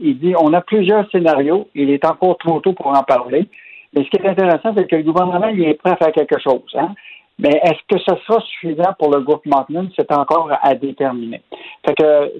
il 0.00 0.18
dit 0.18 0.34
on 0.38 0.52
a 0.52 0.60
plusieurs 0.60 1.08
scénarios. 1.10 1.68
Il 1.74 1.90
est 1.90 2.04
encore 2.04 2.38
trop 2.38 2.60
tôt 2.60 2.72
pour 2.72 2.88
en 2.88 3.02
parler. 3.02 3.48
Mais 3.94 4.04
ce 4.04 4.10
qui 4.10 4.16
est 4.16 4.28
intéressant, 4.28 4.74
c'est 4.76 4.88
que 4.88 4.96
le 4.96 5.02
gouvernement 5.02 5.48
il 5.48 5.62
est 5.64 5.74
prêt 5.74 5.92
à 5.92 5.96
faire 5.96 6.12
quelque 6.12 6.40
chose. 6.40 6.62
Hein? 6.74 6.94
Mais 7.38 7.50
est-ce 7.64 7.80
que 7.88 7.98
ce 7.98 8.14
sera 8.24 8.40
suffisant 8.40 8.94
pour 8.98 9.12
le 9.12 9.20
groupe 9.20 9.44
Montman? 9.46 9.88
C'est 9.96 10.12
encore 10.12 10.50
à 10.62 10.74
déterminer. 10.74 11.42
Fait 11.84 11.94
que 11.94 12.32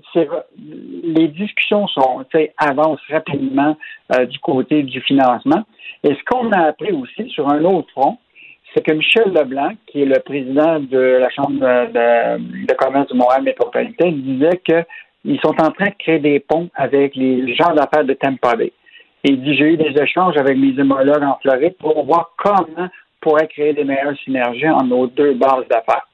les 1.03 1.29
discussions 1.29 1.89
sont, 1.89 2.25
avancent 2.59 3.01
rapidement 3.11 3.77
euh, 4.15 4.27
du 4.27 4.39
côté 4.39 4.85
du 4.85 5.01
financement. 5.01 5.65
Et 6.05 6.15
ce 6.15 6.25
qu'on 6.27 6.53
a 6.53 6.69
appris 6.69 6.93
aussi 6.93 7.29
sur 7.31 7.49
un 7.49 7.65
autre 7.65 7.91
front, 7.91 8.19
c'est 8.73 8.85
que 8.85 8.93
Michel 8.93 9.33
Leblanc, 9.33 9.73
qui 9.87 10.03
est 10.03 10.07
le 10.07 10.21
président 10.21 10.79
de 10.79 11.19
la 11.21 11.31
Chambre 11.31 11.59
de, 11.59 12.67
de 12.67 12.75
commerce 12.75 13.09
du 13.11 13.17
Montréal 13.17 13.43
métropolitain, 13.43 14.13
disait 14.13 14.61
qu'ils 14.65 15.41
sont 15.41 15.55
en 15.61 15.71
train 15.71 15.87
de 15.87 15.97
créer 15.99 16.19
des 16.21 16.41
ponts 16.41 16.69
avec 16.75 17.17
les 17.17 17.55
gens 17.55 17.75
d'affaires 17.75 18.05
de 18.05 18.15
Tampa 18.15 18.55
Bay. 18.57 18.73
Et 19.25 19.39
j'ai 19.43 19.73
eu 19.73 19.77
des 19.79 19.95
échanges 20.01 20.37
avec 20.37 20.59
mes 20.59 20.79
homologues 20.79 21.23
en 21.23 21.39
Floride 21.41 21.77
pour 21.79 22.05
voir 22.05 22.31
comment 22.37 22.67
on 22.79 22.89
pourrait 23.21 23.49
créer 23.49 23.73
des 23.73 23.85
meilleures 23.85 24.17
synergies 24.23 24.69
entre 24.69 24.85
nos 24.85 25.07
deux 25.07 25.33
bases 25.35 25.67
d'affaires. 25.71 26.07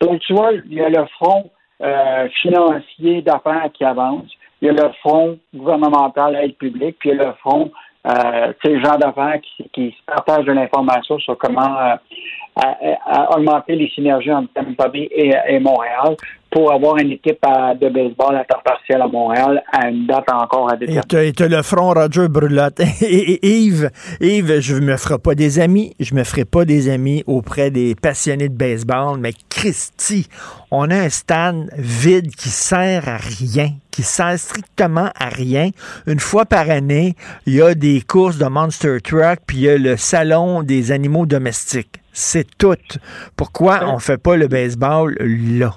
Donc, 0.00 0.20
tu 0.20 0.34
vois, 0.34 0.52
il 0.52 0.74
y 0.74 0.82
a 0.82 0.90
le 0.90 1.06
front 1.06 1.50
euh, 1.82 2.28
financier 2.42 3.22
d'affaires 3.22 3.70
qui 3.72 3.84
avance, 3.84 4.26
il 4.60 4.66
y 4.66 4.68
a 4.68 4.74
le 4.74 4.92
front 5.00 5.38
gouvernemental 5.54 6.36
aide 6.36 6.56
publique, 6.56 6.96
puis 6.98 7.10
il 7.10 7.16
y 7.16 7.20
a 7.20 7.24
le 7.28 7.32
front 7.34 7.70
euh, 8.06 8.52
ces 8.64 8.80
gens 8.80 8.96
d'affaires 8.96 9.40
qui, 9.40 9.68
qui 9.72 9.94
partagent 10.06 10.44
de 10.44 10.52
l'information 10.52 11.18
sur 11.18 11.36
comment 11.36 11.76
euh, 11.78 12.94
augmenter 13.34 13.76
les 13.76 13.88
synergies 13.90 14.32
entre 14.32 14.52
Tampa 14.52 14.88
Bay 14.88 15.08
et 15.12 15.58
Montréal 15.58 16.16
pour 16.50 16.72
avoir 16.72 16.96
une 16.98 17.12
équipe 17.12 17.42
de 17.80 17.88
baseball 17.88 18.36
à 18.36 18.44
temps 18.44 18.60
partiel 18.64 19.02
à 19.02 19.06
Montréal 19.06 19.62
à 19.70 19.88
une 19.88 20.06
date 20.06 20.30
encore 20.32 20.72
à 20.72 20.76
déterminer. 20.76 21.28
Et 21.28 21.32
tu 21.32 21.48
le 21.48 21.62
front 21.62 21.92
Roger 21.92 22.28
Brulotte. 22.28 22.80
Et, 23.02 23.46
Yves, 23.46 23.90
Yves, 24.20 24.60
je 24.60 24.76
me 24.76 24.96
ferai 24.96 25.18
pas 25.18 25.34
des 25.34 25.58
amis, 25.58 25.94
je 26.00 26.14
me 26.14 26.24
ferai 26.24 26.44
pas 26.44 26.64
des 26.64 26.88
amis 26.88 27.22
auprès 27.26 27.70
des 27.70 27.94
passionnés 27.94 28.48
de 28.48 28.56
baseball, 28.56 29.18
mais 29.18 29.32
Christy, 29.50 30.28
on 30.70 30.90
a 30.90 30.96
un 30.96 31.08
stand 31.08 31.70
vide 31.76 32.34
qui 32.34 32.48
sert 32.48 33.08
à 33.08 33.16
rien, 33.16 33.70
qui 33.90 34.02
sert 34.02 34.38
strictement 34.38 35.10
à 35.18 35.28
rien. 35.28 35.70
Une 36.06 36.20
fois 36.20 36.46
par 36.46 36.70
année, 36.70 37.14
il 37.46 37.54
y 37.54 37.62
a 37.62 37.74
des 37.74 38.00
courses 38.00 38.38
de 38.38 38.46
Monster 38.46 38.98
Truck, 39.02 39.40
puis 39.46 39.58
il 39.58 39.62
y 39.64 39.68
a 39.68 39.78
le 39.78 39.96
salon 39.96 40.62
des 40.62 40.92
animaux 40.92 41.26
domestiques. 41.26 42.00
C'est 42.12 42.46
tout. 42.56 42.74
Pourquoi 43.36 43.80
on 43.86 43.98
fait 43.98 44.18
pas 44.18 44.36
le 44.36 44.48
baseball 44.48 45.14
là? 45.20 45.74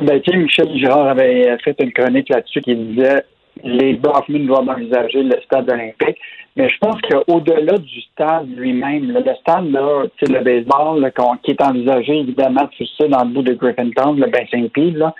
Ben, 0.00 0.20
Michel 0.26 0.76
Girard 0.76 1.08
avait 1.08 1.56
fait 1.58 1.76
une 1.80 1.92
chronique 1.92 2.28
là-dessus 2.28 2.60
qui 2.60 2.74
disait 2.74 3.24
les 3.62 3.94
Dorfman 3.94 4.46
doivent 4.46 4.68
envisager 4.68 5.22
le 5.22 5.40
stade 5.44 5.70
olympique. 5.70 6.18
Mais 6.56 6.68
je 6.68 6.78
pense 6.78 7.00
qu'au-delà 7.02 7.78
du 7.78 8.00
stade 8.12 8.48
lui-même, 8.56 9.12
le 9.12 9.34
stade, 9.40 9.70
là, 9.70 10.04
le 10.22 10.40
baseball, 10.40 11.12
qui 11.42 11.50
est 11.50 11.62
envisagé, 11.62 12.20
évidemment, 12.20 12.68
tu 12.76 12.86
sais, 12.86 13.08
dans 13.08 13.24
le 13.24 13.30
bout 13.30 13.42
de 13.42 13.54
Griffintown, 13.54 14.18
le 14.18 14.30
Saint-Pierre, 14.50 14.96
là, 14.96 15.14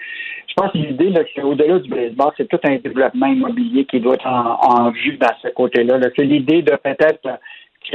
je 0.46 0.54
pense 0.54 0.70
que 0.70 0.78
l'idée, 0.78 1.12
c'est 1.14 1.40
qu'au-delà 1.40 1.80
du 1.80 1.90
baseball, 1.90 2.30
c'est 2.36 2.48
tout 2.48 2.60
un 2.62 2.76
développement 2.76 3.26
immobilier 3.26 3.84
qui 3.86 3.98
doit 3.98 4.14
être 4.14 4.26
en, 4.26 4.90
vue 4.90 5.16
dans 5.16 5.34
ce 5.42 5.48
côté-là. 5.48 5.98
-là, 5.98 6.10
c'est 6.14 6.24
l'idée 6.24 6.62
de 6.62 6.76
peut-être 6.76 7.40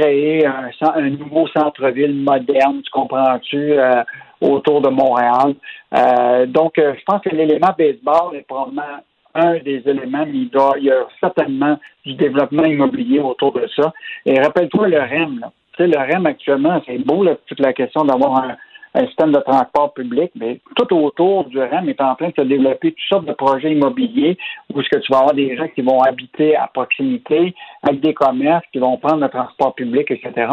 créer 0.00 0.46
un, 0.46 1.10
nouveau 1.10 1.46
centre-ville 1.48 2.14
moderne, 2.14 2.82
tu 2.82 2.90
comprends-tu, 2.90 3.72
euh, 3.72 4.02
autour 4.40 4.80
de 4.80 4.88
Montréal. 4.88 5.54
Euh, 5.94 6.46
donc, 6.46 6.78
euh, 6.78 6.94
je 6.98 7.04
pense 7.04 7.20
que 7.22 7.34
l'élément 7.34 7.74
baseball 7.76 8.34
est 8.34 8.46
probablement 8.46 9.02
un 9.34 9.58
des 9.58 9.82
éléments, 9.86 10.26
mais 10.26 10.48
il 10.78 10.84
y 10.84 10.90
a 10.90 11.06
certainement 11.20 11.78
du 12.04 12.14
développement 12.14 12.64
immobilier 12.64 13.20
autour 13.20 13.52
de 13.52 13.68
ça. 13.76 13.92
Et 14.26 14.40
rappelle-toi 14.40 14.88
le 14.88 14.98
REM, 14.98 15.38
là. 15.40 15.52
Tu 15.76 15.84
sais, 15.84 15.86
le 15.86 15.98
REM 15.98 16.26
actuellement, 16.26 16.82
c'est 16.86 16.98
beau, 16.98 17.22
là, 17.22 17.36
toute 17.46 17.60
la 17.60 17.72
question 17.72 18.04
d'avoir 18.04 18.44
un, 18.44 18.56
un 18.94 19.06
système 19.06 19.32
de 19.32 19.38
transport 19.40 19.94
public, 19.94 20.32
mais 20.34 20.60
tout 20.76 20.92
autour 20.94 21.44
du 21.44 21.60
REM 21.60 21.88
est 21.88 22.00
en 22.00 22.14
train 22.16 22.28
de 22.28 22.34
se 22.36 22.42
développer 22.42 22.92
toutes 22.92 23.08
sortes 23.08 23.24
de 23.24 23.32
projets 23.32 23.72
immobiliers 23.72 24.36
où 24.72 24.80
est-ce 24.80 24.88
que 24.88 24.98
tu 24.98 25.12
vas 25.12 25.18
avoir 25.18 25.34
des 25.34 25.56
gens 25.56 25.68
qui 25.68 25.82
vont 25.82 26.00
habiter 26.02 26.56
à 26.56 26.66
proximité, 26.66 27.54
avec 27.82 28.00
des 28.00 28.14
commerces, 28.14 28.64
qui 28.72 28.78
vont 28.78 28.96
prendre 28.96 29.22
le 29.22 29.28
transport 29.28 29.74
public, 29.74 30.10
etc. 30.10 30.48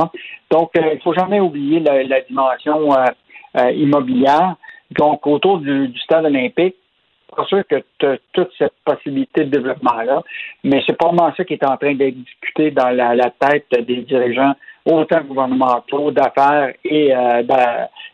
Donc, 0.51 0.71
euh, 0.77 0.81
il 0.91 0.95
ne 0.95 1.01
faut 1.01 1.13
jamais 1.13 1.39
oublier 1.39 1.79
la, 1.79 2.21
dimension 2.21 2.93
euh, 2.93 3.05
euh, 3.57 3.71
immobilière. 3.71 4.55
Donc, 4.91 5.25
autour 5.25 5.59
du, 5.59 5.91
stade 5.99 6.25
olympique, 6.25 6.75
pas 7.35 7.45
sûr 7.45 7.63
que 7.67 7.83
tu 7.99 8.05
as 8.05 8.17
toute 8.33 8.49
cette 8.57 8.73
possibilité 8.85 9.45
de 9.45 9.49
développement-là, 9.49 10.21
mais 10.63 10.81
c'est 10.85 10.97
pas 10.97 11.07
vraiment 11.07 11.33
ça 11.35 11.43
qui 11.43 11.53
est 11.53 11.65
en 11.65 11.75
train 11.77 11.93
d'être 11.93 12.15
discuté 12.15 12.71
dans 12.71 12.89
la 12.89 13.29
tête 13.39 13.67
des 13.85 13.97
dirigeants 14.03 14.53
autant 14.87 15.21
gouvernementaux, 15.21 16.11
d'affaires 16.11 16.73
et, 16.83 17.13
euh, 17.15 17.41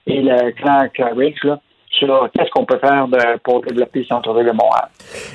et 0.07 0.21
le 0.21 0.51
clan 0.51 0.87
Claridge, 0.93 1.43
là, 1.43 1.59
sur 1.97 2.29
qu'est-ce 2.33 2.49
qu'on 2.51 2.65
peut 2.65 2.79
faire 2.79 3.07
pour 3.43 3.61
développer 3.61 3.99
le 3.99 4.05
centre-ville 4.05 4.47
de 4.47 4.51
Montréal. 4.51 4.87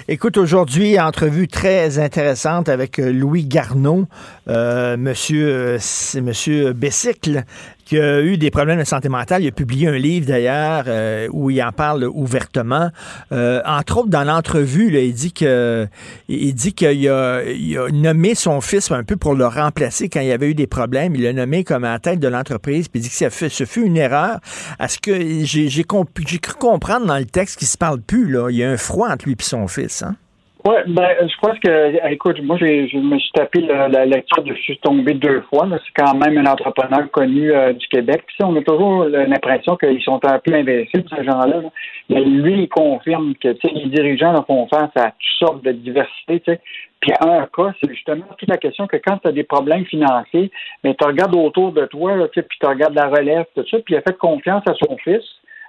Écoute, 0.09 0.37
aujourd'hui, 0.37 0.99
entrevue 0.99 1.49
très 1.49 1.99
intéressante 1.99 2.69
avec 2.69 2.99
euh, 2.99 3.13
Louis 3.13 3.45
Garneau, 3.45 4.05
euh, 4.49 4.97
monsieur, 4.97 5.77
euh, 5.77 6.21
monsieur 6.21 6.73
Bessicle, 6.73 7.45
qui 7.89 7.99
a 7.99 8.21
eu 8.21 8.37
des 8.37 8.51
problèmes 8.51 8.79
de 8.79 8.85
santé 8.85 9.09
mentale. 9.09 9.43
Il 9.43 9.49
a 9.49 9.51
publié 9.51 9.89
un 9.89 9.97
livre 9.97 10.27
d'ailleurs 10.27 10.85
euh, 10.89 11.27
où 11.33 11.49
il 11.49 11.63
en 11.63 11.73
parle 11.73 12.05
ouvertement. 12.05 12.91
Euh, 13.33 13.63
entre 13.65 13.99
autres, 13.99 14.11
dans 14.11 14.25
l'entrevue, 14.25 14.95
il 14.95 15.15
dit 15.15 15.33
que 15.33 15.89
il 16.29 16.55
dit 16.55 16.75
qu'il 16.75 17.09
a, 17.09 17.41
nommé 17.91 18.35
son 18.35 18.61
fils 18.61 18.91
un 18.91 19.05
peu 19.05 19.17
pour 19.17 19.35
le 19.35 19.47
remplacer 19.47 20.11
quand 20.11 20.21
il 20.21 20.31
avait 20.31 20.51
eu 20.51 20.55
des 20.55 20.67
problèmes. 20.67 21.15
Il 21.15 21.23
l'a 21.23 21.33
nommé 21.33 21.65
comme 21.65 21.85
à 21.85 21.93
la 21.93 21.99
tête 21.99 22.21
de 22.21 22.29
l'entreprise, 22.29 22.89
puis 22.89 23.01
il 23.01 23.05
dit 23.05 23.09
que 23.09 23.15
ça 23.15 23.31
fait, 23.31 23.49
ce 23.49 23.65
fut 23.65 23.85
une 23.87 23.97
erreur. 23.97 24.39
À 24.79 24.89
ce 24.89 24.99
que 24.99 25.19
j'ai, 25.45 25.71
j'ai, 25.71 25.85
j'ai 26.27 26.39
cru 26.39 26.55
comprendre 26.59 27.07
dans 27.07 27.19
le 27.19 27.25
texte 27.25 27.59
qu'il 27.59 27.69
se 27.69 27.79
parle 27.79 28.03
plus 28.03 28.31
là. 28.31 28.51
Il 28.51 28.57
y 28.57 28.65
a 28.65 28.71
un 28.71 28.77
froid 28.77 29.09
entre 29.09 29.25
lui 29.25 29.33
et 29.33 29.43
son 29.43 29.67
fils. 29.67 30.03
Hein? 30.03 30.15
Oui, 30.69 30.75
ben, 30.87 31.09
je 31.23 31.35
pense 31.41 31.59
que, 31.61 32.13
écoute, 32.13 32.43
moi, 32.43 32.59
je 32.59 32.99
me 32.99 33.19
suis 33.19 33.31
tapé 33.33 33.63
la, 33.63 34.05
lecture 34.05 34.43
de 34.43 34.53
Je 34.53 34.61
suis 34.61 34.77
tombé 34.77 35.15
deux 35.15 35.41
fois. 35.49 35.67
C'est 35.71 36.05
quand 36.05 36.15
même 36.15 36.37
un 36.37 36.45
entrepreneur 36.45 37.11
connu 37.11 37.51
euh, 37.51 37.73
du 37.73 37.89
Québec. 37.89 38.25
Puis, 38.27 38.37
on 38.43 38.55
a 38.55 38.61
toujours 38.61 39.05
l'impression 39.05 39.79
qu'ils 39.79 40.03
sont 40.03 40.23
un 40.27 40.39
peu 40.39 40.53
invincibles, 40.53 41.09
ces 41.17 41.25
gens-là. 41.25 41.63
Mais 42.11 42.21
lui, 42.23 42.65
il 42.65 42.69
confirme 42.69 43.35
que 43.37 43.57
les 43.65 43.87
dirigeants 43.87 44.33
là, 44.33 44.45
font 44.47 44.69
face 44.69 44.91
à 44.97 45.13
toutes 45.13 45.39
sortes 45.39 45.65
de 45.65 45.73
diversité. 45.73 46.61
Puis, 47.01 47.13
un 47.19 47.47
cas, 47.47 47.73
c'est 47.81 47.91
justement 47.91 48.27
toute 48.37 48.51
la 48.51 48.59
question 48.59 48.87
que 48.87 48.99
quand 48.99 49.17
tu 49.23 49.29
as 49.29 49.33
des 49.33 49.45
problèmes 49.45 49.87
financiers, 49.87 50.51
mais 50.85 50.95
tu 50.95 51.07
regardes 51.07 51.35
autour 51.35 51.73
de 51.73 51.87
toi, 51.87 52.15
là, 52.15 52.29
puis 52.29 52.43
tu 52.61 52.67
regardes 52.67 52.95
la 52.95 53.09
relève, 53.09 53.47
tout 53.55 53.65
ça, 53.71 53.79
puis 53.79 53.95
il 53.95 53.97
a 53.97 54.03
fait 54.03 54.19
confiance 54.19 54.65
à 54.69 54.75
son 54.75 54.99
fils, 54.99 55.25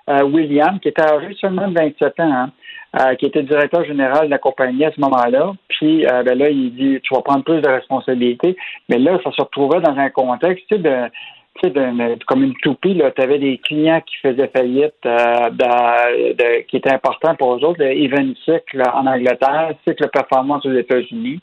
euh, 0.09 0.23
William, 0.23 0.77
qui 0.81 0.89
était 0.89 1.03
âgé 1.03 1.33
seulement 1.39 1.69
de 1.69 1.75
27 1.75 2.19
ans. 2.19 2.33
Hein. 2.33 2.51
Euh, 2.97 3.13
qui 3.13 3.27
était 3.27 3.43
directeur 3.43 3.85
général 3.85 4.25
de 4.25 4.31
la 4.31 4.39
compagnie 4.39 4.83
à 4.83 4.91
ce 4.91 4.99
moment-là. 4.99 5.53
Puis 5.67 6.07
euh, 6.07 6.23
ben 6.23 6.35
là, 6.35 6.49
il 6.49 6.73
dit 6.73 6.99
tu 7.03 7.13
vas 7.13 7.21
prendre 7.21 7.43
plus 7.43 7.61
de 7.61 7.67
responsabilités. 7.67 8.57
Mais 8.89 8.97
là, 8.97 9.19
ça 9.23 9.31
se 9.31 9.39
retrouvait 9.43 9.79
dans 9.79 9.95
un 9.95 10.09
contexte 10.09 10.73
de 10.73 11.07
tu 11.61 11.69
sais, 11.69 12.17
comme 12.27 12.43
une 12.43 12.55
toupie, 12.55 12.99
tu 13.15 13.21
avais 13.21 13.37
des 13.37 13.57
clients 13.57 14.01
qui 14.01 14.15
faisaient 14.23 14.49
faillite, 14.55 14.93
euh, 15.05 15.49
de, 15.49 16.61
qui 16.63 16.77
étaient 16.77 16.93
importants 16.93 17.35
pour 17.35 17.55
eux 17.55 17.63
autres, 17.63 17.81
Even 17.81 18.33
Cycle 18.45 18.81
en 18.81 19.05
Angleterre, 19.05 19.73
Cycle 19.87 20.09
Performance 20.09 20.65
aux 20.65 20.73
États-Unis. 20.73 21.39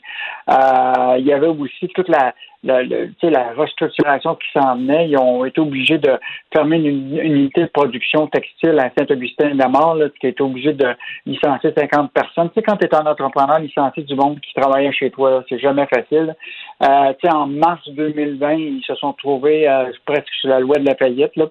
Euh, 0.49 1.15
il 1.19 1.25
y 1.25 1.33
avait 1.33 1.47
aussi 1.47 1.87
toute 1.93 2.09
la, 2.09 2.33
la, 2.63 3.53
restructuration 3.55 4.35
qui 4.35 4.47
s'en 4.53 4.75
venait. 4.75 5.09
Ils 5.09 5.17
ont 5.17 5.45
été 5.45 5.61
obligés 5.61 5.97
de 5.97 6.11
fermer 6.53 6.77
une, 6.77 7.17
unité 7.17 7.61
de 7.61 7.67
production 7.67 8.27
textile 8.27 8.79
à 8.79 8.91
Saint-Augustin-de-la-Mort, 8.97 9.97
qui 10.19 10.27
a 10.27 10.29
été 10.29 10.41
obligé 10.41 10.73
de 10.73 10.87
licencier 11.25 11.73
50 11.77 12.11
personnes. 12.11 12.49
Tu 12.49 12.55
sais, 12.55 12.63
quand 12.63 12.77
tu 12.77 12.85
es 12.85 12.95
un 12.95 13.05
entrepreneur, 13.05 13.59
licencier 13.59 14.03
du 14.03 14.15
monde 14.15 14.39
qui 14.41 14.53
travaillait 14.53 14.91
chez 14.91 15.11
toi, 15.11 15.43
c'est 15.49 15.59
jamais 15.59 15.87
facile. 15.87 16.35
Euh, 16.83 17.13
tu 17.13 17.27
sais, 17.27 17.33
en 17.33 17.47
mars 17.47 17.87
2020, 17.89 18.53
ils 18.53 18.83
se 18.85 18.95
sont 18.95 19.13
trouvés 19.13 19.67
euh, 19.67 19.91
presque 20.05 20.29
sur 20.39 20.49
la 20.49 20.59
loi 20.59 20.77
de 20.77 20.85
la 20.85 20.95
faillite, 20.95 21.35
là. 21.35 21.45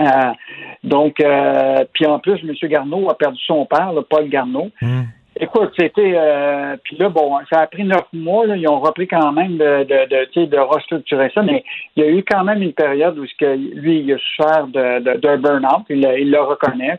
Euh, 0.00 0.32
donc, 0.82 1.22
puis 1.92 2.06
en 2.06 2.18
plus, 2.18 2.40
M. 2.42 2.52
Garneau 2.64 3.08
a 3.10 3.16
perdu 3.16 3.38
son 3.46 3.64
père, 3.64 3.92
Paul 4.10 4.28
Garneau. 4.28 4.70
Hmm. 4.82 5.04
Écoute, 5.40 5.72
c'était 5.76 6.14
euh, 6.16 6.76
puis 6.84 6.96
là, 6.96 7.08
bon, 7.08 7.38
ça 7.50 7.62
a 7.62 7.66
pris 7.66 7.82
neuf 7.84 8.06
mois, 8.12 8.46
là, 8.46 8.56
ils 8.56 8.68
ont 8.68 8.78
repris 8.78 9.08
quand 9.08 9.32
même 9.32 9.56
de, 9.56 9.82
de, 9.84 10.06
de, 10.06 10.44
de 10.44 10.58
restructurer 10.58 11.30
ça, 11.34 11.42
mais 11.42 11.64
il 11.96 12.04
y 12.04 12.06
a 12.06 12.10
eu 12.10 12.22
quand 12.22 12.44
même 12.44 12.62
une 12.62 12.72
période 12.72 13.18
où 13.18 13.26
ce 13.26 13.34
que 13.36 13.56
lui, 13.56 14.00
il 14.00 14.12
a 14.12 14.18
souffert 14.18 14.66
de, 14.68 15.00
de, 15.00 15.18
d'un 15.18 15.38
burn-out, 15.38 15.86
il, 15.90 16.08
il 16.18 16.30
le 16.30 16.40
reconnaît. 16.40 16.96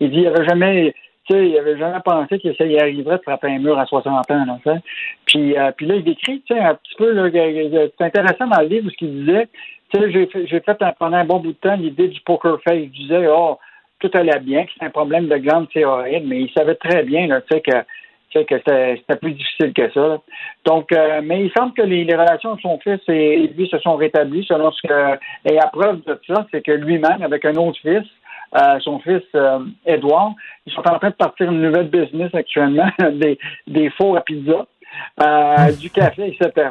Il 0.00 0.10
dit 0.10 0.18
il 0.18 0.26
avait 0.26 0.44
jamais 0.44 0.94
il 1.30 1.58
avait 1.58 1.78
jamais 1.78 2.00
pensé 2.04 2.38
qu'il 2.38 2.54
y 2.60 2.78
arriverait 2.78 3.18
de 3.18 3.22
frapper 3.22 3.48
un 3.48 3.58
mur 3.58 3.78
à 3.78 3.86
60 3.86 4.30
ans. 4.30 4.44
Là, 4.44 4.78
puis, 5.24 5.56
euh, 5.58 5.72
puis 5.76 5.86
là, 5.86 5.96
il 5.96 6.04
décrit, 6.04 6.42
un 6.50 6.74
petit 6.74 6.94
peu, 6.96 7.30
c'est 7.32 8.04
intéressant 8.04 8.46
dans 8.46 8.60
le 8.60 8.68
livre 8.68 8.90
ce 8.90 8.96
qu'il 8.96 9.24
disait. 9.24 9.48
J'ai 9.94 10.26
fait, 10.26 10.60
fait 10.60 10.78
pendant 10.98 11.16
un 11.16 11.24
bon 11.24 11.40
bout 11.40 11.52
de 11.52 11.56
temps 11.56 11.76
l'idée 11.76 12.08
du 12.08 12.20
poker 12.20 12.58
face. 12.62 12.76
Il 12.76 12.90
disait, 12.90 13.26
oh, 13.28 13.58
tout 14.08 14.18
allait 14.18 14.38
bien, 14.40 14.64
que 14.64 14.72
c'était 14.72 14.86
un 14.86 14.90
problème 14.90 15.28
de 15.28 15.36
glande 15.36 15.68
thyroïde, 15.68 16.26
mais 16.26 16.42
il 16.42 16.52
savait 16.56 16.74
très 16.74 17.02
bien 17.02 17.28
que, 17.28 17.82
que 18.44 18.58
c'était 18.58 19.18
plus 19.20 19.32
difficile 19.32 19.72
que 19.72 19.90
ça. 19.92 20.18
Donc, 20.64 20.92
euh, 20.92 21.20
mais 21.22 21.44
il 21.44 21.52
semble 21.56 21.72
que 21.74 21.82
les, 21.82 22.04
relations 22.04 22.54
de 22.54 22.60
son 22.60 22.78
fils 22.78 23.00
et 23.08 23.46
lui 23.56 23.68
se 23.68 23.78
sont 23.78 23.96
rétablies 23.96 24.44
selon 24.46 24.70
ce 24.72 24.86
que. 24.86 25.18
Et 25.50 25.58
à 25.58 25.68
preuve 25.68 26.02
de 26.04 26.20
ça, 26.26 26.46
c'est 26.50 26.62
que 26.62 26.72
lui-même, 26.72 27.22
avec 27.22 27.44
un 27.44 27.54
autre 27.54 27.78
fils, 27.80 28.06
euh, 28.56 28.78
son 28.80 28.98
fils 29.00 29.22
euh, 29.34 29.60
Edouard, 29.84 30.34
ils 30.66 30.72
sont 30.72 30.86
en 30.88 30.98
train 30.98 31.10
de 31.10 31.14
partir 31.14 31.50
une 31.50 31.62
nouvelle 31.62 31.88
business 31.88 32.34
actuellement, 32.34 32.88
des, 33.12 33.38
des 33.66 33.90
fours 33.90 34.16
à 34.16 34.20
pizza. 34.20 34.66
Euh, 35.22 35.72
du 35.72 35.88
café, 35.88 36.26
etc. 36.28 36.68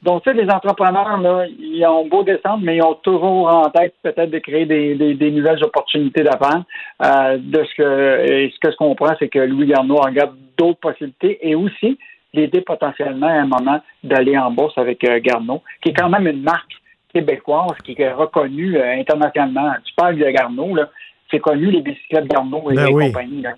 Donc, 0.00 0.22
tu 0.22 0.30
sais, 0.30 0.36
les 0.36 0.48
entrepreneurs, 0.48 1.18
là, 1.18 1.44
ils 1.58 1.84
ont 1.86 2.06
beau 2.06 2.22
descendre, 2.22 2.60
mais 2.62 2.76
ils 2.76 2.82
ont 2.82 2.94
toujours 2.94 3.52
en 3.52 3.68
tête 3.70 3.94
peut-être 4.04 4.30
de 4.30 4.38
créer 4.38 4.64
des, 4.64 4.94
des, 4.94 5.30
nouvelles 5.32 5.62
opportunités 5.64 6.22
d'affaires. 6.22 6.62
Euh, 7.02 7.38
de 7.38 7.64
ce 7.64 7.74
que, 7.74 8.30
et 8.30 8.52
ce 8.54 8.58
que 8.60 8.70
je 8.70 8.76
comprends, 8.76 9.14
c'est 9.18 9.28
que 9.28 9.40
Louis 9.40 9.66
Garneau 9.66 9.96
regarde 9.96 10.36
d'autres 10.56 10.78
possibilités 10.78 11.38
et 11.42 11.56
aussi 11.56 11.98
l'idée 12.32 12.60
potentiellement 12.60 13.26
à 13.26 13.40
un 13.40 13.46
moment 13.46 13.80
d'aller 14.04 14.38
en 14.38 14.52
bourse 14.52 14.78
avec 14.78 15.02
euh, 15.02 15.18
Garneau, 15.18 15.60
qui 15.82 15.90
est 15.90 15.94
quand 15.94 16.10
même 16.10 16.28
une 16.28 16.42
marque 16.42 16.72
québécoise 17.12 17.76
qui 17.84 17.96
est 17.98 18.12
reconnue 18.12 18.80
internationalement. 18.80 19.72
Tu 19.84 19.92
parles 19.96 20.16
de 20.16 20.30
Garneau, 20.30 20.76
là, 20.76 20.88
c'est 21.28 21.40
connu 21.40 21.72
les 21.72 21.80
bicyclettes 21.80 22.28
Garneau 22.28 22.70
et 22.70 22.76
ben 22.76 22.86
les 22.86 23.06
compagnies. 23.06 23.42
Là. 23.42 23.54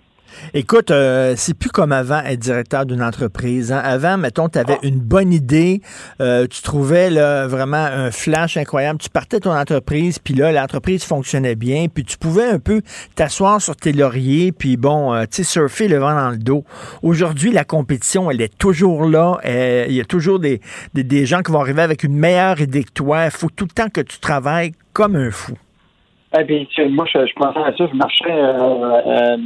Écoute, 0.55 0.91
euh, 0.91 1.35
c'est 1.37 1.55
plus 1.55 1.71
comme 1.71 1.93
avant 1.93 2.21
être 2.21 2.39
directeur 2.39 2.87
d'une 2.87 3.03
entreprise. 3.03 3.73
Hein. 3.73 3.81
Avant, 3.83 4.19
mettons, 4.19 4.49
tu 4.49 4.59
avais 4.59 4.79
une 4.83 4.99
bonne 4.99 5.33
idée, 5.33 5.81
euh, 6.21 6.47
tu 6.47 6.63
trouvais 6.63 7.11
là, 7.11 7.47
vraiment 7.47 7.85
un 7.85 8.11
flash 8.11 8.57
incroyable, 8.57 8.99
tu 8.99 9.09
partais 9.09 9.41
ton 9.41 9.53
entreprise, 9.53 10.19
puis 10.19 10.35
là, 10.35 10.53
l'entreprise 10.53 11.05
fonctionnait 11.05 11.55
bien, 11.55 11.87
puis 11.93 12.05
tu 12.05 12.19
pouvais 12.19 12.47
un 12.47 12.59
peu 12.59 12.83
t'asseoir 13.15 13.61
sur 13.61 13.77
tes 13.77 13.93
lauriers, 13.93 14.53
puis 14.53 14.77
bon, 14.77 15.15
euh, 15.15 15.23
tu 15.23 15.37
sais, 15.37 15.45
surfer 15.45 15.89
le 15.89 15.99
vent 15.99 16.15
dans 16.15 16.31
le 16.31 16.39
dos. 16.39 16.65
Aujourd'hui, 17.03 17.53
la 17.53 17.65
compétition, 17.65 18.31
elle 18.31 18.41
est 18.41 18.57
toujours 18.57 19.07
là. 19.07 19.39
Il 19.45 19.95
y 19.95 20.01
a 20.01 20.05
toujours 20.05 20.39
des, 20.39 20.61
des, 20.95 21.05
des 21.05 21.27
gens 21.27 21.43
qui 21.43 21.53
vont 21.53 21.61
arriver 21.61 21.83
avec 21.83 22.05
une 22.05 22.17
meilleure 22.17 22.61
idée 22.61 22.85
que 22.85 22.93
toi. 22.93 23.25
Il 23.27 23.31
faut 23.31 23.51
tout 23.51 23.65
le 23.65 23.71
temps 23.71 23.89
que 23.89 24.01
tu 24.01 24.19
travailles 24.19 24.73
comme 24.93 25.17
un 25.17 25.31
fou. 25.31 25.55
Eh 26.39 26.45
bien, 26.45 26.65
moi, 26.89 27.05
je, 27.13 27.27
je, 27.27 27.35
pensais 27.35 27.59
à 27.59 27.77
ça, 27.77 27.87
je 27.87 27.97
marchais 27.97 28.25
euh, 28.31 29.01
euh, 29.07 29.37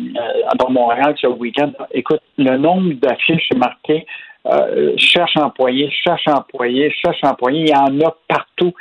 dans 0.58 0.70
Montréal 0.70 1.14
ce 1.20 1.26
week-end. 1.26 1.72
Écoute, 1.92 2.20
le 2.38 2.56
nombre 2.56 2.92
d'affiches 2.94 3.50
marquées 3.56 4.06
euh, 4.46 4.92
cherche 4.96 5.36
employé, 5.36 5.90
cherche 5.90 6.28
employé, 6.28 6.92
cherche 7.04 7.18
employé, 7.24 7.62
il 7.62 7.70
y 7.70 7.74
en 7.74 8.06
a 8.06 8.14
partout. 8.28 8.72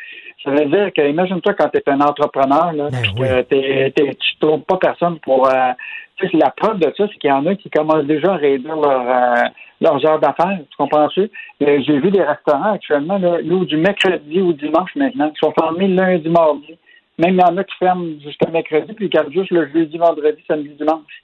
Ça 0.43 0.51
veut 0.51 0.65
dire 0.65 0.93
que, 0.93 1.09
imagine-toi 1.09 1.55
quand 1.55 1.69
tu 1.69 1.79
es 1.79 1.89
un 1.89 2.01
entrepreneur, 2.01 2.71
là, 2.73 2.89
ben 2.91 3.43
que 3.43 3.89
tu 3.89 4.03
ne 4.03 4.39
trouves 4.39 4.61
pas 4.61 4.77
personne 4.77 5.19
pour. 5.19 5.47
Euh, 5.47 5.71
la 6.33 6.49
preuve 6.51 6.79
de 6.79 6.93
ça, 6.95 7.07
c'est 7.11 7.17
qu'il 7.17 7.29
y 7.29 7.33
en 7.33 7.45
a 7.45 7.55
qui 7.55 7.69
commencent 7.69 8.05
déjà 8.05 8.33
à 8.33 8.37
réduire 8.37 8.75
leur, 8.75 9.01
euh, 9.01 9.43
leurs 9.81 10.05
heures 10.05 10.19
d'affaires. 10.19 10.59
Tu 10.69 10.77
comprends-tu? 10.77 11.29
J'ai 11.59 11.99
vu 11.99 12.11
des 12.11 12.23
restaurants 12.23 12.73
actuellement, 12.73 13.17
là, 13.17 13.41
du 13.41 13.77
mercredi 13.77 14.41
au 14.41 14.53
dimanche 14.53 14.95
maintenant, 14.95 15.29
qui 15.29 15.39
sont 15.43 15.53
fermés 15.59 15.87
lundi, 15.87 16.29
mardi. 16.29 16.77
Même 17.17 17.35
il 17.35 17.39
y 17.39 17.43
en 17.43 17.57
a 17.57 17.63
qui 17.63 17.75
ferment 17.77 18.19
jusqu'à 18.21 18.49
mercredi, 18.49 18.93
puis 18.93 19.05
ils 19.05 19.09
gardent 19.09 19.31
juste 19.31 19.51
le 19.51 19.69
jeudi, 19.71 19.97
vendredi, 19.97 20.43
samedi, 20.47 20.69
dimanche. 20.77 21.23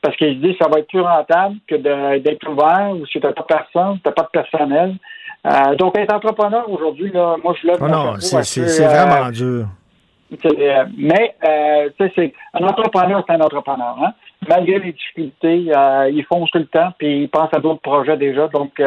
Parce 0.00 0.16
qu'ils 0.16 0.36
se 0.36 0.46
disent 0.46 0.58
que 0.58 0.64
ça 0.64 0.70
va 0.70 0.78
être 0.80 0.88
plus 0.88 1.00
rentable 1.00 1.56
que 1.66 1.74
d'être 2.18 2.48
ouvert 2.48 2.92
ou 2.92 3.04
si 3.06 3.20
tu 3.20 3.26
n'as 3.26 3.32
pas 3.32 3.42
personne, 3.42 3.96
tu 3.96 4.08
n'as 4.08 4.12
pas 4.12 4.22
de 4.22 4.28
personnel. 4.28 4.96
Euh, 5.46 5.74
donc, 5.76 5.96
être 5.98 6.14
entrepreneur 6.14 6.68
aujourd'hui, 6.70 7.10
là, 7.12 7.36
moi, 7.42 7.54
je 7.60 7.66
lève 7.66 7.78
oh 7.80 7.88
Non, 7.88 8.14
c'est 8.18 8.60
euh, 8.60 8.88
vraiment 8.88 9.30
dur. 9.30 9.66
Euh, 10.44 10.84
mais, 10.96 11.36
c'est 11.98 12.32
un 12.54 12.64
entrepreneur, 12.66 13.22
c'est 13.26 13.34
un 13.34 13.40
entrepreneur. 13.40 13.96
Hein? 14.02 14.12
Malgré 14.48 14.78
les 14.78 14.92
difficultés, 14.92 15.70
ils 16.10 16.24
fonce 16.28 16.50
tout 16.50 16.58
le 16.58 16.66
temps, 16.66 16.92
puis 16.98 17.22
ils 17.22 17.28
pensent 17.28 17.52
à 17.52 17.60
d'autres 17.60 17.80
projets 17.80 18.16
déjà. 18.16 18.48
Donc, 18.48 18.80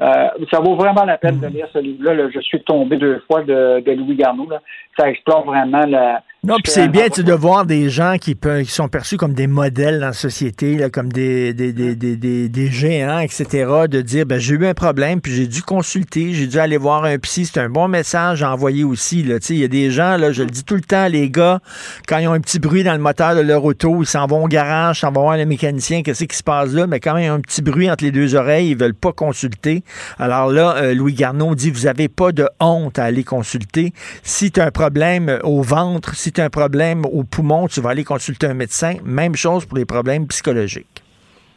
euh, 0.00 0.28
ça 0.50 0.60
vaut 0.60 0.76
vraiment 0.76 1.04
la 1.04 1.18
peine 1.18 1.40
de 1.40 1.48
lire 1.48 1.68
ce 1.72 1.78
livre-là. 1.78 2.28
Je 2.32 2.40
suis 2.40 2.62
tombé 2.62 2.96
deux 2.96 3.20
fois 3.26 3.42
de, 3.42 3.80
de 3.80 3.92
Louis 3.92 4.14
Garneau. 4.14 4.48
Là. 4.48 4.60
Ça 4.96 5.08
explore 5.08 5.44
vraiment 5.44 5.84
la, 5.86 6.22
non, 6.44 6.54
puis 6.62 6.72
c'est 6.72 6.86
bien 6.86 7.08
de 7.08 7.32
voir 7.32 7.66
des 7.66 7.90
gens 7.90 8.16
qui, 8.16 8.36
peuvent, 8.36 8.62
qui 8.62 8.70
sont 8.70 8.86
perçus 8.86 9.16
comme 9.16 9.34
des 9.34 9.48
modèles 9.48 9.98
dans 9.98 10.06
la 10.06 10.12
société, 10.12 10.76
là, 10.76 10.88
comme 10.88 11.12
des, 11.12 11.52
des, 11.52 11.72
des, 11.72 11.96
des, 11.96 12.48
des 12.48 12.70
géants, 12.70 13.18
etc., 13.18 13.66
de 13.90 14.00
dire 14.02 14.24
ben, 14.24 14.38
j'ai 14.38 14.54
eu 14.54 14.64
un 14.64 14.72
problème, 14.72 15.20
puis 15.20 15.34
j'ai 15.34 15.48
dû 15.48 15.62
consulter, 15.62 16.32
j'ai 16.34 16.46
dû 16.46 16.60
aller 16.60 16.76
voir 16.76 17.04
un 17.04 17.18
psy. 17.18 17.44
C'est 17.44 17.58
un 17.58 17.68
bon 17.68 17.88
message 17.88 18.44
à 18.44 18.52
envoyer 18.52 18.84
aussi. 18.84 19.20
Il 19.20 19.56
y 19.58 19.64
a 19.64 19.68
des 19.68 19.90
gens, 19.90 20.16
là, 20.16 20.30
je 20.30 20.44
le 20.44 20.50
dis 20.50 20.62
tout 20.62 20.76
le 20.76 20.80
temps, 20.80 21.08
les 21.08 21.28
gars, 21.28 21.58
quand 22.06 22.18
ils 22.18 22.28
ont 22.28 22.34
un 22.34 22.40
petit 22.40 22.60
bruit 22.60 22.84
dans 22.84 22.94
le 22.94 23.00
moteur 23.00 23.34
de 23.34 23.40
leur 23.40 23.64
auto, 23.64 24.02
ils 24.02 24.06
s'en 24.06 24.28
vont 24.28 24.44
au 24.44 24.48
garage, 24.48 25.00
s'en 25.00 25.10
vont 25.10 25.22
voir 25.22 25.36
le 25.36 25.44
mécanicien, 25.44 26.02
qu'est-ce 26.02 26.24
qui 26.24 26.36
se 26.36 26.44
passe 26.44 26.72
là, 26.72 26.86
mais 26.86 27.00
quand 27.00 27.16
ils 27.16 27.28
ont 27.30 27.34
un 27.34 27.40
petit 27.40 27.62
bruit 27.62 27.90
entre 27.90 28.04
les 28.04 28.12
deux 28.12 28.36
oreilles, 28.36 28.70
ils 28.70 28.78
veulent 28.78 28.94
pas 28.94 29.12
consulter. 29.12 29.82
Alors 30.20 30.52
là, 30.52 30.76
euh, 30.76 30.94
Louis 30.94 31.14
Garneau 31.14 31.56
dit 31.56 31.72
vous 31.72 31.88
avez 31.88 32.06
pas 32.06 32.30
de 32.30 32.48
honte 32.60 33.00
à 33.00 33.04
aller 33.04 33.24
consulter. 33.24 33.92
Si 34.22 34.52
tu 34.52 34.60
as 34.60 34.66
un 34.66 34.70
problème 34.70 35.40
au 35.42 35.62
ventre, 35.62 36.14
si 36.14 36.27
tu 36.32 36.40
as 36.40 36.44
un 36.44 36.50
problème 36.50 37.04
au 37.04 37.24
poumon, 37.24 37.68
tu 37.68 37.80
vas 37.80 37.90
aller 37.90 38.04
consulter 38.04 38.46
un 38.46 38.54
médecin. 38.54 38.94
Même 39.04 39.36
chose 39.36 39.66
pour 39.66 39.78
les 39.78 39.84
problèmes 39.84 40.26
psychologiques. 40.26 41.02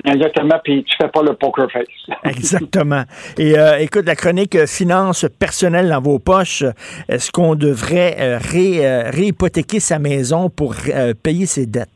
Exactement, 0.03 0.55
puis 0.63 0.83
tu 0.83 0.95
fais 0.99 1.09
pas 1.09 1.21
le 1.21 1.35
poker 1.35 1.69
face. 1.71 1.85
Exactement. 2.23 3.03
Et 3.37 3.57
euh, 3.57 3.77
écoute, 3.77 4.05
la 4.05 4.15
chronique 4.15 4.55
euh, 4.55 4.65
finance 4.65 5.25
personnelle 5.37 5.89
dans 5.89 6.01
vos 6.01 6.17
poches, 6.17 6.63
est-ce 7.07 7.31
qu'on 7.31 7.53
devrait 7.55 8.15
euh, 8.19 8.39
réhypothéquer 8.41 9.79
sa 9.79 9.99
maison 9.99 10.49
pour 10.49 10.75
payer 11.21 11.45
ses 11.45 11.67
dettes? 11.67 11.89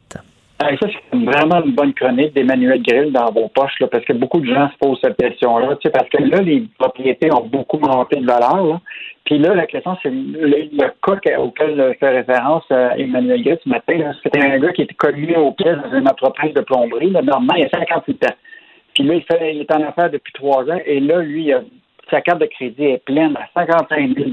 Ça, 0.60 0.68
c'est 0.80 1.18
vraiment 1.18 1.64
une 1.64 1.74
bonne 1.74 1.94
chronique 1.94 2.34
d'Emmanuel 2.34 2.82
Grill 2.82 3.12
dans 3.12 3.32
vos 3.32 3.50
poches, 3.50 3.78
là, 3.80 3.88
parce 3.88 4.06
que 4.06 4.14
beaucoup 4.14 4.40
de 4.40 4.46
gens 4.46 4.70
se 4.70 4.78
posent 4.78 5.00
cette 5.04 5.18
question-là. 5.18 5.78
Parce 5.94 6.10
que 6.10 6.24
là, 6.24 6.42
les 6.42 6.64
propriétés 6.78 7.32
ont 7.34 7.46
beaucoup 7.46 7.78
monté 7.78 8.20
de 8.20 8.26
valeur. 8.26 8.80
Puis 9.26 9.38
là, 9.38 9.54
la 9.54 9.66
question, 9.66 9.98
c'est 10.02 10.12
le, 10.12 10.70
cas 11.04 11.40
auquel 11.40 11.96
fait 12.00 12.10
référence 12.10 12.64
euh, 12.72 12.92
Emmanuel 12.98 13.44
Grill 13.44 13.58
ce 13.64 13.70
matin. 13.70 14.14
C'était 14.24 14.42
un 14.42 14.60
gars 14.60 14.72
qui 14.72 14.84
était 14.84 14.94
connu 14.94 15.36
au 15.36 15.52
pièces 15.52 15.78
dans 15.78 15.98
une 15.98 16.08
entreprise 16.08 16.54
de 16.54 16.62
plomberie. 16.62 17.12
Normalement, 17.12 17.56
il 17.56 17.66
a 17.66 17.70
58 17.70 18.26
ans. 18.26 18.36
Puis 18.94 19.04
là, 19.04 19.16
il, 19.16 19.24
fait, 19.24 19.56
il 19.56 19.62
est 19.62 19.72
en 19.74 19.82
affaires 19.82 20.10
depuis 20.10 20.32
trois 20.34 20.64
ans. 20.70 20.80
Et 20.86 21.02
là, 21.02 21.22
lui, 21.22 21.52
sa 22.10 22.22
carte 22.22 22.40
de 22.40 22.46
crédit 22.46 22.86
est 22.86 23.04
pleine 23.04 23.36
à 23.36 23.48
55 23.60 24.16
000 24.16 24.30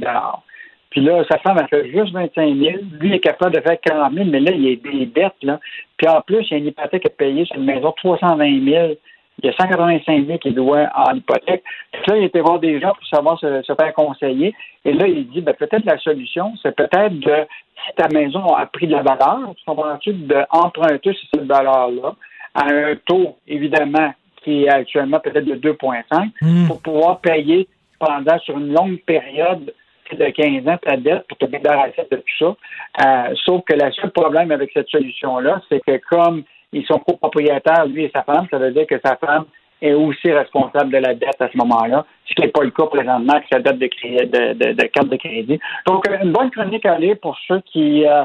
puis 0.92 1.00
là, 1.00 1.24
sa 1.30 1.38
femme 1.38 1.56
a 1.56 1.66
fait 1.68 1.90
juste 1.90 2.12
25 2.12 2.54
000. 2.54 2.76
Lui 3.00 3.14
est 3.14 3.20
capable 3.20 3.56
de 3.56 3.62
faire 3.62 3.80
40 3.80 4.12
000, 4.12 4.26
mais 4.28 4.40
là, 4.40 4.50
il 4.50 4.62
y 4.62 4.72
a 4.72 4.76
des 4.76 5.06
dettes. 5.06 5.42
Là. 5.42 5.58
Puis 5.96 6.06
en 6.06 6.20
plus, 6.20 6.42
il 6.42 6.50
y 6.50 6.54
a 6.54 6.58
une 6.58 6.66
hypothèque 6.66 7.06
à 7.06 7.08
payer 7.08 7.46
sur 7.46 7.56
une 7.56 7.64
maison 7.64 7.88
de 7.88 7.94
320 7.94 8.36
000. 8.62 8.94
Il 9.42 9.46
y 9.46 9.48
a 9.48 9.52
185 9.54 10.26
000 10.26 10.38
qu'il 10.38 10.54
doit 10.54 10.90
en 10.94 11.14
hypothèque. 11.16 11.64
Puis 11.92 12.02
là, 12.08 12.18
il 12.18 12.24
était 12.24 12.40
voir 12.40 12.58
des 12.58 12.78
gens 12.78 12.92
pour 12.92 13.06
savoir 13.06 13.38
se, 13.38 13.62
faire 13.62 13.94
conseiller. 13.94 14.54
Et 14.84 14.92
là, 14.92 15.08
il 15.08 15.26
dit, 15.30 15.40
ben, 15.40 15.54
peut-être 15.54 15.86
la 15.86 15.96
solution, 15.96 16.52
c'est 16.62 16.76
peut-être 16.76 17.18
de, 17.18 17.46
si 17.86 17.94
ta 17.96 18.08
maison 18.08 18.44
a 18.48 18.66
pris 18.66 18.86
de 18.86 18.92
la 18.92 19.02
valeur, 19.02 19.54
tu 19.56 19.64
comprends-tu, 19.64 20.12
d'emprunter 20.12 21.14
sur 21.14 21.28
cette 21.32 21.46
valeur-là 21.46 22.14
à 22.54 22.66
un 22.66 22.96
taux, 23.06 23.38
évidemment, 23.48 24.12
qui 24.44 24.64
est 24.64 24.68
actuellement 24.68 25.20
peut-être 25.20 25.46
de 25.46 25.54
2,5 25.54 26.32
hmm. 26.42 26.66
pour 26.66 26.82
pouvoir 26.82 27.20
payer 27.20 27.66
pendant, 27.98 28.38
sur 28.40 28.58
une 28.58 28.74
longue 28.74 29.00
période, 29.06 29.72
de 30.16 30.26
15 30.26 30.68
ans 30.68 30.78
ta 30.82 30.96
dette 30.96 31.26
pour 31.28 31.38
te 31.38 31.46
débarrasser 31.46 32.06
de 32.10 32.16
tout 32.16 32.38
ça. 32.38 32.56
Euh, 33.04 33.34
sauf 33.44 33.62
que 33.64 33.74
le 33.74 33.90
seul 33.92 34.10
problème 34.10 34.50
avec 34.50 34.70
cette 34.72 34.88
solution-là, 34.88 35.60
c'est 35.68 35.80
que 35.80 36.00
comme 36.10 36.44
ils 36.72 36.86
sont 36.86 36.98
copropriétaires, 36.98 37.86
lui 37.86 38.04
et 38.04 38.10
sa 38.14 38.22
femme, 38.22 38.46
ça 38.50 38.58
veut 38.58 38.72
dire 38.72 38.86
que 38.86 38.98
sa 39.04 39.16
femme 39.16 39.44
est 39.82 39.92
aussi 39.92 40.30
responsable 40.32 40.92
de 40.92 40.98
la 40.98 41.14
dette 41.14 41.40
à 41.40 41.48
ce 41.50 41.56
moment-là, 41.58 42.06
ce 42.26 42.34
qui 42.34 42.42
n'est 42.42 42.48
pas 42.48 42.62
le 42.62 42.70
cas 42.70 42.86
présentement 42.86 43.32
avec 43.32 43.46
sa 43.52 43.58
dette 43.58 43.78
de, 43.78 43.86
crédit, 43.88 44.30
de, 44.30 44.86
carte 44.86 45.08
de 45.08 45.16
crédit. 45.16 45.58
Donc, 45.86 46.06
une 46.08 46.32
bonne 46.32 46.50
chronique 46.50 46.86
à 46.86 46.98
lire 46.98 47.16
pour 47.20 47.36
ceux 47.48 47.60
qui 47.72 48.06
euh, 48.06 48.24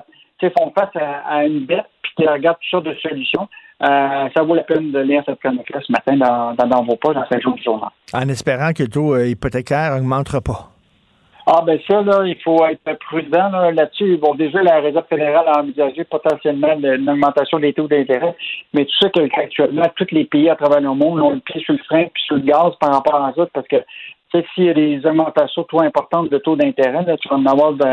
font 0.58 0.72
face 0.78 0.96
à, 0.96 1.46
une 1.46 1.66
dette 1.66 1.88
puis 2.04 2.12
qui 2.18 2.28
regardent 2.28 2.58
toutes 2.62 2.70
sortes 2.70 2.86
de 2.86 2.96
solutions. 3.02 3.48
Euh, 3.84 4.30
ça 4.36 4.44
vaut 4.44 4.56
la 4.56 4.64
peine 4.64 4.92
de 4.92 5.00
lire 5.00 5.24
cette 5.26 5.40
chronique-là 5.40 5.80
ce 5.86 5.92
matin 5.92 6.16
dans, 6.16 6.54
dans, 6.54 6.84
vos 6.84 6.96
poches, 6.96 7.16
dans 7.16 7.28
cinq 7.28 7.42
jours 7.42 7.56
du 7.56 7.64
journal. 7.64 7.90
En 8.14 8.30
espérant 8.30 8.72
que 8.74 8.84
le 8.84 8.90
taux 8.90 9.18
hypothécaire 9.18 9.96
n'augmentera 9.96 10.42
pas. 10.42 10.70
Ah 11.50 11.64
ben 11.66 11.80
ça, 11.88 12.02
là, 12.02 12.26
il 12.26 12.36
faut 12.44 12.66
être 12.66 13.00
prudent 13.08 13.50
là-dessus. 13.72 14.18
bon, 14.18 14.36
déjà, 14.36 14.62
la 14.62 14.82
Réserve 14.82 15.06
fédérale 15.08 15.48
a 15.48 15.62
envisagé 15.62 16.04
potentiellement 16.04 16.78
une 16.78 17.10
augmentation 17.10 17.58
des 17.58 17.72
taux 17.72 17.88
d'intérêt, 17.88 18.36
mais 18.74 18.84
tu 18.84 18.94
sais 18.98 19.10
qu'actuellement, 19.10 19.86
tous 19.96 20.12
les 20.12 20.26
pays 20.26 20.50
à 20.50 20.58
travers 20.58 20.82
le 20.82 20.94
monde 20.94 21.22
ont 21.22 21.30
le 21.30 21.40
pied 21.40 21.62
sur 21.62 21.74
le 21.74 21.80
frein 21.86 22.04
puis 22.14 22.22
sur 22.26 22.36
le 22.36 22.42
gaz 22.42 22.74
par 22.82 22.94
rapport 22.94 23.24
à 23.24 23.34
ça, 23.34 23.48
parce 23.54 23.68
que 23.70 23.78
tu 23.78 24.40
sais, 24.40 24.46
s'il 24.54 24.66
y 24.66 24.70
a 24.70 24.74
des 24.74 25.06
augmentations 25.06 25.64
trop 25.64 25.82
importantes 25.84 26.30
de 26.30 26.38
taux 26.38 26.58
d'intérêt, 26.58 27.06
tu 27.22 27.30
vas 27.30 27.38
en 27.38 27.46
avoir 27.46 27.72
de, 27.72 27.86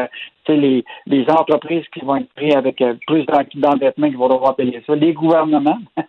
les, 0.48 0.84
les 1.06 1.24
entreprises 1.30 1.84
qui 1.92 2.00
vont 2.00 2.16
être 2.16 2.34
prises 2.34 2.56
avec 2.56 2.80
euh, 2.80 2.94
plus 3.06 3.24
d'endettement 3.54 4.08
qui 4.08 4.16
vont 4.16 4.28
devoir 4.28 4.56
payer 4.56 4.82
ça. 4.84 4.96
Les 4.96 5.12
gouvernements, 5.12 5.78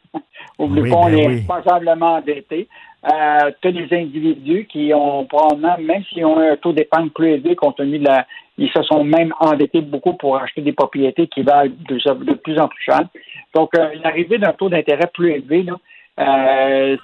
oubliez 0.58 0.90
pas, 0.90 0.98
on 0.98 1.10
est 1.10 1.28
responsablement 1.28 2.16
endettés. 2.16 2.68
Euh, 3.06 3.52
tu 3.62 3.68
as 3.68 3.72
des 3.72 3.88
individus 3.92 4.66
qui 4.66 4.92
ont 4.94 5.26
probablement, 5.26 5.78
même 5.80 6.04
s'ils 6.06 6.26
ont 6.26 6.40
un 6.40 6.56
taux 6.58 6.74
d'épargne 6.74 7.10
plus 7.10 7.34
élevé 7.34 7.56
compte 7.56 7.78
tenu 7.78 8.00
de 8.00 8.06
la. 8.06 8.26
Ils 8.58 8.70
se 8.70 8.82
sont 8.84 9.04
même 9.04 9.34
endettés 9.40 9.82
beaucoup 9.82 10.14
pour 10.14 10.38
acheter 10.38 10.62
des 10.62 10.72
propriétés 10.72 11.28
qui 11.28 11.44
valent 11.44 11.72
de, 11.90 12.34
plus 12.36 12.58
en 12.58 12.68
plus 12.68 12.84
cher. 12.84 13.02
Donc, 13.54 13.78
euh, 13.78 13.90
l'arrivée 14.04 14.38
d'un 14.38 14.54
taux 14.54 14.70
d'intérêt 14.70 15.10
plus 15.14 15.32
élevé, 15.32 15.64
là, 15.64 15.74
euh, 16.18 16.96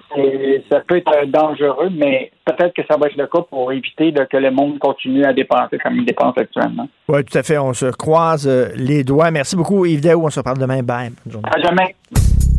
ça 0.72 0.80
peut 0.88 0.98
être 0.98 1.26
dangereux, 1.28 1.90
mais 1.92 2.32
peut-être 2.46 2.74
que 2.74 2.82
ça 2.90 2.98
va 2.98 3.08
être 3.08 3.18
le 3.18 3.28
cas 3.28 3.42
pour 3.42 3.72
éviter 3.74 4.14
que 4.14 4.38
le 4.38 4.52
monde 4.52 4.80
continue 4.80 5.26
à 5.26 5.34
dépenser 5.34 5.78
comme 5.80 5.98
il 5.98 6.06
dépense 6.06 6.38
actuellement. 6.38 6.88
Oui, 7.10 7.24
tout 7.26 7.38
à 7.38 7.44
fait. 7.44 7.58
On 7.58 7.74
se 7.74 7.88
croise 7.88 8.48
euh, 8.48 8.70
les 8.76 9.04
doigts. 9.04 9.30
Merci 9.30 9.58
beaucoup, 9.58 9.86
Yves 9.86 10.02
Daou. 10.02 10.26
On 10.26 10.30
se 10.30 10.40
parle 10.40 10.58
demain. 10.58 10.82
Bye. 10.82 11.12
À 11.44 11.60
demain. 11.60 11.88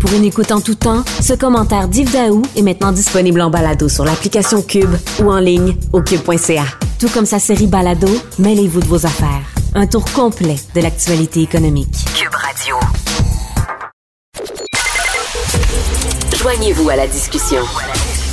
Pour 0.02 0.12
une 0.14 0.24
écoute 0.24 0.50
en 0.50 0.60
tout 0.60 0.74
temps, 0.74 1.04
ce 1.20 1.32
commentaire 1.32 1.86
d'Yves 1.86 2.10
Daou 2.10 2.42
est 2.56 2.62
maintenant 2.62 2.90
disponible 2.90 3.40
en 3.40 3.50
balado 3.50 3.88
sur 3.88 4.04
l'application 4.04 4.60
Cube 4.60 4.96
ou 5.20 5.30
en 5.30 5.38
ligne 5.38 5.76
au 5.92 6.02
cube.ca. 6.02 6.64
Tout 6.98 7.08
comme 7.10 7.24
sa 7.24 7.38
série 7.38 7.68
Balado, 7.68 8.08
mêlez-vous 8.40 8.80
de 8.80 8.86
vos 8.86 9.06
affaires. 9.06 9.46
Un 9.76 9.86
tour 9.86 10.04
complet 10.12 10.56
de 10.74 10.80
l'actualité 10.80 11.42
économique. 11.42 11.94
Cube 12.16 12.34
Radio. 12.34 12.74
Joignez-vous 16.36 16.90
à 16.90 16.96
la 16.96 17.06
discussion. 17.06 17.62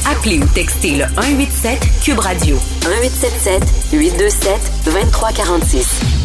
Appelez 0.09 0.39
ou 0.39 0.45
textez 0.55 0.95
le 0.95 1.03
187 1.03 1.79
Cube 2.03 2.17
Radio 2.17 2.55
1877 2.83 3.63
827 3.93 4.71
2346. 4.85 6.18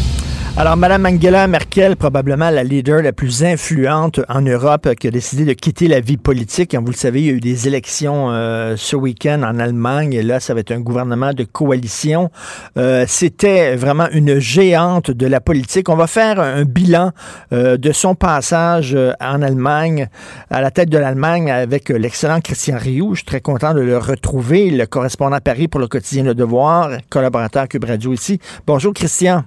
Alors, 0.57 0.77
Mme 0.77 1.07
Angela 1.07 1.49
Merkel, 1.49 1.97
probablement 1.97 2.49
la 2.49 2.63
leader 2.63 3.03
la 3.03 3.13
plus 3.13 3.43
influente 3.43 4.21
en 4.29 4.41
Europe, 4.41 4.89
qui 4.95 5.09
a 5.09 5.11
décidé 5.11 5.45
de 5.45 5.53
quitter 5.53 5.89
la 5.89 5.99
vie 5.99 6.17
politique. 6.17 6.77
Vous 6.77 6.93
le 6.93 6.97
savez, 6.97 7.23
il 7.23 7.27
y 7.27 7.31
a 7.31 7.33
eu 7.33 7.41
des 7.41 7.67
élections 7.67 8.31
euh, 8.31 8.77
ce 8.77 8.95
week-end 8.95 9.43
en 9.43 9.59
Allemagne, 9.59 10.13
et 10.13 10.23
là, 10.23 10.39
ça 10.39 10.55
va 10.55 10.61
être 10.61 10.71
un 10.71 10.79
gouvernement 10.79 11.33
de 11.33 11.43
coalition. 11.43 12.31
Euh, 12.77 13.05
c'était 13.09 13.75
vraiment 13.75 14.07
une 14.13 14.39
géante 14.39 15.11
de 15.11 15.27
la 15.27 15.41
politique. 15.41 15.89
On 15.89 15.97
va 15.97 16.07
faire 16.07 16.39
un 16.39 16.63
bilan 16.63 17.11
euh, 17.53 17.77
de 17.77 17.91
son 17.91 18.15
passage 18.15 18.97
en 19.21 19.43
Allemagne, 19.43 20.09
à 20.51 20.61
la 20.61 20.71
tête 20.71 20.89
de 20.89 20.99
l'Allemagne, 20.99 21.51
avec 21.51 21.89
l'excellent 21.89 22.41
Christian 22.41 22.79
Rioux. 22.79 23.15
Je 23.15 23.19
suis 23.19 23.27
très 23.27 23.41
content 23.41 23.75
de 23.75 23.81
le 23.81 23.99
retrouver, 23.99 24.71
le 24.71 24.87
correspondant 24.87 25.35
à 25.35 25.41
Paris 25.41 25.67
pour 25.67 25.81
le 25.81 25.89
quotidien 25.89 26.23
Le 26.23 26.35
Devoir, 26.37 26.91
collaborateur 27.11 27.67
Cube 27.67 27.85
Radio 27.85 28.13
ici. 28.13 28.39
Bonjour, 28.69 28.95
Christian. 28.95 29.43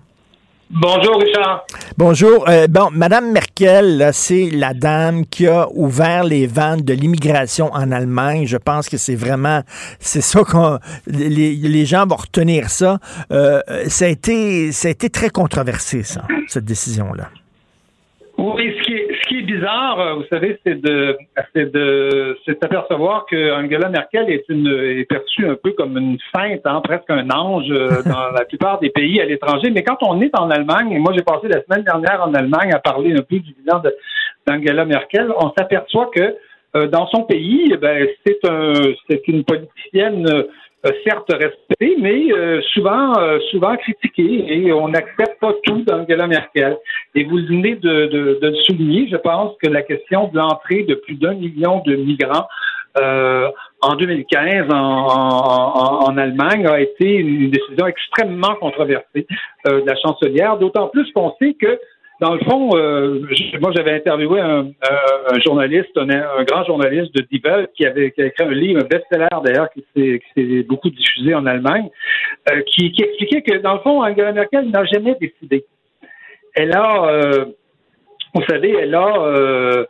Bonjour, 0.69 1.21
Richard. 1.21 1.65
Bonjour. 1.97 2.49
Euh, 2.49 2.67
bon, 2.67 2.89
Madame 2.91 3.31
Merkel, 3.31 4.09
c'est 4.11 4.49
la 4.49 4.73
dame 4.73 5.25
qui 5.25 5.47
a 5.47 5.69
ouvert 5.71 6.25
les 6.25 6.45
ventes 6.45 6.83
de 6.83 6.93
l'immigration 6.93 7.71
en 7.73 7.89
Allemagne. 7.91 8.45
Je 8.45 8.57
pense 8.57 8.89
que 8.89 8.97
c'est 8.97 9.15
vraiment, 9.15 9.61
c'est 9.99 10.21
ça 10.21 10.43
qu'on, 10.43 10.77
les, 11.07 11.55
les, 11.55 11.85
gens 11.85 12.05
vont 12.05 12.17
retenir 12.17 12.69
ça. 12.69 12.99
Euh, 13.31 13.61
ça 13.87 14.05
a 14.05 14.07
été, 14.09 14.73
ça 14.73 14.89
a 14.89 14.91
été 14.91 15.09
très 15.09 15.29
controversé, 15.29 16.03
ça, 16.03 16.23
cette 16.47 16.65
décision-là. 16.65 17.29
Oui, 18.37 18.71
ce 18.77 18.83
qui 18.83 18.93
est, 18.93 19.07
ce 19.13 19.27
qui 19.27 19.39
est 19.39 19.41
bizarre, 19.41 19.99
euh, 19.99 20.13
vous 20.13 20.25
savez, 20.29 20.59
c'est 20.63 20.79
de, 20.79 21.17
c'est 21.55 21.71
de, 21.71 22.37
c'est 22.45 22.61
d'apercevoir 22.61 23.25
que 23.25 23.51
Angela 23.51 23.89
Merkel 23.89 24.29
est 24.29 24.47
une, 24.47 24.67
est 24.67 25.05
perçue 25.05 25.49
un 25.49 25.55
peu 25.55 25.71
comme 25.71 25.97
une 25.97 26.19
sainte, 26.35 26.61
hein, 26.65 26.81
presque 26.83 27.09
un 27.09 27.27
ange 27.31 27.65
euh, 27.71 28.03
dans 28.05 28.29
la 28.31 28.45
plupart 28.45 28.79
des 28.79 28.91
pays 28.91 29.19
à 29.19 29.25
l'étranger. 29.25 29.71
Mais 29.71 29.83
quand 29.83 29.97
on 30.01 30.21
est 30.21 30.37
en 30.37 30.51
Allemagne, 30.51 30.91
et 30.91 30.99
moi 30.99 31.13
j'ai 31.15 31.23
passé 31.23 31.47
la 31.47 31.63
semaine 31.63 31.83
dernière 31.83 32.21
en 32.21 32.33
Allemagne 32.35 32.71
à 32.73 32.79
parler 32.79 33.11
un 33.13 33.23
peu 33.23 33.39
du 33.39 33.55
bilan 33.55 33.81
d'Angela 34.45 34.85
Merkel, 34.85 35.33
on 35.39 35.51
s'aperçoit 35.57 36.11
que 36.13 36.35
euh, 36.75 36.87
dans 36.87 37.07
son 37.07 37.23
pays, 37.23 37.71
eh 37.73 37.77
ben, 37.77 38.07
c'est 38.25 38.39
un, 38.47 38.73
c'est 39.09 39.27
une 39.27 39.45
politicienne 39.45 40.27
euh, 40.27 40.43
certes 41.05 41.31
respecté, 41.31 41.97
mais 41.99 42.31
euh, 42.31 42.61
souvent 42.73 43.17
euh, 43.19 43.39
souvent 43.51 43.75
critiqué 43.77 44.45
et 44.47 44.71
on 44.71 44.89
n'accepte 44.89 45.39
pas 45.39 45.53
tout 45.63 45.81
d'Angela 45.81 46.27
Merkel. 46.27 46.77
Et 47.15 47.23
vous 47.23 47.37
venez 47.37 47.75
de, 47.75 48.37
le 48.41 48.55
souligner, 48.63 49.07
je 49.09 49.17
pense 49.17 49.55
que 49.61 49.69
la 49.69 49.81
question 49.81 50.27
de 50.27 50.37
l'entrée 50.37 50.83
de 50.83 50.95
plus 50.95 51.15
d'un 51.15 51.33
million 51.33 51.81
de 51.85 51.95
migrants 51.95 52.47
en 53.81 53.95
2015 53.95 54.73
en, 54.73 54.75
en, 54.75 56.09
en, 56.09 56.17
Allemagne 56.17 56.65
a 56.65 56.79
été 56.79 57.17
une 57.17 57.51
décision 57.51 57.85
extrêmement 57.85 58.55
controversée 58.55 59.27
de 59.65 59.83
la 59.85 59.95
chancelière, 59.97 60.57
d'autant 60.57 60.87
plus 60.87 61.11
qu'on 61.11 61.31
sait 61.39 61.53
que 61.53 61.79
dans 62.19 62.33
le 62.33 62.39
fond, 62.39 62.75
euh, 62.75 63.21
moi 63.61 63.71
j'avais 63.75 63.93
interviewé 63.93 64.41
un, 64.41 64.69
un, 65.29 65.39
journaliste, 65.39 65.95
un, 65.95 66.43
grand 66.43 66.63
journaliste 66.65 67.13
de 67.13 67.21
Die 67.21 67.41
qui 67.75 67.85
avait, 67.85 68.11
qui 68.11 68.21
écrit 68.21 68.43
un 68.43 68.51
livre, 68.51 68.81
un 68.81 68.87
best-seller 68.87 69.27
d'ailleurs, 69.43 69.69
qui 69.71 69.85
s'est 70.35 70.63
beaucoup 70.63 70.89
diffusé 70.89 71.35
en 71.35 71.45
Allemagne, 71.45 71.89
euh, 72.51 72.61
qui, 72.63 72.91
qui, 72.91 73.03
expliquait 73.03 73.43
que 73.43 73.57
dans 73.57 73.73
le 73.73 73.79
fond, 73.81 74.03
Angela 74.03 74.31
Merkel 74.31 74.69
n'a 74.69 74.83
jamais 74.85 75.15
décidé. 75.21 75.65
Elle 76.55 76.75
a, 76.75 77.05
euh, 77.05 77.45
vous 78.33 78.43
savez, 78.49 78.75
elle 78.79 78.95
a 78.95 79.85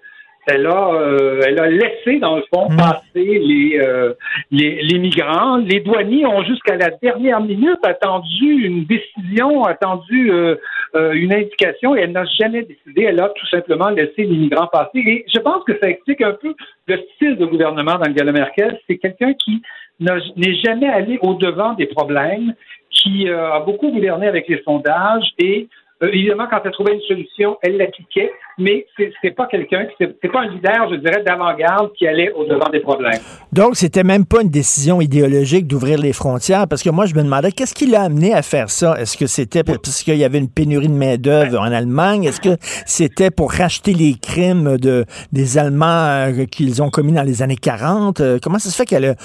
elle 0.48 0.66
a, 0.66 0.94
euh, 0.94 1.42
elle 1.46 1.60
a 1.60 1.70
laissé, 1.70 2.20
dans 2.20 2.38
le 2.38 2.44
fond, 2.54 2.70
hmm. 2.70 2.78
passer 2.78 3.04
les, 3.16 3.80
euh, 3.80 4.14
les, 4.52 4.82
les, 4.82 5.00
migrants. 5.00 5.58
Les 5.58 5.80
douaniers 5.80 6.26
ont 6.26 6.44
jusqu'à 6.44 6.76
la 6.76 6.90
dernière 6.90 7.42
minute 7.42 7.80
attendu 7.84 8.66
une 8.66 8.86
décision, 8.86 9.66
attendu 9.66 10.32
euh, 10.32 10.56
une 10.94 11.34
indication 11.34 11.96
et 11.96 12.02
elle 12.02 12.12
n'a 12.12 12.26
jamais 12.26 12.64
décidé. 12.64 13.04
Elle 13.04 13.20
a 13.20 13.30
tout 13.30 13.48
simplement 13.48 13.90
laissé 13.90 14.24
les 14.24 14.38
migrants 14.38 14.68
passer. 14.68 15.00
Et 15.00 15.26
je 15.34 15.40
pense 15.40 15.64
que 15.66 15.78
ça 15.82 15.90
explique 15.90 16.22
un 16.22 16.34
peu 16.34 16.54
le 16.88 16.98
style 17.16 17.38
de 17.38 17.46
gouvernement 17.46 17.98
d'Angela 17.98 18.32
Merkel. 18.32 18.80
C'est 18.88 18.98
quelqu'un 18.98 19.34
qui 19.34 19.62
n'est 20.00 20.56
jamais 20.56 20.88
allé 20.88 21.20
au-devant 21.22 21.74
des 21.74 21.88
problèmes, 21.88 22.54
qui 22.90 23.30
a 23.30 23.60
beaucoup 23.60 23.92
gouverné 23.92 24.28
avec 24.28 24.48
les 24.48 24.62
sondages 24.64 25.34
et 25.40 25.68
euh, 26.04 26.10
évidemment, 26.12 26.48
quand 26.50 26.62
elle 26.64 26.72
trouvait 26.72 26.94
une 26.94 27.02
solution, 27.02 27.58
elle 27.62 27.78
l'appliquait, 27.78 28.32
mais 28.58 28.86
c'est 28.98 29.32
pas 29.32 29.46
quelqu'un, 29.46 29.86
c'est 30.00 30.32
pas 30.32 30.42
un 30.42 30.48
leader, 30.48 30.90
je 30.90 30.96
dirais, 30.96 31.24
d'avant-garde 31.24 31.94
qui 31.94 32.08
allait 32.08 32.32
au-devant 32.32 32.70
des 32.70 32.80
problèmes. 32.80 33.20
Donc, 33.54 33.76
c'était 33.76 34.04
même 34.04 34.26
pas 34.26 34.42
une 34.42 34.50
décision 34.50 35.00
idéologique 35.00 35.68
d'ouvrir 35.68 36.00
les 36.00 36.12
frontières, 36.12 36.68
parce 36.68 36.82
que 36.82 36.90
moi, 36.90 37.06
je 37.06 37.14
me 37.14 37.22
demandais, 37.22 37.52
qu'est-ce 37.52 37.76
qui 37.76 37.86
l'a 37.86 38.02
amené 38.02 38.34
à 38.34 38.42
faire 38.42 38.70
ça? 38.70 39.00
Est-ce 39.00 39.16
que 39.16 39.28
c'était 39.28 39.64
parce 39.64 40.02
qu'il 40.04 40.18
y 40.18 40.24
avait 40.24 40.40
une 40.40 40.50
pénurie 40.50 40.88
de 40.88 40.94
main-d'œuvre 40.94 41.60
en 41.60 41.72
Allemagne? 41.72 42.24
Est-ce 42.24 42.42
que 42.42 42.58
c'était 42.86 43.30
pour 43.30 43.52
racheter 43.52 43.94
les 43.94 44.16
crimes 44.20 44.78
de, 44.78 45.06
des 45.32 45.60
Allemands 45.60 46.08
euh, 46.08 46.46
qu'ils 46.46 46.82
ont 46.82 46.90
commis 46.90 47.14
dans 47.14 47.24
les 47.24 47.44
années 47.44 47.58
40? 47.58 48.22
Euh, 48.22 48.40
comment 48.42 48.58
ça 48.58 48.70
se 48.70 48.76
fait 48.76 48.86
qu'elle 48.86 49.06
a 49.06 49.16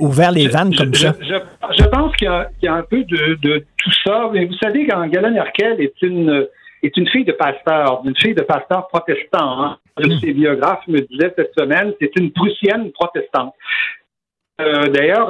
ouvert 0.00 0.32
les 0.32 0.48
vannes 0.48 0.74
comme 0.76 0.92
ça? 0.92 1.14
Je, 1.22 1.84
pense 1.84 2.14
qu'il 2.16 2.28
y, 2.62 2.68
a 2.68 2.74
un 2.74 2.82
peu 2.82 3.04
de, 3.04 3.38
de 3.40 3.64
tout 3.78 3.92
ça. 4.04 4.28
Mais 4.32 4.44
vous 4.44 4.56
savez, 4.62 4.86
qu'Angela 4.86 5.30
Merkel 5.30 5.80
est 5.80 5.94
une 6.02 6.46
est 6.82 6.96
une 6.96 7.08
fille 7.08 7.24
de 7.24 7.32
pasteur, 7.32 8.02
une 8.04 8.16
fille 8.16 8.34
de 8.34 8.42
pasteur 8.42 8.88
protestant. 8.88 9.62
Hein. 9.62 9.78
Un 9.96 10.08
de 10.08 10.16
ses 10.18 10.32
biographes 10.32 10.86
me 10.88 11.00
disait 11.00 11.32
cette 11.36 11.52
semaine, 11.56 11.92
c'est 12.00 12.16
une 12.16 12.32
prussienne 12.32 12.90
protestante. 12.92 13.54
Euh, 14.60 14.86
d'ailleurs, 14.88 15.28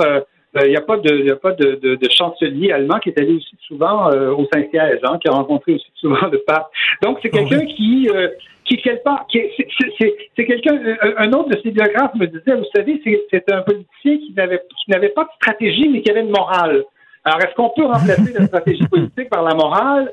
il 0.55 0.61
euh, 0.61 0.69
n'y 0.69 0.77
euh, 0.77 0.79
a 0.79 0.83
pas 0.83 0.97
de, 0.97 1.25
y 1.25 1.31
a 1.31 1.37
pas 1.37 1.53
de, 1.53 1.75
de, 1.75 2.09
chancelier 2.11 2.73
allemand 2.73 2.99
qui 2.99 3.11
est 3.11 3.19
allé 3.19 3.35
aussi 3.35 3.57
souvent 3.67 4.11
au 4.11 4.47
Saint-Siège, 4.53 5.01
hein, 5.05 5.19
qui 5.21 5.29
a 5.29 5.33
rencontré 5.33 5.75
aussi 5.75 5.91
souvent 5.95 6.27
le 6.31 6.39
pape. 6.47 6.71
Donc 7.03 7.19
c'est 7.23 7.31
quelqu'un 7.31 7.65
qui 7.65 8.09
qui 8.65 8.77
quelque 8.77 9.03
part, 9.03 9.27
c'est 9.33 10.45
quelqu'un. 10.45 10.79
Un 11.19 11.33
autre 11.33 11.49
de 11.49 11.61
ses 11.63 11.71
biographes 11.71 12.15
me 12.15 12.27
disait, 12.27 12.55
vous 12.55 12.65
savez, 12.75 13.01
c'est 13.31 13.53
un 13.53 13.63
politicien 13.63 14.19
qui 14.19 14.35
n'avait 14.89 15.09
pas 15.09 15.25
de 15.25 15.31
stratégie, 15.37 15.89
mais 15.89 16.03
qui 16.03 16.11
avait 16.11 16.21
une 16.21 16.31
morale 16.31 16.85
Alors, 17.25 17.41
est-ce 17.41 17.55
qu'on 17.55 17.71
peut 17.71 17.85
remplacer 17.85 18.33
la 18.33 18.47
stratégie 18.47 18.87
politique 18.87 19.31
par 19.31 19.43
la 19.43 19.55
morale? 19.55 20.13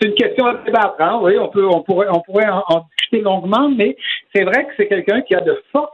C'est 0.00 0.08
une 0.08 0.14
question 0.14 0.46
à 0.46 0.54
débattre. 0.54 0.96
Hein? 0.98 1.20
Oui, 1.22 1.34
on, 1.38 1.48
pourrait, 1.82 2.08
en, 2.08 2.86
discuter 2.98 3.20
longuement, 3.22 3.68
mais 3.68 3.96
c'est 4.34 4.44
vrai 4.44 4.64
que 4.64 4.70
c'est 4.76 4.88
quelqu'un 4.88 5.20
qui 5.20 5.34
a 5.34 5.40
de 5.40 5.60
fortes 5.72 5.92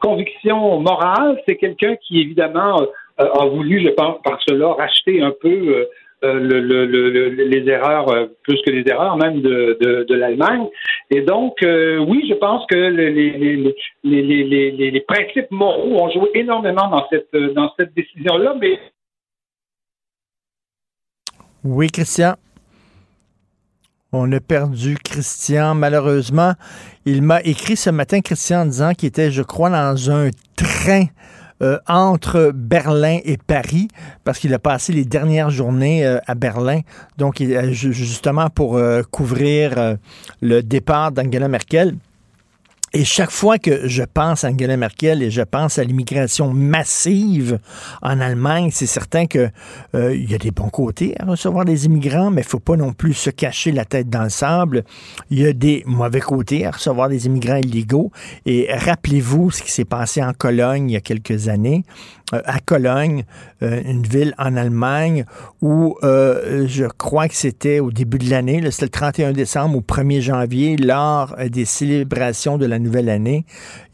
convictions 0.00 0.78
morales. 0.80 1.40
C'est 1.48 1.56
quelqu'un 1.56 1.96
qui, 1.96 2.20
évidemment, 2.20 2.82
euh, 3.20 3.28
a 3.32 3.46
voulu, 3.46 3.82
je 3.82 3.90
pense, 3.90 4.20
par 4.22 4.38
cela, 4.46 4.74
racheter 4.74 5.22
un 5.22 5.32
peu 5.40 5.48
euh, 5.48 5.84
euh, 6.24 6.34
le, 6.34 6.60
le, 6.60 7.28
les 7.30 7.68
erreurs, 7.68 8.28
plus 8.42 8.60
que 8.62 8.70
les 8.70 8.86
erreurs 8.86 9.16
même 9.16 9.40
de, 9.40 10.14
l'Allemagne. 10.14 10.66
Et 11.10 11.22
donc, 11.22 11.56
oui, 11.62 12.26
je 12.28 12.34
pense 12.34 12.66
que 12.66 12.76
les, 12.76 13.74
principes 15.08 15.50
moraux 15.50 16.02
ont 16.02 16.10
joué 16.10 16.28
énormément 16.34 16.88
dans 16.88 17.06
cette, 17.08 17.34
dans 17.54 17.72
cette 17.78 17.94
décision-là, 17.94 18.54
mais... 18.60 18.78
Oui, 21.64 21.88
Christian. 21.88 22.34
On 24.10 24.32
a 24.32 24.40
perdu 24.40 24.96
Christian, 24.96 25.74
malheureusement. 25.74 26.54
Il 27.04 27.20
m'a 27.20 27.42
écrit 27.42 27.76
ce 27.76 27.90
matin, 27.90 28.22
Christian, 28.22 28.62
en 28.62 28.64
disant 28.64 28.94
qu'il 28.94 29.08
était, 29.08 29.30
je 29.30 29.42
crois, 29.42 29.68
dans 29.68 30.10
un 30.10 30.30
train 30.56 31.04
euh, 31.60 31.78
entre 31.86 32.52
Berlin 32.54 33.18
et 33.22 33.36
Paris, 33.36 33.88
parce 34.24 34.38
qu'il 34.38 34.54
a 34.54 34.58
passé 34.58 34.94
les 34.94 35.04
dernières 35.04 35.50
journées 35.50 36.06
euh, 36.06 36.20
à 36.26 36.34
Berlin, 36.34 36.80
donc 37.18 37.42
justement 37.70 38.48
pour 38.48 38.78
euh, 38.78 39.02
couvrir 39.02 39.96
le 40.40 40.62
départ 40.62 41.12
d'Angela 41.12 41.48
Merkel. 41.48 41.94
Et 42.94 43.04
chaque 43.04 43.30
fois 43.30 43.58
que 43.58 43.86
je 43.86 44.02
pense 44.02 44.44
à 44.44 44.48
Angela 44.48 44.76
Merkel 44.76 45.22
et 45.22 45.30
je 45.30 45.42
pense 45.42 45.78
à 45.78 45.84
l'immigration 45.84 46.54
massive 46.54 47.58
en 48.00 48.18
Allemagne, 48.20 48.70
c'est 48.72 48.86
certain 48.86 49.26
que 49.26 49.50
euh, 49.94 50.14
il 50.14 50.30
y 50.30 50.34
a 50.34 50.38
des 50.38 50.50
bons 50.50 50.70
côtés 50.70 51.14
à 51.20 51.26
recevoir 51.26 51.66
des 51.66 51.84
immigrants, 51.84 52.30
mais 52.30 52.40
il 52.40 52.46
faut 52.46 52.60
pas 52.60 52.76
non 52.76 52.92
plus 52.92 53.12
se 53.12 53.30
cacher 53.30 53.72
la 53.72 53.84
tête 53.84 54.08
dans 54.08 54.22
le 54.22 54.30
sable. 54.30 54.84
Il 55.30 55.40
y 55.40 55.46
a 55.46 55.52
des 55.52 55.82
mauvais 55.86 56.20
côtés 56.20 56.64
à 56.64 56.70
recevoir 56.70 57.10
des 57.10 57.26
immigrants 57.26 57.56
illégaux. 57.56 58.10
Et 58.46 58.68
rappelez-vous 58.72 59.50
ce 59.50 59.62
qui 59.62 59.70
s'est 59.70 59.84
passé 59.84 60.22
en 60.22 60.32
Cologne 60.32 60.90
il 60.90 60.94
y 60.94 60.96
a 60.96 61.00
quelques 61.00 61.48
années. 61.48 61.84
Euh, 62.34 62.42
à 62.44 62.60
Cologne, 62.60 63.24
euh, 63.62 63.80
une 63.84 64.02
ville 64.02 64.34
en 64.38 64.56
Allemagne, 64.56 65.24
où 65.62 65.96
je 66.02 66.84
crois 66.86 67.28
que 67.28 67.34
c'était 67.34 67.80
au 67.80 67.90
début 67.90 68.18
de 68.18 68.30
l'année, 68.30 68.62
c'était 68.70 68.86
le 68.86 68.90
31 68.90 69.32
décembre 69.32 69.76
ou 69.76 69.80
1er 69.80 70.20
janvier, 70.20 70.76
lors 70.76 71.34
des 71.50 71.64
célébrations 71.64 72.58
de 72.58 72.66
la 72.66 72.78
nouvelle 72.78 73.08
année, 73.08 73.44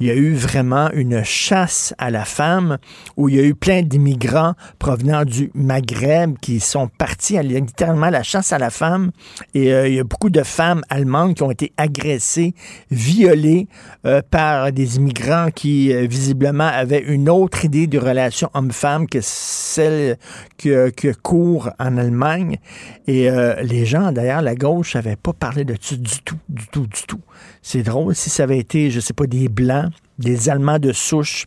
il 0.00 0.06
y 0.06 0.10
a 0.10 0.14
eu 0.14 0.34
vraiment 0.34 0.90
une 0.92 1.22
chasse 1.24 1.94
à 1.98 2.10
la 2.10 2.24
femme 2.24 2.78
où 3.16 3.28
il 3.28 3.36
y 3.36 3.38
a 3.38 3.42
eu 3.42 3.54
plein 3.54 3.82
d'immigrants 3.82 4.54
provenant 4.78 5.24
du 5.24 5.50
Maghreb 5.54 6.38
qui 6.40 6.60
sont 6.60 6.88
partis 6.88 7.38
à 7.38 7.42
littéralement 7.42 8.10
la 8.10 8.22
chasse 8.22 8.52
à 8.52 8.58
la 8.58 8.70
femme. 8.70 9.10
Et 9.54 9.72
euh, 9.72 9.88
il 9.88 9.94
y 9.94 10.00
a 10.00 10.04
beaucoup 10.04 10.30
de 10.30 10.42
femmes 10.42 10.82
allemandes 10.90 11.34
qui 11.34 11.42
ont 11.42 11.50
été 11.50 11.72
agressées, 11.76 12.54
violées 12.90 13.68
euh, 14.06 14.20
par 14.30 14.72
des 14.72 14.96
immigrants 14.96 15.48
qui 15.54 15.92
euh, 15.92 16.06
visiblement 16.06 16.68
avaient 16.68 17.02
une 17.02 17.28
autre 17.28 17.64
idée 17.64 17.86
de 17.86 17.98
relation 17.98 18.23
homme-femme 18.54 19.08
que 19.08 19.18
celle 19.22 20.18
que, 20.58 20.90
que 20.90 21.12
court 21.12 21.70
en 21.78 21.96
Allemagne. 21.96 22.58
Et 23.06 23.28
les 23.62 23.86
gens, 23.86 24.12
d'ailleurs, 24.12 24.42
la 24.42 24.54
gauche 24.54 24.94
n'avait 24.94 25.16
pas 25.16 25.32
parlé 25.32 25.64
de 25.64 25.74
ça 25.80 25.96
du 25.96 26.22
tout, 26.22 26.38
du 26.48 26.66
tout, 26.68 26.86
du 26.86 27.02
tout. 27.06 27.20
C'est 27.62 27.82
drôle 27.82 28.14
si 28.14 28.30
ça 28.30 28.44
avait 28.44 28.58
été, 28.58 28.90
je 28.90 29.00
sais 29.00 29.14
pas, 29.14 29.26
des 29.26 29.48
Blancs, 29.48 29.92
des 30.18 30.48
Allemands 30.48 30.78
de 30.78 30.92
souche 30.92 31.46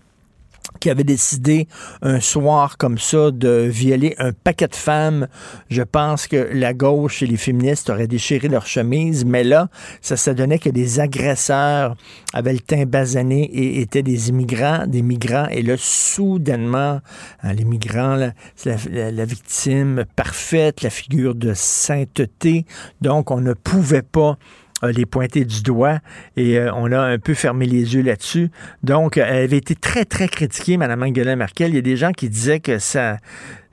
qui 0.80 0.90
avaient 0.90 1.04
décidé 1.04 1.68
un 2.02 2.20
soir 2.20 2.78
comme 2.78 2.98
ça 2.98 3.32
de 3.32 3.68
violer 3.70 4.16
un 4.18 4.32
paquet 4.32 4.68
de 4.68 4.76
femmes, 4.76 5.28
je 5.70 5.82
pense 5.82 6.28
que 6.28 6.50
la 6.54 6.74
gauche 6.74 7.24
et 7.24 7.28
les 7.28 7.38
féministes 7.38 7.90
auraient 7.90 8.08
déchiré 8.08 8.48
leur 8.48 8.66
chemise, 8.66 9.26
mais 9.26 9.44
là, 9.44 9.70
ça, 10.02 10.18
ça 10.18 10.34
donnait 10.34 10.60
que 10.60 10.70
des 10.70 11.00
agresseurs 11.00 11.96
avaient 12.34 12.54
le 12.54 12.60
teint 12.60 12.86
basané 12.86 13.44
et 13.44 13.82
étaient 13.82 14.04
des 14.04 14.30
immigrants, 14.30 14.86
des 14.88 15.02
migrants, 15.02 15.48
et 15.50 15.62
là, 15.62 15.76
soudainement, 15.78 17.00
hein, 17.44 17.54
les 17.54 17.66
migrants, 17.66 18.32
c'est 18.56 18.78
la 18.90 19.26
victime 19.26 20.06
parfaite, 20.16 20.82
la 20.82 20.90
figure 20.90 21.36
de 21.36 21.54
sainteté, 21.54 22.66
donc 23.02 23.32
on 23.32 23.42
ne 23.42 23.54
pouvait 23.54 24.02
pas 24.02 24.38
les 24.84 25.06
pointer 25.06 25.46
du 25.46 25.64
doigt 25.64 26.00
et 26.36 26.60
euh, 26.60 26.72
on 26.74 26.92
a 26.92 27.00
un 27.00 27.18
peu 27.18 27.34
fermé 27.34 27.66
les 27.66 27.96
yeux 27.96 28.04
là-dessus. 28.04 28.50
Donc, 28.84 29.18
elle 29.18 29.44
avait 29.44 29.58
été 29.58 29.76
très, 29.76 30.06
très 30.06 30.28
critiquée, 30.28 30.78
Mme 30.78 31.04
Angela 31.04 31.36
Merkel. 31.36 31.72
Il 31.72 31.76
y 31.76 31.80
a 31.80 31.82
des 31.82 31.98
gens 31.98 32.12
qui 32.12 32.30
disaient 32.30 32.60
que 32.60 32.80
ça, 32.80 33.18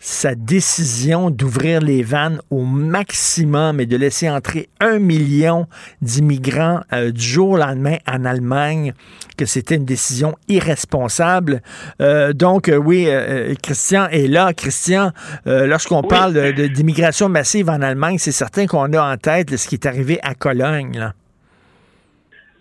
sa 0.05 0.35
décision 0.35 1.31
d'ouvrir 1.31 1.81
les 1.81 2.03
vannes 2.03 2.39
au 2.51 2.65
maximum 2.65 3.81
et 3.81 3.87
de 3.87 3.97
laisser 3.97 4.29
entrer 4.29 4.69
un 4.79 4.99
million 4.99 5.65
d'immigrants 6.03 6.81
euh, 6.93 7.11
du 7.11 7.23
jour 7.23 7.53
au 7.53 7.57
lendemain 7.57 7.97
en 8.07 8.27
Allemagne, 8.27 8.93
que 9.39 9.47
c'était 9.47 9.77
une 9.77 9.87
décision 9.87 10.35
irresponsable. 10.47 11.63
Euh, 12.03 12.35
donc, 12.35 12.69
euh, 12.69 12.77
oui, 12.77 13.09
Christian 13.63 14.07
est 14.09 14.29
là. 14.29 14.53
Christian, 14.53 15.13
lorsqu'on 15.47 16.03
parle 16.03 16.53
d'immigration 16.53 17.31
massive 17.31 17.71
en 17.71 17.81
Allemagne, 17.81 18.19
c'est 18.19 18.31
certain 18.31 18.67
qu'on 18.67 18.93
a 18.93 19.15
en 19.15 19.17
tête 19.17 19.57
ce 19.57 19.67
qui 19.67 19.77
est 19.77 19.87
arrivé 19.87 20.19
à 20.23 20.35
Cologne. 20.35 20.99
Là. 20.99 21.15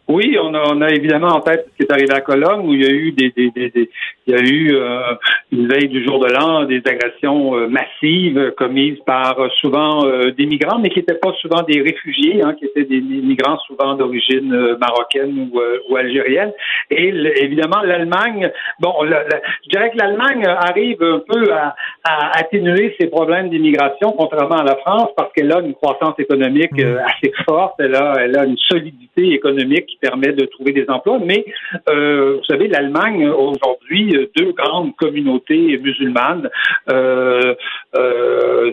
Oui, 0.08 0.38
on 0.42 0.54
a, 0.54 0.62
on 0.74 0.82
a 0.82 0.90
évidemment 0.90 1.30
en 1.30 1.40
tête 1.40 1.66
ce 1.72 1.78
qui 1.78 1.90
est 1.90 1.92
arrivé 1.92 2.14
à 2.14 2.22
Cologne, 2.22 2.68
où 2.68 2.74
il 2.74 2.84
y 2.84 2.86
a 2.86 2.92
eu 2.92 3.12
des, 3.14 3.32
des, 3.32 3.52
des, 3.52 3.90
il 4.26 4.34
y 4.34 4.38
a 4.38 4.42
eu 4.42 4.76
euh, 4.76 5.16
une 5.52 5.68
veille 5.68 5.90
du 5.90 6.04
jour 6.04 6.20
de 6.20 6.32
l'an 6.32 6.64
des 6.64 6.82
agressions 6.86 7.56
euh, 7.56 7.68
massives 7.68 8.54
commises 8.58 9.00
par 9.06 9.40
euh, 9.40 9.50
souvent 9.60 10.04
des 10.04 10.46
migrants, 10.46 10.80
mais 10.80 10.90
qui 10.90 11.00
n'étaient 11.00 11.16
pas 11.16 11.34
souvent 11.42 11.62
des 11.64 11.82
réfugiés, 11.82 12.42
hein, 12.44 12.54
qui 12.58 12.66
étaient 12.66 12.86
des 12.86 13.02
migrants 13.02 13.58
souvent 13.68 13.96
d'origine 13.96 14.78
marocaine 14.80 15.50
ou, 15.54 15.60
ou, 15.90 15.96
algérienne. 15.96 16.52
Et 16.90 17.10
évidemment, 17.42 17.82
l'Allemagne, 17.84 18.52
bon, 18.80 18.94
je 19.04 19.70
dirais 19.70 19.92
que 19.92 19.98
l'Allemagne 19.98 20.46
arrive 20.46 21.02
un 21.02 21.22
peu 21.28 21.54
à, 21.54 21.76
à 22.04 22.40
atténuer 22.40 22.96
ses 23.00 23.08
problèmes 23.08 23.50
d'immigration, 23.50 24.14
contrairement 24.18 24.58
à 24.58 24.64
la 24.64 24.76
France, 24.78 25.10
parce 25.16 25.32
qu'elle 25.34 25.52
a 25.52 25.60
une 25.60 25.74
croissance 25.74 26.16
économique 26.20 26.74
mmh. 26.74 26.98
assez 27.06 27.34
forte, 27.46 27.76
elle 27.80 27.96
a, 27.96 28.16
elle 28.20 28.38
a 28.38 28.46
une 28.46 28.58
solidité 28.58 29.34
économique 29.34 29.86
qui 29.86 29.98
permet 29.98 30.34
de 30.34 30.46
trouver 30.46 30.72
des 30.72 30.86
emplois. 30.90 31.20
Mais 31.24 31.46
euh, 31.90 32.38
vous 32.38 32.46
savez, 32.46 32.68
l'Allemagne 32.68 33.28
aujourd'hui, 33.28 34.13
deux 34.38 34.52
grandes 34.54 34.96
communautés 34.96 35.78
musulmanes 35.78 36.50
euh, 36.90 37.56
euh, 37.96 38.72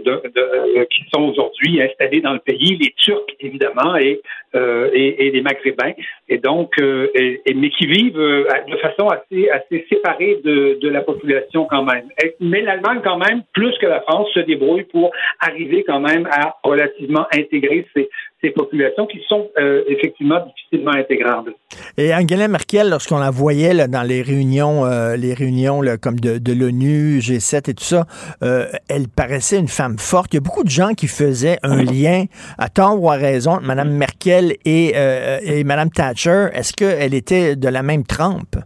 qui 0.91 1.05
sont 1.13 1.23
aujourd'hui 1.23 1.83
installées 1.83 2.21
dans 2.21 2.33
le 2.33 2.39
pays, 2.41 2.77
les 2.77 2.93
Turcs 2.97 3.35
évidemment 3.41 3.97
et 3.97 4.21
et, 4.53 5.31
les 5.31 5.43
Maghrébins, 5.43 5.93
et 6.29 6.39
donc 6.39 6.75
mais 6.81 7.71
qui 7.71 7.87
vivent 7.87 8.17
de 8.17 8.77
façon 8.83 9.07
assez 9.09 9.49
assez 9.49 9.87
séparée 9.89 10.41
de, 10.45 10.77
de 10.81 10.89
la 10.89 11.03
population 11.03 11.67
quand 11.67 11.85
même. 11.85 12.09
Mais 12.41 12.61
l'Allemagne 12.63 13.01
quand 13.05 13.19
même, 13.19 13.43
plus 13.53 13.77
que 13.79 13.87
la 13.87 14.01
France, 14.01 14.29
se 14.35 14.41
débrouille 14.41 14.85
pour 14.85 15.13
arriver 15.39 15.85
quand 15.85 16.01
même 16.01 16.27
à 16.33 16.57
relativement 16.65 17.27
intégrer 17.33 17.87
ces 17.95 18.09
ces 18.43 18.51
populations 18.51 19.07
qui 19.07 19.21
sont 19.29 19.51
euh, 19.59 19.83
effectivement 19.89 20.41
difficilement 20.47 20.93
intégrables. 20.93 21.55
Et 21.97 22.15
Angela 22.15 22.49
Merkel, 22.49 22.89
lorsqu'on 22.89 23.19
la 23.19 23.31
voyait 23.31 23.75
là, 23.75 23.87
dans 23.87 24.03
les 24.03 24.23
réunions, 24.23 24.87
euh, 24.87 25.17
les 25.17 25.35
réunions 25.35 25.83
là, 25.83 25.97
comme 25.97 26.19
de, 26.19 26.39
de 26.39 26.53
l'ONU, 26.53 27.19
G7 27.19 27.71
et 27.71 27.75
tout 27.75 27.85
ça, 27.85 28.05
euh, 28.43 28.67
elle 28.89 29.09
paraissait 29.09 29.59
une 29.59 29.69
femme 29.69 29.99
forte. 29.99 30.33
Il 30.33 30.37
y 30.37 30.39
a 30.39 30.43
beaucoup 30.43 30.65
de 30.65 30.71
gens 30.71 30.95
qui 30.95 31.07
faisaient 31.07 31.59
un 31.63 31.83
lien, 31.83 32.25
à 32.59 32.69
tort 32.69 33.01
ou 33.01 33.11
à 33.11 33.17
raison, 33.17 33.53
entre 33.53 33.67
Mme 33.67 33.91
Merkel 33.91 34.55
et, 34.65 34.95
et 35.43 35.65
Mme 35.65 35.91
Thatcher. 35.91 36.49
Est-ce 36.53 36.73
qu'elle 36.73 37.15
était 37.15 37.57
de 37.57 37.69
la 37.69 37.83
même 37.83 38.05
trempe? 38.05 38.57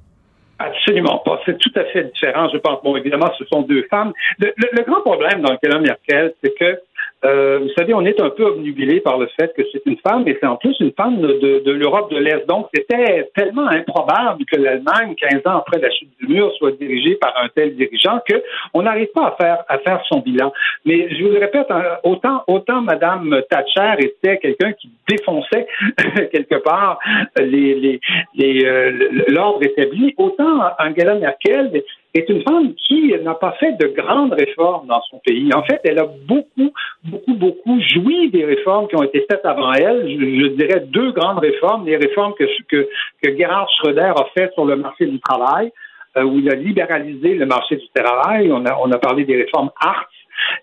Absolument 0.58 1.18
pas. 1.24 1.40
C'est 1.44 1.58
tout 1.58 1.72
à 1.74 1.84
fait 1.86 2.04
différent. 2.04 2.48
Je 2.52 2.58
pense, 2.58 2.82
bon, 2.82 2.96
évidemment, 2.96 3.30
ce 3.38 3.44
sont 3.46 3.62
deux 3.62 3.86
femmes. 3.90 4.12
Le, 4.38 4.52
le, 4.56 4.82
grand 4.82 5.00
problème 5.00 5.42
dans 5.42 5.52
Angela 5.52 5.80
Merkel, 5.80 6.32
c'est 6.42 6.54
que 6.54 6.80
euh, 7.24 7.60
vous 7.62 7.70
savez, 7.76 7.94
on 7.94 8.04
est 8.04 8.20
un 8.20 8.30
peu 8.30 8.44
obnubilé 8.44 9.00
par 9.00 9.18
le 9.18 9.26
fait 9.38 9.52
que 9.56 9.62
c'est 9.72 9.82
une 9.86 9.96
femme, 10.06 10.26
et 10.28 10.36
c'est 10.40 10.46
en 10.46 10.56
plus 10.56 10.76
une 10.80 10.92
femme 10.92 11.20
de, 11.20 11.70
l'Europe 11.70 12.10
de 12.10 12.18
l'Est. 12.18 12.46
Donc, 12.46 12.68
c'était 12.74 13.30
tellement 13.34 13.66
improbable 13.68 14.44
que 14.44 14.60
l'Allemagne, 14.60 15.14
15 15.16 15.40
ans 15.46 15.58
après 15.58 15.80
la 15.80 15.90
chute 15.90 16.10
du 16.20 16.28
mur, 16.28 16.52
soit 16.58 16.72
dirigée 16.72 17.14
par 17.16 17.34
un 17.42 17.48
tel 17.48 17.76
dirigeant 17.76 18.20
que 18.28 18.42
on 18.74 18.82
n'arrive 18.82 19.08
pas 19.14 19.28
à 19.28 19.36
faire 19.42 19.64
à 19.68 19.78
faire 19.78 20.02
son 20.08 20.20
bilan. 20.20 20.52
Mais 20.84 21.08
je 21.14 21.24
vous 21.24 21.30
le 21.30 21.38
répète, 21.38 21.66
hein, 21.70 21.82
autant 22.02 22.44
autant 22.46 22.82
Madame 22.82 23.42
Thatcher 23.50 23.94
était 24.04 24.38
quelqu'un 24.38 24.72
qui 24.72 24.90
défonçait 25.08 25.66
quelque 26.32 26.56
part 26.62 26.98
les 27.38 27.74
les, 27.74 28.00
les 28.34 28.64
euh, 28.64 28.90
l'ordre 29.28 29.62
établi, 29.62 30.14
autant 30.18 30.60
Angela 30.78 31.14
Merkel 31.14 31.70
est 32.14 32.28
une 32.28 32.42
femme 32.42 32.74
qui 32.74 33.12
n'a 33.22 33.34
pas 33.34 33.52
fait 33.58 33.72
de 33.72 33.88
grandes 33.88 34.32
réformes 34.32 34.86
dans 34.86 35.02
son 35.10 35.18
pays. 35.18 35.52
En 35.52 35.64
fait, 35.64 35.80
elle 35.84 35.98
a 35.98 36.06
beaucoup, 36.26 36.72
beaucoup, 37.04 37.34
beaucoup 37.34 37.80
joui 37.80 38.30
des 38.30 38.44
réformes 38.44 38.88
qui 38.88 38.96
ont 38.96 39.02
été 39.02 39.24
faites 39.30 39.44
avant 39.44 39.72
elle. 39.72 40.08
Je, 40.08 40.46
dirais 40.48 40.80
deux 40.88 41.12
grandes 41.12 41.38
réformes, 41.38 41.86
les 41.86 41.96
réformes 41.96 42.34
que, 42.34 42.44
que, 42.68 42.88
que 43.22 43.36
Gerhard 43.36 43.68
Schröder 43.76 44.12
a 44.16 44.26
faites 44.36 44.52
sur 44.54 44.64
le 44.64 44.76
marché 44.76 45.06
du 45.06 45.20
travail, 45.20 45.72
où 46.16 46.38
il 46.38 46.50
a 46.50 46.54
libéralisé 46.54 47.34
le 47.34 47.46
marché 47.46 47.76
du 47.76 47.86
travail. 47.94 48.50
On 48.52 48.64
a, 48.64 48.76
on 48.82 48.90
a 48.92 48.98
parlé 48.98 49.24
des 49.24 49.36
réformes 49.36 49.70
ART 49.80 50.08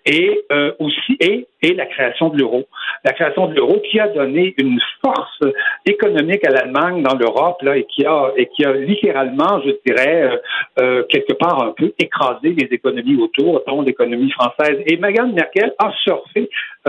et 0.06 0.44
euh, 0.50 0.72
aussi 0.78 1.16
et, 1.20 1.46
et 1.62 1.74
la 1.74 1.86
création 1.86 2.28
de 2.28 2.38
l'euro. 2.38 2.66
La 3.04 3.12
création 3.12 3.46
de 3.46 3.54
l'euro 3.54 3.80
qui 3.90 3.98
a 4.00 4.08
donné 4.08 4.54
une 4.58 4.80
force 5.04 5.40
économique 5.86 6.46
à 6.46 6.50
l'Allemagne 6.50 7.02
dans 7.02 7.16
l'Europe 7.16 7.62
et 7.74 7.84
qui 7.84 8.04
a 8.04 8.32
et 8.36 8.46
qui 8.46 8.64
a 8.64 8.72
littéralement, 8.72 9.60
je 9.64 9.72
dirais, 9.86 10.22
euh, 10.22 10.36
euh, 10.80 11.02
quelque 11.08 11.32
part 11.34 11.62
un 11.62 11.72
peu 11.72 11.92
écrasé 11.98 12.50
les 12.50 12.68
économies 12.70 13.20
autour, 13.20 13.62
dont 13.66 13.82
l'économie 13.82 14.30
française. 14.30 14.78
Et 14.86 14.96
Meghan 14.96 15.28
Merkel 15.28 15.74
a 15.78 15.92
surfé 16.02 16.48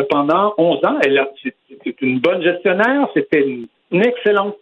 pendant 0.09 0.53
11 0.57 0.85
ans. 0.85 0.97
Elle 1.05 1.23
c'était 1.83 2.05
une 2.05 2.19
bonne 2.19 2.41
gestionnaire, 2.41 3.07
c'était 3.13 3.41
une, 3.41 3.67
excellente 3.91 4.57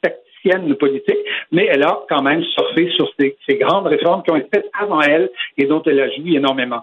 tacticienne 0.00 0.74
politique, 0.76 1.18
mais 1.52 1.66
elle 1.70 1.82
a 1.82 2.00
quand 2.08 2.22
même 2.22 2.42
surfé 2.44 2.90
sur 2.96 3.10
ces, 3.18 3.36
ces 3.46 3.56
grandes 3.56 3.86
réformes 3.86 4.22
qui 4.22 4.30
ont 4.30 4.36
été 4.36 4.48
faites 4.54 4.70
avant 4.80 5.02
elle 5.02 5.30
et 5.58 5.66
dont 5.66 5.82
elle 5.84 6.00
a 6.00 6.08
joui 6.10 6.36
énormément. 6.36 6.82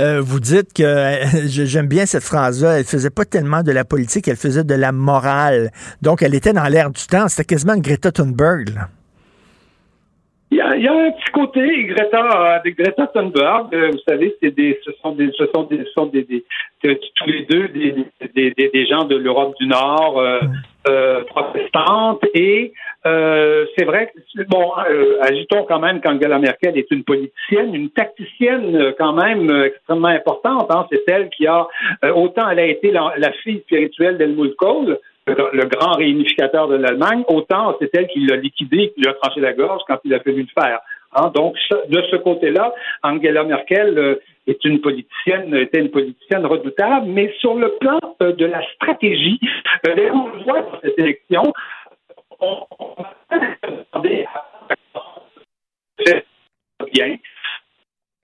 Euh, 0.00 0.20
vous 0.20 0.40
dites 0.40 0.72
que 0.72 1.18
j'aime 1.46 1.86
bien 1.86 2.06
cette 2.06 2.22
phrase-là. 2.22 2.78
Elle 2.78 2.84
faisait 2.84 3.10
pas 3.10 3.24
tellement 3.24 3.62
de 3.62 3.72
la 3.72 3.84
politique, 3.84 4.28
elle 4.28 4.36
faisait 4.36 4.64
de 4.64 4.74
la 4.74 4.92
morale. 4.92 5.72
Donc, 6.02 6.22
elle 6.22 6.34
était 6.34 6.52
dans 6.52 6.66
l'air 6.68 6.90
du 6.90 7.06
temps. 7.06 7.28
C'était 7.28 7.44
quasiment 7.44 7.76
Greta 7.76 8.12
Thunberg. 8.12 8.70
Il 10.50 10.58
y, 10.58 10.60
a, 10.60 10.68
un 10.70 11.10
petit 11.10 11.32
côté 11.32 11.84
Greta, 11.84 12.62
de 12.64 12.70
Greta 12.70 13.08
Thunberg. 13.08 13.74
Euh, 13.74 13.90
vous 13.90 13.98
savez, 14.08 14.36
c'est 14.40 14.54
des, 14.54 14.78
ce 14.84 14.92
sont 15.02 15.12
des, 15.12 15.30
ce 15.36 15.44
sont 15.52 15.64
des, 15.64 15.78
ce 15.78 15.90
sont 15.92 16.06
des, 16.06 16.22
des, 16.22 16.44
tous 16.82 17.26
les 17.26 17.44
deux 17.46 17.68
des, 17.68 17.94
des, 18.34 18.70
des 18.72 18.86
gens 18.86 19.04
de 19.04 19.16
l'Europe 19.16 19.54
du 19.58 19.66
Nord. 19.66 20.18
Euh, 20.18 20.40
euh, 20.88 21.24
protestante 21.24 22.22
et 22.32 22.72
euh, 23.06 23.66
c'est 23.76 23.84
vrai 23.84 24.12
que 24.14 24.42
bon, 24.44 24.70
euh, 24.88 25.18
agitons 25.20 25.64
quand 25.64 25.80
même 25.80 26.00
qu'Angela 26.00 26.38
Merkel 26.38 26.78
est 26.78 26.88
une 26.92 27.02
politicienne, 27.02 27.74
une 27.74 27.90
tacticienne 27.90 28.94
quand 28.96 29.12
même 29.12 29.50
extrêmement 29.64 30.08
importante. 30.08 30.70
Hein. 30.70 30.86
C'est 30.92 31.02
elle 31.08 31.28
qui 31.30 31.48
a 31.48 31.66
autant 32.14 32.48
elle 32.48 32.60
a 32.60 32.66
été 32.66 32.92
la, 32.92 33.32
fille 33.42 33.62
spirituelle 33.62 34.16
d'Helmut 34.16 34.54
Kohl, 34.54 35.00
le, 35.26 35.64
grand 35.66 35.92
réunificateur 35.92 36.68
de 36.68 36.76
l'Allemagne, 36.76 37.24
autant 37.28 37.76
c'est 37.80 37.94
elle 37.94 38.06
qui 38.08 38.20
l'a 38.26 38.36
liquidé, 38.36 38.92
qui 38.94 39.00
lui 39.00 39.08
a 39.08 39.14
tranché 39.14 39.40
la 39.40 39.52
gorge 39.52 39.82
quand 39.86 39.98
il 40.04 40.14
a 40.14 40.20
fallu 40.20 40.42
le 40.42 40.62
faire. 40.62 40.80
Hein. 41.14 41.30
Donc 41.34 41.56
de 41.88 42.02
ce 42.10 42.16
côté-là, 42.16 42.72
Angela 43.02 43.44
Merkel 43.44 44.18
est 44.46 44.64
une 44.64 44.80
politicienne, 44.80 45.54
était 45.54 45.80
une 45.80 45.90
politicienne 45.90 46.46
redoutable, 46.46 47.06
mais 47.06 47.32
sur 47.40 47.54
le 47.54 47.72
plan 47.80 47.98
euh, 48.22 48.32
de 48.32 48.46
la 48.46 48.62
stratégie, 48.74 49.40
euh, 49.88 50.10
on 50.12 50.42
voit 50.44 50.62
dans 50.62 50.80
cette 50.82 50.98
élection, 50.98 51.42
on, 52.40 52.58
on 52.78 54.00
bien. 56.92 57.16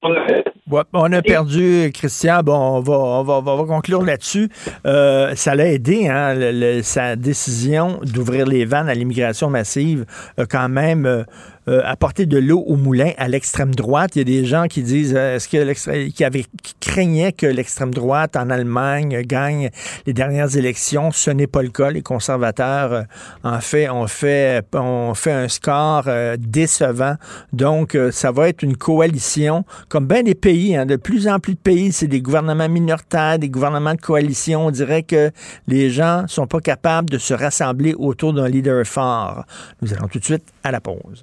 On 0.02 1.12
a 1.12 1.22
perdu 1.22 1.90
Christian. 1.92 2.42
Bon, 2.42 2.56
on 2.56 2.80
va, 2.80 2.98
on 2.98 3.22
va, 3.22 3.34
on 3.34 3.62
va 3.62 3.64
conclure 3.64 4.02
là-dessus. 4.02 4.48
Euh, 4.86 5.34
ça 5.34 5.54
l'a 5.54 5.68
aidé, 5.68 6.08
hein, 6.08 6.34
sa 6.82 7.16
décision 7.16 8.00
d'ouvrir 8.02 8.46
les 8.46 8.64
vannes 8.64 8.88
à 8.88 8.94
l'immigration 8.94 9.50
massive, 9.50 10.04
quand 10.48 10.68
même 10.68 11.24
euh, 11.68 11.80
apporter 11.84 12.26
de 12.26 12.38
l'eau 12.38 12.58
au 12.66 12.74
moulin 12.74 13.12
à 13.18 13.28
l'extrême 13.28 13.72
droite. 13.72 14.16
Il 14.16 14.18
y 14.18 14.22
a 14.22 14.24
des 14.24 14.44
gens 14.44 14.66
qui 14.66 14.82
disent 14.82 15.14
euh, 15.16 15.36
est-ce 15.36 15.46
que 15.48 16.08
qui, 16.08 16.24
avait, 16.24 16.44
qui 16.60 16.74
craignaient 16.80 17.30
que 17.30 17.46
l'extrême 17.46 17.94
droite 17.94 18.36
en 18.36 18.50
Allemagne 18.50 19.22
gagne 19.22 19.70
les 20.04 20.12
dernières 20.12 20.56
élections? 20.56 21.12
Ce 21.12 21.30
n'est 21.30 21.46
pas 21.46 21.62
le 21.62 21.68
cas. 21.68 21.92
Les 21.92 22.02
conservateurs, 22.02 22.92
euh, 22.92 23.02
en 23.44 23.60
fait, 23.60 23.88
ont 23.88 24.08
fait, 24.08 24.64
ont 24.74 25.14
fait 25.14 25.30
un 25.30 25.48
score 25.48 26.08
décevant. 26.38 27.14
Donc, 27.52 27.96
ça 28.10 28.32
va 28.32 28.48
être 28.48 28.62
une 28.62 28.76
coalition, 28.76 29.64
comme 29.88 30.06
bien 30.06 30.24
des 30.24 30.34
pays. 30.34 30.74
Hein, 30.74 30.84
de 30.84 30.96
plus 30.96 31.28
en 31.28 31.38
plus 31.38 31.54
de 31.54 31.60
pays, 31.60 31.92
c'est 31.92 32.08
des 32.08 32.20
gouvernements 32.20 32.68
minoritaires, 32.68 33.38
des 33.38 33.48
gouvernements 33.48 33.94
de 33.94 34.00
coalition. 34.00 34.66
On 34.66 34.70
dirait 34.72 35.04
que 35.04 35.30
les 35.68 35.90
gens 35.90 36.24
sont 36.26 36.48
pas 36.48 36.60
capables 36.60 37.08
de 37.08 37.18
se 37.18 37.34
rassembler 37.34 37.94
autour 37.94 38.32
d'un 38.32 38.48
leader 38.48 38.84
fort. 38.84 39.44
Nous 39.80 39.92
allons 39.94 40.08
tout 40.08 40.18
de 40.18 40.24
suite 40.24 40.44
à 40.64 40.72
la 40.72 40.80
pause. 40.80 41.22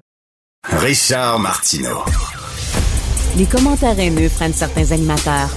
Richard 0.68 1.40
Martineau. 1.40 2.04
Les 3.38 3.46
commentaires 3.46 4.00
haineux 4.00 4.30
prennent 4.30 4.54
certains 4.54 4.92
animateurs. 4.92 5.50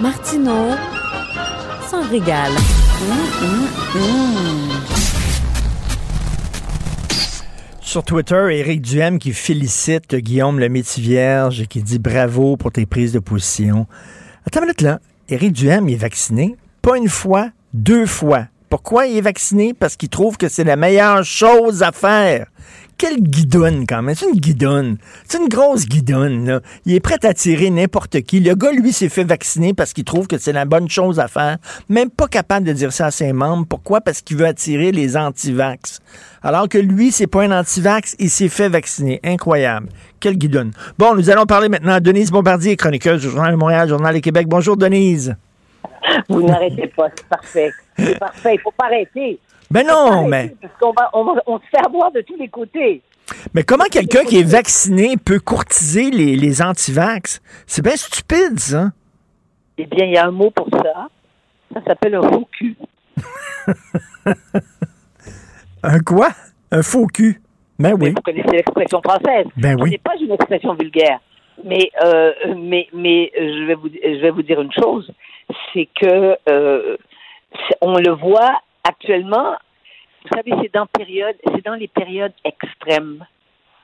Martineau 0.00 0.74
s'en 1.88 2.02
régale. 2.08 2.52
Sur 7.80 8.02
Twitter, 8.02 8.48
Éric 8.50 8.80
Duhem 8.82 9.18
qui 9.18 9.32
félicite 9.32 10.14
Guillaume 10.14 10.58
le 10.58 10.68
Vierge 10.98 11.60
et 11.60 11.66
qui 11.66 11.82
dit 11.82 11.98
bravo 11.98 12.56
pour 12.56 12.72
tes 12.72 12.86
prises 12.86 13.12
de 13.12 13.18
position. 13.18 13.86
Attends 14.46 14.60
une 14.60 14.66
minute 14.66 14.80
là. 14.80 15.00
Éric 15.28 15.52
Duhem 15.52 15.88
est 15.88 15.96
vacciné, 15.96 16.56
pas 16.82 16.96
une 16.96 17.08
fois, 17.08 17.50
deux 17.72 18.06
fois. 18.06 18.46
Pourquoi 18.74 19.06
il 19.06 19.18
est 19.18 19.20
vacciné? 19.20 19.72
Parce 19.72 19.94
qu'il 19.94 20.08
trouve 20.08 20.36
que 20.36 20.48
c'est 20.48 20.64
la 20.64 20.74
meilleure 20.74 21.22
chose 21.22 21.84
à 21.84 21.92
faire. 21.92 22.48
Quelle 22.98 23.22
guidonne, 23.22 23.86
quand 23.86 24.02
même. 24.02 24.16
C'est 24.16 24.26
une 24.26 24.40
guidonne. 24.40 24.96
C'est 25.28 25.38
une 25.38 25.48
grosse 25.48 25.86
guidonne, 25.86 26.44
là. 26.44 26.60
Il 26.84 26.92
est 26.92 26.98
prêt 26.98 27.24
à 27.24 27.32
tirer 27.34 27.70
n'importe 27.70 28.20
qui. 28.22 28.40
Le 28.40 28.56
gars, 28.56 28.72
lui, 28.72 28.92
s'est 28.92 29.08
fait 29.08 29.22
vacciner 29.22 29.74
parce 29.74 29.92
qu'il 29.92 30.02
trouve 30.02 30.26
que 30.26 30.38
c'est 30.38 30.52
la 30.52 30.64
bonne 30.64 30.88
chose 30.90 31.20
à 31.20 31.28
faire. 31.28 31.58
Même 31.88 32.10
pas 32.10 32.26
capable 32.26 32.66
de 32.66 32.72
dire 32.72 32.92
ça 32.92 33.06
à 33.06 33.10
ses 33.12 33.32
membres. 33.32 33.64
Pourquoi? 33.68 34.00
Parce 34.00 34.22
qu'il 34.22 34.38
veut 34.38 34.46
attirer 34.46 34.90
les 34.90 35.16
anti-vax. 35.16 36.00
Alors 36.42 36.68
que 36.68 36.78
lui, 36.78 37.12
c'est 37.12 37.28
pas 37.28 37.44
un 37.44 37.56
anti-vax, 37.56 38.16
il 38.18 38.28
s'est 38.28 38.48
fait 38.48 38.68
vacciner. 38.68 39.20
Incroyable. 39.22 39.86
Quelle 40.18 40.36
guidonne. 40.36 40.72
Bon, 40.98 41.14
nous 41.14 41.30
allons 41.30 41.46
parler 41.46 41.68
maintenant 41.68 41.92
à 41.92 42.00
Denise 42.00 42.32
Bombardier, 42.32 42.74
chroniqueuse 42.74 43.20
du 43.20 43.30
Journal 43.30 43.52
de 43.52 43.56
Montréal, 43.56 43.88
Journal 43.88 44.16
du 44.16 44.20
Québec. 44.20 44.48
Bonjour, 44.48 44.76
Denise. 44.76 45.36
Vous 46.28 46.42
n'arrêtez 46.42 46.88
pas, 46.88 47.08
c'est 47.14 47.28
parfait. 47.28 47.72
C'est 47.96 48.18
parfait, 48.18 48.54
il 48.54 48.58
ne 48.58 48.62
faut 48.62 48.72
pas 48.72 48.86
arrêter. 48.86 49.38
Ben 49.70 49.86
non, 49.86 50.26
mais. 50.28 50.54
Parce 50.60 50.74
qu'on 50.80 50.92
va, 50.92 51.10
on, 51.46 51.58
se 51.58 51.64
fait 51.70 51.84
avoir 51.84 52.12
de 52.12 52.20
tous 52.20 52.36
les 52.36 52.48
côtés. 52.48 53.02
Mais 53.54 53.62
comment 53.62 53.84
quelqu'un 53.84 54.24
qui 54.24 54.38
est 54.38 54.48
vacciné 54.48 55.16
peut 55.16 55.40
courtiser 55.40 56.10
les, 56.10 56.36
les 56.36 56.62
anti-vax? 56.62 57.40
C'est 57.66 57.82
bien 57.82 57.96
stupide, 57.96 58.60
ça. 58.60 58.90
Eh 59.78 59.86
bien, 59.86 60.06
il 60.06 60.12
y 60.12 60.16
a 60.16 60.26
un 60.26 60.30
mot 60.30 60.50
pour 60.50 60.68
ça. 60.70 61.08
Ça 61.72 61.80
s'appelle 61.86 62.14
un 62.14 62.22
faux 62.22 62.48
cul. 62.52 62.76
un 65.82 65.98
quoi? 66.00 66.28
Un 66.70 66.82
faux 66.82 67.06
cul. 67.06 67.40
Ben 67.78 67.94
oui. 67.98 68.10
vous 68.10 68.22
connaissez 68.22 68.50
l'expression 68.50 69.00
française. 69.02 69.46
Ben 69.56 69.76
oui. 69.80 69.88
Ce 69.88 69.90
n'est 69.92 69.98
pas 69.98 70.16
une 70.20 70.30
expression 70.30 70.74
vulgaire. 70.74 71.18
Mais, 71.64 71.90
euh, 72.04 72.32
mais, 72.56 72.88
mais 72.92 73.32
je, 73.36 73.66
vais 73.66 73.74
vous, 73.74 73.88
je 73.88 74.20
vais 74.20 74.30
vous 74.30 74.42
dire 74.42 74.60
une 74.60 74.72
chose 74.72 75.10
c'est 75.72 75.88
que 76.00 76.36
euh, 76.48 76.96
on 77.80 77.96
le 77.96 78.12
voit 78.12 78.60
actuellement. 78.82 79.56
Vous 80.22 80.36
savez, 80.36 80.52
c'est 80.62 80.72
dans 80.72 80.86
période, 80.86 81.36
c'est 81.44 81.64
dans 81.64 81.74
les 81.74 81.88
périodes 81.88 82.32
extrêmes 82.44 83.24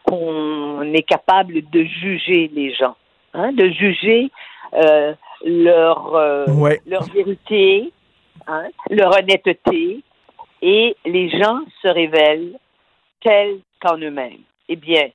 qu'on 0.04 0.82
est 0.94 1.02
capable 1.02 1.68
de 1.70 1.84
juger 1.84 2.50
les 2.54 2.74
gens, 2.74 2.96
hein, 3.34 3.52
de 3.52 3.68
juger 3.68 4.30
euh, 4.74 5.14
leur 5.44 6.14
euh, 6.14 6.46
leur 6.86 7.02
vérité, 7.04 7.92
hein, 8.46 8.68
leur 8.88 9.16
honnêteté, 9.18 10.00
et 10.62 10.96
les 11.04 11.30
gens 11.30 11.60
se 11.82 11.88
révèlent 11.88 12.58
tels 13.22 13.58
qu'en 13.80 13.98
eux-mêmes. 13.98 14.40
Eh 14.68 14.76
bien, 14.76 15.08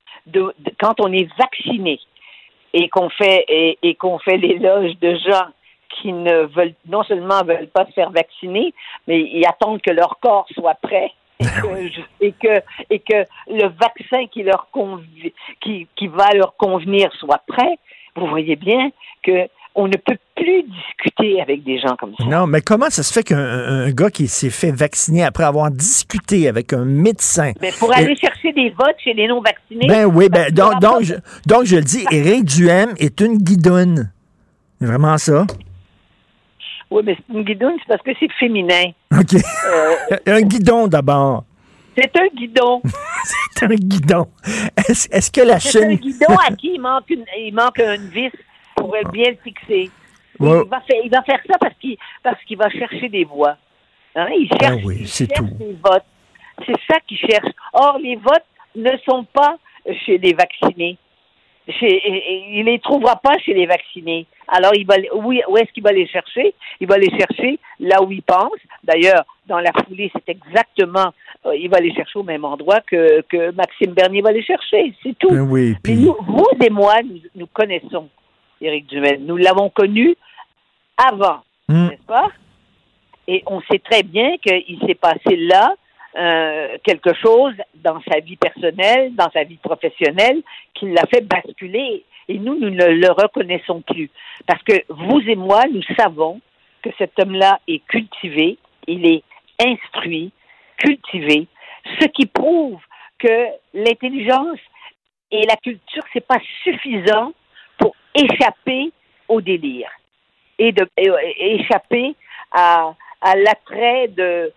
quand 0.80 1.00
on 1.00 1.12
est 1.12 1.28
vacciné 1.36 1.98
et 2.72 2.88
qu'on 2.88 3.08
fait 3.08 3.44
et, 3.48 3.78
et 3.82 3.94
qu'on 3.94 4.18
fait 4.18 4.36
l'éloge 4.36 4.92
de 5.00 5.14
gens 5.16 5.48
qui 6.00 6.12
ne 6.12 6.46
veulent 6.46 6.74
non 6.88 7.02
seulement 7.04 7.42
veulent 7.44 7.68
pas 7.68 7.86
se 7.86 7.92
faire 7.92 8.10
vacciner, 8.10 8.74
mais 9.06 9.20
ils 9.20 9.44
attendent 9.46 9.80
que 9.80 9.90
leur 9.90 10.18
corps 10.20 10.46
soit 10.52 10.76
prêt 10.82 11.12
et 12.20 12.32
que, 12.32 12.62
et 12.90 12.98
que, 13.00 13.24
le 13.48 13.68
vaccin 13.68 14.26
qui 14.32 14.42
leur 14.42 14.68
qui, 15.60 15.86
qui 15.96 16.06
va 16.08 16.30
leur 16.34 16.56
convenir 16.56 17.12
soit 17.18 17.42
prêt. 17.46 17.78
Vous 18.14 18.26
voyez 18.26 18.56
bien 18.56 18.90
que 19.22 19.48
on 19.76 19.88
ne 19.88 19.96
peut 19.96 20.16
plus 20.34 20.62
discuter 20.62 21.40
avec 21.42 21.62
des 21.62 21.78
gens 21.78 21.96
comme 21.96 22.14
ça. 22.18 22.24
Non, 22.24 22.46
mais 22.46 22.62
comment 22.62 22.88
ça 22.88 23.02
se 23.02 23.12
fait 23.12 23.22
qu'un 23.22 23.90
gars 23.90 24.10
qui 24.10 24.26
s'est 24.26 24.50
fait 24.50 24.70
vacciner 24.70 25.22
après 25.22 25.44
avoir 25.44 25.70
discuté 25.70 26.48
avec 26.48 26.72
un 26.72 26.86
médecin... 26.86 27.52
Mais 27.60 27.72
pour 27.78 27.94
aller 27.94 28.16
chercher 28.16 28.52
des 28.54 28.70
votes 28.70 28.96
chez 29.04 29.12
les 29.12 29.28
non-vaccinés... 29.28 29.86
Ben 29.86 30.06
oui, 30.06 30.30
ben, 30.30 30.50
donc, 30.50 30.80
donc, 30.80 31.02
je, 31.02 31.14
donc 31.46 31.64
je 31.64 31.76
le 31.76 31.82
dis, 31.82 32.06
Éric 32.10 32.46
Duhem 32.46 32.94
est 32.98 33.20
une 33.20 33.36
guidonne. 33.36 34.10
Vraiment 34.80 35.18
ça? 35.18 35.46
Oui, 36.90 37.02
mais 37.04 37.16
c'est 37.16 37.34
une 37.34 37.42
guidon, 37.42 37.76
c'est 37.78 37.88
parce 37.88 38.02
que 38.02 38.12
c'est 38.18 38.30
féminin. 38.32 38.92
OK. 39.12 39.34
Euh, 39.34 40.16
un 40.26 40.42
guidon 40.42 40.86
d'abord. 40.86 41.44
C'est 41.96 42.16
un 42.16 42.26
guidon. 42.28 42.82
c'est 43.52 43.64
un 43.64 43.74
guidon. 43.74 44.28
Est-ce 44.76 45.30
que 45.30 45.40
la 45.40 45.58
chaîne. 45.58 45.72
C'est 45.72 45.86
un 45.86 45.94
guidon 45.94 46.36
à 46.46 46.54
qui 46.54 46.74
il 46.74 46.80
manque 46.80 47.10
une, 47.10 47.24
il 47.38 47.54
manque 47.54 47.78
une 47.78 48.08
vis 48.08 48.30
pour 48.76 48.94
bien 49.12 49.30
le 49.30 49.36
fixer. 49.42 49.90
Il, 50.38 50.46
va 50.46 50.80
faire, 50.80 51.00
il 51.02 51.10
va 51.10 51.22
faire 51.22 51.40
ça 51.50 51.58
parce 51.58 51.74
qu'il 51.80 51.96
parce 52.22 52.42
qu'il 52.44 52.58
va 52.58 52.68
chercher 52.68 53.08
des 53.08 53.24
voix. 53.24 53.56
Hein? 54.14 54.28
Il 54.38 54.48
ah 54.52 54.58
cherche, 54.60 54.82
oui, 54.84 55.06
c'est 55.06 55.26
tout. 55.26 55.48
des 55.58 55.76
votes. 55.82 56.04
C'est 56.64 56.76
ça 56.88 57.00
qu'il 57.06 57.18
cherche. 57.18 57.48
Or, 57.72 57.98
les 57.98 58.16
votes 58.16 58.44
ne 58.74 58.90
sont 59.08 59.24
pas 59.24 59.56
chez 60.04 60.18
les 60.18 60.34
vaccinés. 60.34 60.98
Chez, 61.68 62.02
il 62.50 62.64
les 62.64 62.78
trouvera 62.78 63.16
pas 63.16 63.36
chez 63.38 63.54
les 63.54 63.66
vaccinés. 63.66 64.26
Alors, 64.48 64.72
il 64.74 64.86
va, 64.86 64.94
oui, 65.14 65.40
où 65.48 65.56
est-ce 65.56 65.72
qu'il 65.72 65.82
va 65.82 65.92
les 65.92 66.06
chercher? 66.06 66.54
Il 66.80 66.86
va 66.86 66.98
les 66.98 67.10
chercher 67.10 67.58
là 67.80 68.02
où 68.02 68.10
il 68.12 68.22
pense. 68.22 68.58
D'ailleurs, 68.84 69.24
dans 69.46 69.58
la 69.60 69.72
foulée, 69.84 70.10
c'est 70.14 70.28
exactement, 70.28 71.12
euh, 71.46 71.56
il 71.56 71.68
va 71.68 71.80
les 71.80 71.92
chercher 71.94 72.18
au 72.18 72.22
même 72.22 72.44
endroit 72.44 72.80
que, 72.80 73.22
que 73.22 73.50
Maxime 73.52 73.92
Bernier 73.92 74.22
va 74.22 74.32
les 74.32 74.42
chercher. 74.42 74.92
C'est 75.02 75.16
tout. 75.18 75.30
Ben 75.30 75.40
oui, 75.50 75.74
Mais 75.86 75.94
nous, 75.94 76.16
vous 76.26 76.46
et 76.64 76.70
moi, 76.70 76.94
nous, 77.02 77.20
nous 77.34 77.46
connaissons 77.46 78.08
Éric 78.60 78.86
Duhamel. 78.86 79.24
Nous 79.24 79.36
l'avons 79.36 79.70
connu 79.70 80.16
avant, 80.96 81.40
Hmm. 81.68 81.88
n'est-ce 81.88 82.06
pas? 82.06 82.28
Et 83.26 83.42
on 83.46 83.60
sait 83.62 83.80
très 83.80 84.04
bien 84.04 84.36
qu'il 84.38 84.78
s'est 84.86 84.94
passé 84.94 85.34
là 85.36 85.74
euh, 86.16 86.78
quelque 86.84 87.12
chose 87.14 87.54
dans 87.74 88.00
sa 88.08 88.20
vie 88.20 88.36
personnelle, 88.36 89.14
dans 89.16 89.30
sa 89.32 89.42
vie 89.42 89.56
professionnelle, 89.56 90.42
qui 90.74 90.90
l'a 90.92 91.04
fait 91.12 91.22
basculer. 91.26 92.04
Et 92.28 92.38
nous, 92.38 92.58
nous 92.58 92.70
ne 92.70 92.86
le 92.86 93.10
reconnaissons 93.12 93.82
plus. 93.82 94.10
Parce 94.46 94.62
que 94.62 94.74
vous 94.88 95.20
et 95.28 95.36
moi, 95.36 95.62
nous 95.72 95.82
savons 95.96 96.40
que 96.82 96.90
cet 96.98 97.18
homme-là 97.18 97.60
est 97.68 97.84
cultivé, 97.86 98.58
il 98.86 99.06
est 99.06 99.22
instruit, 99.64 100.32
cultivé, 100.78 101.46
ce 102.00 102.06
qui 102.06 102.26
prouve 102.26 102.80
que 103.18 103.46
l'intelligence 103.74 104.58
et 105.30 105.46
la 105.46 105.56
culture, 105.56 106.02
c'est 106.12 106.26
pas 106.26 106.38
suffisant 106.62 107.32
pour 107.78 107.94
échapper 108.14 108.90
au 109.28 109.40
délire 109.40 109.90
et 110.58 110.72
de 110.72 110.86
échapper 111.38 112.14
à, 112.52 112.94
à 113.20 113.36
l'attrait 113.36 114.08
de 114.08 114.52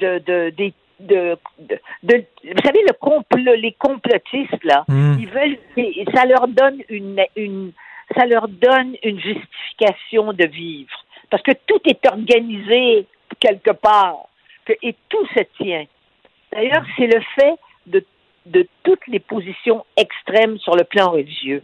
de 0.00 0.18
de, 0.18 0.50
des- 0.50 0.74
de, 1.00 1.36
de, 1.58 1.78
de- 2.02 2.24
vous 2.44 2.62
savez 2.64 2.82
le 2.86 2.92
complot 2.94 3.54
les 3.56 3.72
complotistes 3.72 4.64
là 4.64 4.84
Mm. 4.88 5.16
ils 5.20 5.28
veulent 5.28 5.58
et 5.76 6.04
ça 6.14 6.24
leur 6.26 6.46
donne 6.48 6.82
une 6.88 7.20
une 7.36 7.72
ça 8.16 8.26
leur 8.26 8.48
donne 8.48 8.96
une 9.04 9.20
justification 9.20 10.32
de 10.32 10.44
vivre. 10.46 10.90
Parce 11.30 11.42
que 11.44 11.52
tout 11.66 11.80
est 11.84 12.04
organisé 12.10 13.06
quelque 13.38 13.70
part 13.70 14.16
que, 14.64 14.72
et 14.82 14.96
tout 15.08 15.26
se 15.34 15.42
tient. 15.62 15.84
D'ailleurs 16.52 16.84
c'est 16.96 17.06
le 17.06 17.20
fait 17.36 17.54
de 17.86 18.04
de 18.46 18.66
toutes 18.82 19.06
les 19.06 19.20
positions 19.20 19.84
extrêmes 19.96 20.58
sur 20.58 20.74
le 20.74 20.84
plan 20.84 21.10
religieux. 21.10 21.62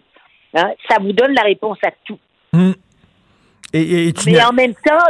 Hein, 0.55 0.73
ça 0.89 0.99
vous 1.01 1.13
donne 1.13 1.33
la 1.35 1.43
réponse 1.43 1.79
à 1.83 1.91
tout. 2.05 2.19
Hmm. 2.53 2.73
Et, 3.73 4.09
et 4.09 4.13
tu 4.13 4.31
mais 4.31 4.43
en 4.45 4.53
même 4.53 4.75
temps, 4.75 5.05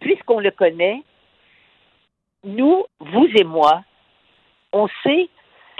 puisqu'on 0.00 0.38
le 0.40 0.50
connaît, 0.52 1.02
nous, 2.44 2.84
vous 3.00 3.28
et 3.34 3.44
moi, 3.44 3.82
on 4.72 4.88
sait 5.02 5.28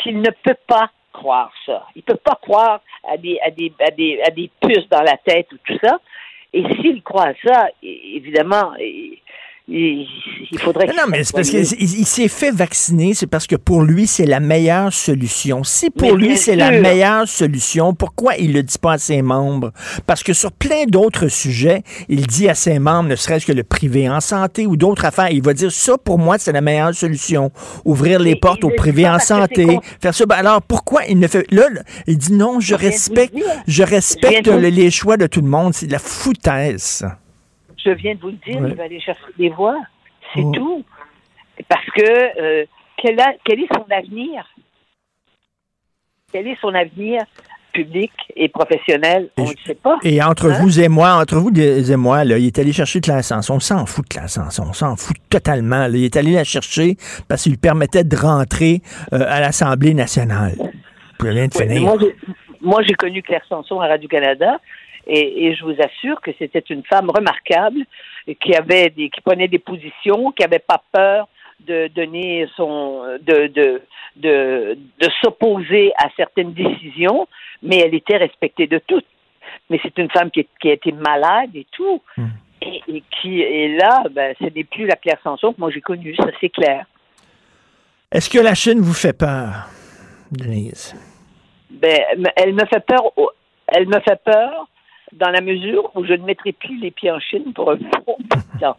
qu'il 0.02 0.20
ne 0.20 0.30
peut 0.30 0.56
pas 0.66 0.90
croire 1.12 1.52
ça. 1.66 1.86
Il 1.94 2.02
ne 2.06 2.14
peut 2.14 2.20
pas 2.22 2.38
croire 2.40 2.80
à 3.08 3.16
des, 3.16 3.38
à, 3.44 3.50
des, 3.50 3.72
à, 3.80 3.90
des, 3.90 4.20
à 4.22 4.30
des 4.30 4.50
puces 4.60 4.88
dans 4.88 5.02
la 5.02 5.16
tête 5.18 5.52
ou 5.52 5.56
tout 5.64 5.78
ça. 5.82 5.98
Et 6.52 6.64
s'il 6.76 7.02
croit 7.02 7.28
à 7.28 7.34
ça, 7.44 7.68
évidemment, 7.82 8.72
il, 9.70 10.06
faudrait 10.58 10.86
Non, 10.86 11.04
mais 11.10 11.24
c'est 11.24 11.34
parce 11.34 11.50
qu'il 11.50 11.60
il 11.60 12.06
s'est 12.06 12.28
fait 12.28 12.50
vacciner, 12.50 13.12
c'est 13.12 13.26
parce 13.26 13.46
que 13.46 13.56
pour 13.56 13.82
lui, 13.82 14.06
c'est 14.06 14.24
la 14.24 14.40
meilleure 14.40 14.92
solution. 14.92 15.62
Si 15.62 15.90
pour 15.90 16.16
Mais 16.16 16.28
lui, 16.28 16.36
c'est 16.38 16.56
la 16.56 16.70
meilleure 16.70 17.28
solution, 17.28 17.92
pourquoi 17.92 18.36
il 18.36 18.54
le 18.54 18.62
dit 18.62 18.78
pas 18.78 18.94
à 18.94 18.98
ses 18.98 19.20
membres? 19.20 19.72
Parce 20.06 20.22
que 20.22 20.32
sur 20.32 20.52
plein 20.52 20.86
d'autres 20.86 21.28
sujets, 21.28 21.82
il 22.08 22.26
dit 22.26 22.48
à 22.48 22.54
ses 22.54 22.78
membres, 22.78 23.10
ne 23.10 23.16
serait-ce 23.16 23.44
que 23.44 23.52
le 23.52 23.62
privé 23.62 24.08
en 24.08 24.20
santé 24.20 24.66
ou 24.66 24.76
d'autres 24.76 25.04
affaires, 25.04 25.30
il 25.30 25.42
va 25.42 25.52
dire 25.52 25.70
ça, 25.70 25.98
pour 25.98 26.18
moi, 26.18 26.38
c'est 26.38 26.52
la 26.52 26.62
meilleure 26.62 26.94
solution. 26.94 27.52
Ouvrir 27.84 28.20
les 28.20 28.36
portes 28.36 28.64
au 28.64 28.70
privé 28.70 29.06
en 29.06 29.18
santé, 29.18 29.78
faire 30.00 30.14
ça. 30.14 30.24
Ben 30.24 30.36
alors, 30.36 30.62
pourquoi 30.62 31.04
il 31.06 31.18
ne 31.18 31.26
fait... 31.26 31.44
Là, 31.52 31.68
là, 31.70 31.82
il 32.06 32.16
dit 32.16 32.32
non, 32.32 32.58
je 32.60 32.74
respecte, 32.74 33.36
je 33.66 33.82
respecte 33.82 34.46
Je 34.46 34.56
les 34.56 34.90
choix 34.90 35.18
de 35.18 35.26
tout 35.26 35.42
le 35.42 35.48
monde. 35.48 35.74
C'est 35.74 35.86
de 35.86 35.92
la 35.92 35.98
foutaise. 35.98 37.04
Je 37.84 37.90
viens 37.90 38.14
de 38.14 38.20
vous 38.20 38.28
le 38.28 38.38
dire, 38.46 38.60
Ouais. 38.60 38.70
il 38.70 38.74
va 38.76 38.84
aller 38.84 39.00
chercher 39.00 39.22
des 39.38 39.48
voix. 39.50 39.78
C'est 40.34 40.42
Oh. 40.44 40.52
tout. 40.54 40.84
Parce 41.68 41.86
que 41.86 42.40
euh, 42.40 42.64
quel, 42.96 43.18
a- 43.20 43.34
quel 43.44 43.60
est 43.60 43.68
son 43.74 43.84
avenir? 43.90 44.44
Quel 46.32 46.46
est 46.46 46.58
son 46.60 46.74
avenir 46.74 47.22
public 47.72 48.12
et 48.36 48.48
professionnel? 48.48 49.30
On 49.38 49.44
ne 49.44 49.54
sait 49.66 49.74
pas. 49.74 49.98
Et 50.02 50.22
entre 50.22 50.50
Hein? 50.50 50.58
vous 50.60 50.80
et 50.80 50.88
moi, 50.88 51.12
entre 51.14 51.36
vous 51.36 51.50
et 51.58 51.96
moi, 51.96 52.24
là, 52.24 52.36
il 52.38 52.46
est 52.46 52.58
allé 52.58 52.72
chercher 52.72 53.00
Claire 53.00 53.24
Sanson. 53.24 53.54
On 53.54 53.60
s'en 53.60 53.86
fout 53.86 54.04
de 54.04 54.08
Claire 54.14 54.28
Sanson. 54.28 54.64
On 54.68 54.72
s'en 54.72 54.96
fout 54.96 55.16
totalement. 55.30 55.86
là. 55.86 55.88
Il 55.88 56.04
est 56.04 56.16
allé 56.16 56.32
la 56.32 56.44
chercher 56.44 56.96
parce 57.28 57.42
qu'il 57.44 57.52
lui 57.52 57.58
permettait 57.58 58.04
de 58.04 58.16
rentrer 58.16 58.82
euh, 59.12 59.24
à 59.28 59.40
l'Assemblée 59.40 59.94
nationale. 59.94 60.54
Puis 61.18 61.30
rien 61.30 61.46
de 61.48 61.54
finir. 61.54 61.82
moi, 61.82 61.96
j'ai- 62.00 62.16
moi, 62.60 62.82
j'ai 62.82 62.94
connu 62.94 63.22
Claire 63.22 63.44
Sanson 63.48 63.80
à 63.80 63.88
Radio-Canada 63.88 64.60
et, 65.08 65.46
et 65.46 65.54
je 65.54 65.64
vous 65.64 65.74
assure 65.82 66.20
que 66.20 66.30
c'était 66.38 66.64
une 66.70 66.84
femme 66.84 67.10
remarquable 67.10 67.80
qui 68.40 68.54
avait 68.54 68.90
des, 68.90 69.08
qui 69.10 69.20
prenait 69.22 69.48
des 69.48 69.58
positions, 69.58 70.32
qui 70.32 70.42
n'avait 70.42 70.58
pas 70.58 70.82
peur 70.92 71.28
de 71.60 71.88
donner 71.88 72.46
son, 72.56 73.02
de, 73.20 73.46
de, 73.48 73.82
de, 74.16 74.78
de 75.00 75.08
s'opposer 75.22 75.92
à 75.98 76.08
certaines 76.16 76.52
décisions, 76.52 77.26
mais 77.62 77.78
elle 77.78 77.94
était 77.94 78.16
respectée 78.18 78.66
de 78.66 78.78
toutes. 78.86 79.06
Mais 79.70 79.80
c'est 79.82 79.96
une 79.98 80.10
femme 80.10 80.30
qui, 80.30 80.40
est- 80.40 80.48
qui 80.60 80.68
a 80.70 80.74
été 80.74 80.92
malade 80.92 81.50
et 81.54 81.66
tout. 81.72 82.00
Et, 82.60 82.82
et 82.88 83.02
qui 83.20 83.40
est 83.40 83.76
là, 83.78 84.02
ben, 84.10 84.34
ce 84.38 84.44
n'est 84.44 84.64
plus 84.64 84.86
la 84.86 84.96
Claire 84.96 85.18
Sanson 85.22 85.52
que 85.52 85.60
moi 85.60 85.70
j'ai 85.70 85.80
connue, 85.80 86.14
ça 86.16 86.26
c'est 86.40 86.48
clair. 86.48 86.86
Est-ce 88.10 88.28
que 88.28 88.38
la 88.38 88.54
Chine 88.54 88.80
vous 88.80 88.94
fait 88.94 89.16
peur, 89.16 89.68
Denise? 90.32 90.94
Ben, 91.70 91.98
elle 92.36 92.54
me 92.54 92.64
fait 92.66 92.84
peur. 92.84 93.02
Elle 93.68 93.86
me 93.86 94.00
fait 94.00 94.20
peur 94.24 94.66
dans 95.12 95.30
la 95.30 95.40
mesure 95.40 95.90
où 95.94 96.04
je 96.04 96.12
ne 96.12 96.24
mettrai 96.24 96.52
plus 96.52 96.78
les 96.80 96.90
pieds 96.90 97.10
en 97.10 97.20
Chine 97.20 97.52
pour 97.54 97.70
un 97.70 97.76
bon 97.76 98.16
temps. 98.60 98.76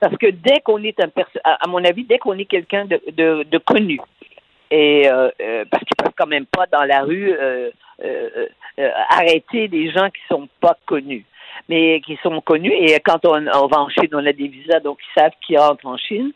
Parce 0.00 0.16
que 0.16 0.28
dès 0.28 0.60
qu'on 0.60 0.82
est 0.82 1.00
un 1.00 1.10
à, 1.44 1.66
mon 1.66 1.84
avis, 1.84 2.04
dès 2.04 2.18
qu'on 2.18 2.38
est 2.38 2.44
quelqu'un 2.44 2.84
de, 2.84 3.00
de, 3.42 3.58
connu, 3.58 4.00
et 4.70 5.08
euh, 5.08 5.30
euh, 5.40 5.64
parce 5.70 5.82
qu'ils 5.84 5.96
peuvent 5.96 6.12
quand 6.16 6.26
même 6.26 6.46
pas 6.46 6.66
dans 6.66 6.84
la 6.84 7.02
rue 7.02 7.32
euh, 7.32 7.70
arrêter 9.08 9.66
des 9.66 9.90
gens 9.90 10.08
qui 10.10 10.20
sont 10.28 10.48
pas 10.60 10.76
connus, 10.86 11.24
mais 11.68 12.00
qui 12.02 12.16
sont 12.22 12.40
connus. 12.40 12.72
Et 12.72 12.96
quand 13.00 13.24
on, 13.24 13.46
on 13.46 13.66
va 13.66 13.80
en 13.80 13.88
Chine, 13.88 14.10
on 14.12 14.24
a 14.24 14.32
des 14.32 14.46
visas, 14.46 14.80
donc 14.80 14.98
ils 15.02 15.20
savent 15.20 15.32
qui 15.44 15.56
rentre 15.56 15.84
en 15.86 15.96
Chine. 15.96 16.32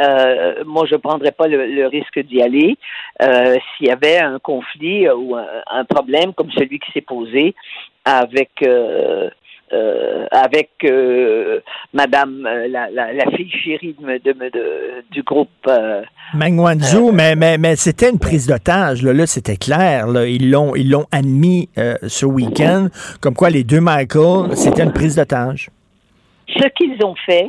Euh, 0.00 0.64
moi, 0.64 0.86
je 0.88 0.94
ne 0.94 1.00
prendrais 1.00 1.32
pas 1.32 1.46
le, 1.48 1.66
le 1.66 1.86
risque 1.86 2.18
d'y 2.20 2.40
aller 2.42 2.76
euh, 3.22 3.56
s'il 3.76 3.88
y 3.88 3.90
avait 3.90 4.18
un 4.18 4.38
conflit 4.38 5.06
euh, 5.06 5.14
ou 5.14 5.36
un, 5.36 5.46
un 5.70 5.84
problème 5.84 6.32
comme 6.32 6.50
celui 6.52 6.78
qui 6.78 6.90
s'est 6.92 7.02
posé 7.02 7.54
avec 8.04 8.50
euh, 8.62 9.28
avec 10.30 10.70
Madame 11.94 12.42
la, 12.42 12.90
la, 12.90 13.12
la 13.12 13.30
fille 13.36 13.50
chérie 13.50 13.94
de, 14.00 14.32
de, 14.32 15.04
du 15.10 15.22
groupe. 15.22 15.48
euh, 15.68 16.02
Meng 16.34 16.58
Wanzhou, 16.58 17.10
mais, 17.12 17.34
mais, 17.36 17.56
mais 17.58 17.76
c'était 17.76 18.10
une 18.10 18.18
prise 18.18 18.46
d'otage. 18.46 19.02
Là, 19.02 19.12
là 19.14 19.26
c'était 19.26 19.56
clair. 19.56 20.08
Là. 20.08 20.26
Ils 20.26 20.50
l'ont 20.50 20.74
ils 20.74 20.90
l'ont 20.90 21.06
admis 21.10 21.70
ce 21.76 22.26
week-end. 22.26 22.88
Comme 23.20 23.34
quoi, 23.34 23.48
les 23.50 23.64
deux 23.64 23.80
Michael, 23.80 24.56
c'était 24.56 24.82
une 24.82 24.92
prise 24.92 25.16
d'otage. 25.16 25.70
ce 26.48 26.68
qu'ils 26.76 27.02
ont 27.04 27.14
fait, 27.26 27.46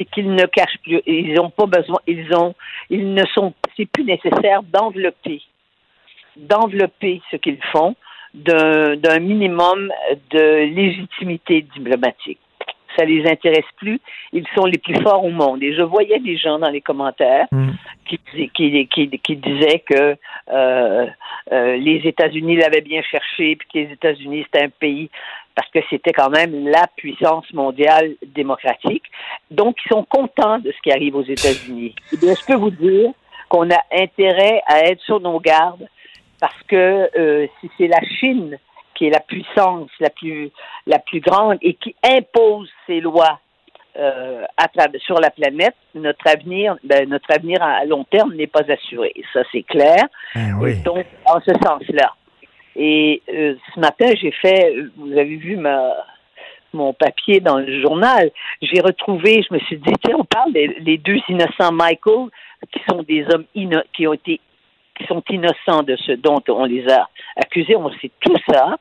c'est 0.00 0.06
qu'ils 0.06 0.34
ne 0.34 0.46
cachent 0.46 0.78
plus. 0.82 1.00
Ils 1.06 1.34
n'ont 1.34 1.50
pas 1.50 1.66
besoin. 1.66 1.98
Ils 2.06 2.34
ont. 2.34 2.54
Ils 2.88 3.12
ne 3.12 3.24
sont. 3.34 3.52
C'est 3.76 3.86
plus 3.86 4.04
nécessaire 4.04 4.62
d'envelopper, 4.62 5.42
d'envelopper 6.36 7.20
ce 7.30 7.36
qu'ils 7.36 7.62
font 7.72 7.94
d'un 8.32 9.18
minimum 9.18 9.92
de 10.30 10.74
légitimité 10.74 11.66
diplomatique. 11.74 12.38
Ça 12.96 13.04
les 13.04 13.28
intéresse 13.28 13.64
plus. 13.76 14.00
Ils 14.32 14.46
sont 14.54 14.66
les 14.66 14.78
plus 14.78 15.00
forts 15.02 15.24
au 15.24 15.30
monde. 15.30 15.62
Et 15.62 15.74
je 15.74 15.82
voyais 15.82 16.20
des 16.20 16.36
gens 16.36 16.58
dans 16.58 16.70
les 16.70 16.80
commentaires 16.80 17.48
qui, 18.06 18.20
qui, 18.54 18.86
qui, 18.86 19.10
qui 19.10 19.36
disaient 19.36 19.82
que 19.84 20.16
euh, 20.52 21.06
euh, 21.52 21.76
les 21.76 22.02
États-Unis 22.04 22.56
l'avaient 22.56 22.80
bien 22.80 23.02
cherché, 23.02 23.56
puis 23.56 23.68
que 23.72 23.78
les 23.78 23.92
États-Unis 23.94 24.44
c'était 24.44 24.64
un 24.64 24.70
pays 24.70 25.10
parce 25.60 25.72
que 25.72 25.80
c'était 25.90 26.12
quand 26.12 26.30
même 26.30 26.68
la 26.68 26.86
puissance 26.96 27.44
mondiale 27.52 28.14
démocratique. 28.34 29.04
Donc, 29.50 29.76
ils 29.84 29.88
sont 29.90 30.04
contents 30.04 30.58
de 30.58 30.72
ce 30.72 30.80
qui 30.82 30.90
arrive 30.90 31.16
aux 31.16 31.22
États-Unis. 31.22 31.94
Eh 32.14 32.16
bien, 32.16 32.32
je 32.34 32.46
peux 32.46 32.54
vous 32.54 32.70
dire 32.70 33.10
qu'on 33.50 33.68
a 33.70 33.80
intérêt 33.92 34.62
à 34.66 34.86
être 34.86 35.02
sur 35.02 35.20
nos 35.20 35.38
gardes 35.38 35.86
parce 36.40 36.62
que 36.66 37.10
euh, 37.14 37.46
si 37.60 37.70
c'est 37.76 37.88
la 37.88 38.00
Chine 38.18 38.56
qui 38.94 39.08
est 39.08 39.10
la 39.10 39.20
puissance 39.20 39.90
la 40.00 40.08
plus 40.08 40.50
la 40.86 40.98
plus 40.98 41.20
grande 41.20 41.58
et 41.60 41.74
qui 41.74 41.94
impose 42.02 42.70
ses 42.86 43.00
lois 43.00 43.38
euh, 43.98 44.44
à 44.56 44.66
sur 45.00 45.20
la 45.20 45.30
planète, 45.30 45.74
notre 45.94 46.26
avenir, 46.26 46.76
ben, 46.84 47.06
notre 47.06 47.30
avenir 47.34 47.62
à 47.62 47.84
long 47.84 48.04
terme 48.04 48.34
n'est 48.34 48.46
pas 48.46 48.62
assuré. 48.66 49.12
Ça, 49.34 49.40
c'est 49.52 49.64
clair. 49.64 50.04
oui. 50.58 50.70
Et 50.70 50.74
donc, 50.76 51.04
en 51.26 51.38
ce 51.40 51.52
sens-là. 51.62 52.14
Et 52.76 53.22
euh, 53.32 53.54
ce 53.74 53.80
matin, 53.80 54.06
j'ai 54.20 54.30
fait, 54.30 54.74
euh, 54.76 54.90
vous 54.96 55.12
avez 55.12 55.36
vu 55.36 55.56
ma, 55.56 55.92
mon 56.72 56.92
papier 56.92 57.40
dans 57.40 57.58
le 57.58 57.80
journal, 57.80 58.30
j'ai 58.62 58.80
retrouvé, 58.80 59.42
je 59.48 59.54
me 59.54 59.58
suis 59.60 59.76
dit, 59.76 59.92
tiens, 60.04 60.16
on 60.18 60.24
parle 60.24 60.52
des 60.52 60.68
les 60.80 60.98
deux 60.98 61.18
innocents 61.28 61.72
Michael, 61.72 62.28
qui 62.72 62.80
sont 62.88 63.02
des 63.02 63.24
hommes 63.32 63.44
inno- 63.56 63.82
qui 63.92 64.06
ont 64.06 64.12
été 64.12 64.40
qui 64.96 65.06
sont 65.06 65.22
innocents 65.30 65.82
de 65.82 65.96
ce 65.96 66.12
dont 66.12 66.42
on 66.48 66.64
les 66.64 66.86
a 66.90 67.08
accusés, 67.36 67.74
on 67.74 67.90
sait 68.00 68.10
tout 68.20 68.36
ça, 68.48 68.76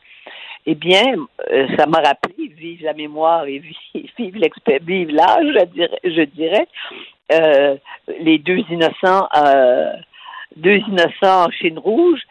eh 0.65 0.75
bien, 0.75 1.15
euh, 1.51 1.67
ça 1.77 1.85
m'a 1.87 1.99
rappelé, 1.99 2.47
vive 2.57 2.83
la 2.83 2.93
mémoire 2.93 3.45
et 3.45 3.59
vive, 4.17 4.35
vive 4.81 5.09
l'âge, 5.11 5.47
je 5.47 5.65
dirais, 5.65 5.99
je 6.03 6.21
dirais 6.23 6.67
euh, 7.31 7.75
les 8.19 8.37
deux 8.39 8.59
innocents, 8.69 9.27
euh, 9.37 9.93
deux 10.55 10.77
innocents 10.77 11.45
en 11.47 11.51
Chine 11.51 11.77
rouge, 11.80 12.21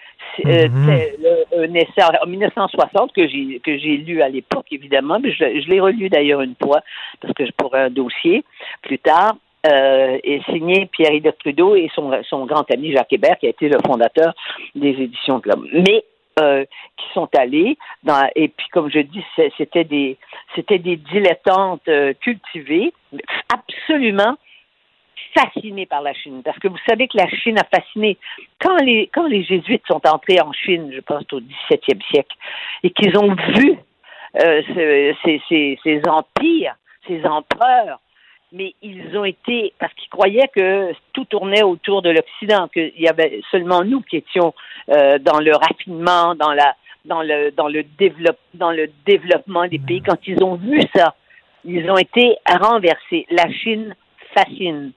euh, 0.47 0.69
Mhm. 0.69 0.87
c'est 0.87 1.15
le- 1.23 1.65
un 1.65 1.75
essai 1.75 2.03
en 2.23 2.27
1960 2.27 3.13
que 3.13 3.27
j'ai 3.29 3.61
que 3.61 3.79
j'ai 3.79 3.97
lu 3.97 4.23
à 4.23 4.29
l'époque 4.29 4.67
évidemment, 4.73 5.19
mais 5.21 5.33
je, 5.33 5.61
je 5.61 5.69
l'ai 5.69 5.81
relu 5.81 6.09
d'ailleurs 6.09 6.41
une 6.43 6.55
fois 6.63 6.81
parce 7.21 7.33
que 7.35 7.45
pour 7.57 7.75
un 7.75 7.91
dossier 7.91 8.45
plus 8.83 8.99
tard. 8.99 9.37
Euh, 9.67 10.19
et 10.23 10.41
signé 10.49 10.87
Pierre-Yves 10.87 11.33
Trudeau 11.41 11.75
et 11.75 11.91
son, 11.93 12.13
son 12.23 12.47
grand 12.47 12.71
ami 12.71 12.93
Jacques 12.93 13.13
Hébert, 13.13 13.37
qui 13.39 13.47
a 13.47 13.51
été 13.51 13.69
le 13.69 13.79
fondateur 13.85 14.33
des 14.77 14.91
éditions 14.91 15.41
Club. 15.41 15.59
Mais 15.73 16.05
euh, 16.41 16.65
qui 16.97 17.05
sont 17.13 17.29
allés 17.37 17.77
dans, 18.05 18.25
et 18.37 18.47
puis 18.49 18.69
comme 18.69 18.89
je 18.89 19.01
dis, 19.01 19.23
c'était 19.59 19.83
des 19.83 20.17
c'était 20.55 20.79
des 20.79 20.95
dilettantes 20.97 21.83
euh, 21.89 22.13
cultivées, 22.21 22.93
absolument 23.53 24.37
fascinés 25.39 25.87
par 25.87 26.03
la 26.03 26.13
Chine. 26.15 26.43
Parce 26.45 26.59
que 26.59 26.69
vous 26.69 26.79
savez 26.89 27.09
que 27.09 27.17
la 27.19 27.29
Chine 27.29 27.59
a 27.59 27.65
fasciné 27.65 28.17
quand 28.61 28.77
les 28.79 29.09
quand 29.15 29.27
les 29.27 29.43
jésuites 29.45 29.85
sont 29.87 30.01
entrés 30.07 30.41
en 30.41 30.53
Chine, 30.53 30.91
je 30.95 31.01
pense 31.01 31.25
au 31.33 31.41
17e 31.41 32.03
siècle, 32.11 32.37
et 32.83 32.91
qu'ils 32.91 33.17
ont 33.19 33.35
vu 33.57 33.79
euh, 34.43 34.63
ce- 34.75 35.15
ces, 35.25 35.41
ces, 35.49 35.79
ces 35.83 36.03
empires, 36.09 36.75
ces 37.07 37.25
empereurs, 37.25 38.01
mais 38.53 38.75
ils 38.83 39.17
ont 39.17 39.25
été 39.25 39.73
parce 39.79 39.93
qu'ils 39.95 40.09
croyaient 40.11 40.49
que 40.55 40.93
tout 41.13 41.25
tournait 41.27 41.63
autour 41.63 42.03
de 42.03 42.11
l'Occident, 42.11 42.69
qu'il 42.69 42.93
y 42.99 43.09
avait 43.09 43.41
seulement 43.51 43.83
nous 43.85 44.01
qui 44.03 44.17
étions 44.17 44.55
euh, 44.91 45.19
dans 45.19 45.39
le 45.39 45.53
raffinement, 45.55 46.35
dans 46.35 46.53
la 46.53 46.75
dans 47.05 47.23
le 47.23 47.51
dans 47.53 47.69
le 47.69 47.83
développe 47.99 48.39
dans 48.55 48.71
le 48.73 48.91
développement 49.07 49.67
des 49.67 49.79
pays. 49.79 50.03
Quand 50.03 50.19
ils 50.27 50.43
ont 50.43 50.57
vu 50.57 50.81
ça, 50.95 51.15
ils 51.65 51.91
ont 51.91 51.97
été 51.99 52.37
renversés. 52.47 53.27
La 53.31 53.51
Chine 53.51 53.95
fascine. 54.35 54.93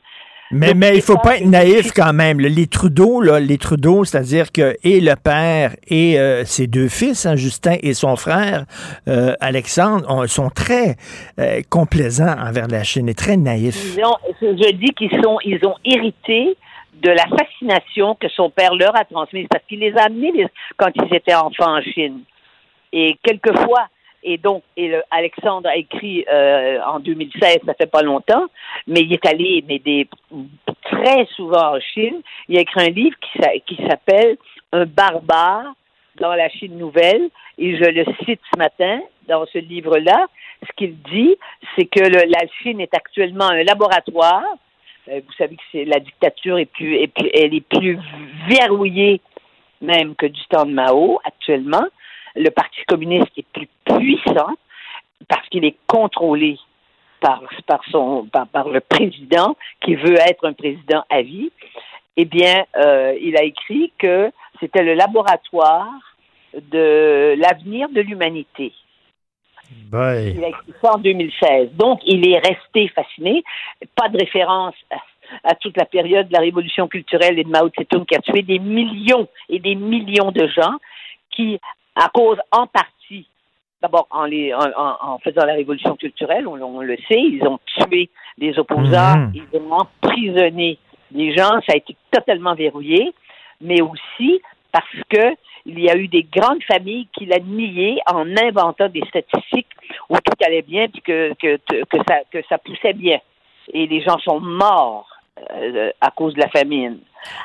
Mais, 0.52 0.68
Donc, 0.68 0.76
mais 0.78 0.96
il 0.96 1.02
faut 1.02 1.18
pas- 1.18 1.38
être 1.38 1.46
naïf 1.46 1.92
quand 1.94 2.14
même. 2.14 2.40
Les 2.40 2.68
Trudeau, 2.68 3.22
là, 3.22 3.40
les 3.40 3.58
Trudeau, 3.58 4.04
c'est-à-dire 4.04 4.52
que 4.52 4.76
et 4.84 5.00
le 5.02 5.16
père 5.16 5.76
et 5.88 6.20
euh, 6.20 6.44
ses 6.46 6.68
deux 6.68 6.88
fils, 6.90 7.26
hein, 7.26 7.36
Justin 7.36 7.76
et 7.82 7.94
son 7.94 8.16
frère 8.16 8.66
euh, 9.08 9.34
Alexandre, 9.40 10.06
ont- 10.10 10.28
sont 10.28 10.50
très 10.50 10.96
euh, 11.40 11.62
complaisants 11.70 12.36
envers 12.40 12.68
la 12.68 12.84
Chine 12.84 13.08
et 13.10 13.14
très 13.14 13.38
naïfs. 13.38 13.96
Ils 13.98 14.04
ont, 14.06 14.18
je 14.42 14.72
dis 14.74 14.94
qu'ils 14.98 15.12
sont, 15.24 15.38
ils 15.46 15.60
ont 15.66 15.76
hérité 15.86 16.56
de 17.02 17.10
la 17.10 17.26
fascination 17.38 18.16
que 18.16 18.28
son 18.30 18.50
père 18.50 18.76
leur 18.76 18.96
a 18.96 19.06
transmise 19.06 19.48
parce 19.50 19.64
qu'il 19.68 19.80
les 19.80 19.94
a 19.98 20.04
amenés 20.04 20.32
les- 20.36 20.48
quand 20.78 20.90
ils 20.96 21.16
étaient 21.16 21.34
enfants 21.34 21.78
en 21.78 21.82
Chine. 21.82 22.20
Et 22.94 23.18
quelquefois, 23.24 23.88
et 24.24 24.38
donc, 24.38 24.64
et 24.78 24.88
le- 24.90 25.04
Alexandre 25.12 25.70
a 25.70 25.76
écrit 25.76 26.26
euh, 26.32 26.80
en 26.86 27.00
2016, 27.00 27.60
ça 27.66 27.74
fait 27.74 27.90
pas 27.92 28.02
longtemps, 28.04 28.46
mais 28.88 29.02
il 29.02 29.14
est 29.14 29.26
allé 29.26 29.64
mais 29.68 29.80
des, 29.80 30.08
très 30.84 31.26
souvent 31.36 31.76
en 31.76 31.80
Chine. 31.80 32.22
Il 32.48 32.58
a 32.58 32.62
écrit 32.62 32.82
un 32.86 32.90
livre 32.90 33.16
qui, 33.20 33.76
qui 33.76 33.82
s'appelle 33.88 34.38
Un 34.72 34.86
barbare 34.86 35.74
dans 36.20 36.34
la 36.34 36.50
Chine 36.50 36.78
nouvelle. 36.78 37.30
Et 37.58 37.78
je 37.78 37.84
le 37.84 38.06
cite 38.26 38.42
ce 38.54 38.58
matin 38.58 39.02
dans 39.28 39.46
ce 39.48 39.58
livre-là. 39.60 40.28
Ce 40.68 40.72
qu'il 40.76 40.96
dit, 41.04 41.36
c'est 41.76 41.86
que 41.86 42.00
le- 42.02 42.30
la 42.30 42.46
Chine 42.62 42.80
est 42.82 42.94
actuellement 42.94 43.46
un 43.50 43.64
laboratoire. 43.64 44.44
Euh, 45.10 45.22
vous 45.26 45.34
savez 45.34 45.56
que 45.56 45.62
c'est 45.72 45.86
la 45.86 46.00
dictature 46.00 46.58
est 46.60 46.66
plus, 46.66 46.96
est 46.98 47.08
plus- 47.08 47.30
elle 47.34 47.54
est 47.56 47.66
plus 47.68 47.98
verrouillée 48.48 49.22
même 49.82 50.16
que 50.16 50.28
du 50.28 50.42
temps 50.50 50.66
de 50.66 50.72
Mao 50.72 51.20
actuellement. 51.24 51.86
Le 52.36 52.50
Parti 52.50 52.82
communiste 52.88 53.32
est 53.38 53.46
plus 53.54 53.68
puissant 53.86 54.54
parce 55.28 55.48
qu'il 55.50 55.66
est 55.66 55.78
contrôlé 55.88 56.58
par, 57.20 57.42
par, 57.68 57.82
son, 57.92 58.26
par, 58.32 58.48
par 58.48 58.70
le 58.70 58.82
président 58.82 59.56
qui 59.82 59.96
veut 59.96 60.18
être 60.20 60.46
un 60.46 60.54
président 60.54 61.04
à 61.10 61.22
vie. 61.22 61.52
Eh 62.18 62.26
bien, 62.26 62.66
euh, 62.78 63.16
il 63.22 63.38
a 63.38 63.44
écrit 63.44 63.94
que 63.98 64.32
c'était 64.60 64.84
le 64.84 64.96
laboratoire 64.96 65.88
de 66.54 67.36
l'avenir 67.38 67.88
de 67.90 68.02
l'humanité. 68.02 68.74
Il 70.36 70.44
a 70.44 70.50
écrit 70.50 70.74
ça 70.82 70.96
en 70.96 70.98
2016. 70.98 71.72
Donc, 71.74 72.02
il 72.06 72.28
est 72.28 72.40
resté 72.40 72.90
fasciné. 72.90 73.44
Pas 73.96 74.10
de 74.10 74.18
référence 74.18 74.76
à, 74.90 74.98
à 75.44 75.56
toute 75.56 75.78
la 75.78 75.86
période 75.86 76.28
de 76.28 76.34
la 76.34 76.40
révolution 76.40 76.88
culturelle 76.88 77.40
et 77.40 77.44
de 77.44 77.50
Mao 77.50 77.70
Tse-tung 77.70 78.06
qui 78.06 78.16
a 78.16 78.20
tué 78.20 78.42
des 78.42 78.60
millions 78.60 79.28
et 79.50 79.60
des 79.60 79.76
millions 79.76 80.32
de 80.32 80.48
gens 80.48 80.76
qui, 81.32 81.60
à 81.96 82.10
cause 82.10 82.38
en 82.52 82.68
partie, 82.68 83.28
d'abord 83.82 84.08
en, 84.12 84.26
les, 84.26 84.54
en, 84.54 84.60
en- 84.78 85.18
faisant 85.20 85.46
la 85.46 85.54
révolution 85.54 85.96
culturelle, 85.96 86.48
on, 86.48 86.62
on 86.62 86.82
le 86.82 86.96
sait, 87.10 87.20
ils 87.20 87.44
ont 87.48 87.60
tué 87.66 88.10
des 88.38 88.58
opposants, 88.60 89.18
Mhm. 89.18 89.32
ils 89.36 89.60
ont 89.60 89.72
emprisonné 89.74 90.78
des 91.12 91.34
gens, 91.36 91.60
ça 91.68 91.74
a 91.74 91.78
été 91.78 91.96
totalement 92.12 92.56
verrouillé, 92.56 93.14
mais 93.60 93.82
aussi 93.82 94.42
parce 94.72 94.86
que 95.10 95.36
il 95.66 95.80
y 95.80 95.90
a 95.92 95.96
eu 95.96 96.08
des 96.08 96.24
grandes 96.24 96.64
familles 96.64 97.08
qui 97.14 97.26
l'a 97.28 97.38
nié 97.40 98.00
en 98.08 98.26
inventant 98.38 98.88
des 98.90 99.04
statistiques 99.10 99.68
où 100.10 100.16
tout 100.16 100.34
allait 100.46 100.64
bien 100.64 100.88
puis 100.88 101.02
que, 101.02 101.34
que, 101.36 101.58
que, 101.58 101.98
ça, 102.08 102.20
que 102.32 102.40
ça 102.50 102.58
poussait 102.58 102.94
bien. 102.94 103.20
Et 103.72 103.86
les 103.86 104.02
gens 104.02 104.18
sont 104.20 104.40
morts 104.40 105.08
euh, 105.54 105.92
à 106.02 106.10
cause 106.10 106.34
de 106.34 106.40
la 106.40 106.50
famine. 106.50 106.98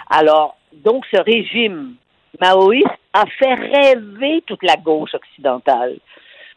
Alors, 0.09 0.57
donc 0.73 1.05
ce 1.13 1.21
régime 1.21 1.97
maoïste 2.41 2.87
a 3.13 3.25
fait 3.39 3.55
rêver 3.55 4.43
toute 4.47 4.63
la 4.63 4.77
gauche 4.77 5.15
occidentale. 5.15 5.97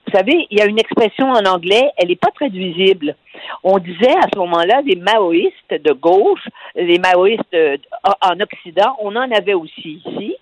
Vous 0.06 0.18
savez, 0.18 0.48
il 0.50 0.58
y 0.58 0.62
a 0.62 0.66
une 0.66 0.80
expression 0.80 1.30
en 1.30 1.46
anglais, 1.46 1.92
elle 1.98 2.08
n'est 2.08 2.16
pas 2.16 2.32
traduisible. 2.32 3.16
On 3.64 3.78
disait 3.78 4.16
à 4.18 4.28
ce 4.34 4.40
moment-là 4.40 4.82
les 4.84 4.96
maoïstes 4.96 5.72
de 5.72 5.92
gauche, 5.94 6.48
les 6.76 6.98
maoïstes 6.98 7.54
euh, 7.54 7.78
en 8.22 8.40
Occident, 8.40 8.96
on 9.02 9.16
en 9.16 9.30
avait 9.32 9.54
aussi 9.54 10.02
ici. 10.04 10.36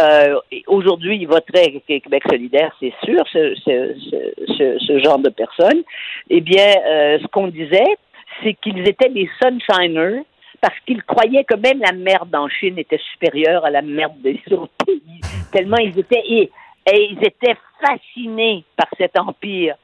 Euh, 0.00 0.40
Aujourd'hui, 0.66 1.18
ils 1.18 1.28
voteraient 1.28 1.80
Québec 1.86 2.24
solidaire, 2.28 2.74
c'est 2.80 2.92
sûr, 3.04 3.22
ce 3.28 5.00
genre 5.04 5.18
de 5.18 5.30
personnes. 5.30 5.84
Eh 6.28 6.40
bien, 6.40 6.74
euh, 6.84 7.18
ce 7.20 7.26
qu'on 7.28 7.46
disait, 7.46 7.96
c'est 8.42 8.54
qu'ils 8.54 8.88
étaient 8.88 9.08
des 9.08 9.28
sunshiners 9.40 10.22
parce 10.60 10.78
qu'ils 10.86 11.02
croyaient 11.02 11.44
que 11.44 11.56
même 11.56 11.80
la 11.80 11.92
merde 11.92 12.34
en 12.34 12.48
Chine 12.48 12.78
était 12.78 13.00
supérieure 13.12 13.64
à 13.64 13.70
la 13.70 13.82
merde 13.82 14.20
des 14.20 14.40
autres 14.52 14.72
pays, 14.84 15.20
tellement 15.52 15.78
ils 15.78 15.98
étaient 15.98 16.22
ils 16.26 17.18
étaient 17.22 17.56
fascinés 17.80 18.64
par 18.76 18.88
cet 18.96 19.18
empire, 19.18 19.76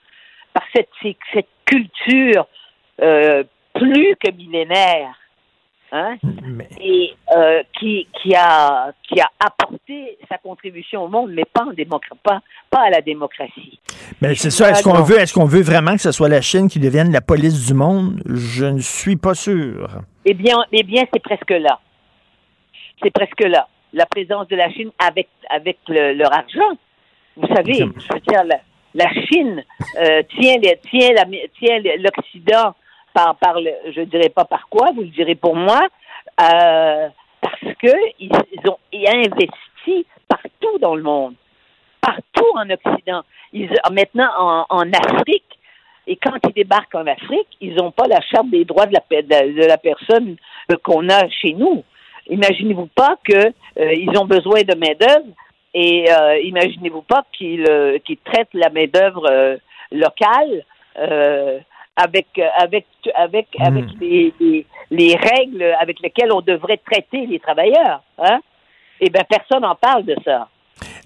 par 0.52 0.62
cette, 0.74 0.90
cette 1.32 1.48
culture 1.64 2.46
euh, 3.00 3.44
plus 3.74 4.16
que 4.16 4.30
millénaire. 4.30 5.14
Hein? 5.94 6.16
et 6.80 7.12
euh, 7.36 7.62
qui, 7.78 8.08
qui, 8.22 8.34
a, 8.34 8.92
qui 9.06 9.20
a 9.20 9.26
apporté 9.38 10.16
sa 10.26 10.38
contribution 10.38 11.04
au 11.04 11.08
monde, 11.08 11.32
mais 11.34 11.44
pas, 11.44 11.64
en 11.64 11.72
démocra- 11.74 12.16
pas, 12.22 12.40
pas 12.70 12.80
à 12.86 12.88
la 12.90 13.02
démocratie. 13.02 13.78
Mais 14.22 14.34
c'est 14.34 14.48
ça. 14.50 14.70
Est-ce 14.70 14.82
qu'on 14.82 15.02
veut, 15.02 15.18
est-ce 15.18 15.34
qu'on 15.34 15.44
veut 15.44 15.60
vraiment 15.60 15.92
que 15.92 16.00
ce 16.00 16.10
soit 16.10 16.30
la 16.30 16.40
Chine 16.40 16.68
qui 16.70 16.78
devienne 16.78 17.12
la 17.12 17.20
police 17.20 17.66
du 17.66 17.74
monde? 17.74 18.22
Je 18.24 18.64
ne 18.64 18.78
suis 18.78 19.16
pas 19.16 19.34
sûr. 19.34 19.86
Eh 20.24 20.32
bien, 20.32 20.56
eh 20.72 20.82
bien 20.82 21.04
c'est 21.12 21.22
presque 21.22 21.50
là. 21.50 21.78
C'est 23.02 23.10
presque 23.10 23.42
là. 23.44 23.68
La 23.92 24.06
présence 24.06 24.48
de 24.48 24.56
la 24.56 24.70
Chine 24.70 24.90
avec, 24.98 25.28
avec 25.50 25.76
le- 25.88 26.14
leur 26.14 26.32
argent. 26.32 26.78
Vous 27.36 27.48
savez, 27.54 27.74
je 27.74 27.84
veux 27.84 28.20
dire, 28.26 28.44
la, 28.44 28.60
la 28.94 29.10
Chine 29.26 29.62
euh, 30.00 30.22
tient, 30.40 30.56
les- 30.56 30.78
tient, 30.90 31.12
la- 31.12 31.26
tient 31.58 31.78
l'Occident 31.98 32.74
par, 33.12 33.36
par 33.36 33.60
le, 33.60 33.70
je 33.94 34.02
dirais 34.02 34.28
pas 34.28 34.44
par 34.44 34.68
quoi, 34.68 34.90
vous 34.94 35.02
le 35.02 35.08
direz 35.08 35.34
pour 35.34 35.56
moi, 35.56 35.80
euh, 36.40 37.08
parce 37.40 37.74
que 37.78 37.92
ils, 38.18 38.30
ont 38.66 38.78
investi 38.92 40.06
partout 40.28 40.78
dans 40.80 40.94
le 40.94 41.02
monde, 41.02 41.34
partout 42.00 42.46
en 42.54 42.68
Occident. 42.70 43.22
Ils, 43.52 43.70
maintenant 43.90 44.66
en, 44.68 44.92
Afrique, 44.92 45.58
et 46.06 46.16
quand 46.16 46.36
ils 46.48 46.54
débarquent 46.54 46.94
en 46.94 47.06
Afrique, 47.06 47.48
ils 47.60 47.74
n'ont 47.74 47.90
pas 47.90 48.06
la 48.08 48.20
charte 48.20 48.48
des 48.50 48.64
droits 48.64 48.86
de 48.86 48.94
la, 48.94 49.22
de, 49.22 49.66
la 49.66 49.78
personne 49.78 50.36
euh, 50.70 50.76
qu'on 50.82 51.08
a 51.08 51.28
chez 51.28 51.52
nous. 51.52 51.84
Imaginez-vous 52.28 52.86
pas 52.86 53.16
que 53.24 53.52
euh, 53.78 54.18
ont 54.20 54.24
besoin 54.24 54.62
de 54.62 54.74
main 54.74 54.94
d'œuvre 54.98 55.28
et 55.74 56.10
euh, 56.10 56.38
imaginez-vous 56.40 57.02
pas 57.02 57.24
qu'ils 57.32 57.66
qu'ils 58.04 58.18
traitent 58.18 58.54
la 58.54 58.70
main 58.70 58.86
d'œuvre 58.86 59.26
euh, 59.30 59.56
locale 59.90 60.64
euh, 61.98 62.02
avec 62.04 62.26
avec 62.58 62.86
avec 63.14 63.48
avec 63.60 63.84
les, 64.00 64.32
les, 64.40 64.66
les 64.90 65.16
règles 65.16 65.62
avec 65.80 66.00
lesquelles 66.00 66.32
on 66.32 66.40
devrait 66.40 66.80
traiter 66.90 67.26
les 67.26 67.38
travailleurs. 67.38 68.02
Hein? 68.18 68.40
Eh 69.00 69.10
bien, 69.10 69.22
personne 69.28 69.62
n'en 69.62 69.74
parle 69.74 70.04
de 70.04 70.16
ça. 70.24 70.48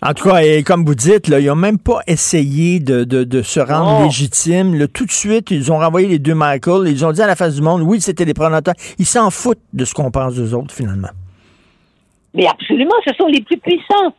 En 0.03 0.13
tout 0.15 0.29
cas, 0.29 0.39
et 0.43 0.63
comme 0.63 0.85
vous 0.85 0.95
dites, 0.95 1.29
là, 1.29 1.41
ils 1.41 1.47
n'ont 1.47 1.55
même 1.57 1.79
pas 1.79 2.01
essayé 2.07 2.79
de, 2.81 3.05
de, 3.05 3.25
de 3.25 3.43
se 3.43 3.59
rendre 3.61 3.99
Non. 4.01 4.05
légitimes. 4.05 4.75
Là, 4.75 4.87
tout 4.87 5.07
de 5.07 5.11
suite, 5.11 5.51
ils 5.51 5.73
ont 5.73 5.79
renvoyé 5.79 6.07
les 6.07 6.19
deux 6.19 6.35
Michael. 6.35 6.89
Ils 6.89 7.05
ont 7.05 7.13
dit 7.13 7.23
à 7.23 7.27
la 7.27 7.35
face 7.37 7.57
du 7.57 7.63
monde, 7.63 7.83
oui, 7.83 8.01
c'était 8.01 8.25
les 8.25 8.35
prédateurs. 8.35 8.75
Ils 8.99 9.07
s'en 9.07 9.31
foutent 9.31 9.63
de 9.73 9.85
ce 9.85 9.95
qu'on 9.95 10.11
pense 10.11 10.37
d'eux 10.37 10.55
autres, 10.55 10.75
finalement. 10.75 11.09
Mais 12.35 12.47
absolument, 12.47 12.95
ce 13.07 13.15
sont 13.15 13.27
les 13.27 13.41
plus 13.41 13.57
puissants. 13.59 14.13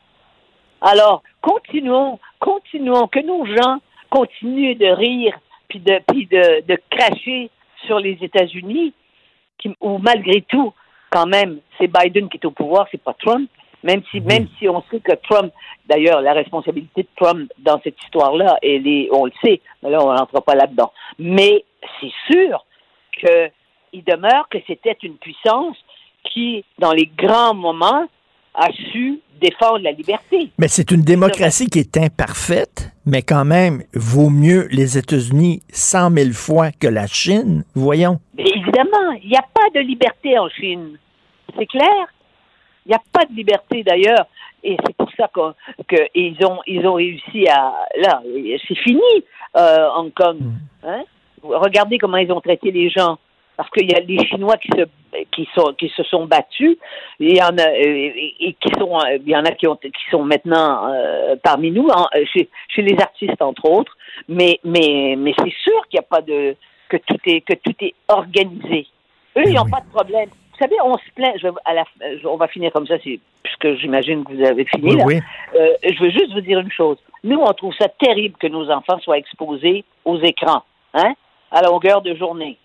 Alors, 0.81 1.21
continuons, 1.41 2.19
continuons, 2.39 3.07
que 3.07 3.19
nos 3.25 3.45
gens 3.45 3.77
continuent 4.09 4.77
de 4.77 4.87
rire 4.87 5.33
puis 5.67 5.79
de, 5.79 5.99
puis 6.07 6.25
de, 6.25 6.65
de 6.67 6.79
cracher 6.89 7.49
sur 7.85 7.99
les 7.99 8.17
États-Unis, 8.21 8.93
où 9.81 9.97
malgré 9.97 10.41
tout, 10.41 10.73
quand 11.09 11.25
même, 11.25 11.59
c'est 11.77 11.87
Biden 11.87 12.29
qui 12.29 12.37
est 12.37 12.45
au 12.45 12.51
pouvoir, 12.51 12.87
c'est 12.91 13.01
pas 13.01 13.13
Trump. 13.13 13.49
Même 13.83 14.01
si, 14.09 14.19
même 14.21 14.47
si 14.57 14.67
on 14.67 14.83
sait 14.89 14.99
que 14.99 15.13
Trump, 15.29 15.53
d'ailleurs, 15.85 16.21
la 16.21 16.33
responsabilité 16.33 17.03
de 17.03 17.07
Trump 17.15 17.51
dans 17.59 17.79
cette 17.83 18.01
histoire-là, 18.03 18.57
elle 18.61 18.87
est, 18.87 19.07
on 19.11 19.25
le 19.25 19.31
sait, 19.43 19.61
mais 19.81 19.91
là, 19.91 19.99
on 20.03 20.13
n'entre 20.13 20.41
pas 20.41 20.55
là-dedans. 20.55 20.91
Mais 21.19 21.63
c'est 22.01 22.11
sûr 22.31 22.65
qu'il 23.19 24.03
demeure 24.03 24.49
que 24.49 24.57
c'était 24.65 24.97
une 25.03 25.17
puissance 25.17 25.77
qui, 26.23 26.65
dans 26.79 26.91
les 26.91 27.05
grands 27.05 27.53
moments, 27.53 28.07
a 28.55 28.71
su 28.91 29.21
défendre 29.39 29.79
la 29.79 29.91
liberté. 29.91 30.51
Mais 30.57 30.67
c'est 30.67 30.91
une 30.91 31.01
démocratie 31.01 31.67
qui 31.67 31.79
est 31.79 31.97
imparfaite, 31.97 32.91
mais 33.05 33.21
quand 33.21 33.45
même, 33.45 33.83
vaut 33.93 34.29
mieux 34.29 34.67
les 34.71 34.97
États-Unis 34.97 35.61
cent 35.71 36.09
mille 36.09 36.33
fois 36.33 36.71
que 36.71 36.87
la 36.87 37.07
Chine, 37.07 37.63
voyons. 37.75 38.19
Mais 38.35 38.43
évidemment, 38.43 39.11
il 39.23 39.29
n'y 39.29 39.37
a 39.37 39.45
pas 39.53 39.69
de 39.73 39.79
liberté 39.79 40.37
en 40.37 40.49
Chine. 40.49 40.97
C'est 41.57 41.65
clair? 41.65 42.07
Il 42.85 42.89
n'y 42.89 42.95
a 42.95 43.01
pas 43.11 43.25
de 43.25 43.33
liberté 43.33 43.83
d'ailleurs. 43.83 44.27
Et 44.63 44.75
c'est 44.85 44.95
pour 44.95 45.09
ça 45.15 45.29
qu'ils 45.87 46.45
ont, 46.45 46.59
ils 46.65 46.85
ont 46.85 46.95
réussi 46.95 47.47
à... 47.47 47.73
Là, 48.01 48.21
c'est 48.67 48.77
fini, 48.77 49.01
euh, 49.55 49.87
Hong 49.95 50.13
Kong. 50.13 50.37
Mm. 50.39 50.87
Hein? 50.87 51.03
Regardez 51.43 51.97
comment 51.97 52.17
ils 52.17 52.31
ont 52.31 52.41
traité 52.41 52.71
les 52.71 52.89
gens 52.89 53.17
parce 53.57 53.69
qu'il 53.71 53.91
y 53.91 53.95
a 53.95 53.99
les 53.99 54.23
Chinois 54.27 54.55
qui 54.57 54.69
se 54.69 54.85
qui 55.31 55.49
sont 55.55 55.73
qui 55.73 55.89
se 55.89 56.03
sont 56.03 56.25
battus. 56.25 56.77
Et 57.19 57.31
il 57.31 57.37
y 57.37 57.41
en 57.41 57.57
a 57.57 57.71
et, 57.73 58.55
qui 58.61 58.69
sont 58.79 58.99
il 59.25 59.29
y 59.29 59.35
en 59.35 59.43
a 59.43 59.51
qui 59.51 59.67
ont 59.67 59.75
qui 59.75 59.91
sont 60.11 60.23
maintenant 60.23 60.87
euh, 60.93 61.35
parmi 61.43 61.71
nous 61.71 61.89
chez, 62.31 62.47
chez 62.69 62.83
les 62.83 62.95
artistes 63.01 63.41
entre 63.41 63.65
autres. 63.65 63.97
Mais 64.29 64.59
mais 64.63 65.15
mais 65.17 65.33
c'est 65.37 65.53
sûr 65.63 65.87
qu'il 65.89 65.99
n'y 65.99 66.05
a 66.05 66.07
pas 66.07 66.21
de 66.21 66.55
que 66.87 66.97
tout 66.97 67.17
est 67.25 67.41
que 67.41 67.53
tout 67.55 67.75
est 67.81 67.95
organisé. 68.07 68.85
Eux 69.37 69.43
ils 69.47 69.55
n'ont 69.55 69.69
pas 69.69 69.81
de 69.81 69.89
problème. 69.91 70.29
Vous 70.29 70.59
savez 70.59 70.75
on 70.83 70.95
se 70.97 71.11
plaint 71.15 71.33
je, 71.41 71.47
à 71.65 71.73
la, 71.73 71.83
on 72.25 72.37
va 72.37 72.47
finir 72.47 72.71
comme 72.71 72.87
ça 72.87 72.97
puisque 72.99 73.79
j'imagine 73.79 74.23
que 74.23 74.33
vous 74.33 74.43
avez 74.45 74.65
fini 74.65 74.95
là. 74.95 75.05
euh, 75.07 75.73
je 75.83 76.03
veux 76.03 76.11
juste 76.11 76.31
vous 76.33 76.41
dire 76.41 76.59
une 76.59 76.71
chose. 76.71 76.97
Nous 77.23 77.39
on 77.39 77.53
trouve 77.53 77.73
ça 77.73 77.89
terrible 77.89 78.37
que 78.37 78.47
nos 78.47 78.69
enfants 78.69 78.99
soient 78.99 79.17
exposés 79.17 79.83
aux 80.05 80.19
écrans 80.21 80.63
hein 80.93 81.13
à 81.49 81.61
longueur 81.63 82.01
de 82.03 82.13
journée 82.13 82.57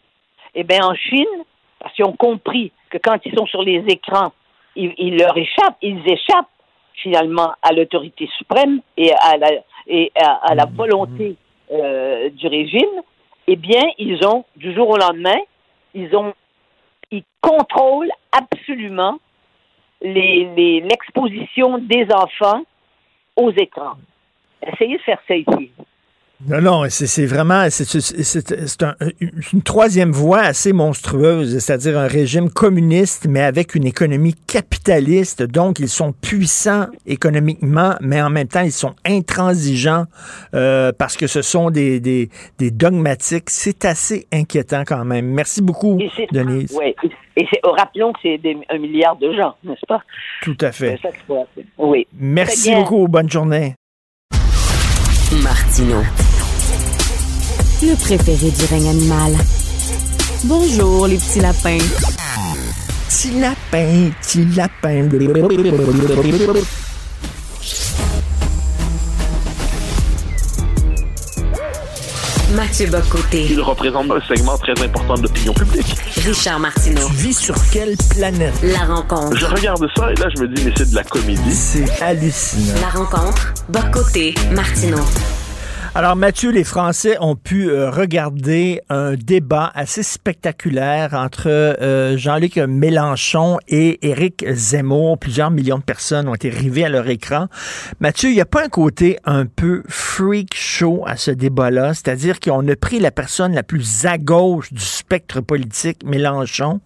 eh 0.55 0.65
bien, 0.65 0.85
en 0.85 0.95
Chine, 0.95 1.45
parce 1.79 1.95
qu'ils 1.95 2.05
ont 2.05 2.17
compris 2.17 2.73
que 2.91 2.99
quand 2.99 3.19
ils 3.25 3.35
sont 3.35 3.47
sur 3.47 3.63
les 3.63 3.85
écrans, 3.89 4.33
ils, 4.77 5.17
leur 5.17 5.37
échappent, 5.37 5.77
ils 5.83 6.01
échappent 6.07 6.49
finalement 6.95 7.53
à 7.63 7.73
l'autorité 7.73 8.29
suprême 8.39 8.81
et 8.97 9.13
à 9.13 9.37
la, 9.37 9.49
et 9.87 10.13
à, 10.15 10.55
la 10.55 10.67
volonté 10.67 11.37
euh, 11.73 12.31
du 12.31 12.47
régime, 12.47 13.03
eh 13.47 13.57
bien, 13.57 13.83
ils 13.99 14.25
ont, 14.27 14.45
du 14.57 14.75
jour 14.75 14.89
au 14.89 14.97
lendemain, 14.97 15.39
ils 15.95 16.15
ont, 16.15 16.33
ils 17.11 17.25
contrôlent 17.41 18.13
absolument 18.31 19.19
l'exposition 20.01 21.79
des 21.79 22.07
enfants 22.15 22.63
aux 23.37 23.51
écrans. 23.53 23.97
Essayez 24.63 24.97
de 24.97 25.03
faire 25.03 25.21
ça 25.27 25.37
ici. 25.37 25.73
Non, 26.49 26.61
non, 26.61 26.85
c'est 26.89 27.27
vraiment 27.27 27.69
c'est 27.71 27.95
une 29.53 29.63
troisième 29.63 30.11
voie 30.11 30.41
assez 30.41 30.73
monstrueuse, 30.73 31.59
c'est-à-dire 31.59 31.99
un 31.99 32.09
régime 32.09 32.51
communiste, 32.51 33.27
mais 33.29 33.43
avec 33.43 33.75
une 33.75 33.87
économie 33.87 34.35
capitaliste. 34.47 35.43
Donc, 35.43 35.79
ils 35.79 35.89
sont 35.89 36.13
puissants 36.13 36.87
économiquement, 37.07 37.95
mais 38.01 38.21
en 38.21 38.31
même 38.31 38.49
temps, 38.49 38.63
ils 38.63 38.73
sont 38.73 38.95
intransigeants 39.05 40.07
euh, 40.55 40.91
parce 40.97 41.17
que 41.17 41.27
ce 41.29 41.43
sont 41.43 41.71
des, 41.71 42.01
des, 42.01 42.29
des 42.59 42.71
dogmatiques. 42.71 43.49
C'est 43.49 43.85
assez 43.85 44.27
inquiétant 44.33 44.83
quand 44.85 45.05
même. 45.05 45.27
Merci 45.27 45.63
beaucoup, 45.63 45.99
Denise. 46.33 46.77
Oui, 46.77 46.95
et 47.37 47.47
rappelons 47.63 48.13
que 48.13 48.19
c'est 48.23 48.41
un 48.69 48.79
milliard 48.79 49.17
de 49.17 49.33
gens, 49.33 49.55
n'est-ce 49.65 49.87
pas? 49.87 50.03
Tout 50.43 50.59
à 50.61 50.73
fait. 50.73 50.99
Oui. 51.79 52.07
Merci 52.19 52.75
beaucoup. 52.75 53.07
Bonne 53.07 53.31
journée. 53.31 53.75
Martino 55.43 56.03
le 57.87 57.97
préféré 57.97 58.51
du 58.51 58.65
règne 58.67 58.89
animal. 58.89 59.37
Bonjour, 60.45 61.07
les 61.07 61.17
petits 61.17 61.41
lapins. 61.41 61.79
Petit 63.09 63.41
lapin, 63.41 64.11
petit 64.21 64.45
lapin. 64.55 65.09
Mathieu 72.55 72.87
Bocoté. 72.87 73.47
Il 73.51 73.61
représente 73.61 74.11
un 74.11 74.21
segment 74.29 74.59
très 74.59 74.81
important 74.83 75.15
de 75.15 75.23
l'opinion 75.23 75.55
publique. 75.55 75.97
Richard 76.25 76.61
Martineau. 76.61 77.07
Tu 77.09 77.15
vis 77.15 77.39
sur 77.39 77.55
quelle 77.71 77.97
planète? 78.11 78.55
La 78.63 78.85
rencontre. 78.85 79.37
Je 79.37 79.47
regarde 79.47 79.87
ça 79.97 80.13
et 80.13 80.15
là, 80.17 80.29
je 80.37 80.43
me 80.43 80.49
dis, 80.49 80.63
mais 80.65 80.73
c'est 80.77 80.91
de 80.91 80.95
la 80.95 81.05
comédie. 81.05 81.55
C'est 81.55 82.03
hallucinant. 82.03 82.75
La 82.81 82.91
rencontre. 82.91 83.55
Bocoté. 83.71 84.35
Martineau. 84.53 85.05
Alors 85.95 86.17
Mathieu, 86.17 86.51
les 86.51 86.65
Français 86.65 87.19
ont 87.21 87.37
pu 87.37 87.69
euh, 87.69 87.91
regarder 87.91 88.81
un 88.89 89.13
débat 89.13 89.71
assez 89.75 90.03
spectaculaire 90.03 91.13
entre 91.13 91.49
euh, 91.51 92.17
Jean-Luc 92.17 92.57
Mélenchon 92.57 93.59
et 93.69 93.99
Éric 94.09 94.43
Zemmour. 94.55 95.19
Plusieurs 95.19 95.51
millions 95.51 95.77
de 95.77 95.83
personnes 95.83 96.29
ont 96.29 96.35
été 96.35 96.49
rivées 96.49 96.87
à 96.87 96.89
leur 96.89 97.07
écran. 97.09 97.49
Mathieu, 98.01 98.31
il 98.31 98.35
n'y 98.35 98.41
a 98.41 98.47
pas 98.47 98.65
un 98.65 98.71
côté 98.71 99.19
un 99.27 99.45
peu 99.45 99.83
freak 99.87 100.55
show 100.55 101.05
à 101.07 101.19
ce 101.19 101.31
débat-là, 101.31 101.93
c'est-à-dire 101.93 102.41
qu'on 102.41 102.67
a 102.69 102.77
pris 102.77 102.99
la 102.99 103.11
personne 103.11 103.53
la 103.53 103.63
plus 103.63 104.07
à 104.07 104.17
gauche 104.17 104.73
du 104.73 104.81
spectre 104.81 105.43
politique, 105.43 106.07
Mélenchon, 106.07 106.81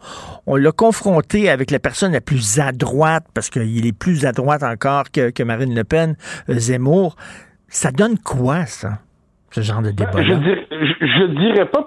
on 0.46 0.56
l'a 0.56 0.72
confronté 0.72 1.48
avec 1.48 1.70
la 1.70 1.78
personne 1.78 2.10
la 2.10 2.20
plus 2.20 2.58
à 2.58 2.72
droite, 2.72 3.24
parce 3.34 3.50
qu'il 3.50 3.86
est 3.86 3.92
plus 3.92 4.26
à 4.26 4.32
droite 4.32 4.64
encore 4.64 5.12
que, 5.12 5.42
Marine 5.44 5.76
Le 5.76 5.84
Pen, 5.84 6.16
euh, 6.48 6.58
Zemmour. 6.58 7.14
Ça 7.68 7.90
donne 7.90 8.18
quoi, 8.18 8.66
ça, 8.66 8.98
ce 9.50 9.60
genre 9.60 9.82
de 9.82 9.90
débat 9.90 10.22
Je, 10.22 10.32
ne 10.32 11.34
dirais 11.38 11.66
pas, 11.66 11.86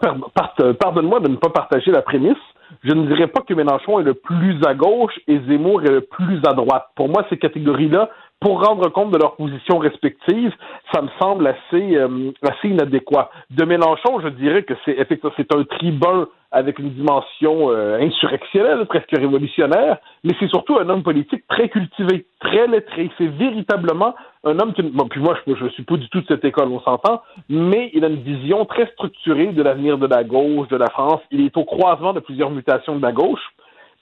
pardonne-moi 0.80 1.20
de 1.22 1.30
ne 1.30 1.36
pas 1.36 1.50
partager 1.50 1.92
la 1.92 2.02
prémisse, 2.02 2.38
je 2.84 2.94
ne 2.94 3.08
dirais 3.08 3.28
pas 3.28 3.42
que 3.42 3.54
Mélenchon 3.54 4.00
est 4.00 4.04
le 4.04 4.14
plus 4.14 4.58
à 4.66 4.74
gauche 4.74 5.14
et 5.28 5.40
Zemmour 5.48 5.84
est 5.84 5.92
le 5.92 6.02
plus 6.02 6.40
à 6.46 6.54
droite. 6.54 6.88
Pour 6.96 7.10
moi, 7.10 7.26
ces 7.30 7.38
catégories-là, 7.38 8.10
pour 8.40 8.64
rendre 8.66 8.90
compte 8.90 9.11
de 9.11 9.18
leurs 9.18 9.36
positions 9.36 9.80
respectives, 9.80 10.53
ça 10.94 11.02
me 11.02 11.10
semble 11.20 11.48
assez, 11.48 11.95
euh, 11.95 12.32
assez 12.44 12.70
inadéquat. 12.70 13.30
De 13.49 13.66
Mélenchon, 13.66 14.22
je 14.22 14.30
dirais 14.30 14.64
que 14.64 14.74
c'est 14.86 14.98
effectivement 14.98 15.34
c'est 15.36 15.53
un 15.53 15.64
tribun 15.64 16.28
avec 16.52 16.80
une 16.80 16.90
dimension 16.91 17.70
euh, 17.70 17.99
insurrectionnelle, 17.99 18.86
presque 18.88 19.11
révolutionnaire, 19.11 19.98
mais 20.24 20.34
c'est 20.40 20.48
surtout 20.48 20.80
un 20.80 20.90
homme 20.90 21.03
politique 21.03 21.44
très 21.48 21.70
cultivé, 21.70 22.26
très 22.40 22.66
lettré. 22.66 23.11
C'est 23.18 23.28
véritablement 23.28 24.16
un 24.44 24.57
homme 24.60 24.74
qui... 24.74 24.82
Bon, 24.82 25.07
puis 25.07 25.22
moi, 25.22 25.38
je 25.45 25.64
ne 25.64 25.70
suis 25.70 25.84
pas 25.84 25.98
du 25.98 26.10
tout 26.10 26.22
de 26.22 26.28
cette 26.28 26.45
école, 26.45 26.70
on 26.70 26.80
s'entend, 26.80 27.22
mais 27.49 27.91
il 27.94 28.03
a 28.03 28.07
une 28.07 28.22
vision 28.22 28.66
très 28.66 28.88
structurée 28.94 29.48
de 29.48 29.61
l'avenir 29.61 29.98
de 29.98 30.07
la 30.07 30.24
gauche, 30.24 30.68
de 30.70 30.78
la 30.78 30.90
France. 30.90 31.22
Il 31.32 31.45
est 31.45 31.56
au 31.56 31.66
croisement 31.66 32.14
de 32.14 32.20
plusieurs 32.20 32.49
mutations 32.49 32.95
de 32.95 33.02
la 33.02 33.11
gauche. 33.11 33.44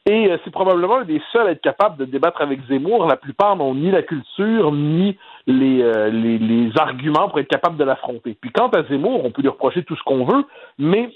Et 0.08 0.32
euh, 0.32 0.38
c'est 0.44 0.52
probablement 0.52 1.00
un 1.00 1.04
des 1.04 1.22
seuls 1.34 1.48
à 1.48 1.52
être 1.52 1.62
capable 1.62 1.98
de 1.98 2.06
débattre 2.06 2.42
avec 2.42 2.66
Zemmour. 2.68 3.06
La 3.08 3.18
plupart 3.18 3.58
n'ont 3.58 3.76
ni 3.76 3.92
la 3.92 4.04
culture, 4.04 4.72
ni 4.72 5.18
les, 5.48 5.82
euh, 5.82 6.10
les, 6.10 6.72
arguments 6.78 7.28
pour 7.28 7.40
être 7.40 7.50
capable 7.50 7.76
de 7.76 7.84
l'affronter. 7.84 8.38
Puis 8.40 8.52
quant 8.52 8.70
à 8.70 8.84
Zemmour, 8.84 9.26
on 9.26 9.32
peut 9.32 9.42
lui 9.42 9.50
reprocher 9.50 9.84
tout 9.84 9.98
ce 9.98 10.04
qu'on 10.04 10.24
veut, 10.24 10.46
mais 10.80 11.12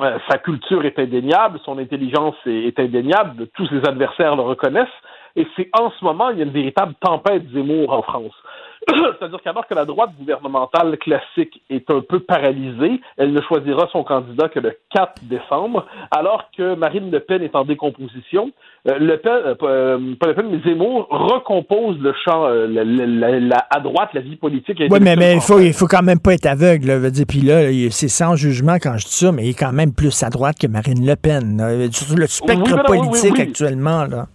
euh, 0.00 0.18
sa 0.28 0.38
culture 0.38 0.84
est 0.84 0.98
indéniable, 0.98 1.60
son 1.64 1.78
intelligence 1.78 2.34
est, 2.46 2.78
indéniable, 2.80 3.46
tous 3.54 3.68
ses 3.68 3.86
adversaires 3.86 4.34
le 4.34 4.42
reconnaissent, 4.42 4.88
et 5.36 5.46
c'est 5.54 5.68
en 5.78 5.90
ce 5.90 6.04
moment, 6.04 6.30
il 6.30 6.38
y 6.38 6.40
a 6.40 6.44
une 6.44 6.50
véritable 6.50 6.94
tempête 7.00 7.48
Zemmour 7.52 7.92
en 7.92 8.02
France. 8.02 8.34
C'est-à-dire 9.18 9.40
qu'alors 9.42 9.66
que 9.66 9.74
la 9.74 9.84
droite 9.84 10.10
gouvernementale 10.18 10.96
classique 10.98 11.60
est 11.70 11.90
un 11.90 12.00
peu 12.00 12.20
paralysée, 12.20 13.00
elle 13.16 13.32
ne 13.32 13.40
choisira 13.42 13.88
son 13.90 14.04
candidat 14.04 14.48
que 14.48 14.60
le 14.60 14.76
4 14.94 15.24
décembre, 15.24 15.86
alors 16.10 16.44
que 16.56 16.74
Marine 16.74 17.10
Le 17.10 17.20
Pen 17.20 17.42
est 17.42 17.56
en 17.56 17.64
décomposition. 17.64 18.52
Euh, 18.88 18.98
le 18.98 19.18
Pen, 19.18 19.32
euh, 19.32 19.54
euh, 19.62 20.14
pas 20.20 20.28
Le 20.28 20.34
Pen, 20.34 20.46
mais 20.50 20.60
Zemmour 20.64 21.08
recompose 21.10 21.98
le 21.98 22.14
champ, 22.24 22.46
la, 22.48 23.66
à 23.70 23.80
droite, 23.80 24.10
la 24.14 24.20
vie 24.20 24.36
politique. 24.36 24.80
Oui, 24.88 24.98
mais, 25.00 25.16
mais 25.16 25.34
il 25.34 25.40
faut, 25.40 25.58
il 25.58 25.72
faut 25.72 25.88
quand 25.88 26.02
même 26.02 26.20
pas 26.20 26.34
être 26.34 26.46
aveugle. 26.46 26.86
Là, 26.86 27.10
dire, 27.10 27.26
puis 27.28 27.40
là, 27.40 27.62
c'est 27.90 28.08
sans 28.08 28.36
jugement 28.36 28.76
quand 28.80 28.96
je 28.98 29.06
dis 29.06 29.16
ça, 29.16 29.32
mais 29.32 29.46
il 29.46 29.50
est 29.50 29.58
quand 29.58 29.72
même 29.72 29.92
plus 29.92 30.22
à 30.22 30.30
droite 30.30 30.56
que 30.60 30.68
Marine 30.68 31.04
Le 31.04 31.16
Pen. 31.16 31.60
Le 31.60 32.26
spectre 32.26 32.84
politique 32.84 33.40
actuellement, 33.40 34.04
là. 34.04 34.26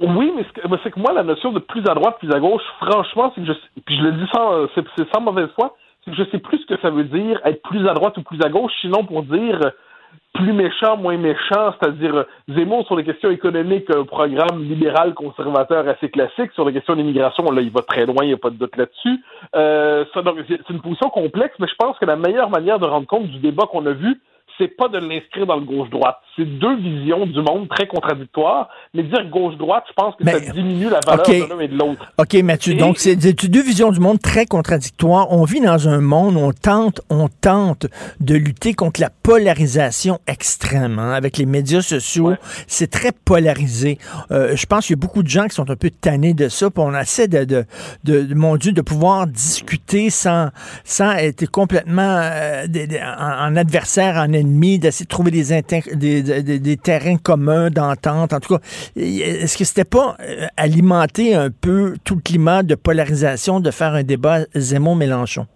Oui, 0.00 0.32
mais 0.36 0.44
c'est 0.82 0.90
que 0.90 1.00
moi, 1.00 1.12
la 1.12 1.22
notion 1.22 1.52
de 1.52 1.58
plus 1.58 1.82
à 1.88 1.94
droite, 1.94 2.18
plus 2.18 2.32
à 2.32 2.40
gauche, 2.40 2.62
franchement, 2.80 3.32
c'est 3.34 3.40
que 3.42 3.46
je, 3.46 3.80
puis 3.84 3.96
je 3.96 4.02
le 4.02 4.12
dis 4.12 4.26
sans, 4.32 5.20
mauvaise 5.20 5.48
foi, 5.54 5.76
c'est 6.04 6.10
que 6.10 6.16
je 6.16 6.30
sais 6.30 6.38
plus 6.38 6.58
ce 6.58 6.66
que 6.66 6.80
ça 6.80 6.90
veut 6.90 7.04
dire 7.04 7.40
être 7.44 7.62
plus 7.62 7.88
à 7.88 7.94
droite 7.94 8.16
ou 8.18 8.22
plus 8.22 8.40
à 8.42 8.48
gauche, 8.48 8.72
sinon 8.80 9.04
pour 9.04 9.22
dire 9.22 9.60
plus 10.32 10.52
méchant, 10.52 10.96
moins 10.96 11.16
méchant, 11.16 11.74
c'est-à-dire 11.78 12.14
euh, 12.14 12.24
Zemmour 12.48 12.84
sur 12.86 12.96
les 12.96 13.04
questions 13.04 13.30
économiques, 13.30 13.88
un 13.90 14.04
programme 14.04 14.62
libéral 14.62 15.14
conservateur 15.14 15.88
assez 15.88 16.08
classique. 16.08 16.50
Sur 16.54 16.64
les 16.64 16.72
questions 16.72 16.96
d'immigration, 16.96 17.44
là, 17.50 17.60
il 17.62 17.70
va 17.70 17.82
très 17.82 18.04
loin, 18.04 18.22
il 18.22 18.28
n'y 18.28 18.34
a 18.34 18.38
pas 18.38 18.50
de 18.50 18.56
doute 18.56 18.76
là-dessus. 18.76 19.20
Euh, 19.54 20.04
c'est 20.12 20.70
une 20.70 20.80
position 20.80 21.08
complexe, 21.10 21.54
mais 21.60 21.68
je 21.68 21.74
pense 21.76 21.96
que 21.98 22.04
la 22.04 22.16
meilleure 22.16 22.50
manière 22.50 22.78
de 22.78 22.86
rendre 22.86 23.06
compte 23.06 23.28
du 23.28 23.38
débat 23.38 23.64
qu'on 23.66 23.86
a 23.86 23.92
vu, 23.92 24.20
c'est 24.58 24.68
pas 24.68 24.88
de 24.88 24.98
l'inscrire 24.98 25.46
dans 25.46 25.56
le 25.56 25.64
gauche-droite. 25.64 26.16
C'est 26.36 26.44
deux 26.44 26.76
visions 26.76 27.26
du 27.26 27.40
monde 27.42 27.68
très 27.68 27.86
contradictoires. 27.86 28.68
Mais 28.92 29.02
dire 29.02 29.28
gauche-droite, 29.30 29.84
je 29.88 29.92
pense 29.94 30.14
que 30.16 30.24
ça 30.24 30.38
diminue 30.52 30.88
la 30.88 31.00
valeur 31.04 31.26
de 31.26 31.54
l'un 31.54 31.60
et 31.60 31.68
de 31.68 31.76
l'autre. 31.76 32.12
OK, 32.18 32.34
Mathieu, 32.42 32.74
donc 32.74 32.98
c'est 32.98 33.16
deux 33.16 33.62
visions 33.62 33.90
du 33.90 34.00
monde 34.00 34.20
très 34.20 34.46
contradictoires. 34.46 35.32
On 35.32 35.44
vit 35.44 35.60
dans 35.60 35.88
un 35.88 36.00
monde 36.00 36.36
où 36.36 36.40
on 36.40 36.52
tente, 36.52 37.00
on 37.10 37.28
tente 37.28 37.86
de 38.20 38.34
lutter 38.34 38.74
contre 38.74 39.00
la 39.00 39.10
polarisation 39.10 40.20
extrême. 40.26 40.98
Hein, 40.98 41.12
avec 41.12 41.38
les 41.38 41.46
médias 41.46 41.82
sociaux, 41.82 42.34
c'est 42.66 42.90
très 42.90 43.12
polarisé. 43.12 43.98
Euh, 44.30 44.54
je 44.56 44.66
pense 44.66 44.86
qu'il 44.86 44.96
y 44.96 44.98
a 44.98 45.00
beaucoup 45.00 45.22
de 45.22 45.28
gens 45.28 45.46
qui 45.46 45.54
sont 45.54 45.70
un 45.70 45.76
peu 45.76 45.90
tannés 45.90 46.34
de 46.34 46.48
ça. 46.48 46.70
Puis 46.70 46.82
on 46.84 46.94
essaie 46.96 47.28
de, 47.28 47.44
de, 47.44 47.64
de, 48.04 48.34
mon 48.34 48.56
Dieu, 48.56 48.72
de 48.72 48.82
pouvoir 48.82 49.26
discuter 49.26 50.10
sans, 50.10 50.50
sans 50.84 51.12
être 51.12 51.50
complètement 51.50 52.02
euh, 52.22 52.66
en, 53.18 53.48
en 53.50 53.56
adversaire, 53.56 54.16
en 54.16 54.32
ennemi 54.32 54.43
d'essayer 54.44 55.04
de 55.04 55.08
trouver 55.08 55.30
des, 55.30 56.76
terrains 56.76 57.16
communs 57.16 57.70
d'entente. 57.70 58.32
En 58.32 58.40
tout 58.40 58.56
cas, 58.56 58.62
est-ce 58.96 59.56
que 59.56 59.64
c'était 59.64 59.84
pas 59.84 60.16
euh, 60.20 60.46
alimenter 60.56 61.34
un 61.34 61.50
peu 61.50 61.94
tout 62.04 62.16
le 62.16 62.20
climat 62.20 62.62
de 62.62 62.74
polarisation 62.74 63.60
de 63.60 63.70
faire 63.70 63.94
un 63.94 64.02
débat 64.02 64.40
Zemmour-Mélenchon? 64.54 65.46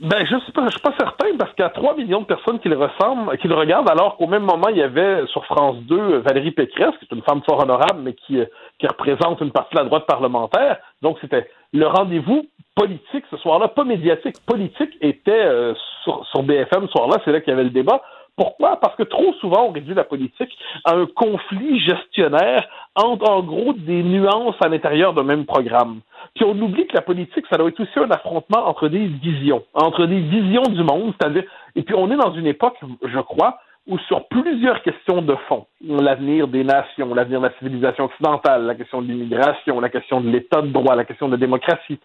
Ben, 0.00 0.26
je 0.26 0.36
suis 0.40 0.52
pas, 0.52 0.68
suis 0.68 0.80
pas 0.80 0.92
certain 0.98 1.26
parce 1.38 1.54
qu'il 1.54 1.62
y 1.62 1.66
a 1.66 1.70
3 1.70 1.96
millions 1.96 2.20
de 2.20 2.26
personnes 2.26 2.60
qui 2.60 2.68
le 2.68 2.76
ressemblent, 2.76 3.36
qui 3.38 3.48
le 3.48 3.54
regardent, 3.54 3.88
alors 3.88 4.18
qu'au 4.18 4.26
même 4.26 4.42
moment, 4.42 4.68
il 4.68 4.76
y 4.76 4.82
avait 4.82 5.24
sur 5.28 5.44
France 5.46 5.76
2 5.88 6.18
Valérie 6.18 6.50
Pécresse, 6.50 6.92
qui 6.98 7.06
est 7.10 7.14
une 7.14 7.22
femme 7.22 7.40
fort 7.48 7.60
honorable, 7.60 8.00
mais 8.02 8.12
qui, 8.12 8.38
euh, 8.38 8.44
qui 8.78 8.86
représente 8.86 9.40
une 9.40 9.52
partie 9.52 9.74
de 9.74 9.80
la 9.80 9.86
droite 9.86 10.06
parlementaire. 10.06 10.78
Donc, 11.02 11.18
c'était 11.20 11.48
le 11.72 11.86
rendez-vous 11.86 12.46
politique 12.74 13.24
ce 13.30 13.36
soir-là, 13.38 13.68
pas 13.68 13.84
médiatique, 13.84 14.36
politique, 14.44 14.90
était 15.00 15.32
euh, 15.32 15.74
sur, 16.04 16.24
sur 16.26 16.42
BFM 16.42 16.86
ce 16.86 16.92
soir-là. 16.92 17.16
C'est 17.24 17.32
là 17.32 17.40
qu'il 17.40 17.50
y 17.50 17.54
avait 17.54 17.64
le 17.64 17.70
débat. 17.70 18.02
Pourquoi? 18.36 18.76
Parce 18.76 18.94
que 18.96 19.02
trop 19.02 19.32
souvent, 19.40 19.64
on 19.68 19.72
réduit 19.72 19.94
la 19.94 20.04
politique 20.04 20.50
à 20.84 20.94
un 20.94 21.06
conflit 21.06 21.80
gestionnaire 21.80 22.68
entre, 22.94 23.30
en 23.30 23.42
gros, 23.42 23.72
des 23.72 24.02
nuances 24.02 24.56
à 24.60 24.68
l'intérieur 24.68 25.14
d'un 25.14 25.22
même 25.22 25.46
programme. 25.46 26.00
Puis 26.34 26.44
on 26.44 26.60
oublie 26.60 26.86
que 26.86 26.94
la 26.94 27.00
politique, 27.00 27.46
ça 27.48 27.56
doit 27.56 27.68
être 27.68 27.80
aussi 27.80 27.98
un 27.98 28.10
affrontement 28.10 28.68
entre 28.68 28.88
des 28.88 29.06
visions, 29.06 29.64
entre 29.72 30.04
des 30.04 30.20
visions 30.20 30.64
du 30.64 30.82
monde, 30.82 31.14
c'est-à-dire, 31.18 31.44
et 31.76 31.82
puis 31.82 31.94
on 31.94 32.10
est 32.10 32.16
dans 32.16 32.34
une 32.34 32.46
époque, 32.46 32.76
je 33.02 33.20
crois, 33.20 33.58
où 33.86 33.98
sur 34.00 34.26
plusieurs 34.28 34.82
questions 34.82 35.22
de 35.22 35.34
fond, 35.48 35.66
l'avenir 35.80 36.48
des 36.48 36.64
nations, 36.64 37.14
l'avenir 37.14 37.40
de 37.40 37.46
la 37.46 37.52
civilisation 37.58 38.04
occidentale, 38.04 38.64
la 38.64 38.74
question 38.74 39.00
de 39.00 39.06
l'immigration, 39.06 39.80
la 39.80 39.88
question 39.88 40.20
de 40.20 40.28
l'état 40.28 40.60
de 40.60 40.68
droit, 40.68 40.96
la 40.96 41.04
question 41.04 41.26
de 41.28 41.32
la 41.32 41.38
démocratie, 41.38 41.98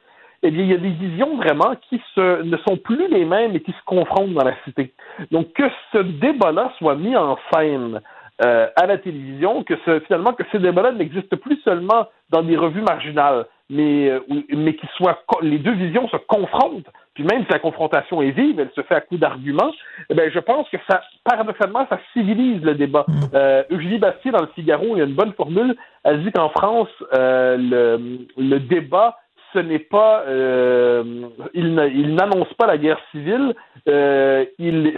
eh 0.43 0.51
bien, 0.51 0.63
il 0.63 0.71
y 0.71 0.73
a 0.73 0.77
des 0.77 0.89
visions 0.89 1.37
vraiment 1.37 1.75
qui 1.89 2.01
se, 2.15 2.41
ne 2.41 2.57
sont 2.57 2.77
plus 2.77 3.07
les 3.09 3.25
mêmes 3.25 3.55
et 3.55 3.61
qui 3.61 3.71
se 3.71 3.83
confrontent 3.85 4.33
dans 4.33 4.43
la 4.43 4.55
cité. 4.63 4.93
Donc, 5.29 5.53
que 5.53 5.63
ce 5.91 5.99
débat-là 5.99 6.73
soit 6.77 6.95
mis 6.95 7.15
en 7.15 7.37
scène 7.53 8.01
euh, 8.43 8.67
à 8.75 8.87
la 8.87 8.97
télévision, 8.97 9.63
que 9.63 9.75
ce, 9.85 9.99
finalement, 10.01 10.33
que 10.33 10.43
ces 10.51 10.57
débats-là 10.57 10.93
n'existent 10.93 11.37
plus 11.37 11.59
seulement 11.63 12.07
dans 12.31 12.41
des 12.41 12.57
revues 12.57 12.81
marginales, 12.81 13.45
mais, 13.71 14.09
euh, 14.09 14.19
mais 14.49 14.75
qu'ils 14.75 14.89
soient, 14.97 15.23
les 15.41 15.57
deux 15.57 15.71
visions 15.71 16.07
se 16.09 16.17
confrontent, 16.17 16.87
puis 17.13 17.23
même 17.23 17.45
si 17.45 17.51
la 17.51 17.59
confrontation 17.59 18.21
est 18.21 18.31
vive, 18.31 18.59
elle 18.59 18.69
se 18.75 18.81
fait 18.81 18.95
à 18.95 19.01
coup 19.01 19.17
d'arguments, 19.17 19.71
eh 20.09 20.13
bien, 20.13 20.29
je 20.29 20.39
pense 20.39 20.67
que 20.69 20.77
ça, 20.89 21.01
paradoxalement, 21.23 21.87
ça 21.89 21.97
civilise 22.13 22.61
le 22.61 22.75
débat. 22.75 23.05
Mm. 23.07 23.13
Euh, 23.33 23.63
Eugénie 23.71 23.97
Bastier, 23.97 24.31
dans 24.31 24.41
le 24.41 24.49
Figaro, 24.53 24.95
il 24.95 24.99
y 24.99 25.01
a 25.01 25.05
une 25.05 25.15
bonne 25.15 25.33
formule, 25.33 25.75
elle 26.03 26.23
dit 26.23 26.31
qu'en 26.31 26.49
France, 26.49 26.89
euh, 27.13 27.55
le, 27.57 28.27
le 28.37 28.59
débat 28.59 29.17
ce 29.53 29.59
n'est 29.59 29.79
pas, 29.79 30.23
euh, 30.27 31.03
il 31.53 32.15
n'annonce 32.15 32.53
pas 32.57 32.67
la 32.67 32.77
guerre 32.77 32.99
civile, 33.11 33.53
euh, 33.87 34.45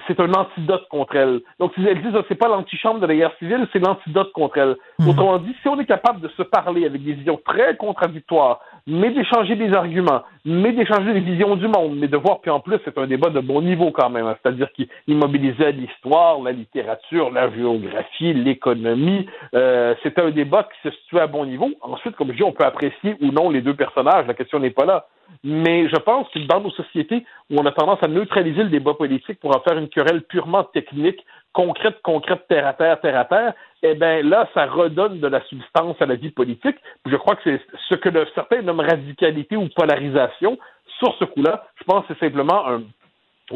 c'est 0.07 0.19
un 0.19 0.31
antidote 0.34 0.88
contre 0.89 1.15
elle. 1.15 1.41
Donc, 1.59 1.71
elle 1.77 2.01
dit, 2.01 2.09
c'est 2.27 2.35
pas 2.35 2.47
l'antichambre 2.47 2.99
de 2.99 3.07
la 3.07 3.15
guerre 3.15 3.35
civile, 3.39 3.67
c'est 3.71 3.80
l'antidote 3.80 4.31
contre 4.34 4.57
elle. 4.57 4.75
Mhm. 4.99 5.09
Autrement 5.09 5.38
dit, 5.38 5.55
si 5.61 5.67
on 5.67 5.80
est 5.80 5.85
capable 5.85 6.21
de 6.21 6.27
se 6.30 6.43
parler 6.43 6.85
avec 6.85 7.03
des 7.03 7.13
visions 7.13 7.39
très 7.45 7.75
contradictoires, 7.77 8.59
mais 8.85 9.11
d'échanger 9.11 9.55
des 9.55 9.73
arguments, 9.73 10.23
mais 10.45 10.73
d'échanger 10.73 11.13
des 11.13 11.21
visions 11.21 11.55
du 11.55 11.67
monde, 11.67 11.95
mais 11.95 12.07
de 12.07 12.17
voir, 12.17 12.41
puis 12.41 12.51
en 12.51 12.59
plus, 12.59 12.77
c'est 12.84 12.97
un 12.97 13.07
débat 13.07 13.30
de 13.30 13.39
bon 13.39 13.61
niveau 13.61 13.91
quand 13.91 14.09
même, 14.09 14.25
hein. 14.25 14.35
c'est-à-dire 14.41 14.71
qu'il 14.73 14.88
mobilisait 15.07 15.71
l'histoire, 15.71 16.41
la 16.41 16.51
littérature, 16.51 17.31
la 17.31 17.49
géographie, 17.51 18.34
l'économie. 18.34 19.25
Euh, 19.53 19.95
c'était 20.03 20.21
un 20.21 20.31
débat 20.31 20.63
qui 20.63 20.89
se 20.89 20.95
situait 20.97 21.21
à 21.21 21.27
bon 21.27 21.45
niveau. 21.45 21.69
Ensuite, 21.81 22.15
comme 22.15 22.31
je 22.31 22.38
dis, 22.38 22.43
on 22.43 22.51
peut 22.51 22.65
apprécier 22.65 23.15
ou 23.21 23.27
non 23.27 23.49
les 23.49 23.61
deux 23.61 23.75
personnages, 23.75 24.27
la 24.27 24.34
question 24.44 24.60
n'est 24.60 24.70
pas 24.70 24.86
là. 24.86 25.07
Mais 25.44 25.90
je 25.90 25.95
pense 25.95 26.28
que 26.30 26.40
dans 26.40 26.61
nos 26.61 26.72
sociétés 26.72 27.26
où 27.49 27.60
on 27.60 27.65
a 27.65 27.72
tendance 27.72 27.99
à 28.03 28.07
neutraliser 28.07 28.64
le 28.64 28.70
débat 28.70 28.94
politique 28.94 29.40
pour 29.40 29.56
en 29.56 29.61
faire 29.61 29.78
une 29.78 29.90
querelle 29.90 30.22
purement 30.22 30.64
technique, 30.64 31.26
concrète, 31.53 31.99
concrète, 32.03 32.48
terre 32.48 32.68
à 32.68 32.74
terre, 32.74 32.99
terre 33.02 33.20
à 33.20 33.26
terre, 33.26 33.53
eh 33.82 33.95
bien 33.95 34.22
là, 34.22 34.48
ça 34.53 34.65
redonne 34.65 35.20
de 35.20 35.28
la 35.28 35.41
substance 35.45 35.95
à 36.02 36.06
la 36.06 36.15
vie 36.15 36.32
politique. 36.32 36.78
Je 37.06 37.15
crois 37.15 37.36
que 37.36 37.41
c'est 37.44 37.61
ce 37.90 37.95
que 37.95 38.10
certains 38.36 38.61
nomment 38.61 38.82
radicalité 38.82 39.56
ou 39.56 39.68
polarisation. 39.76 40.57
Sur 40.99 41.15
ce 41.15 41.26
coup-là, 41.26 41.65
je 41.76 41.84
pense 41.84 42.06
que 42.06 42.14
c'est 42.14 42.26
simplement 42.26 42.68
un, 42.68 42.84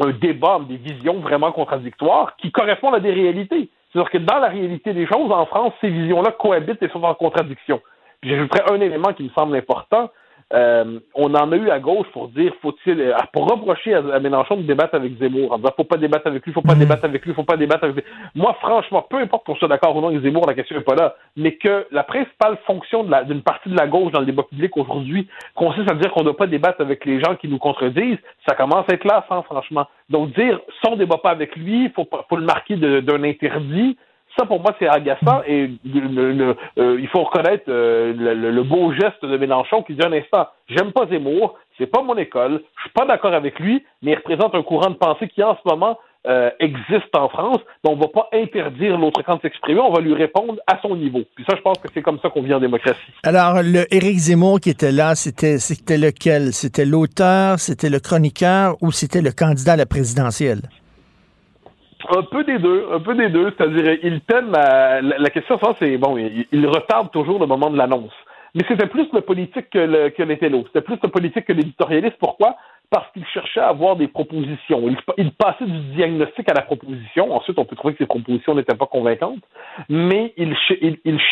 un 0.00 0.10
débat 0.10 0.60
des 0.68 0.76
visions 0.76 1.20
vraiment 1.20 1.52
contradictoires 1.52 2.36
qui 2.36 2.50
correspondent 2.50 2.96
à 2.96 3.00
des 3.00 3.12
réalités. 3.12 3.70
C'est-à-dire 3.92 4.10
que 4.10 4.18
dans 4.18 4.38
la 4.38 4.48
réalité 4.48 4.92
des 4.92 5.06
choses, 5.06 5.30
en 5.30 5.46
France, 5.46 5.72
ces 5.80 5.88
visions-là 5.88 6.32
cohabitent 6.32 6.82
et 6.82 6.88
sont 6.88 7.02
en 7.02 7.14
contradiction. 7.14 7.80
J'ajouterais 8.22 8.72
un 8.72 8.80
élément 8.80 9.12
qui 9.12 9.22
me 9.22 9.30
semble 9.30 9.56
important, 9.56 10.10
euh, 10.54 10.98
on 11.14 11.34
en 11.34 11.52
a 11.52 11.56
eu 11.56 11.68
à 11.68 11.78
gauche 11.78 12.06
pour 12.12 12.28
dire, 12.28 12.52
faut-il, 12.62 12.98
euh, 13.00 13.12
pour 13.34 13.50
reprocher 13.50 13.92
à, 13.92 14.18
Mélenchon 14.18 14.56
de 14.56 14.62
débattre 14.62 14.94
avec 14.94 15.18
Zemmour, 15.18 15.52
en 15.52 15.58
disant, 15.58 15.74
faut 15.76 15.84
pas 15.84 15.98
débattre 15.98 16.26
avec 16.26 16.44
lui, 16.46 16.52
faut 16.54 16.62
pas 16.62 16.74
mhm. 16.74 16.80
débattre 16.80 17.04
avec 17.04 17.26
lui, 17.26 17.34
faut 17.34 17.42
pas 17.44 17.58
débattre 17.58 17.84
avec 17.84 17.96
lui. 17.96 18.04
Moi, 18.34 18.56
franchement, 18.60 19.04
peu 19.08 19.18
importe 19.18 19.44
qu'on 19.44 19.56
soit 19.56 19.68
d'accord 19.68 19.94
ou 19.94 20.00
non 20.00 20.08
avec 20.08 20.22
Zemmour, 20.22 20.46
la 20.46 20.54
question 20.54 20.76
n'est 20.76 20.82
pas 20.82 20.94
là, 20.94 21.16
mais 21.36 21.56
que 21.56 21.86
la 21.90 22.02
principale 22.02 22.56
fonction 22.66 23.04
d'une 23.04 23.42
partie 23.42 23.68
de 23.68 23.76
la 23.76 23.86
gauche 23.86 24.12
dans 24.12 24.20
le 24.20 24.26
débat 24.26 24.44
public 24.44 24.74
aujourd'hui 24.78 25.28
consiste 25.54 25.90
à 25.90 25.94
dire 25.94 26.10
qu'on 26.12 26.20
ne 26.20 26.26
doit 26.26 26.36
pas 26.36 26.46
débattre 26.46 26.80
avec 26.80 27.04
les 27.04 27.20
gens 27.20 27.36
qui 27.36 27.48
nous 27.48 27.58
contredisent, 27.58 28.18
ça 28.48 28.54
commence 28.54 28.88
à 28.88 28.94
être 28.94 29.04
là, 29.04 29.26
hein, 29.28 29.42
franchement. 29.42 29.86
Donc, 30.08 30.32
dire, 30.34 30.60
si 30.80 30.90
on 30.90 30.96
débat 30.96 31.18
pas 31.18 31.30
avec 31.30 31.56
lui, 31.56 31.90
faut, 31.90 32.08
faut 32.28 32.36
le 32.36 32.46
marquer 32.46 32.76
d'un 32.76 33.22
interdit, 33.22 33.98
ça, 34.38 34.46
pour 34.46 34.60
moi, 34.60 34.74
c'est 34.78 34.88
agaçant 34.88 35.42
et 35.46 35.70
euh, 35.86 36.54
il 37.00 37.08
faut 37.08 37.24
reconnaître 37.24 37.64
euh, 37.68 38.12
le, 38.16 38.62
beau 38.62 38.92
geste 38.92 39.24
de 39.24 39.36
Mélenchon 39.36 39.82
qui 39.82 39.94
dit 39.94 40.04
un 40.04 40.12
instant, 40.12 40.46
j'aime 40.68 40.92
pas 40.92 41.06
Zemmour, 41.06 41.56
c'est 41.76 41.86
pas 41.86 42.02
mon 42.02 42.16
école, 42.16 42.62
je 42.76 42.82
suis 42.82 42.90
pas 42.90 43.04
d'accord 43.04 43.34
avec 43.34 43.58
lui, 43.58 43.84
mais 44.02 44.12
il 44.12 44.16
représente 44.16 44.54
un 44.54 44.62
courant 44.62 44.90
de 44.90 44.96
pensée 44.96 45.28
qui, 45.28 45.42
en 45.42 45.56
ce 45.56 45.68
moment, 45.68 45.98
euh, 46.26 46.50
existe 46.60 47.14
en 47.14 47.28
France, 47.28 47.58
donc 47.84 47.96
on 47.96 48.00
va 48.00 48.08
pas 48.08 48.28
interdire 48.32 48.98
l'autre 48.98 49.22
camp 49.22 49.36
de 49.36 49.42
s'exprimer, 49.42 49.80
on 49.80 49.92
va 49.92 50.00
lui 50.00 50.14
répondre 50.14 50.56
à 50.66 50.78
son 50.82 50.96
niveau. 50.96 51.22
Puis 51.34 51.44
ça, 51.48 51.56
je 51.56 51.62
pense 51.62 51.78
que 51.78 51.88
c'est 51.94 52.02
comme 52.02 52.18
ça 52.20 52.28
qu'on 52.28 52.42
vit 52.42 52.54
en 52.54 52.60
démocratie. 52.60 53.00
Alors, 53.22 53.62
le 53.62 53.92
Éric 53.94 54.18
Zemmour 54.18 54.60
qui 54.60 54.70
était 54.70 54.92
là, 54.92 55.14
c'était 55.14 55.56
lequel? 55.96 56.52
C'était 56.52 56.84
l'auteur, 56.84 57.58
c'était 57.58 57.88
le 57.88 58.00
chroniqueur 58.00 58.76
ou 58.82 58.92
c'était 58.92 59.22
le 59.22 59.30
candidat 59.30 59.72
à 59.72 59.76
la 59.76 59.86
présidentielle? 59.86 60.62
Un 62.06 62.22
peu 62.22 62.44
des 62.44 62.58
deux, 62.58 62.86
un 62.92 63.00
peu 63.00 63.14
des 63.14 63.28
deux. 63.28 63.52
C'est-à-dire, 63.56 63.98
il 64.02 64.20
thème 64.20 64.52
la, 64.52 65.30
question, 65.30 65.58
ça, 65.58 65.74
c'est 65.78 65.96
bon, 65.98 66.16
il, 66.16 66.66
retarde 66.66 67.10
toujours 67.10 67.40
le 67.40 67.46
moment 67.46 67.70
de 67.70 67.76
l'annonce. 67.76 68.12
Mais 68.54 68.64
c'était 68.68 68.86
plus 68.86 69.08
le 69.12 69.20
politique 69.20 69.70
que, 69.70 69.78
le, 69.78 70.08
que. 70.10 70.24
C'était 70.66 70.80
plus 70.80 70.98
le 71.02 71.08
politique 71.08 71.44
que 71.44 71.52
l'éditorialiste. 71.52 72.16
Pourquoi? 72.18 72.56
Parce 72.90 73.10
qu'il 73.12 73.26
cherchait 73.26 73.60
à 73.60 73.68
avoir 73.68 73.96
des 73.96 74.08
propositions. 74.08 74.88
Il, 75.18 75.32
passait 75.32 75.66
du 75.66 75.78
diagnostic 75.94 76.48
à 76.50 76.54
la 76.54 76.62
proposition. 76.62 77.34
Ensuite, 77.34 77.58
on 77.58 77.64
peut 77.64 77.76
trouver 77.76 77.94
que 77.94 77.98
ses 77.98 78.06
propositions 78.06 78.54
n'étaient 78.54 78.76
pas 78.76 78.86
convaincantes. 78.86 79.42
Mais 79.88 80.32
il, 80.36 80.56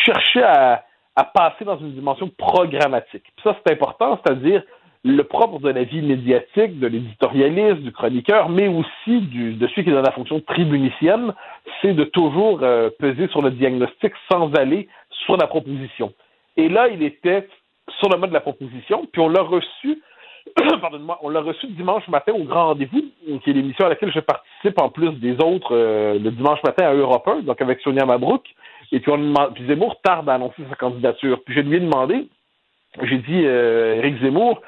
cherchait 0.05 0.43
à, 0.43 0.83
passer 1.33 1.65
dans 1.65 1.79
une 1.79 1.93
dimension 1.93 2.29
programmatique. 2.37 3.23
Ça, 3.43 3.57
c'est 3.65 3.73
important, 3.73 4.19
c'est-à-dire 4.23 4.61
le 5.03 5.23
propre 5.23 5.59
de 5.59 5.69
la 5.69 5.83
vie 5.83 6.01
médiatique, 6.01 6.79
de 6.79 6.87
l'éditorialiste, 6.87 7.81
du 7.81 7.91
chroniqueur, 7.91 8.49
mais 8.49 8.67
aussi 8.67 9.21
de 9.21 9.67
celui 9.67 9.83
qui 9.83 9.89
est 9.89 9.93
dans 9.93 10.01
la 10.01 10.11
fonction 10.11 10.39
tribunicienne, 10.41 11.33
c'est 11.81 11.93
de 11.93 12.03
toujours 12.03 12.59
euh, 12.63 12.89
peser 12.99 13.27
sur 13.29 13.41
le 13.41 13.51
diagnostic 13.51 14.13
sans 14.31 14.53
aller 14.53 14.87
sur 15.25 15.37
la 15.37 15.47
proposition. 15.47 16.13
Et 16.55 16.69
là, 16.69 16.87
il 16.87 17.03
était 17.03 17.47
sur 17.99 18.09
le 18.09 18.17
mode 18.17 18.29
de 18.29 18.33
la 18.33 18.41
proposition, 18.41 19.07
puis 19.11 19.21
on 19.21 19.29
l'a 19.29 19.41
reçu, 19.41 20.01
pardonne-moi, 20.81 21.19
on 21.21 21.29
l'a 21.29 21.41
reçu 21.41 21.67
dimanche 21.67 22.07
matin 22.07 22.33
au 22.33 22.43
Grand 22.43 22.67
Rendez-vous, 22.67 23.03
qui 23.43 23.49
est 23.49 23.53
l'émission 23.53 23.85
à 23.85 23.89
laquelle 23.89 24.11
je 24.11 24.19
participe 24.19 24.79
en 24.81 24.89
plus 24.89 25.11
des 25.13 25.35
autres 25.43 25.75
euh, 25.75 26.19
le 26.19 26.31
dimanche 26.31 26.61
matin 26.63 26.87
à 26.87 26.93
Europe 26.93 27.27
1, 27.27 27.41
donc 27.41 27.61
avec 27.61 27.79
Sonia 27.81 28.05
Mabrouk. 28.05 28.43
Et 28.91 28.99
puis, 28.99 29.11
on, 29.11 29.33
puis 29.53 29.65
Zemmour 29.67 29.99
tarde 30.01 30.29
à 30.29 30.35
annoncer 30.35 30.63
sa 30.69 30.75
candidature. 30.75 31.41
Puis 31.45 31.55
je 31.55 31.61
lui 31.61 31.77
ai 31.77 31.79
demandé, 31.79 32.27
j'ai 33.03 33.17
dit, 33.17 33.45
euh, 33.45 33.95
Éric 33.95 34.21
Zemmour, 34.21 34.61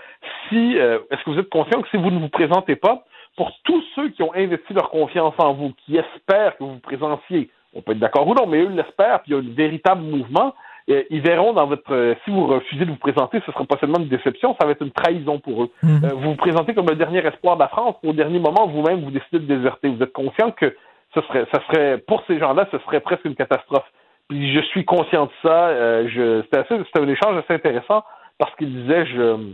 si, 0.48 0.78
euh, 0.78 1.00
est-ce 1.12 1.24
que 1.24 1.32
vous 1.32 1.40
êtes 1.40 1.50
conscient 1.50 1.82
que 1.82 1.90
si 1.90 1.98
vous 1.98 2.12
ne 2.12 2.20
vous 2.20 2.30
présentez 2.30 2.76
pas, 2.76 3.06
pour 3.38 3.52
tous 3.64 3.84
ceux 3.96 4.10
qui 4.10 4.24
ont 4.24 4.34
investi 4.36 4.74
leur 4.74 4.90
confiance 4.90 5.34
en 5.38 5.54
vous, 5.54 5.74
qui 5.86 5.98
espèrent 5.98 6.58
que 6.58 6.64
vous 6.64 6.74
vous 6.74 6.80
présentiez, 6.80 7.50
on 7.74 7.82
peut 7.82 7.94
être 7.94 8.00
d'accord 8.00 8.28
ou 8.28 8.34
non, 8.34 8.48
mais 8.48 8.60
eux 8.60 8.70
l'espèrent, 8.70 9.22
puis 9.22 9.32
il 9.32 9.34
y 9.34 9.36
a 9.36 9.40
un 9.40 9.56
véritable 9.56 10.02
mouvement, 10.02 10.54
euh, 10.90 11.04
ils 11.10 11.22
verront 11.22 11.54
dans 11.54 11.68
votre 11.68 11.94
euh, 11.94 12.16
si 12.26 12.32
vous 12.32 12.48
refusez 12.48 12.86
de 12.86 12.90
vous 12.90 12.98
présenter, 12.98 13.40
ce 13.46 13.52
sera 13.52 13.64
pas 13.66 13.78
seulement 13.80 14.00
une 14.00 14.08
déception, 14.08 14.56
ça 14.60 14.66
va 14.66 14.74
être 14.74 14.82
une 14.82 14.92
trahison 14.92 15.40
pour 15.40 15.64
eux. 15.64 15.70
Mhm. 15.84 16.02
Euh, 16.04 16.10
vous 16.16 16.30
vous 16.32 16.36
présentez 16.36 16.74
comme 16.74 16.88
le 16.88 16.96
dernier 16.96 17.26
espoir 17.26 17.56
de 17.56 17.62
la 17.62 17.68
France, 17.68 17.96
au 18.04 18.14
dernier 18.14 18.40
moment, 18.40 18.68
vous-même, 18.68 19.04
vous 19.04 19.12
décidez 19.12 19.40
de 19.40 19.56
déserter. 19.56 19.90
Vous 19.90 20.02
êtes 20.02 20.14
conscient 20.14 20.52
que 20.52 20.76
ce 21.14 21.22
serait, 21.22 21.46
ça 21.54 21.62
serait, 21.68 21.98
pour 22.00 22.24
ces 22.28 22.40
gens-là, 22.40 22.68
ce 22.72 22.80
serait 22.80 23.02
presque 23.02 23.26
une 23.26 23.36
catastrophe. 23.36 23.86
Je 24.30 24.62
suis 24.70 24.86
conscient 24.86 25.26
de 25.26 25.32
ça. 25.42 26.08
je, 26.08 26.42
c'était, 26.44 26.58
assez, 26.58 26.78
c'était 26.86 27.00
un 27.00 27.08
échange 27.08 27.38
assez 27.38 27.54
intéressant 27.54 28.04
parce 28.38 28.56
qu'il 28.56 28.84
disait, 28.84 29.06
je, 29.08 29.54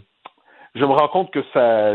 je 0.76 0.84
me 0.84 0.92
rends 0.92 1.08
compte 1.08 1.32
que 1.32 1.42
ça, 1.54 1.94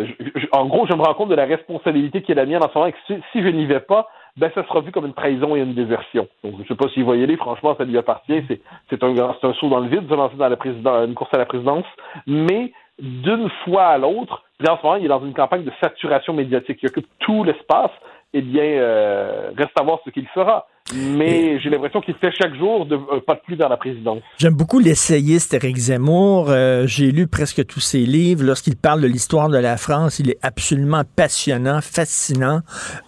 en 0.53 0.67
gros, 0.67 0.87
je 0.87 0.95
me 0.95 1.03
rends 1.03 1.15
compte 1.15 1.29
de 1.29 1.35
la 1.35 1.45
responsabilité 1.45 2.23
qui 2.23 2.33
est 2.33 2.35
la 2.35 2.47
mienne 2.47 2.65
en 2.65 2.69
ce 2.69 2.75
moment 2.75 2.87
et 2.87 2.93
que 2.93 2.99
si, 3.07 3.43
je 3.43 3.49
n'y 3.49 3.67
vais 3.67 3.81
pas, 3.81 4.09
ben 4.37 4.51
ça 4.55 4.65
sera 4.67 4.81
vu 4.81 4.91
comme 4.91 5.07
une 5.07 5.13
trahison 5.13 5.55
et 5.55 5.61
une 5.61 5.75
désertion. 5.75 6.29
Donc 6.43 6.55
je 6.63 6.69
sais 6.69 6.75
pas 6.75 6.89
s'il 6.89 7.05
va 7.05 7.17
y 7.17 7.23
aller, 7.23 7.37
franchement, 7.37 7.75
ça 7.77 7.85
lui 7.85 7.99
appartient. 7.99 8.43
C'est, 8.89 9.05
un 9.05 9.53
saut 9.55 9.69
dans 9.69 9.81
le 9.81 9.89
vide, 9.89 10.07
de 10.07 10.15
lancer 10.15 10.37
dans 10.37 10.49
la 10.49 11.05
une 11.05 11.15
course 11.15 11.35
à 11.35 11.39
la 11.39 11.47
présidence. 11.47 11.85
Mais 12.27 12.73
d'une 12.99 13.51
fois 13.65 13.87
à 13.87 13.99
l'autre, 13.99 14.43
en 14.67 14.79
ce 14.79 14.83
moment, 14.83 14.97
il 14.97 15.05
est 15.05 15.09
dans 15.09 15.25
une 15.25 15.35
campagne 15.35 15.65
de 15.65 15.73
saturation 15.81 16.33
médiatique. 16.33 16.79
Il 16.83 16.89
occupe 16.89 17.09
tout 17.19 17.45
l'espace. 17.45 17.91
Eh 18.33 18.43
bien, 18.43 18.63
euh, 18.63 19.51
reste 19.57 19.73
à 19.79 19.83
voir 19.83 20.01
ce 20.05 20.11
qu'il 20.11 20.27
fera 20.29 20.67
mais 20.95 21.61
j'ai 21.61 21.71
l'impression 21.71 22.01
qu'il 22.01 22.15
fait 22.15 22.33
chaque 22.33 22.55
jour 22.57 22.87
de, 22.87 22.97
euh, 22.97 23.21
pas 23.27 23.35
de 23.35 23.41
plus 23.41 23.57
dans 23.57 23.69
la 23.69 23.77
présidence. 23.77 24.23
J'aime 24.39 24.55
beaucoup 24.55 24.79
l'essayiste 24.79 25.55
Éric 25.55 25.77
Zemmour. 25.77 26.47
Euh, 26.49 26.87
j'ai 26.87 27.11
lu 27.11 27.27
presque 27.27 27.65
tous 27.67 27.81
ses 27.81 28.01
livres. 28.01 28.45
Lorsqu'il 28.45 28.77
parle 28.77 29.01
de 29.01 29.07
l'histoire 29.07 29.49
de 29.49 29.59
la 29.59 29.77
France, 29.77 30.19
il 30.19 30.31
est 30.31 30.39
absolument 30.43 31.03
passionnant, 31.17 31.81
fascinant. 31.81 32.61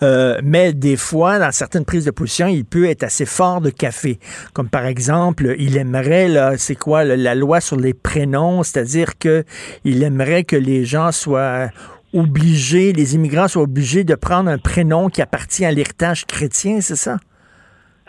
Euh, 0.02 0.38
mais 0.42 0.72
des 0.72 0.96
fois, 0.96 1.38
dans 1.38 1.50
certaines 1.50 1.84
prises 1.84 2.04
de 2.04 2.10
position, 2.10 2.46
il 2.46 2.64
peut 2.64 2.86
être 2.86 3.02
assez 3.02 3.26
fort 3.26 3.60
de 3.60 3.70
café. 3.70 4.18
Comme 4.52 4.68
par 4.68 4.86
exemple, 4.86 5.54
il 5.58 5.76
aimerait, 5.76 6.28
là, 6.28 6.56
c'est 6.58 6.76
quoi, 6.76 7.04
la 7.04 7.34
loi 7.34 7.60
sur 7.60 7.76
les 7.76 7.94
prénoms, 7.94 8.62
c'est-à-dire 8.62 9.18
que 9.18 9.44
il 9.84 10.02
aimerait 10.02 10.44
que 10.44 10.56
les 10.56 10.84
gens 10.84 11.12
soient 11.12 11.68
obligés, 12.12 12.92
les 12.92 13.14
immigrants 13.14 13.48
soient 13.48 13.62
obligés 13.62 14.04
de 14.04 14.14
prendre 14.14 14.50
un 14.50 14.58
prénom 14.58 15.08
qui 15.08 15.22
appartient 15.22 15.64
à 15.64 15.72
l'héritage 15.72 16.26
chrétien, 16.26 16.80
c'est 16.80 16.96
ça? 16.96 17.16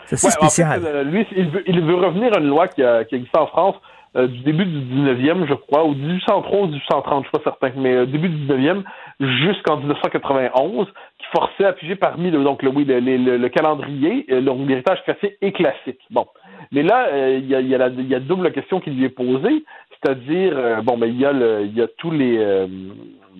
C'est 0.06 0.30
spécial. 0.30 0.82
Euh, 0.84 1.02
lui, 1.02 1.26
il 1.34 1.48
veut, 1.48 1.62
il 1.66 1.80
veut, 1.80 1.94
revenir 1.94 2.36
à 2.36 2.40
une 2.40 2.48
loi 2.48 2.68
qui, 2.68 2.82
a, 2.82 3.04
qui 3.04 3.14
existe 3.14 3.36
en 3.36 3.46
France 3.46 3.76
euh, 4.16 4.26
du 4.26 4.40
début 4.40 4.64
du 4.66 4.78
19e, 4.78 5.46
je 5.48 5.54
crois, 5.54 5.84
ou 5.84 5.94
1803 5.94 6.60
ou 6.60 6.66
1830, 6.66 7.24
je 7.24 7.28
suis 7.28 7.38
pas 7.38 7.50
certain, 7.50 7.80
mais 7.80 7.94
euh, 7.94 8.06
début 8.06 8.28
du 8.28 8.46
19e 8.46 8.82
jusqu'en 9.18 9.78
1991, 9.78 10.86
qui 11.18 11.26
forçait 11.34 11.64
à 11.64 11.72
piger 11.72 11.96
parmi 11.96 12.30
le, 12.30 12.44
donc 12.44 12.62
le, 12.62 12.68
oui, 12.68 12.84
le, 12.84 13.00
le, 13.00 13.38
le 13.38 13.48
calendrier, 13.48 14.26
l'héritage 14.28 15.02
chrétien 15.02 15.30
et 15.40 15.52
classique. 15.52 16.00
Bon. 16.10 16.26
Mais 16.70 16.82
là, 16.82 17.08
il 17.36 17.46
y, 17.46 17.54
a, 17.54 17.60
y, 17.60 17.74
a 17.74 17.88
il 17.88 18.08
y 18.08 18.14
a 18.14 18.20
double 18.20 18.52
question 18.52 18.80
qui 18.80 18.90
lui 18.90 19.04
est 19.04 19.08
posée, 19.08 19.64
c'est-à-dire, 19.90 20.82
bon, 20.82 20.96
mais 20.96 21.08
il 21.08 21.18
y 21.18 21.26
a, 21.26 21.32
il 21.32 21.74
y 21.74 21.82
a 21.82 21.86
tous 21.98 22.10
les, 22.10 22.66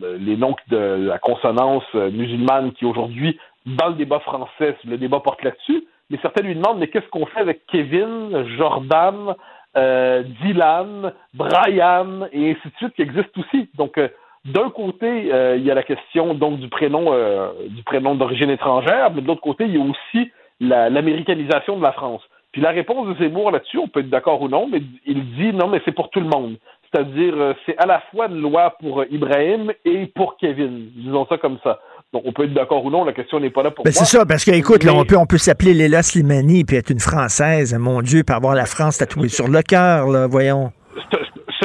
les 0.02 0.36
noms 0.36 0.56
de 0.68 1.06
la 1.06 1.18
consonance 1.18 1.84
musulmane 1.94 2.72
qui 2.72 2.84
aujourd'hui, 2.84 3.38
dans 3.66 3.88
le 3.88 3.94
débat 3.94 4.20
français, 4.20 4.76
le 4.84 4.98
débat 4.98 5.20
porte 5.20 5.42
là-dessus, 5.42 5.84
mais 6.10 6.18
certains 6.20 6.42
lui 6.42 6.54
demandent 6.54 6.78
mais 6.78 6.88
qu'est-ce 6.88 7.08
qu'on 7.08 7.26
fait 7.26 7.40
avec 7.40 7.66
Kevin, 7.66 8.44
Jordan, 8.56 9.34
euh, 9.76 10.22
Dylan, 10.42 11.12
Brian 11.34 12.28
et 12.32 12.52
ainsi 12.52 12.68
de 12.68 12.76
suite 12.76 12.94
qui 12.94 13.02
existent 13.02 13.40
aussi. 13.40 13.68
Donc 13.74 13.98
euh, 13.98 14.08
d'un 14.44 14.70
côté, 14.70 15.32
euh, 15.32 15.56
il 15.56 15.64
y 15.64 15.70
a 15.70 15.74
la 15.74 15.82
question 15.82 16.34
donc 16.34 16.60
du 16.60 16.68
prénom 16.68 17.12
du 17.68 17.82
prénom 17.82 18.14
d'origine 18.14 18.50
étrangère, 18.50 19.10
mais 19.12 19.22
de 19.22 19.26
l'autre 19.26 19.40
côté, 19.40 19.64
il 19.64 19.74
y 19.74 19.80
a 19.80 19.84
aussi 19.84 20.30
l'américanisation 20.60 21.76
de 21.76 21.82
la 21.82 21.92
France. 21.92 22.22
Puis 22.52 22.62
la 22.62 22.70
réponse 22.70 23.08
de 23.08 23.14
Zemmour 23.14 23.50
là-dessus, 23.50 23.78
on 23.78 23.88
peut 23.88 24.00
être 24.00 24.10
d'accord 24.10 24.40
ou 24.42 24.48
non, 24.48 24.68
mais 24.70 24.80
il 25.06 25.34
dit 25.34 25.52
non, 25.52 25.66
mais 25.66 25.80
c'est 25.84 25.94
pour 25.94 26.10
tout 26.10 26.20
le 26.20 26.28
monde. 26.28 26.56
C'est-à-dire, 26.94 27.56
c'est 27.66 27.76
à 27.78 27.86
la 27.86 28.00
fois 28.12 28.28
une 28.28 28.40
loi 28.40 28.76
pour 28.80 29.04
Ibrahim 29.10 29.72
et 29.84 30.06
pour 30.14 30.36
Kevin. 30.36 30.90
Disons 30.94 31.26
ça 31.26 31.38
comme 31.38 31.58
ça. 31.64 31.80
Donc, 32.12 32.22
on 32.24 32.32
peut 32.32 32.44
être 32.44 32.54
d'accord 32.54 32.84
ou 32.84 32.90
non, 32.90 33.04
la 33.04 33.12
question 33.12 33.40
n'est 33.40 33.50
pas 33.50 33.64
là 33.64 33.72
pour 33.72 33.84
ben 33.84 33.92
C'est 33.92 34.04
ça, 34.04 34.24
parce 34.24 34.44
que, 34.44 34.52
écoute, 34.52 34.84
là, 34.84 34.94
on 34.94 35.04
peut, 35.04 35.16
on 35.16 35.26
peut 35.26 35.38
s'appeler 35.38 35.74
Léla 35.74 36.04
Slimani 36.04 36.62
puis 36.62 36.76
être 36.76 36.90
une 36.90 37.00
Française. 37.00 37.74
Mon 37.74 38.02
Dieu, 38.02 38.22
par 38.22 38.36
avoir 38.36 38.54
la 38.54 38.66
France 38.66 38.98
tatouée 38.98 39.28
sur 39.28 39.48
le 39.48 39.62
cœur, 39.62 40.06
là, 40.06 40.28
voyons 40.28 40.70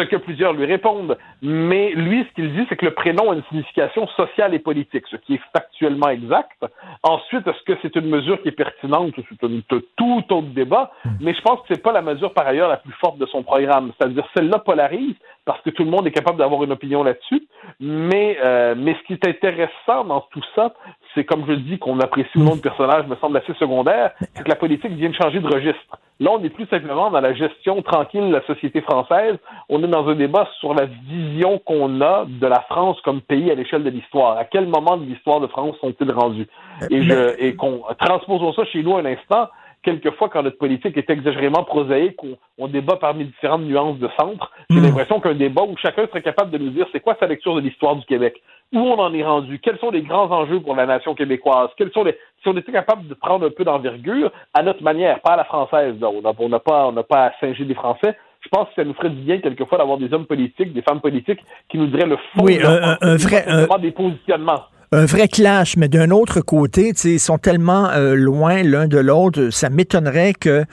que 0.06 0.16
plusieurs 0.16 0.54
lui 0.54 0.66
répondent. 0.66 1.18
Mais 1.42 1.92
lui, 1.92 2.26
ce 2.30 2.34
qu'il 2.36 2.54
dit, 2.54 2.66
c'est 2.70 2.76
que 2.76 2.86
le 2.86 2.94
prénom 2.94 3.32
a 3.32 3.36
une 3.36 3.44
signification 3.50 4.08
sociale 4.10 4.54
et 4.54 4.60
politique, 4.60 5.06
ce 5.10 5.16
qui 5.18 5.36
est 5.36 5.42
factuellement 5.54 6.10
exact. 6.10 6.66
Ensuite, 7.04 7.48
est-ce 7.48 7.64
que 7.64 7.78
c'est 7.82 7.96
une 7.96 8.10
mesure 8.10 8.42
qui 8.42 8.50
est 8.50 8.54
pertinente? 8.54 9.14
C'est 9.16 9.44
un 9.44 9.60
tout 9.70 10.24
autre 10.30 10.48
débat? 10.54 10.92
Mais 11.20 11.34
je 11.34 11.42
pense 11.42 11.60
que 11.62 11.74
c'est 11.74 11.82
pas 11.82 11.92
la 11.92 12.02
mesure, 12.02 12.34
par 12.34 12.48
ailleurs, 12.48 12.70
la 12.70 12.78
plus 12.78 12.94
forte 12.94 13.18
de 13.18 13.26
son 13.26 13.44
programme. 13.44 13.92
C'est-à-dire, 13.98 14.26
celle-là 14.36 14.60
polarise 14.60 15.16
parce 15.46 15.62
que 15.62 15.72
tout 15.72 15.84
le 15.84 15.90
monde 15.90 16.06
est 16.06 16.12
capable 16.12 16.38
d'avoir 16.38 16.64
une 16.64 16.72
opinion 16.72 17.04
là-dessus. 17.04 17.48
Mais, 17.80 18.38
euh, 18.44 18.76
mais 18.78 18.96
ce 18.96 19.08
qui 19.08 19.14
est 19.14 19.28
intéressant 19.28 20.04
dans 20.06 20.22
tout 20.32 20.44
ça, 20.56 20.74
c'est 21.16 21.24
comme 21.24 21.46
je 21.48 21.54
dis, 21.54 21.80
qu'on 21.80 22.00
apprécie 22.00 22.38
ou 22.38 22.44
non 22.44 22.56
le 22.56 22.62
personnage, 22.62 23.08
me 23.08 23.16
semble 23.16 23.38
assez 23.38 23.54
secondaire, 23.54 24.12
c'est 24.34 24.44
que 24.44 24.50
la 24.50 24.56
politique 24.56 24.92
vient 24.92 25.10
de 25.10 25.16
changer 25.16 25.40
de 25.40 25.48
registre. 25.48 25.98
Là, 26.20 26.32
on 26.32 26.40
n'est 26.40 26.50
plus 26.50 26.68
simplement 26.68 27.10
dans 27.10 27.22
la 27.22 27.34
gestion 27.34 27.82
tranquille 27.82 28.28
de 28.28 28.34
la 28.34 28.46
société 28.46 28.82
française. 28.82 29.38
On 29.70 29.82
est 29.84 29.88
dans 29.88 30.06
un 30.08 30.16
débat 30.16 30.48
sur 30.60 30.74
la 30.74 30.86
vision 30.86 31.60
qu'on 31.60 32.02
a 32.02 32.26
de 32.28 32.46
la 32.46 32.60
France 32.62 33.00
comme 33.02 33.22
pays 33.22 33.50
à 33.50 33.56
l'échelle 33.56 33.84
de 33.84 33.90
l'histoire. 33.90 34.38
À 34.38 34.44
quel 34.44 34.68
moment 34.68 34.98
de 34.98 35.06
l'histoire 35.06 35.40
de 35.40 35.48
France 35.48 35.78
sont-ils 35.80 36.12
rendus? 36.12 36.48
Et, 36.90 37.04
je, 37.04 37.36
et 37.40 37.56
qu'on 37.56 37.84
transposons 38.00 38.52
ça 38.54 38.66
chez 38.66 38.84
nous 38.84 38.98
un 38.98 39.06
instant 39.06 39.48
quelquefois, 39.84 40.30
quand 40.30 40.44
notre 40.44 40.58
politique 40.58 40.98
est 40.98 41.10
exagérément 41.10 41.64
prosaïque, 41.64 42.22
on, 42.24 42.38
on 42.58 42.68
débat 42.68 42.98
parmi 42.98 43.26
différentes 43.26 43.62
nuances 43.62 44.00
de 44.00 44.10
centre, 44.20 44.52
j'ai 44.70 44.80
hmm. 44.80 44.84
l'impression 44.84 45.20
qu'un 45.20 45.34
débat 45.34 45.64
où 45.64 45.76
chacun 45.78 46.08
serait 46.08 46.22
capable 46.22 46.52
de 46.52 46.58
nous 46.58 46.70
dire 46.70 46.88
c'est 46.92 47.00
quoi 47.00 47.16
sa 47.20 47.28
lecture 47.28 47.56
de 47.56 47.62
l'histoire 47.62 47.96
du 47.96 48.06
Québec, 48.06 48.42
où 48.74 48.80
on 48.80 49.00
en 49.00 49.14
est 49.14 49.24
rendu, 49.24 49.60
quels 49.60 49.80
sont 49.80 49.92
les 49.92 50.02
grands 50.02 50.30
enjeux 50.32 50.60
pour 50.60 50.76
la 50.76 50.86
nation 50.86 51.16
québécoise, 51.16 51.70
quels 51.78 51.92
sont 51.92 52.04
les, 52.04 52.18
si 52.42 52.48
on 52.48 52.58
était 52.58 52.72
capable 52.72 53.08
de 53.08 53.14
prendre 53.14 53.46
un 53.46 53.52
peu 53.52 53.64
d'envergure 53.64 54.32
à 54.54 54.64
notre 54.64 54.84
manière, 54.84 55.22
pas 55.22 55.34
à 55.34 55.38
la 55.38 55.46
française, 55.46 55.96
on 56.02 56.22
n'a 56.50 56.60
pas, 56.60 56.88
on 56.88 56.92
n'a 56.92 57.04
pas 57.04 57.26
à 57.26 57.32
singer 57.40 57.66
des 57.66 57.74
Français, 57.74 58.16
je 58.42 58.48
pense 58.50 58.70
que 58.70 58.76
ça 58.76 58.84
nous 58.84 58.94
ferait 58.94 59.10
du 59.10 59.22
bien 59.22 59.40
quelquefois 59.40 59.78
d'avoir 59.78 59.98
des 59.98 60.14
hommes 60.14 60.26
politiques, 60.26 60.74
des 60.74 60.82
femmes 60.82 61.02
politiques 61.02 61.42
qui 61.70 61.78
nous 61.78 61.88
diraient 61.88 62.06
le 62.06 62.18
fond 62.18 62.44
oui, 62.44 62.60
un, 62.64 62.98
un, 63.02 63.18
vrai, 63.18 63.46
des 63.82 63.92
positionnements 63.92 64.64
un 64.92 65.06
vrai 65.06 65.28
clash, 65.28 65.78
mais 65.78 65.88
d'un 65.88 66.10
autre 66.10 66.42
côté, 66.42 66.94
ils 67.04 67.20
sont 67.20 67.38
tellement 67.38 67.90
euh, 67.90 68.16
loin 68.16 68.64
l'un 68.64 68.88
de 68.88 68.98
l'autre, 68.98 69.50
ça 69.52 69.70
m'étonnerait 69.70 70.34
que 70.34 70.64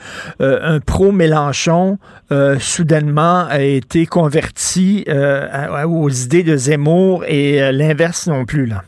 euh, 0.41 0.59
un 0.63 0.79
pro 0.79 1.11
Mélenchon 1.11 1.97
euh, 2.31 2.57
soudainement 2.57 3.45
a 3.47 3.61
été 3.61 4.05
converti 4.05 5.05
aux 5.85 6.09
idées 6.09 6.43
de 6.43 6.55
Zemmour 6.55 7.23
et 7.27 7.71
l'inverse 7.71 8.27
non 8.27 8.45
plus 8.45 8.65
là. 8.65 8.81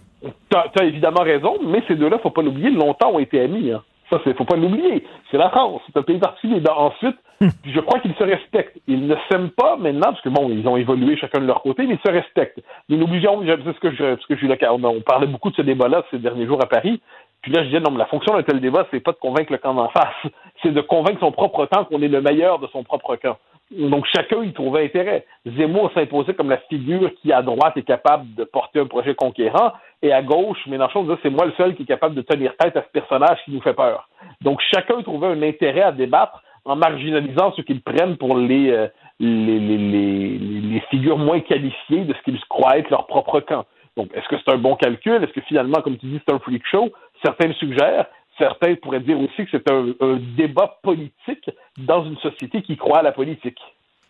Tu 0.49 0.57
as, 0.57 0.83
évidemment 0.83 1.21
raison, 1.21 1.57
mais 1.63 1.83
ces 1.87 1.95
deux-là, 1.95 2.17
faut 2.21 2.31
pas 2.31 2.41
l'oublier, 2.41 2.71
longtemps 2.71 3.11
ont 3.11 3.19
été 3.19 3.39
amis. 3.41 3.71
Hein. 3.71 3.83
Ça, 4.09 4.19
c'est 4.23 4.35
faut 4.35 4.45
pas 4.45 4.55
l'oublier. 4.55 5.05
C'est 5.29 5.37
la 5.37 5.49
France, 5.49 5.81
c'est 5.85 5.99
un 5.99 6.03
pays 6.03 6.17
particulier. 6.17 6.61
Ensuite, 6.75 7.15
je 7.65 7.79
crois 7.79 7.99
qu'ils 7.99 8.15
se 8.15 8.23
respectent. 8.23 8.77
Ils 8.87 9.07
ne 9.07 9.15
s'aiment 9.29 9.51
pas 9.51 9.77
maintenant, 9.77 10.11
parce 10.11 10.21
que 10.21 10.29
bon, 10.29 10.49
ils 10.49 10.67
ont 10.67 10.77
évolué 10.77 11.15
chacun 11.17 11.39
de 11.39 11.45
leur 11.45 11.61
côté, 11.61 11.85
mais 11.87 11.95
ils 11.95 12.07
se 12.07 12.11
respectent. 12.11 12.61
Mais 12.89 12.97
nous 12.97 13.05
obligeons, 13.05 13.41
c'est 13.45 13.73
ce 13.73 13.79
que 13.79 13.91
je, 13.91 14.17
ce 14.17 14.27
que 14.27 14.35
je 14.35 14.45
là, 14.45 14.73
on 14.73 15.01
parlait 15.01 15.27
beaucoup 15.27 15.49
de 15.49 15.55
ce 15.55 15.61
débat-là 15.61 16.03
ces 16.11 16.19
derniers 16.19 16.45
jours 16.45 16.61
à 16.61 16.67
Paris. 16.67 17.01
Puis 17.41 17.53
là, 17.53 17.61
je 17.61 17.67
disais, 17.67 17.79
non, 17.79 17.91
mais 17.91 17.99
la 17.99 18.07
fonction 18.07 18.35
d'un 18.35 18.43
tel 18.43 18.59
débat, 18.59 18.85
c'est 18.91 18.99
pas 18.99 19.13
de 19.13 19.17
convaincre 19.17 19.51
le 19.53 19.57
camp 19.57 19.73
d'en 19.73 19.89
face, 19.89 20.31
c'est 20.61 20.73
de 20.73 20.81
convaincre 20.81 21.19
son 21.21 21.31
propre 21.31 21.65
camp 21.65 21.85
qu'on 21.85 22.01
est 22.01 22.09
le 22.09 22.21
meilleur 22.21 22.59
de 22.59 22.67
son 22.67 22.83
propre 22.83 23.15
camp. 23.15 23.37
Donc, 23.71 24.05
chacun 24.13 24.43
y 24.43 24.51
trouvait 24.51 24.83
intérêt. 24.83 25.25
Zemmour 25.45 25.91
s'imposait 25.93 26.33
comme 26.33 26.49
la 26.49 26.57
figure 26.57 27.11
qui, 27.21 27.31
à 27.31 27.43
droite, 27.43 27.77
est 27.77 27.83
capable 27.83 28.33
de 28.33 28.43
porter 28.43 28.79
un 28.79 28.87
projet 28.87 29.13
conquérant, 29.13 29.73
et 30.01 30.11
à 30.11 30.23
gauche, 30.23 30.57
Mélenchon 30.65 31.03
disait, 31.03 31.19
c'est 31.21 31.29
moi 31.29 31.45
le 31.45 31.53
seul 31.53 31.75
qui 31.75 31.83
est 31.83 31.85
capable 31.85 32.15
de 32.15 32.21
tenir 32.21 32.57
tête 32.57 32.75
à 32.75 32.81
ce 32.81 32.89
personnage 32.91 33.37
qui 33.45 33.51
nous 33.51 33.61
fait 33.61 33.75
peur. 33.75 34.09
Donc, 34.41 34.59
chacun 34.73 35.01
trouvait 35.03 35.27
un 35.27 35.41
intérêt 35.43 35.83
à 35.83 35.91
débattre 35.91 36.41
en 36.65 36.75
marginalisant 36.75 37.53
ceux 37.55 37.63
qu'ils 37.63 37.81
prennent 37.81 38.17
pour 38.17 38.37
euh, 38.37 38.41
les, 38.41 38.89
les, 39.19 39.59
les, 39.59 40.37
les, 40.37 40.79
figures 40.89 41.17
moins 41.17 41.39
qualifiées 41.39 42.05
de 42.05 42.13
ce 42.13 42.21
qu'ils 42.23 42.39
croient 42.49 42.77
être 42.77 42.89
leur 42.89 43.07
propre 43.07 43.39
camp. 43.39 43.65
Donc, 43.97 44.09
est-ce 44.13 44.27
que 44.29 44.35
c'est 44.37 44.53
un 44.53 44.57
bon 44.57 44.75
calcul? 44.75 45.23
Est-ce 45.23 45.33
que 45.33 45.41
finalement, 45.41 45.81
comme 45.81 45.97
tu 45.97 46.05
dis, 46.05 46.19
c'est 46.25 46.33
un 46.33 46.39
freak 46.39 46.63
show? 46.69 46.89
Certains 47.23 47.47
le 47.47 47.53
suggèrent. 47.53 48.05
Certains 48.37 48.75
pourraient 48.75 49.01
dire 49.01 49.19
aussi 49.19 49.45
que 49.45 49.49
c'est 49.51 49.69
un, 49.69 50.19
débat 50.37 50.79
politique 50.81 51.49
dans 51.77 52.05
une 52.05 52.17
société 52.17 52.61
qui 52.61 52.77
croit 52.77 52.99
à 52.99 53.03
la 53.03 53.11
politique. 53.11 53.59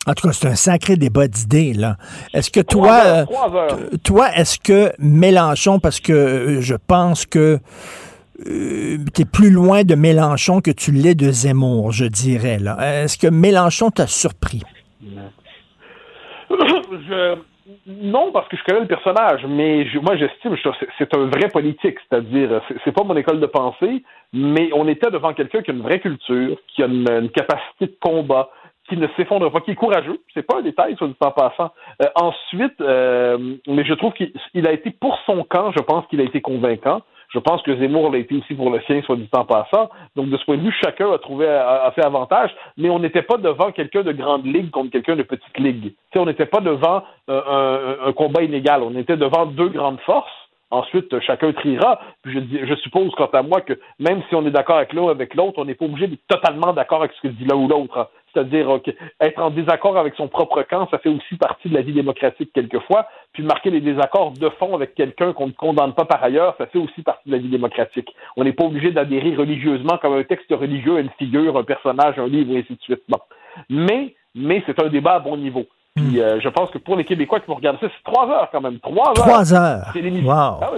En 0.06 0.14
tout 0.14 0.28
cas, 0.28 0.34
c'est 0.34 0.48
un 0.48 0.56
sacré 0.56 0.96
débat 0.96 1.28
d'idées, 1.28 1.74
là. 1.74 1.96
Est-ce 2.34 2.52
que 2.52 2.60
toi, 2.60 3.02
euh, 3.06 3.26
toi, 4.04 4.30
est-ce 4.36 4.60
que 4.60 4.92
Mélenchon, 5.00 5.80
parce 5.80 6.00
que 6.00 6.14
euh, 6.14 6.62
je 6.62 6.76
pense 6.76 7.26
que 7.26 7.60
euh, 8.48 8.98
tu 9.14 9.22
es 9.22 9.26
plus 9.26 9.52
loin 9.52 9.84
de 9.84 9.96
Mélenchon 9.96 10.62
que 10.62 10.72
tu 10.72 10.92
l'es 10.92 11.16
de 11.16 11.32
Zemmour, 11.32 11.92
je 11.92 12.06
dirais. 12.06 12.58
Est-ce 12.82 13.18
que 13.18 13.28
Mélenchon 13.28 13.90
t'a 13.90 14.08
surpris? 14.08 14.62
non, 17.88 18.32
parce 18.32 18.48
que 18.48 18.58
je 18.58 18.64
connais 18.64 18.82
le 18.82 18.88
personnage, 18.88 19.46
mais 19.48 19.86
moi 20.02 20.16
j'estime 20.16 20.56
c'est 20.98 21.16
un 21.16 21.26
vrai 21.26 21.50
politique, 21.50 21.98
c'est-à-dire 22.10 22.62
c'est 22.84 22.92
pas 22.92 23.04
mon 23.04 23.16
école 23.16 23.40
de 23.40 23.46
pensée, 23.46 24.04
mais 24.34 24.70
on 24.74 24.88
était 24.88 25.12
devant 25.12 25.34
quelqu'un 25.34 25.62
qui 25.62 25.72
a 25.72 25.74
une 25.74 25.82
vraie 25.82 26.00
culture, 26.00 26.58
qui 26.68 26.84
a 26.84 26.88
une, 26.88 27.30
capacité 27.30 27.88
de 27.88 27.98
combat, 28.02 28.50
qui 28.88 28.98
ne 28.98 29.08
s'effondre 29.16 29.52
pas, 29.52 29.62
qui 29.62 29.72
est 29.72 29.76
courageux. 29.76 30.20
C'est 30.34 30.44
pas 30.44 30.60
un 30.60 30.62
détail, 30.62 30.96
soit 30.98 31.08
dit 31.08 31.16
en 31.20 31.32
passant. 31.32 31.72
Euh, 32.02 32.08
ensuite, 32.16 32.82
euh, 32.82 33.38
mais 33.68 33.86
je 33.86 33.94
trouve 33.94 34.14
qu'il 34.14 34.68
a 34.68 34.72
été 34.72 34.90
pour 34.92 35.18
son 35.26 35.44
camp, 35.44 35.72
je 35.72 35.84
pense 35.84 36.08
qu'il 36.08 36.22
a 36.22 36.24
été 36.24 36.42
convaincant. 36.42 37.02
Je 37.30 37.40
pense 37.40 37.62
que 37.62 37.76
Zemmour 37.78 38.12
l'a 38.12 38.18
été 38.18 38.36
aussi 38.36 38.56
pour 38.56 38.72
le 38.72 38.82
sien, 38.82 39.02
soit 39.04 39.16
dit 39.16 39.30
en 39.34 39.46
passant. 39.46 39.90
Donc, 40.16 40.30
de 40.30 40.38
ce 40.38 40.46
point 40.46 40.58
de 40.58 40.64
vue, 40.64 40.76
chacun 40.84 41.12
a 41.12 41.20
trouvé 41.20 41.48
a, 41.48 41.92
fait 41.94 42.04
avantage, 42.04 42.50
mais 42.78 42.90
on 42.90 43.00
n'était 43.00 43.22
pas 43.22 43.38
devant 43.38 43.72
quelqu'un 43.72 44.02
de 44.02 44.12
grande 44.12 44.46
ligue 44.46 44.72
contre 44.72 44.92
quelqu'un 44.92 45.16
de 45.16 45.24
petite 45.24 45.58
ligue. 45.58 45.94
on 46.16 46.26
n'était 46.26 46.48
pas 46.48 46.60
devant 46.60 47.04
euh, 47.30 48.08
un, 48.08 48.14
combat 48.14 48.42
inégal. 48.42 48.82
On 48.82 48.96
était 48.98 49.18
devant 49.18 49.46
deux 49.46 49.70
grandes 49.70 50.00
forces. 50.02 50.32
Ensuite, 50.72 51.20
chacun 51.22 51.52
triera. 51.52 52.00
Puis 52.24 52.34
je, 52.34 52.66
je, 52.66 52.76
suppose, 52.76 53.12
quant 53.16 53.30
à 53.34 53.42
moi, 53.44 53.62
que 53.62 53.74
même 54.00 54.22
si 54.30 54.36
on 54.36 54.46
est 54.46 54.52
d'accord 54.52 54.78
avec 54.78 54.94
l'un 54.94 55.08
avec 55.10 55.34
l'autre, 55.36 55.60
on 55.60 55.66
n'est 55.66 55.76
pas 55.76 55.86
obligé 55.86 56.08
d'être 56.08 56.28
totalement 56.28 56.74
d'accord 56.74 57.00
avec 57.00 57.12
ce 57.14 57.22
que 57.22 57.28
dit 57.28 57.46
l'un 57.46 57.56
ou 57.56 57.68
l'autre. 57.68 58.10
C'est-à-dire 58.34 58.80
être 59.20 59.42
en 59.42 59.50
désaccord 59.50 59.98
avec 59.98 60.16
son 60.16 60.28
propre 60.28 60.62
camp, 60.64 60.88
ça 60.92 61.00
fait 61.00 61.10
aussi 61.10 61.36
partie 61.36 61.70
de 61.70 61.74
la 61.74 61.82
vie 61.82 61.94
démocratique 61.94 62.52
quelquefois. 62.54 63.08
Puis 63.34 63.44
marquer 63.44 63.70
les 63.70 63.82
désaccords 63.82 64.32
de 64.32 64.50
fond 64.50 64.76
avec 64.76 64.96
quelqu'un 64.96 65.34
qu'on 65.34 65.48
ne 65.48 65.52
condamne 65.52 65.94
pas 65.94 66.06
par 66.06 66.24
ailleurs, 66.24 66.56
ça 66.58 66.68
fait 66.68 66.80
aussi 66.80 67.02
partie 67.02 67.30
de 67.30 67.34
la 67.34 67.42
vie 67.42 67.50
démocratique. 67.50 68.14
On 68.38 68.44
n'est 68.44 68.54
pas 68.54 68.66
obligé 68.66 68.92
d'adhérer 68.92 69.36
religieusement 69.36 69.98
comme 69.98 70.14
un 70.14 70.24
texte 70.24 70.52
religieux 70.52 70.98
à 70.98 71.00
une 71.00 71.12
figure, 71.18 71.58
un 71.58 71.64
personnage, 71.64 72.18
un 72.18 72.28
livre, 72.28 72.54
et 72.54 72.60
ainsi 72.60 72.74
de 72.74 72.82
suite. 72.82 73.02
Bon. 73.08 73.20
Mais, 73.70 74.16
mais 74.36 74.64
c'est 74.66 74.82
un 74.82 74.90
débat 74.90 75.16
à 75.16 75.20
bon 75.20 75.38
niveau. 75.38 75.66
Puis 75.96 76.22
euh, 76.22 76.40
je 76.40 76.50
pense 76.50 76.70
que 76.72 76.78
pour 76.78 76.96
les 76.96 77.04
Québécois 77.04 77.40
qui 77.40 77.48
vont 77.48 77.56
regarder 77.56 77.80
ça, 77.82 77.88
c'est 77.90 78.12
trois 78.12 78.28
heures 78.30 78.50
quand 78.52 78.62
même. 78.62 78.80
Trois 78.80 79.10
heures. 79.10 79.14
Trois 79.14 79.54
heures. 79.54 79.90
C'est 79.94 80.02
l'émission. 80.02 80.30
Wow. 80.30 80.60
Ah 80.62 80.72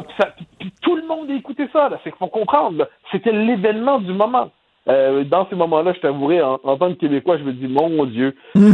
puis, 0.60 0.74
tout 0.82 0.96
le 0.96 1.06
monde 1.06 1.30
a 1.30 1.34
écouté 1.34 1.68
ça. 1.72 1.90
C'est 2.04 2.12
qu'il 2.12 2.18
faut 2.18 2.28
comprendre. 2.28 2.88
C'était 3.12 3.32
l'événement 3.32 4.00
du 4.00 4.14
moment. 4.14 4.50
Euh, 4.88 5.24
dans 5.26 5.48
ces 5.50 5.56
moments-là, 5.56 5.94
je 5.94 6.00
t'avouerai, 6.00 6.42
en, 6.42 6.58
tant 6.58 6.94
que 6.94 7.00
Québécois, 7.00 7.38
je 7.38 7.44
me 7.44 7.54
dis, 7.54 7.68
mon 7.68 8.06
Dieu, 8.06 8.36
hmm. 8.56 8.74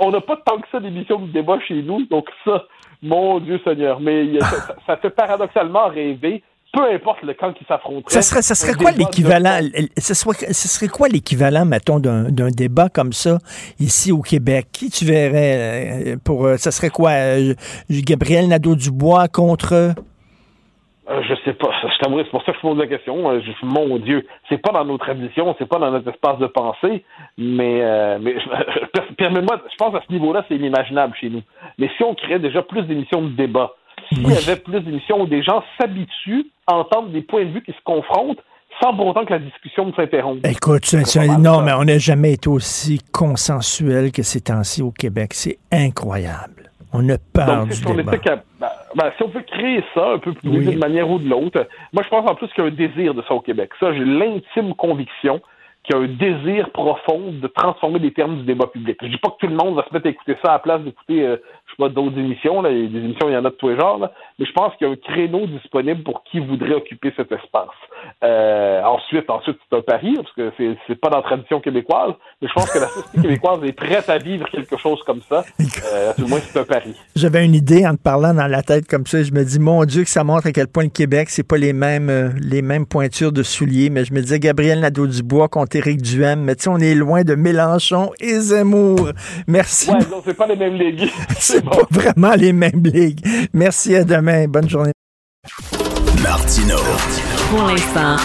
on 0.00 0.10
n'a 0.10 0.20
pas 0.20 0.36
tant 0.44 0.58
que 0.58 0.66
ça 0.72 0.80
d'émissions 0.80 1.20
de 1.20 1.32
débat 1.32 1.58
chez 1.66 1.82
nous, 1.82 2.04
donc 2.06 2.28
ça, 2.44 2.64
mon 3.02 3.38
Dieu 3.38 3.60
Seigneur. 3.64 4.00
Mais 4.00 4.26
ça, 4.86 4.96
fait 4.96 5.10
paradoxalement 5.10 5.88
rêver 5.88 6.42
peu 6.72 6.88
importe 6.88 7.22
le 7.24 7.34
camp 7.34 7.52
qui 7.52 7.64
s'affronterait. 7.64 8.14
Ça 8.14 8.22
serait, 8.22 8.42
ça 8.42 8.54
serait 8.54 8.74
quoi 8.74 8.92
l'équivalent, 8.92 9.58
ce 9.98 10.14
serait, 10.14 10.86
quoi 10.86 11.08
l'équivalent, 11.08 11.64
mettons, 11.64 11.98
d'un 11.98 12.50
débat 12.50 12.88
comme 12.88 13.12
ça 13.12 13.38
ici 13.80 14.12
au 14.12 14.20
Québec? 14.20 14.68
Qui 14.70 14.88
tu 14.88 15.04
verrais 15.04 16.12
euh, 16.12 16.16
pour, 16.22 16.46
euh, 16.46 16.58
ça 16.58 16.70
serait 16.70 16.90
quoi, 16.90 17.10
Gabriel 17.90 18.46
Nadeau-Dubois 18.46 19.26
contre 19.26 19.94
euh, 21.10 21.22
je 21.28 21.34
sais 21.44 21.54
pas. 21.54 21.70
Je 21.82 21.98
t'aimerais, 21.98 22.24
c'est 22.24 22.30
pour 22.30 22.44
ça 22.44 22.52
que 22.52 22.58
je 22.58 22.62
pose 22.62 22.78
la 22.78 22.86
question. 22.86 23.30
Euh, 23.30 23.40
mon 23.62 23.98
Dieu, 23.98 24.26
c'est 24.48 24.58
pas 24.58 24.72
dans 24.72 24.84
nos 24.84 24.98
traditions, 24.98 25.54
c'est 25.58 25.68
pas 25.68 25.78
dans 25.78 25.90
notre 25.90 26.08
espace 26.08 26.38
de 26.38 26.46
pensée, 26.46 27.04
mais, 27.36 27.80
euh, 27.82 28.18
mais 28.20 28.36
permets-moi, 29.18 29.60
je 29.70 29.76
pense 29.76 29.94
à 29.94 30.02
ce 30.06 30.12
niveau-là, 30.12 30.44
c'est 30.48 30.56
inimaginable 30.56 31.14
chez 31.20 31.30
nous. 31.30 31.42
Mais 31.78 31.90
si 31.96 32.04
on 32.04 32.14
créait 32.14 32.38
déjà 32.38 32.62
plus 32.62 32.82
d'émissions 32.82 33.22
de 33.22 33.30
débat, 33.30 33.74
s'il 34.08 34.28
y 34.28 34.36
avait 34.36 34.56
plus 34.56 34.80
d'émissions 34.80 35.22
où 35.22 35.26
des 35.26 35.42
gens 35.42 35.62
s'habituent 35.78 36.46
à 36.66 36.76
entendre 36.76 37.08
des 37.08 37.22
points 37.22 37.44
de 37.44 37.50
vue 37.50 37.62
qui 37.62 37.72
se 37.72 37.82
confrontent, 37.84 38.40
sans 38.80 38.94
pour 38.94 39.06
autant 39.08 39.24
que 39.24 39.32
la 39.32 39.40
discussion 39.40 39.92
s'interrompe. 39.94 40.46
Écoute, 40.46 40.84
non, 41.38 41.60
mais 41.62 41.72
on 41.72 41.84
n'a 41.84 41.98
jamais 41.98 42.32
été 42.34 42.48
aussi 42.48 43.00
consensuel 43.12 44.12
que 44.12 44.22
ces 44.22 44.40
temps-ci 44.40 44.80
au 44.80 44.90
Québec. 44.90 45.34
C'est 45.34 45.58
incroyable. 45.72 46.59
On 46.92 47.06
parle 47.32 47.68
du 47.68 47.80
débat. 47.80 48.12
Ben, 48.24 48.68
ben, 48.96 49.12
si 49.16 49.22
on 49.22 49.28
peut 49.28 49.42
créer 49.42 49.84
ça 49.94 50.12
un 50.14 50.18
peu 50.18 50.32
plus 50.32 50.50
d'une 50.50 50.78
manière 50.78 51.08
ou 51.08 51.18
de 51.18 51.28
l'autre, 51.28 51.66
moi 51.92 52.02
je 52.02 52.08
pense 52.08 52.28
en 52.28 52.34
plus 52.34 52.48
qu'il 52.48 52.64
y 52.64 52.66
a 52.66 52.70
un 52.70 52.74
désir 52.74 53.14
de 53.14 53.22
ça 53.22 53.34
au 53.34 53.40
Québec. 53.40 53.70
Ça, 53.78 53.92
j'ai 53.92 54.04
l'intime 54.04 54.74
conviction 54.74 55.40
qu'il 55.84 55.96
y 55.96 55.98
a 55.98 56.02
un 56.02 56.08
désir 56.08 56.70
profond 56.70 57.32
de 57.32 57.46
transformer 57.46 58.00
les 58.00 58.12
termes 58.12 58.38
du 58.38 58.44
débat 58.44 58.66
public. 58.66 58.98
Je 59.00 59.06
dis 59.08 59.16
pas 59.16 59.30
que 59.30 59.46
tout 59.46 59.46
le 59.46 59.56
monde 59.56 59.76
va 59.76 59.84
se 59.88 59.94
mettre 59.94 60.06
à 60.06 60.10
écouter 60.10 60.36
ça 60.42 60.50
à 60.50 60.52
la 60.54 60.58
place 60.58 60.82
d'écouter, 60.82 61.26
euh, 61.26 61.36
pas, 61.80 61.88
d'autres 61.88 62.18
émissions. 62.18 62.62
Là. 62.62 62.70
Des 62.70 62.84
émissions, 62.84 63.28
il 63.28 63.32
y 63.32 63.36
en 63.36 63.44
a 63.44 63.50
de 63.50 63.56
tous 63.56 63.70
les 63.70 63.76
genres. 63.76 63.98
Mais 64.38 64.46
je 64.46 64.52
pense 64.52 64.74
qu'il 64.76 64.86
y 64.86 64.90
a 64.90 64.92
un 64.92 64.96
créneau 64.96 65.46
disponible 65.46 66.02
pour 66.02 66.22
qui 66.24 66.38
voudrait 66.38 66.74
occuper 66.74 67.12
cet 67.16 67.32
espace. 67.32 67.68
Euh, 68.24 68.82
ensuite, 68.82 69.28
ensuite, 69.28 69.58
c'est 69.68 69.76
un 69.76 69.82
pari, 69.82 70.14
parce 70.16 70.32
que 70.32 70.52
c'est, 70.56 70.76
c'est 70.86 71.00
pas 71.00 71.10
dans 71.10 71.18
la 71.18 71.22
tradition 71.22 71.60
québécoise, 71.60 72.14
mais 72.40 72.48
je 72.48 72.52
pense 72.54 72.70
que 72.70 72.78
la 72.78 72.86
société 72.86 73.22
québécoise 73.22 73.60
est 73.64 73.72
prête 73.72 74.08
à 74.08 74.18
vivre 74.18 74.48
quelque 74.48 74.76
chose 74.76 75.02
comme 75.04 75.20
ça. 75.28 75.44
Euh, 75.60 76.12
tout 76.16 76.22
le 76.22 76.28
moins, 76.28 76.40
c'est 76.40 76.58
un 76.58 76.64
pari. 76.64 76.94
J'avais 77.16 77.44
une 77.44 77.54
idée 77.54 77.86
en 77.86 77.94
te 77.94 78.02
parlant 78.02 78.34
dans 78.34 78.46
la 78.46 78.62
tête 78.62 78.86
comme 78.86 79.06
ça. 79.06 79.22
Je 79.22 79.32
me 79.32 79.44
dis, 79.44 79.58
mon 79.58 79.84
Dieu, 79.84 80.04
que 80.04 80.10
ça 80.10 80.24
montre 80.24 80.46
à 80.46 80.52
quel 80.52 80.68
point 80.68 80.84
le 80.84 80.90
Québec, 80.90 81.28
c'est 81.30 81.46
pas 81.46 81.58
les 81.58 81.72
mêmes, 81.72 82.10
euh, 82.10 82.30
les 82.40 82.62
mêmes 82.62 82.86
pointures 82.86 83.32
de 83.32 83.42
souliers. 83.42 83.90
Mais 83.90 84.04
je 84.04 84.12
me 84.12 84.20
disais, 84.20 84.38
Gabriel 84.38 84.80
Nadeau-Dubois 84.80 85.48
contre 85.48 85.76
Éric 85.76 86.02
Duhem. 86.02 86.40
Mais 86.42 86.56
tu 86.56 86.64
sais, 86.64 86.70
on 86.70 86.78
est 86.78 86.94
loin 86.94 87.22
de 87.22 87.34
Mélenchon 87.34 88.10
et 88.20 88.40
Zemmour. 88.40 89.10
Merci. 89.46 89.90
Ouais, 89.90 89.98
non, 90.10 90.22
c'est 90.24 90.36
pas 90.36 90.46
les 90.46 90.56
mêmes 90.56 90.74
ligues. 90.74 91.10
c'est 91.38 91.64
pas 91.70 91.86
vraiment 91.90 92.34
les 92.34 92.52
mêmes 92.52 92.82
ligues. 92.82 93.24
Merci, 93.52 93.96
à 93.96 94.04
demain. 94.04 94.46
Bonne 94.48 94.68
journée. 94.68 94.92
Martino. 96.22 96.76
Pour 97.50 97.62
l'instant, 97.66 98.16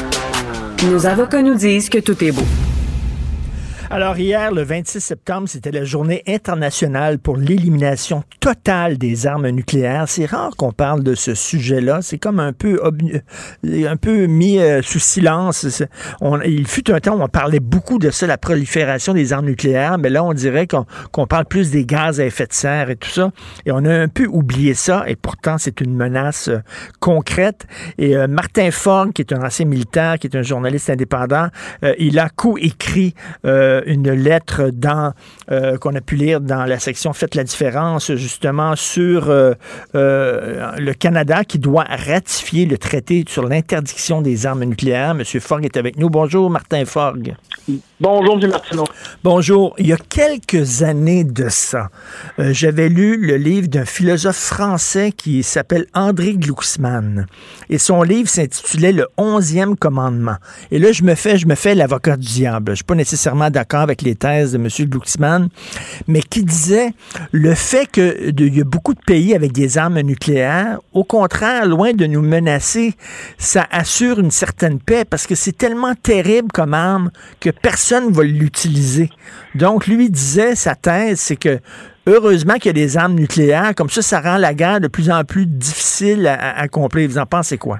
nos 0.89 1.05
avocats 1.05 1.41
nous 1.41 1.55
disent 1.55 1.89
que 1.89 1.99
tout 1.99 2.21
est 2.23 2.31
beau. 2.31 2.43
Alors 3.91 4.17
hier, 4.17 4.51
le 4.51 4.63
26 4.63 4.99
septembre, 4.99 5.47
c'était 5.47 5.71
la 5.71 5.83
journée 5.83 6.23
internationale 6.27 7.19
pour 7.19 7.37
l'élimination 7.37 8.23
totale 8.39 8.97
des 8.97 9.27
armes 9.27 9.47
nucléaires. 9.49 10.05
C'est 10.07 10.25
rare 10.25 10.55
qu'on 10.57 10.71
parle 10.71 11.03
de 11.03 11.13
ce 11.13 11.35
sujet-là. 11.35 11.99
C'est 12.01 12.17
comme 12.17 12.39
un 12.39 12.51
peu 12.51 12.79
un 12.83 13.97
peu 13.97 14.25
mis 14.25 14.59
euh, 14.59 14.81
sous 14.81 14.99
silence. 14.99 15.83
Il 16.45 16.67
fut 16.67 16.91
un 16.91 16.99
temps 16.99 17.15
où 17.15 17.21
on 17.21 17.27
parlait 17.27 17.59
beaucoup 17.59 17.99
de 17.99 18.09
ça, 18.09 18.25
la 18.25 18.39
prolifération 18.39 19.13
des 19.13 19.33
armes 19.33 19.45
nucléaires, 19.45 19.99
mais 19.99 20.09
là, 20.09 20.23
on 20.23 20.33
dirait 20.33 20.67
qu'on 20.67 21.27
parle 21.27 21.45
plus 21.45 21.69
des 21.69 21.85
gaz 21.85 22.19
à 22.19 22.25
effet 22.25 22.47
de 22.47 22.53
serre 22.53 22.89
et 22.89 22.95
tout 22.95 23.09
ça. 23.09 23.31
Et 23.67 23.71
on 23.71 23.85
a 23.85 23.93
un 23.93 24.07
peu 24.07 24.25
oublié 24.25 24.73
ça, 24.73 25.03
et 25.07 25.15
pourtant, 25.15 25.57
c'est 25.59 25.79
une 25.79 25.95
menace 25.95 26.47
euh, 26.47 26.59
concrète. 26.99 27.67
Et 27.99 28.17
euh, 28.17 28.27
Martin 28.27 28.71
Fogg, 28.71 29.13
qui 29.13 29.21
est 29.21 29.31
un 29.31 29.43
ancien 29.43 29.65
militaire, 29.65 30.17
qui 30.17 30.25
est 30.25 30.35
un 30.35 30.41
journaliste 30.41 30.89
indépendant, 30.89 31.49
il 31.99 32.17
a 32.19 32.29
co-écrit 32.29 33.13
une 33.85 34.11
lettre 34.11 34.69
dans 34.71 35.13
euh, 35.51 35.77
qu'on 35.77 35.95
a 35.95 36.01
pu 36.01 36.15
lire 36.15 36.41
dans 36.41 36.65
la 36.65 36.79
section 36.79 37.13
Faites 37.13 37.35
la 37.35 37.43
différence, 37.43 38.13
justement, 38.15 38.75
sur 38.75 39.29
euh, 39.29 39.53
le 39.93 40.93
Canada 40.93 41.43
qui 41.43 41.59
doit 41.59 41.85
ratifier 41.85 42.65
le 42.65 42.77
traité 42.77 43.23
sur 43.27 43.47
l'interdiction 43.47 44.21
des 44.21 44.45
armes 44.45 44.63
nucléaires. 44.63 45.15
Monsieur 45.15 45.39
Fogg 45.39 45.65
est 45.65 45.77
avec 45.77 45.97
nous. 45.97 46.09
Bonjour, 46.09 46.49
Martin 46.49 46.85
Fogg. 46.85 47.35
Bonjour, 48.01 48.37
M. 48.43 48.51
Bonjour. 49.23 49.73
Il 49.77 49.87
y 49.87 49.93
a 49.93 49.97
quelques 49.97 50.83
années 50.83 51.23
de 51.23 51.47
ça, 51.47 51.91
j'avais 52.37 52.89
lu 52.89 53.15
le 53.15 53.37
livre 53.37 53.69
d'un 53.69 53.85
philosophe 53.85 54.35
français 54.35 55.13
qui 55.15 55.43
s'appelle 55.43 55.85
André 55.93 56.33
Glucksmann. 56.33 57.25
Et 57.69 57.77
son 57.77 58.03
livre 58.03 58.27
s'intitulait 58.27 58.91
Le 58.91 59.07
onzième 59.15 59.77
commandement. 59.77 60.35
Et 60.71 60.79
là, 60.79 60.91
je 60.91 61.03
me 61.03 61.15
fais, 61.15 61.37
je 61.37 61.47
me 61.47 61.55
fais 61.55 61.73
l'avocat 61.73 62.17
du 62.17 62.27
diable. 62.27 62.73
Je 62.73 62.75
suis 62.75 62.83
pas 62.83 62.95
nécessairement 62.95 63.49
d'accord 63.49 63.79
avec 63.79 64.01
les 64.01 64.15
thèses 64.15 64.51
de 64.51 64.57
M. 64.57 64.67
Glucksmann, 64.89 65.47
mais 66.09 66.21
qui 66.21 66.43
disait 66.43 66.91
le 67.31 67.55
fait 67.55 67.89
qu'il 67.89 68.55
y 68.57 68.59
a 68.59 68.65
beaucoup 68.65 68.93
de 68.93 69.01
pays 69.07 69.33
avec 69.33 69.53
des 69.53 69.77
armes 69.77 70.01
nucléaires, 70.01 70.79
au 70.91 71.05
contraire, 71.05 71.65
loin 71.65 71.93
de 71.93 72.05
nous 72.07 72.21
menacer, 72.21 72.95
ça 73.37 73.65
assure 73.71 74.19
une 74.19 74.31
certaine 74.31 74.79
paix 74.81 75.05
parce 75.05 75.25
que 75.27 75.35
c'est 75.35 75.57
tellement 75.57 75.95
terrible 75.95 76.49
comme 76.51 76.73
arme 76.73 77.09
que 77.39 77.51
personne 77.51 77.84
ne 77.93 78.13
va 78.13 78.23
l'utiliser. 78.23 79.09
Donc, 79.55 79.87
lui 79.87 80.09
disait, 80.09 80.55
sa 80.55 80.75
thèse, 80.75 81.19
c'est 81.19 81.35
que 81.35 81.59
heureusement 82.07 82.55
qu'il 82.55 82.67
y 82.67 82.69
a 82.69 82.73
des 82.73 82.97
armes 82.97 83.15
nucléaires, 83.15 83.73
comme 83.75 83.89
ça, 83.89 84.01
ça 84.01 84.21
rend 84.21 84.37
la 84.37 84.53
guerre 84.53 84.79
de 84.79 84.87
plus 84.87 85.09
en 85.09 85.23
plus 85.23 85.45
difficile 85.45 86.27
à 86.27 86.59
accomplir. 86.59 87.07
Vous 87.09 87.17
en 87.17 87.25
pensez 87.25 87.57
quoi? 87.57 87.79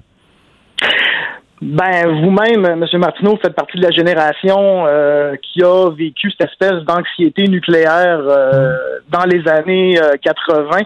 Ben, 1.62 2.08
vous-même, 2.22 2.66
M. 2.66 2.86
Martineau, 3.00 3.40
faites 3.42 3.56
partie 3.56 3.78
de 3.78 3.84
la 3.84 3.92
génération 3.92 4.86
euh, 4.88 5.36
qui 5.42 5.64
a 5.64 5.90
vécu 5.90 6.30
cette 6.32 6.50
espèce 6.50 6.84
d'anxiété 6.84 7.48
nucléaire 7.48 8.20
euh, 8.20 8.76
dans 9.10 9.24
les 9.24 9.48
années 9.48 9.98
80. 10.22 10.80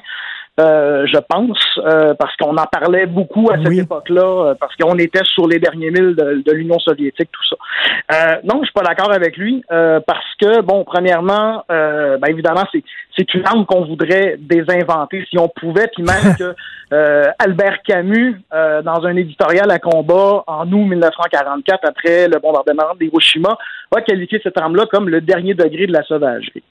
Euh, 0.60 1.06
je 1.08 1.18
pense, 1.30 1.58
parce 2.20 2.36
qu'on 2.38 2.58
en 2.58 2.66
parlait 2.66 3.06
beaucoup 3.06 3.50
à 3.52 3.58
cette 3.58 3.72
époque-là, 3.72 4.56
parce 4.60 4.76
qu'on 4.76 4.98
était 4.98 5.24
sur 5.24 5.48
les 5.48 5.60
derniers 5.60 5.92
milles 5.92 6.16
de, 6.16 6.52
l'Union 6.52 6.80
soviétique, 6.80 7.30
tout 7.32 7.56
ça. 8.10 8.40
non, 8.44 8.60
je 8.62 8.66
suis 8.66 8.74
pas 8.74 8.84
d'accord 8.84 9.12
avec 9.12 9.38
lui, 9.38 9.64
parce 9.70 10.36
que, 10.40 10.62
bon, 10.62 10.84
premièrement, 10.84 11.64
ben, 11.70 12.28
évidemment, 12.28 12.64
c'est 12.72 12.84
c'est 13.20 13.34
une 13.34 13.46
arme 13.46 13.66
qu'on 13.66 13.86
voudrait 13.86 14.38
désinventer 14.40 15.26
si 15.30 15.38
on 15.38 15.50
pouvait, 15.50 15.88
puis 15.94 16.04
même 16.04 16.36
que 16.40 16.56
euh, 16.94 17.26
Albert 17.38 17.82
Camus, 17.86 18.42
euh, 18.54 18.82
dans 18.82 19.06
un 19.06 19.16
éditorial 19.16 19.70
à 19.70 19.78
combat 19.78 20.44
en 20.48 20.66
août 20.72 20.86
1944, 20.86 21.80
après 21.84 22.28
le 22.28 22.40
bombardement 22.40 22.96
d'Hiroshima, 23.00 23.58
a 23.96 24.02
qualifié 24.02 24.40
cette 24.44 24.58
arme-là 24.58 24.86
comme 24.92 25.10
le 25.10 25.22
dernier 25.22 25.54
degré 25.54 25.88
de 25.88 25.94
la 25.94 26.04
sauvagerie. 26.04 26.64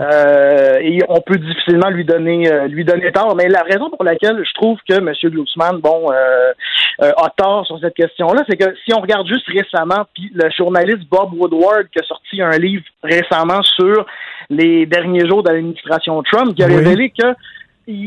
Euh, 0.00 0.78
et 0.80 1.00
on 1.08 1.20
peut 1.20 1.36
difficilement 1.36 1.88
lui 1.90 2.04
donner 2.04 2.50
euh, 2.50 2.66
lui 2.66 2.84
donner 2.84 3.12
tort. 3.12 3.34
Mais 3.36 3.48
la 3.48 3.62
raison 3.62 3.90
pour 3.90 4.04
laquelle 4.04 4.42
je 4.44 4.52
trouve 4.54 4.78
que 4.88 4.94
M. 4.94 5.12
Glucksmann, 5.24 5.78
bon, 5.78 6.10
euh, 6.10 6.52
a 6.98 7.30
tort 7.36 7.66
sur 7.66 7.78
cette 7.80 7.94
question-là, 7.94 8.42
c'est 8.48 8.56
que 8.56 8.74
si 8.84 8.94
on 8.94 9.00
regarde 9.00 9.26
juste 9.26 9.46
récemment, 9.48 10.04
puis 10.14 10.30
le 10.34 10.50
journaliste 10.50 11.08
Bob 11.10 11.32
Woodward 11.34 11.88
qui 11.92 12.00
a 12.00 12.06
sorti 12.06 12.42
un 12.42 12.58
livre 12.58 12.84
récemment 13.02 13.62
sur 13.62 14.06
les 14.50 14.86
derniers 14.86 15.26
jours 15.28 15.42
de 15.42 15.50
l'administration 15.50 16.22
Trump, 16.22 16.54
qui 16.54 16.62
a 16.62 16.66
révélé 16.66 17.10
que 17.10 17.34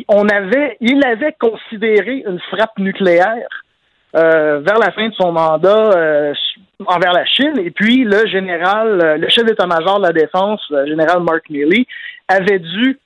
on 0.08 0.28
avait, 0.28 0.78
il 0.82 1.04
avait 1.06 1.36
considéré 1.40 2.24
une 2.28 2.40
frappe 2.52 2.78
nucléaire 2.78 3.48
euh, 4.16 4.60
vers 4.60 4.80
la 4.80 4.92
fin 4.92 5.08
de 5.08 5.14
son 5.14 5.32
mandat 5.32 5.92
euh, 5.96 6.34
envers 6.86 7.14
la 7.14 7.26
Chine. 7.26 7.60
Et 7.60 7.72
puis, 7.72 8.04
le 8.04 8.26
général, 8.26 9.00
euh, 9.02 9.18
le 9.18 9.30
chef 9.30 9.46
d'état-major 9.46 10.00
de 10.00 10.08
la 10.08 10.14
défense, 10.14 10.62
le 10.72 10.88
général 10.88 11.22
Mark 11.22 11.50
Milley, 11.50 11.86
avait 12.28 12.60
dû 12.60 13.00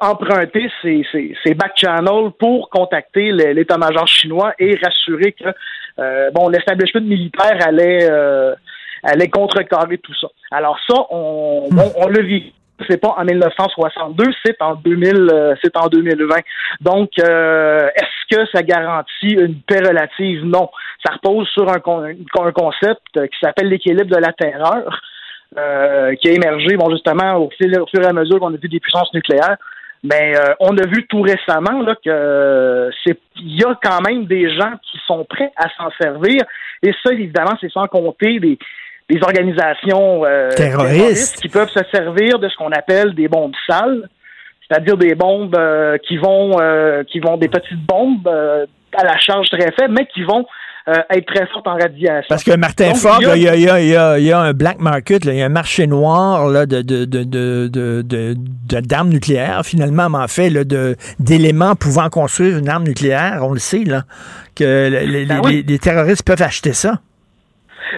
emprunter 0.00 0.70
ses, 0.80 1.04
ses, 1.12 1.52
back 1.52 1.72
channels 1.76 2.30
pour 2.38 2.70
contacter 2.70 3.30
l'état-major 3.30 4.08
chinois 4.08 4.54
et 4.58 4.74
rassurer 4.82 5.32
que 5.32 6.30
bon 6.32 6.48
l'establishment 6.48 7.02
militaire 7.02 7.58
allait 7.60 8.08
allait 9.02 9.28
contrecarrer 9.28 9.98
tout 9.98 10.14
ça. 10.20 10.28
Alors 10.50 10.78
ça, 10.88 11.06
on, 11.10 11.68
on, 11.70 11.92
on 11.96 12.08
l'a 12.08 12.22
vu 12.22 12.52
c'est 12.88 12.98
pas 12.98 13.14
en 13.16 13.24
1962, 13.24 14.24
c'est 14.44 14.60
en 14.62 14.74
2000, 14.74 15.28
euh, 15.32 15.54
c'est 15.62 15.76
en 15.76 15.88
2020. 15.88 16.36
Donc, 16.80 17.10
euh, 17.18 17.88
est-ce 17.94 18.36
que 18.36 18.46
ça 18.52 18.62
garantit 18.62 19.32
une 19.32 19.60
paix 19.62 19.80
relative? 19.80 20.44
Non, 20.44 20.70
ça 21.04 21.14
repose 21.14 21.48
sur 21.48 21.68
un, 21.68 21.76
un 21.76 22.52
concept 22.52 23.02
qui 23.14 23.38
s'appelle 23.40 23.68
l'équilibre 23.68 24.10
de 24.10 24.20
la 24.20 24.32
terreur, 24.32 25.00
euh, 25.58 26.14
qui 26.16 26.28
a 26.28 26.32
émergé, 26.32 26.76
bon, 26.76 26.90
justement, 26.90 27.36
au, 27.36 27.50
fur 27.50 28.02
et 28.02 28.06
à 28.06 28.12
mesure 28.12 28.38
qu'on 28.38 28.54
a 28.54 28.56
vu 28.56 28.68
des 28.68 28.80
puissances 28.80 29.12
nucléaires. 29.14 29.56
Mais 30.02 30.32
on 30.60 30.78
a 30.78 30.86
vu 30.86 31.06
tout 31.08 31.20
récemment 31.20 31.82
là 31.82 31.94
que 32.02 32.88
c'est 33.04 33.18
il 33.36 33.60
y 33.60 33.64
a 33.64 33.78
quand 33.82 34.00
même 34.00 34.24
des 34.24 34.48
gens 34.48 34.72
qui 34.90 34.98
sont 35.06 35.26
prêts 35.26 35.52
à 35.56 35.68
s'en 35.76 35.90
servir 36.00 36.40
et 36.82 36.90
ça 37.04 37.12
évidemment 37.12 37.52
c'est 37.60 37.70
sans 37.70 37.86
compter 37.86 38.40
des 38.40 38.58
des 39.10 39.20
organisations 39.22 40.24
euh, 40.24 40.50
terroristes. 40.50 41.40
qui 41.40 41.48
peuvent 41.48 41.70
se 41.70 41.82
servir 41.92 42.38
de 42.38 42.48
ce 42.48 42.56
qu'on 42.56 42.70
appelle 42.70 43.14
des 43.14 43.28
bombes 43.28 43.54
sales, 43.66 44.08
c'est-à-dire 44.66 44.96
des 44.96 45.14
bombes 45.14 45.54
euh, 45.56 45.98
qui 46.06 46.16
vont 46.16 46.60
euh, 46.60 47.02
qui 47.04 47.18
vont 47.18 47.36
des 47.36 47.48
petites 47.48 47.84
bombes 47.86 48.28
à 48.28 49.04
la 49.04 49.18
charge 49.18 49.48
très 49.50 49.72
faible, 49.72 49.94
mais 49.98 50.06
qui 50.06 50.22
vont 50.22 50.46
être 51.10 51.26
très 51.26 51.46
fortes 51.46 51.68
en 51.68 51.74
radiation. 51.74 52.26
Parce 52.28 52.42
que 52.42 52.56
Martin 52.56 52.94
Ford, 52.94 53.20
il 53.36 53.42
y, 53.42 54.32
a, 54.32 54.40
un 54.40 54.52
black 54.52 54.80
market, 54.80 55.24
il 55.24 55.34
y 55.34 55.42
a 55.42 55.46
un 55.46 55.48
marché 55.48 55.86
noir 55.86 56.48
là, 56.48 56.66
de, 56.66 56.82
de, 56.82 57.04
de, 57.04 58.34
d'armes 58.80 59.10
nucléaires, 59.10 59.64
finalement, 59.64 60.06
en 60.12 60.26
fait, 60.26 60.50
d'éléments 61.20 61.76
pouvant 61.76 62.08
construire 62.08 62.58
une 62.58 62.68
arme 62.68 62.84
nucléaire. 62.84 63.40
On 63.42 63.52
le 63.52 63.60
sait, 63.60 63.84
là, 63.84 64.02
que 64.56 65.26
ben 65.28 65.42
les 65.48 65.78
terroristes 65.78 66.26
peuvent 66.26 66.42
acheter 66.42 66.72
ça. 66.72 66.98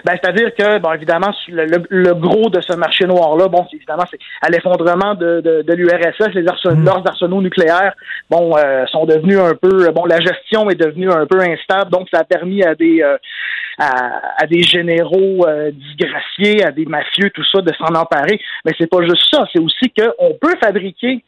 Ben, 0.05 0.17
c'est-à-dire 0.21 0.53
que, 0.55 0.79
bon, 0.79 0.93
évidemment, 0.93 1.31
le, 1.47 2.13
gros 2.13 2.49
de 2.49 2.61
ce 2.61 2.73
marché 2.75 3.05
noir-là, 3.05 3.47
bon, 3.47 3.65
évidemment, 3.73 4.03
c'est 4.09 4.19
à 4.41 4.49
l'effondrement 4.49 5.15
de, 5.15 5.41
de, 5.41 5.73
l'URSS, 5.73 6.33
les 6.33 6.47
arsenaux, 6.47 6.81
mm. 6.81 6.85
leurs 6.85 7.07
arsenaux 7.07 7.41
nucléaires, 7.41 7.93
bon, 8.29 8.55
euh, 8.57 8.85
sont 8.87 9.05
devenus 9.05 9.39
un 9.39 9.55
peu, 9.55 9.91
bon, 9.91 10.05
la 10.05 10.19
gestion 10.19 10.69
est 10.69 10.75
devenue 10.75 11.11
un 11.11 11.25
peu 11.25 11.39
instable, 11.39 11.91
donc 11.91 12.07
ça 12.11 12.19
a 12.19 12.23
permis 12.23 12.63
à 12.63 12.75
des, 12.75 13.01
euh, 13.01 13.17
à, 13.77 14.45
des 14.47 14.61
généraux 14.61 15.45
euh, 15.47 15.71
disgraciés, 15.71 16.63
à 16.63 16.71
des 16.71 16.85
mafieux, 16.85 17.29
tout 17.31 17.43
ça, 17.51 17.61
de 17.61 17.71
s'en 17.75 17.95
emparer. 17.95 18.39
Mais 18.65 18.71
c'est 18.77 18.89
pas 18.89 19.01
juste 19.01 19.27
ça, 19.31 19.45
c'est 19.53 19.59
aussi 19.59 19.91
qu'on 19.91 20.33
peut 20.39 20.55
fabriquer 20.61 21.23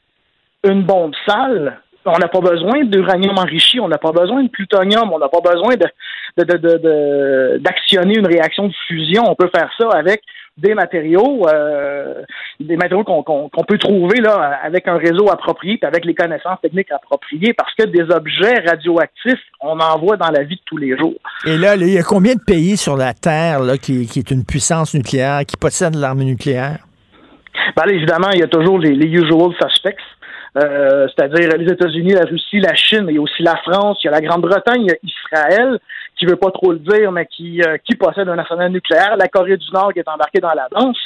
une 0.64 0.84
bombe 0.84 1.14
sale 1.28 1.80
on 2.06 2.18
n'a 2.18 2.27
pas 2.27 2.40
besoin 2.40 2.84
d'uranium 2.84 3.38
enrichi, 3.38 3.80
on 3.80 3.88
n'a 3.88 3.98
pas 3.98 4.11
besoin 4.11 4.44
de 4.44 4.49
plutonium, 4.49 5.11
on 5.11 5.19
n'a 5.19 5.30
pas 5.30 5.41
besoin 5.41 5.76
de, 5.76 7.57
d'actionner 7.57 8.18
une 8.18 8.27
réaction 8.27 8.68
de 8.68 8.73
fusion. 8.88 9.23
On 9.27 9.36
peut 9.36 9.49
faire 9.56 9.69
ça 9.77 9.90
avec 9.90 10.22
des 10.57 10.73
matériaux, 10.73 11.48
euh, 11.49 12.22
des 12.61 12.77
matériaux 12.77 13.03
qu'on, 13.03 13.49
peut 13.68 13.77
trouver 13.77 14.22
là 14.22 14.57
avec 14.64 14.88
un 14.88 14.98
réseau 14.98 15.30
approprié, 15.30 15.77
puis 15.77 15.88
avec 15.88 16.06
les 16.06 16.14
connaissances 16.14 16.61
techniques 16.61 16.91
appropriées, 16.91 17.53
parce 17.53 17.73
que 17.73 17.84
des 17.84 18.03
objets 18.14 18.60
radioactifs, 18.65 19.41
on 19.60 19.77
en 19.80 19.99
voit 19.99 20.15
dans 20.15 20.30
la 20.30 20.44
vie 20.44 20.56
de 20.56 20.61
tous 20.65 20.77
les 20.77 20.98
jours. 20.98 21.15
Et 21.45 21.57
là, 21.57 21.76
il 21.76 21.90
y 21.90 21.98
a 21.98 22.03
combien 22.03 22.36
de 22.36 22.44
pays 22.45 22.77
sur 22.77 22.95
la 22.95 23.14
Terre 23.14 23.60
là, 23.60 23.77
qui, 23.77 24.03
est 24.03 24.32
une 24.32 24.45
puissance 24.45 24.94
nucléaire, 24.94 25.41
qui 25.45 25.57
possède 25.57 25.95
l'arme 25.95 26.23
nucléaire? 26.23 26.77
Ben, 27.76 27.84
évidemment, 27.90 28.30
il 28.34 28.40
y 28.40 28.44
a 28.44 28.48
toujours 28.48 28.80
les 28.80 28.91
usual 28.91 29.52
suspects. 29.60 29.98
Euh, 30.57 31.07
c'est-à-dire 31.10 31.57
les 31.57 31.72
États-Unis, 31.72 32.14
la 32.14 32.23
Russie, 32.23 32.60
la 32.60 32.73
Chine, 32.76 33.02
mais 33.03 33.14
il 33.14 33.15
y 33.15 33.19
a 33.19 33.22
aussi 33.22 33.44
la 33.44 33.57
France, 33.57 33.98
il 34.02 34.06
y 34.06 34.07
a 34.07 34.11
la 34.11 34.22
Grande-Bretagne, 34.22 34.84
il 34.84 34.88
y 34.88 34.91
a 34.91 34.95
Israël, 35.03 35.80
qui 36.18 36.26
veut 36.26 36.38
pas 36.38 36.52
trop 36.52 36.72
le 36.72 36.80
dire, 36.80 37.11
mais 37.11 37.26
qui, 37.26 37.61
euh, 37.61 37.77
qui 37.84 37.95
possède 37.95 38.30
un 38.30 38.38
arsenal 38.38 38.72
nucléaire, 38.72 39.18
la 39.18 39.27
Corée 39.27 39.57
du 39.57 39.69
Nord 39.73 39.91
qui 39.91 39.99
est 39.99 40.07
embarquée 40.07 40.40
dans 40.40 40.53
la 40.53 40.68
danse. 40.72 40.98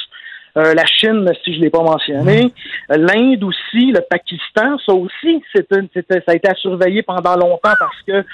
Euh, 0.56 0.74
la 0.74 0.84
Chine, 0.86 1.30
si 1.44 1.54
je 1.54 1.58
ne 1.58 1.64
l'ai 1.64 1.70
pas 1.70 1.82
mentionné, 1.82 2.52
l'Inde 2.88 3.42
aussi, 3.44 3.92
le 3.92 4.00
Pakistan, 4.08 4.78
ça 4.84 4.92
aussi, 4.92 5.42
c'est 5.54 5.66
ça 5.72 6.32
a 6.32 6.34
été 6.34 6.48
à 6.48 6.54
surveiller 6.54 7.02
pendant 7.02 7.36
longtemps 7.36 7.74
parce 7.78 8.02
que 8.06 8.24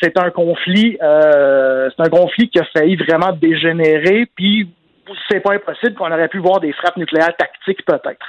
c'est 0.00 0.18
un 0.18 0.30
conflit, 0.30 0.96
c'est 0.98 2.00
un 2.00 2.08
conflit 2.08 2.48
qui 2.48 2.58
a 2.58 2.64
failli 2.64 2.96
vraiment 2.96 3.32
dégénérer, 3.32 4.26
puis 4.34 4.66
c'est 5.28 5.40
pas 5.40 5.54
impossible 5.54 5.94
qu'on 5.94 6.10
aurait 6.10 6.28
pu 6.28 6.38
voir 6.38 6.60
des 6.60 6.72
frappes 6.72 6.96
nucléaires 6.96 7.36
tactiques 7.36 7.84
peut-être. 7.84 8.26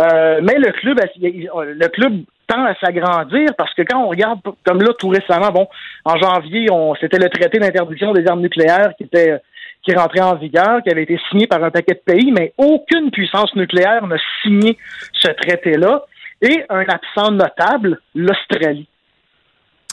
Euh, 0.00 0.40
mais 0.42 0.54
le 0.58 0.72
club, 0.72 0.98
le 1.20 1.86
club 1.88 2.22
tend 2.46 2.64
à 2.64 2.74
s'agrandir 2.76 3.50
parce 3.56 3.72
que 3.74 3.82
quand 3.82 4.04
on 4.04 4.08
regarde, 4.08 4.40
comme 4.64 4.82
là 4.82 4.92
tout 4.98 5.08
récemment, 5.08 5.50
bon, 5.50 5.68
en 6.04 6.16
janvier, 6.16 6.66
on, 6.70 6.94
c'était 6.96 7.18
le 7.18 7.28
traité 7.28 7.58
d'interdiction 7.58 8.12
des 8.12 8.26
armes 8.26 8.40
nucléaires 8.40 8.92
qui 8.96 9.04
était 9.04 9.40
qui 9.84 9.94
rentrait 9.94 10.20
en 10.20 10.36
vigueur, 10.36 10.82
qui 10.82 10.90
avait 10.90 11.02
été 11.02 11.20
signé 11.28 11.46
par 11.46 11.62
un 11.62 11.70
paquet 11.70 11.94
de 11.94 12.12
pays, 12.12 12.32
mais 12.32 12.54
aucune 12.56 13.10
puissance 13.10 13.54
nucléaire 13.54 14.06
n'a 14.06 14.16
signé 14.42 14.78
ce 15.12 15.30
traité-là. 15.30 16.04
Et 16.40 16.64
un 16.68 16.84
absent 16.88 17.30
notable, 17.32 18.00
l'Australie. 18.14 18.88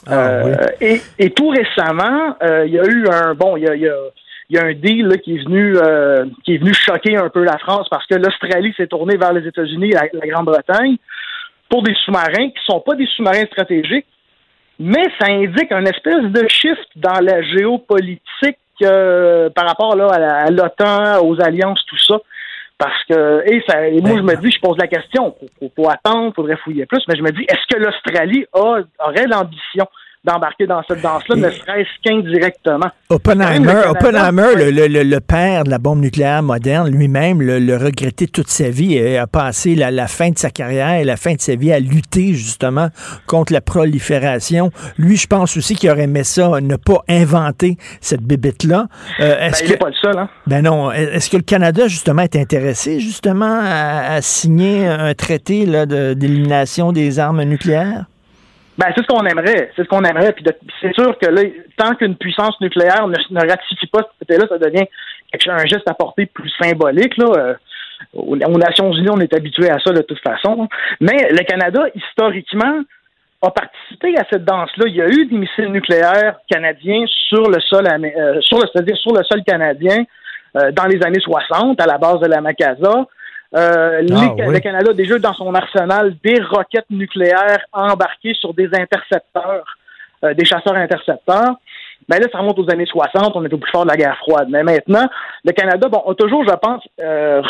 Ah, 0.06 0.14
euh, 0.14 0.66
et, 0.80 1.00
et, 1.18 1.30
tout 1.30 1.48
récemment, 1.48 2.36
euh, 2.42 2.64
il 2.66 2.72
y 2.72 2.78
a 2.78 2.84
eu 2.84 3.06
un 3.08 3.34
bon, 3.34 3.56
il 3.56 3.64
y 3.64 3.68
a, 3.68 3.76
y 3.76 3.86
a 3.86 3.96
il 4.52 4.56
y 4.56 4.58
a 4.58 4.66
un 4.66 4.74
deal 4.74 5.18
qui 5.24 5.36
est 5.36 5.44
venu 5.44 5.78
euh, 5.78 6.26
qui 6.44 6.54
est 6.54 6.58
venu 6.58 6.74
choquer 6.74 7.16
un 7.16 7.30
peu 7.30 7.42
la 7.42 7.56
France 7.56 7.88
parce 7.90 8.06
que 8.06 8.16
l'Australie 8.16 8.74
s'est 8.76 8.86
tournée 8.86 9.16
vers 9.16 9.32
les 9.32 9.48
États-Unis 9.48 9.88
et 9.88 9.94
la, 9.94 10.26
Grande-Bretagne 10.26 10.96
pour 11.70 11.82
des 11.82 11.94
sous-marins 12.04 12.50
qui 12.50 12.62
sont 12.66 12.80
pas 12.80 12.94
des 12.94 13.06
sous-marins 13.16 13.46
stratégiques, 13.46 14.06
mais 14.78 15.04
ça 15.18 15.30
indique 15.30 15.72
un 15.72 15.86
espèce 15.86 16.24
de 16.24 16.46
shift 16.48 16.86
dans 16.96 17.18
la 17.22 17.40
géopolitique 17.40 18.58
euh, 18.82 19.48
par 19.48 19.68
rapport 19.68 19.94
à 19.94 20.50
l'OTAN, 20.50 21.24
aux 21.24 21.40
alliances, 21.40 21.82
tout 21.86 21.96
ça. 21.96 22.18
Parce 22.76 23.04
que, 23.08 23.50
et, 23.50 23.62
ça, 23.66 23.88
et 23.88 24.02
moi, 24.02 24.18
je 24.18 24.22
me 24.22 24.36
dis, 24.36 24.50
je 24.50 24.60
pose 24.60 24.76
la 24.76 24.88
question, 24.88 25.34
faut, 25.60 25.70
faut, 25.74 25.88
attendre, 25.88 26.28
il 26.28 26.34
faudrait 26.34 26.56
fouiller 26.56 26.84
plus, 26.84 27.02
mais 27.08 27.16
je 27.16 27.22
me 27.22 27.30
dis, 27.30 27.44
est-ce 27.48 27.74
que 27.74 27.80
l'Australie 27.80 28.44
aurait 28.52 29.26
l'ambition 29.26 29.86
d'embarquer 30.24 30.66
dans 30.66 30.82
cette 30.86 31.00
danse-là, 31.00 31.34
ne 31.34 31.50
serait-ce 31.50 31.88
qu'indirectement. 32.04 32.86
Oppenheimer, 33.08 33.82
Oppenheimer 33.88 34.54
le, 34.56 34.70
le, 34.70 35.02
le, 35.02 35.20
père 35.20 35.64
de 35.64 35.70
la 35.70 35.78
bombe 35.78 36.00
nucléaire 36.00 36.42
moderne, 36.44 36.88
lui-même 36.88 37.42
le, 37.42 37.76
regrettait 37.76 38.28
toute 38.28 38.48
sa 38.48 38.70
vie 38.70 38.94
et 38.94 39.18
a 39.18 39.26
passé 39.26 39.74
la, 39.74 39.90
la, 39.90 40.06
fin 40.06 40.30
de 40.30 40.38
sa 40.38 40.50
carrière 40.50 40.94
et 40.94 41.04
la 41.04 41.16
fin 41.16 41.34
de 41.34 41.40
sa 41.40 41.56
vie 41.56 41.72
à 41.72 41.80
lutter 41.80 42.34
justement 42.34 42.88
contre 43.26 43.52
la 43.52 43.60
prolifération. 43.60 44.70
Lui, 44.96 45.16
je 45.16 45.26
pense 45.26 45.56
aussi 45.56 45.74
qu'il 45.74 45.90
aurait 45.90 46.04
aimé 46.04 46.22
ça, 46.22 46.60
ne 46.60 46.76
pas 46.76 47.02
inventer 47.08 47.76
cette 48.00 48.22
bébête-là. 48.22 48.86
Euh, 49.20 49.50
ben, 49.50 49.52
il 49.64 49.70
n'est 49.70 49.76
pas 49.76 49.88
le 49.88 49.94
seul. 50.00 50.18
Hein? 50.18 50.28
Ben 50.46 50.62
non. 50.62 50.92
Est-ce 50.92 51.30
que 51.30 51.36
le 51.36 51.42
Canada, 51.42 51.88
justement, 51.88 52.22
est 52.22 52.36
intéressé 52.36 53.00
justement 53.00 53.58
à, 53.60 54.14
à 54.14 54.22
signer 54.22 54.86
un 54.86 55.14
traité 55.14 55.66
d'élimination 56.14 56.92
des 56.92 57.18
armes 57.18 57.42
nucléaires? 57.42 58.04
Ben, 58.82 58.92
c'est 58.96 59.02
ce 59.02 59.06
qu'on 59.06 59.24
aimerait. 59.24 59.70
C'est 59.76 59.84
ce 59.84 59.88
qu'on 59.88 60.02
aimerait. 60.02 60.32
Puis 60.32 60.44
c'est 60.80 60.92
sûr 60.92 61.16
que 61.16 61.26
là, 61.26 61.42
tant 61.76 61.94
qu'une 61.94 62.16
puissance 62.16 62.60
nucléaire 62.60 63.06
ne, 63.06 63.48
ratifie 63.48 63.86
pas 63.86 64.00
ce 64.00 64.18
côté-là, 64.18 64.46
ça 64.48 64.58
devient 64.58 64.86
un 65.46 65.66
geste 65.66 65.88
à 65.88 65.94
portée 65.94 66.26
plus 66.26 66.50
symbolique. 66.60 67.16
Là. 67.16 67.26
Euh, 67.36 67.54
aux, 68.12 68.36
Nations 68.36 68.92
Unies, 68.92 69.10
on 69.10 69.20
est 69.20 69.32
habitué 69.34 69.70
à 69.70 69.78
ça 69.78 69.92
de 69.92 70.02
toute 70.02 70.18
façon. 70.18 70.68
Mais 71.00 71.28
le 71.30 71.44
Canada, 71.44 71.84
historiquement, 71.94 72.80
a 73.42 73.50
participé 73.52 74.16
à 74.18 74.24
cette 74.28 74.44
danse-là. 74.44 74.86
Il 74.88 74.96
y 74.96 75.02
a 75.02 75.06
eu 75.06 75.26
des 75.26 75.36
missiles 75.36 75.68
nucléaires 75.68 76.38
canadiens 76.50 77.04
sur 77.28 77.48
le 77.48 77.60
sol, 77.60 77.86
euh, 77.86 78.40
sur 78.40 78.58
le, 78.58 78.64
c'est-à-dire 78.72 78.96
sur 78.96 79.12
le 79.12 79.22
sol 79.22 79.44
canadien 79.44 79.98
euh, 80.56 80.72
dans 80.72 80.86
les 80.86 81.00
années 81.04 81.20
60 81.20 81.80
à 81.80 81.86
la 81.86 81.98
base 81.98 82.18
de 82.18 82.26
la 82.26 82.40
Macasa. 82.40 83.06
Euh, 83.54 84.02
ah, 84.10 84.34
Le 84.38 84.58
Canada 84.60 84.90
a 84.90 84.94
déjà 84.94 85.18
dans 85.18 85.34
son 85.34 85.54
arsenal 85.54 86.16
des 86.24 86.40
roquettes 86.42 86.90
nucléaires 86.90 87.60
embarquées 87.72 88.34
sur 88.34 88.54
des 88.54 88.68
intercepteurs, 88.72 89.64
euh, 90.24 90.32
des 90.34 90.44
chasseurs 90.44 90.74
intercepteurs. 90.74 91.56
Ben 92.08 92.18
là, 92.18 92.26
ça 92.32 92.38
remonte 92.38 92.58
aux 92.58 92.70
années 92.70 92.86
60, 92.86 93.32
on 93.34 93.44
est 93.44 93.52
au 93.52 93.58
plus 93.58 93.70
fort 93.70 93.84
de 93.84 93.90
la 93.90 93.96
guerre 93.96 94.16
froide. 94.18 94.48
Mais 94.50 94.62
maintenant, 94.62 95.06
le 95.44 95.52
Canada, 95.52 95.88
bon, 95.88 96.02
a 96.08 96.14
toujours, 96.14 96.44
je 96.48 96.54
pense, 96.54 96.82
euh, 97.00 97.42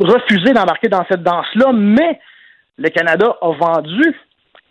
refusé 0.00 0.52
d'embarquer 0.52 0.88
dans 0.88 1.04
cette 1.10 1.22
danse-là, 1.22 1.72
mais 1.72 2.20
le 2.78 2.88
Canada 2.90 3.36
a 3.40 3.52
vendu 3.52 4.14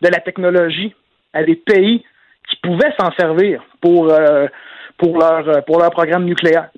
de 0.02 0.07
la 0.07 0.19
technologie 0.19 0.94
à 1.34 1.44
des 1.44 1.56
pays 1.56 2.03
qui 2.49 2.56
pouvaient 2.57 2.94
s'en 2.99 3.11
servir 3.14 3.61
pour, 3.81 4.11
euh, 4.11 4.48
pour, 4.98 5.18
leur, 5.18 5.64
pour 5.65 5.80
leur 5.80 5.91
programme 5.91 6.26
nucléaire. 6.26 6.69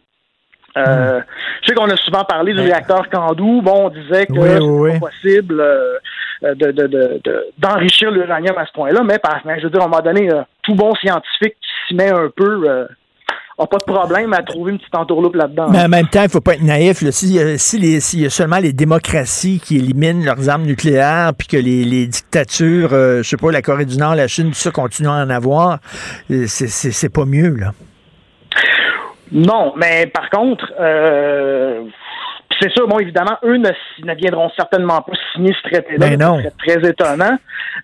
Euh, 0.78 1.22
Je 1.62 1.68
sais 1.68 1.76
qu'on 1.76 1.90
a 1.90 1.96
souvent 1.98 2.24
parlé 2.24 2.54
du 2.54 2.60
réacteur 2.60 3.10
Candu. 3.10 3.62
Bon, 3.62 3.86
on 3.86 3.90
disait 3.90 4.26
que 4.26 4.34
c'est 4.34 5.00
pas 5.00 5.08
possible 5.08 5.62
euh, 5.62 6.54
de, 6.54 6.72
de, 6.72 6.88
de, 6.88 7.46
d'enrichir 7.58 8.12
l'uranium 8.12 8.58
à 8.58 8.66
ce 8.66 8.72
point-là, 8.74 9.02
mais, 9.04 9.18
par, 9.20 9.42
je 9.46 9.64
veux 9.64 9.70
dire, 9.70 9.82
à 9.82 9.86
un 9.86 9.88
moment 9.88 10.02
donné, 10.02 10.30
euh, 10.32 10.42
tout 10.64 10.76
bon 10.76 10.94
scientifique 10.96 11.56
qui 11.62 11.88
s'y 11.88 11.96
met 11.96 12.10
un 12.10 12.30
peu 12.36 12.70
euh, 12.70 12.86
a 13.58 13.68
pas 13.68 13.78
de 13.78 13.84
problème 13.84 14.34
à 14.34 14.44
trouver 14.44 14.74
une 14.74 14.80
petite 14.80 14.96
entourloupe 14.96 15.36
là-dedans. 15.36 15.68
Mais 15.72 15.84
en 15.84 15.88
même 15.88 16.08
temps, 16.08 16.24
il 16.24 16.30
faut 16.30 16.42
pas 16.42 16.56
être 16.56 16.62
naïf. 16.62 17.10
S'il 17.10 17.58
si, 17.58 18.02
si 18.02 18.20
y 18.20 18.26
a 18.26 18.30
seulement 18.30 18.58
les 18.58 18.74
démocraties 18.74 19.62
qui 19.64 19.78
éliminent 19.78 20.26
leurs 20.26 20.50
armes 20.50 20.64
nucléaires, 20.64 21.32
puis 21.38 21.48
que 21.48 21.58
les, 21.58 21.86
les 21.86 22.06
dictatures, 22.06 22.90
euh, 22.92 23.24
je 23.24 23.30
sais 23.30 23.38
pas, 23.38 23.52
la 23.52 23.62
Corée 23.62 23.86
du 23.86 23.98
Nord, 23.98 24.16
la 24.16 24.28
Chine, 24.28 24.50
tout 24.50 24.56
ça, 24.56 24.72
continuent 24.72 25.08
à 25.08 25.24
en 25.24 25.30
avoir, 25.30 25.80
c'est 26.48 27.14
pas 27.14 27.26
mieux, 27.26 27.56
là. 27.56 27.72
Non, 29.32 29.74
mais 29.76 30.08
par 30.08 30.30
contre, 30.30 30.72
euh, 30.80 31.86
c'est 32.62 32.72
sûr, 32.72 32.88
bon, 32.88 33.00
évidemment, 33.00 33.38
eux 33.44 33.58
ne, 33.58 33.70
ne, 34.04 34.16
viendront 34.16 34.50
certainement 34.56 35.02
pas 35.02 35.14
signer 35.34 35.54
ce 35.54 35.70
traité-là. 35.70 36.16
Ben 36.16 36.42
c'est 36.44 36.58
très 36.58 36.90
étonnant. 36.90 37.38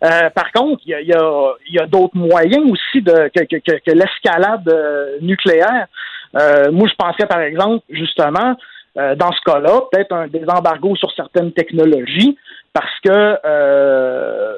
Euh, 0.04 0.30
par 0.30 0.52
contre, 0.52 0.82
il 0.86 0.92
y 0.92 0.94
a, 0.94 1.02
y 1.02 1.14
a, 1.14 1.54
y 1.70 1.80
a 1.80 1.88
d'autres 1.88 2.16
moyens 2.16 2.72
aussi 2.72 3.02
de 3.02 3.30
que, 3.36 3.44
que, 3.44 3.58
que, 3.58 3.92
l'escalade 3.92 4.68
euh, 4.70 5.18
nucléaire. 5.22 5.88
Euh, 6.40 6.72
moi, 6.72 6.88
je 6.88 6.96
pensais, 6.96 7.26
par 7.26 7.42
exemple, 7.42 7.84
justement, 7.90 8.56
euh, 8.98 9.16
dans 9.16 9.32
ce 9.32 9.42
cas-là, 9.46 9.82
peut-être 9.92 10.14
un 10.14 10.28
des 10.28 10.44
embargos 10.48 10.96
sur 10.96 11.12
certaines 11.14 11.52
technologies, 11.52 12.38
parce 12.74 13.00
que 13.04 13.38
euh, 13.46 14.54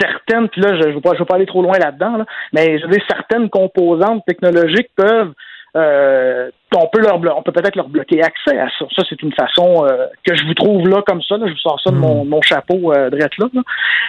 certaines, 0.00 0.48
puis 0.48 0.60
là, 0.60 0.76
je 0.80 0.88
ne 0.88 0.94
veux, 0.94 1.00
pas, 1.00 1.14
je 1.14 1.20
veux 1.20 1.24
pas 1.24 1.36
aller 1.36 1.46
trop 1.46 1.62
loin 1.62 1.78
là-dedans, 1.78 2.18
là, 2.18 2.24
mais 2.52 2.78
je 2.78 2.84
veux 2.84 2.92
dire, 2.92 3.04
certaines 3.08 3.48
composantes 3.50 4.24
technologiques 4.26 4.90
peuvent 4.96 5.32
euh, 5.76 6.50
on 6.74 6.86
peut 6.88 7.00
leur 7.00 7.16
on 7.36 7.42
peut 7.42 7.52
peut-être 7.52 7.76
leur 7.76 7.88
bloquer 7.88 8.22
accès 8.22 8.58
à 8.58 8.68
ça. 8.78 8.86
Ça, 8.94 9.02
c'est 9.08 9.20
une 9.22 9.32
façon 9.32 9.84
euh, 9.84 10.06
que 10.24 10.34
je 10.36 10.44
vous 10.44 10.54
trouve 10.54 10.88
là 10.88 11.02
comme 11.06 11.22
ça. 11.22 11.36
je 11.38 11.50
vous 11.50 11.58
sors 11.58 11.80
ça 11.80 11.90
de 11.90 11.96
mon, 11.96 12.24
hmm. 12.24 12.28
mon 12.28 12.42
chapeau 12.42 12.92
euh, 12.92 13.10
là, 13.10 13.28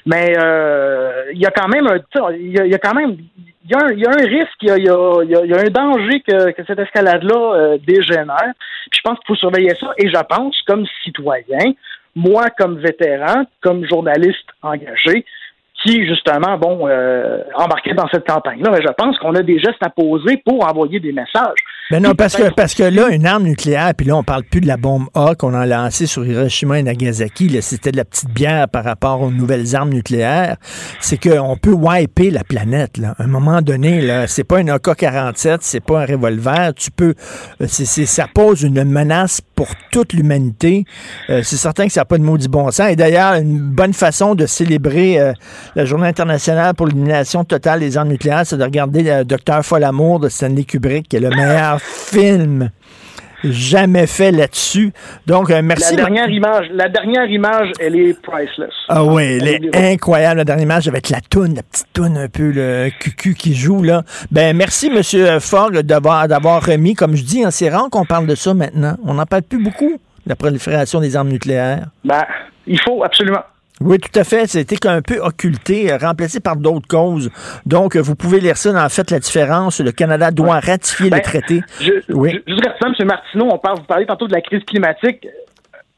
Mais 0.06 0.34
euh, 0.42 1.26
il 1.34 1.40
y 1.40 1.46
a 1.46 1.52
quand 1.52 1.68
même 1.68 1.88
un 1.88 2.00
il 2.34 2.52
y, 2.52 2.74
a 2.74 2.78
quand 2.78 2.94
même 2.94 3.18
il 3.66 3.72
y, 3.72 3.74
a 3.74 3.86
un, 3.86 3.94
y 3.94 4.06
a 4.06 4.10
un 4.10 4.26
risque, 4.26 4.58
il 4.62 4.70
y 4.70 4.72
a, 4.72 4.78
y, 4.78 4.90
a, 4.90 5.46
y 5.46 5.54
a, 5.54 5.60
un 5.60 5.70
danger 5.70 6.22
que, 6.22 6.52
que 6.52 6.64
cette 6.66 6.80
escalade-là 6.80 7.54
euh, 7.56 7.78
dégénère. 7.86 8.54
je 8.92 9.00
pense 9.04 9.18
qu'il 9.20 9.28
faut 9.28 9.36
surveiller 9.36 9.76
ça. 9.80 9.92
Et 9.98 10.10
je 10.10 10.24
pense, 10.28 10.60
comme 10.66 10.86
citoyen, 11.04 11.74
moi 12.16 12.50
comme 12.58 12.80
vétéran, 12.80 13.44
comme 13.62 13.86
journaliste 13.88 14.48
engagé, 14.62 15.26
qui, 15.84 16.06
justement, 16.06 16.58
bon, 16.58 16.88
euh, 16.88 17.40
embarquer 17.56 17.94
dans 17.94 18.08
cette 18.10 18.28
campagne-là. 18.28 18.72
Mais 18.72 18.82
je 18.82 18.92
pense 18.98 19.18
qu'on 19.20 19.36
a 19.36 19.42
des 19.42 19.60
gestes 19.60 19.82
à 19.82 19.90
poser 19.90 20.38
pour 20.46 20.68
envoyer 20.68 21.00
des 21.00 21.12
messages. 21.12 21.60
Ben 21.92 22.04
non, 22.04 22.14
parce 22.14 22.36
que, 22.36 22.54
parce 22.54 22.76
que 22.76 22.84
là, 22.84 23.10
une 23.10 23.26
arme 23.26 23.46
nucléaire, 23.46 23.96
puis 23.98 24.06
là, 24.06 24.16
on 24.16 24.24
parle 24.24 24.44
plus 24.44 24.62
de 24.62 24.68
la 24.68 24.78
bombe 24.78 25.08
A 25.16 25.34
qu'on 25.34 25.56
a 25.56 25.66
lancée 25.66 26.06
sur 26.06 26.24
Hiroshima 26.24 26.78
et 26.78 26.84
Nagasaki. 26.84 27.60
C'était 27.64 27.92
de 27.92 27.98
la 27.98 28.06
petite 28.06 28.30
bière 28.30 28.70
par 28.70 28.84
rapport 28.84 29.22
aux 29.22 29.32
nouvelles 29.32 29.76
armes 29.76 29.90
nucléaires. 29.90 30.58
C'est 31.02 31.18
qu'on 31.18 31.58
peut 31.58 31.74
wiper 31.74 32.30
la 32.30 32.44
planète. 32.44 33.00
Là. 33.00 33.16
À 33.18 33.24
un 33.24 33.28
moment 33.28 33.64
donné, 33.64 34.02
là, 34.02 34.28
c'est 34.28 34.44
pas 34.44 34.60
une 34.60 34.70
AK-47, 34.70 35.58
c'est 35.62 35.84
pas 35.84 36.02
un 36.02 36.06
revolver. 36.06 36.76
Tu 36.76 36.92
peux, 36.92 37.16
euh, 37.60 37.66
c'est, 37.68 38.06
ça 38.06 38.28
pose 38.32 38.62
une 38.62 38.84
menace 38.84 39.42
pour 39.56 39.70
toute 39.92 40.14
l'humanité. 40.14 40.86
Euh, 41.32 41.42
c'est 41.44 41.58
certain 41.58 41.88
que 41.88 41.92
ça 41.92 42.02
n'a 42.02 42.06
pas 42.06 42.20
de 42.20 42.24
maudit 42.24 42.50
bon 42.50 42.70
sens. 42.70 42.92
Et 42.92 42.96
d'ailleurs, 42.96 43.34
une 43.34 43.58
bonne 43.58 43.94
façon 43.94 44.36
de 44.36 44.46
célébrer 44.46 45.20
euh, 45.20 45.34
la 45.74 45.86
Journée 45.86 46.08
internationale 46.08 46.76
pour 46.76 46.86
l'élimination 46.86 47.44
totale 47.46 47.80
des 47.80 47.98
armes 47.98 48.10
nucléaires, 48.10 48.44
c'est 48.46 48.58
de 48.58 48.64
regarder 48.64 49.02
le 49.02 49.26
Docteur 49.26 49.66
Folamour 49.66 50.20
de 50.20 50.30
Stanley 50.30 50.66
Kubrick, 50.66 51.10
qui 51.10 51.16
est 51.16 51.20
le 51.20 51.32
meilleur 51.32 51.79
film 51.80 52.70
jamais 53.44 54.08
fait 54.08 54.32
là-dessus. 54.32 54.92
Donc, 55.26 55.50
euh, 55.50 55.62
merci. 55.64 55.96
La 55.96 56.04
dernière 56.04 56.30
image, 56.30 56.68
la 56.72 56.90
dernière 56.90 57.26
image, 57.26 57.72
elle 57.80 57.96
est 57.96 58.22
priceless. 58.22 58.74
Ah 58.90 59.04
oui, 59.04 59.24
elle, 59.24 59.48
est 59.48 59.94
incroyable, 59.94 60.38
la 60.38 60.44
dernière 60.44 60.66
image 60.66 60.88
avec 60.88 61.10
la 61.10 61.22
toune, 61.22 61.56
la 61.56 61.64
petite 61.64 61.88
toune 61.94 62.18
un 62.18 62.28
peu, 62.28 62.52
le 62.52 62.90
cucu 63.00 63.34
qui 63.34 63.54
joue, 63.54 63.84
là. 63.84 64.04
Ben, 64.32 64.56
merci, 64.56 64.90
Monsieur 64.90 65.40
Fogg, 65.40 65.80
d'avoir, 65.80 66.28
d'avoir 66.28 66.66
remis, 66.66 66.96
comme 66.96 67.16
je 67.16 67.24
dis, 67.24 67.44
hein, 67.44 67.52
c'est 67.52 67.70
rare 67.70 67.90
qu'on 67.90 68.06
parle 68.06 68.28
de 68.28 68.36
ça 68.36 68.54
maintenant. 68.54 68.96
On 69.06 69.16
n'en 69.16 69.26
parle 69.26 69.44
plus 69.44 69.64
beaucoup, 69.64 70.00
la 70.26 70.36
prolifération 70.36 71.00
des 71.00 71.16
armes 71.16 71.30
nucléaires. 71.30 71.88
Ben, 72.04 72.26
il 72.68 72.80
faut 72.80 73.04
absolument. 73.04 73.44
Oui, 73.82 73.98
tout 73.98 74.20
à 74.20 74.24
fait. 74.24 74.48
C'était 74.48 74.88
un 74.88 75.02
peu 75.02 75.20
occulté, 75.20 75.92
euh, 75.92 75.98
remplacé 75.98 76.40
par 76.40 76.56
d'autres 76.58 76.88
causes. 76.88 77.30
Donc, 77.66 77.96
euh, 77.96 78.02
vous 78.02 78.16
pouvez 78.16 78.40
lire 78.40 78.58
ça 78.58 78.74
dans 78.74 78.90
fait 78.90 79.10
la 79.12 79.20
différence. 79.20 79.80
Le 79.80 79.92
Canada 79.92 80.32
doit 80.32 80.60
ratifier 80.60 81.06
le 81.06 81.18
ben, 81.18 81.22
traité. 81.22 81.62
Je, 81.80 81.92
oui. 82.10 82.42
Je, 82.46 82.54
M. 82.54 83.08
Martineau, 83.08 83.50
on 83.52 83.58
parle, 83.58 83.78
vous 83.78 83.86
parlez 83.86 84.06
tantôt 84.06 84.28
de 84.28 84.34
la 84.34 84.42
crise 84.42 84.64
climatique. 84.66 85.28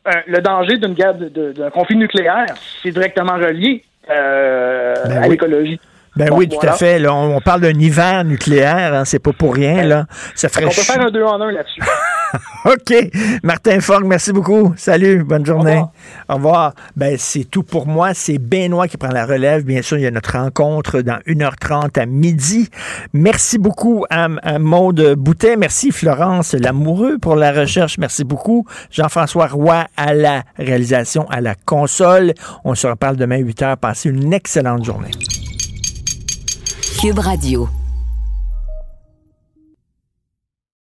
Euh, 0.08 0.12
le 0.28 0.40
danger 0.40 0.78
d'une 0.78 0.94
guerre, 0.94 1.16
d'un 1.16 1.70
conflit 1.70 1.96
nucléaire, 1.96 2.54
c'est 2.82 2.92
directement 2.92 3.34
relié 3.34 3.84
ben 4.08 5.24
à 5.24 5.28
l'écologie. 5.28 5.80
Ben 6.16 6.30
oui, 6.34 6.50
tout 6.50 6.58
à 6.62 6.74
fait. 6.74 7.06
on, 7.08 7.40
parle 7.40 7.62
d'un 7.62 7.80
hiver 7.80 8.26
nucléaire, 8.26 8.94
hein, 8.94 9.06
c'est 9.06 9.20
pas 9.20 9.32
pour 9.32 9.56
rien. 9.56 9.84
Là. 9.84 10.06
Ça 10.36 10.50
ferait 10.50 10.66
on 10.66 10.70
peut 10.70 10.82
faire 10.82 11.02
un 11.02 11.10
deux 11.12 11.24
en 11.24 11.40
un 11.40 11.52
là-dessus. 11.52 11.82
OK. 12.66 13.12
Martin 13.44 13.80
Fogg, 13.80 14.04
merci 14.06 14.34
beaucoup. 14.34 14.74
Salut, 14.78 15.24
bonne 15.24 15.46
journée. 15.46 15.84
Au 16.30 16.36
revoir. 16.36 16.74
Ben, 16.96 17.16
c'est 17.18 17.46
tout 17.46 17.64
pour 17.64 17.88
moi. 17.88 18.14
C'est 18.14 18.38
Benoît 18.38 18.88
qui 18.88 18.98
prend 18.98 19.10
la 19.10 19.26
relève. 19.26 19.64
Bien 19.64 19.82
sûr, 19.82 19.98
il 19.98 20.04
y 20.04 20.08
a 20.08 20.12
notre 20.12 20.34
rencontre 20.38 21.02
dans 21.02 21.18
1h30 21.28 22.00
à 22.00 22.06
midi. 22.06 22.70
Merci 23.14 23.58
beaucoup 23.58 24.06
à, 24.10 24.28
à 24.44 24.60
Maude 24.60 25.16
Boutet. 25.18 25.56
Merci 25.56 25.92
Florence 25.92 26.54
Lamoureux 26.54 27.18
pour 27.20 27.36
la 27.36 27.52
recherche. 27.52 27.98
Merci 27.98 28.24
beaucoup. 28.24 28.66
Jean-François 28.92 29.48
Roy 29.48 29.86
à 29.98 30.14
la 30.14 30.44
réalisation, 30.58 31.26
à 31.30 31.42
la 31.42 31.56
console. 31.56 32.34
On 32.64 32.76
se 32.76 32.86
reparle 32.88 33.16
demain 33.16 33.40
8h. 33.40 33.78
Passez 33.78 34.10
une 34.10 34.34
excellente 34.34 34.84
journée. 34.84 35.12
Cube 37.02 37.18
Radio. 37.18 37.81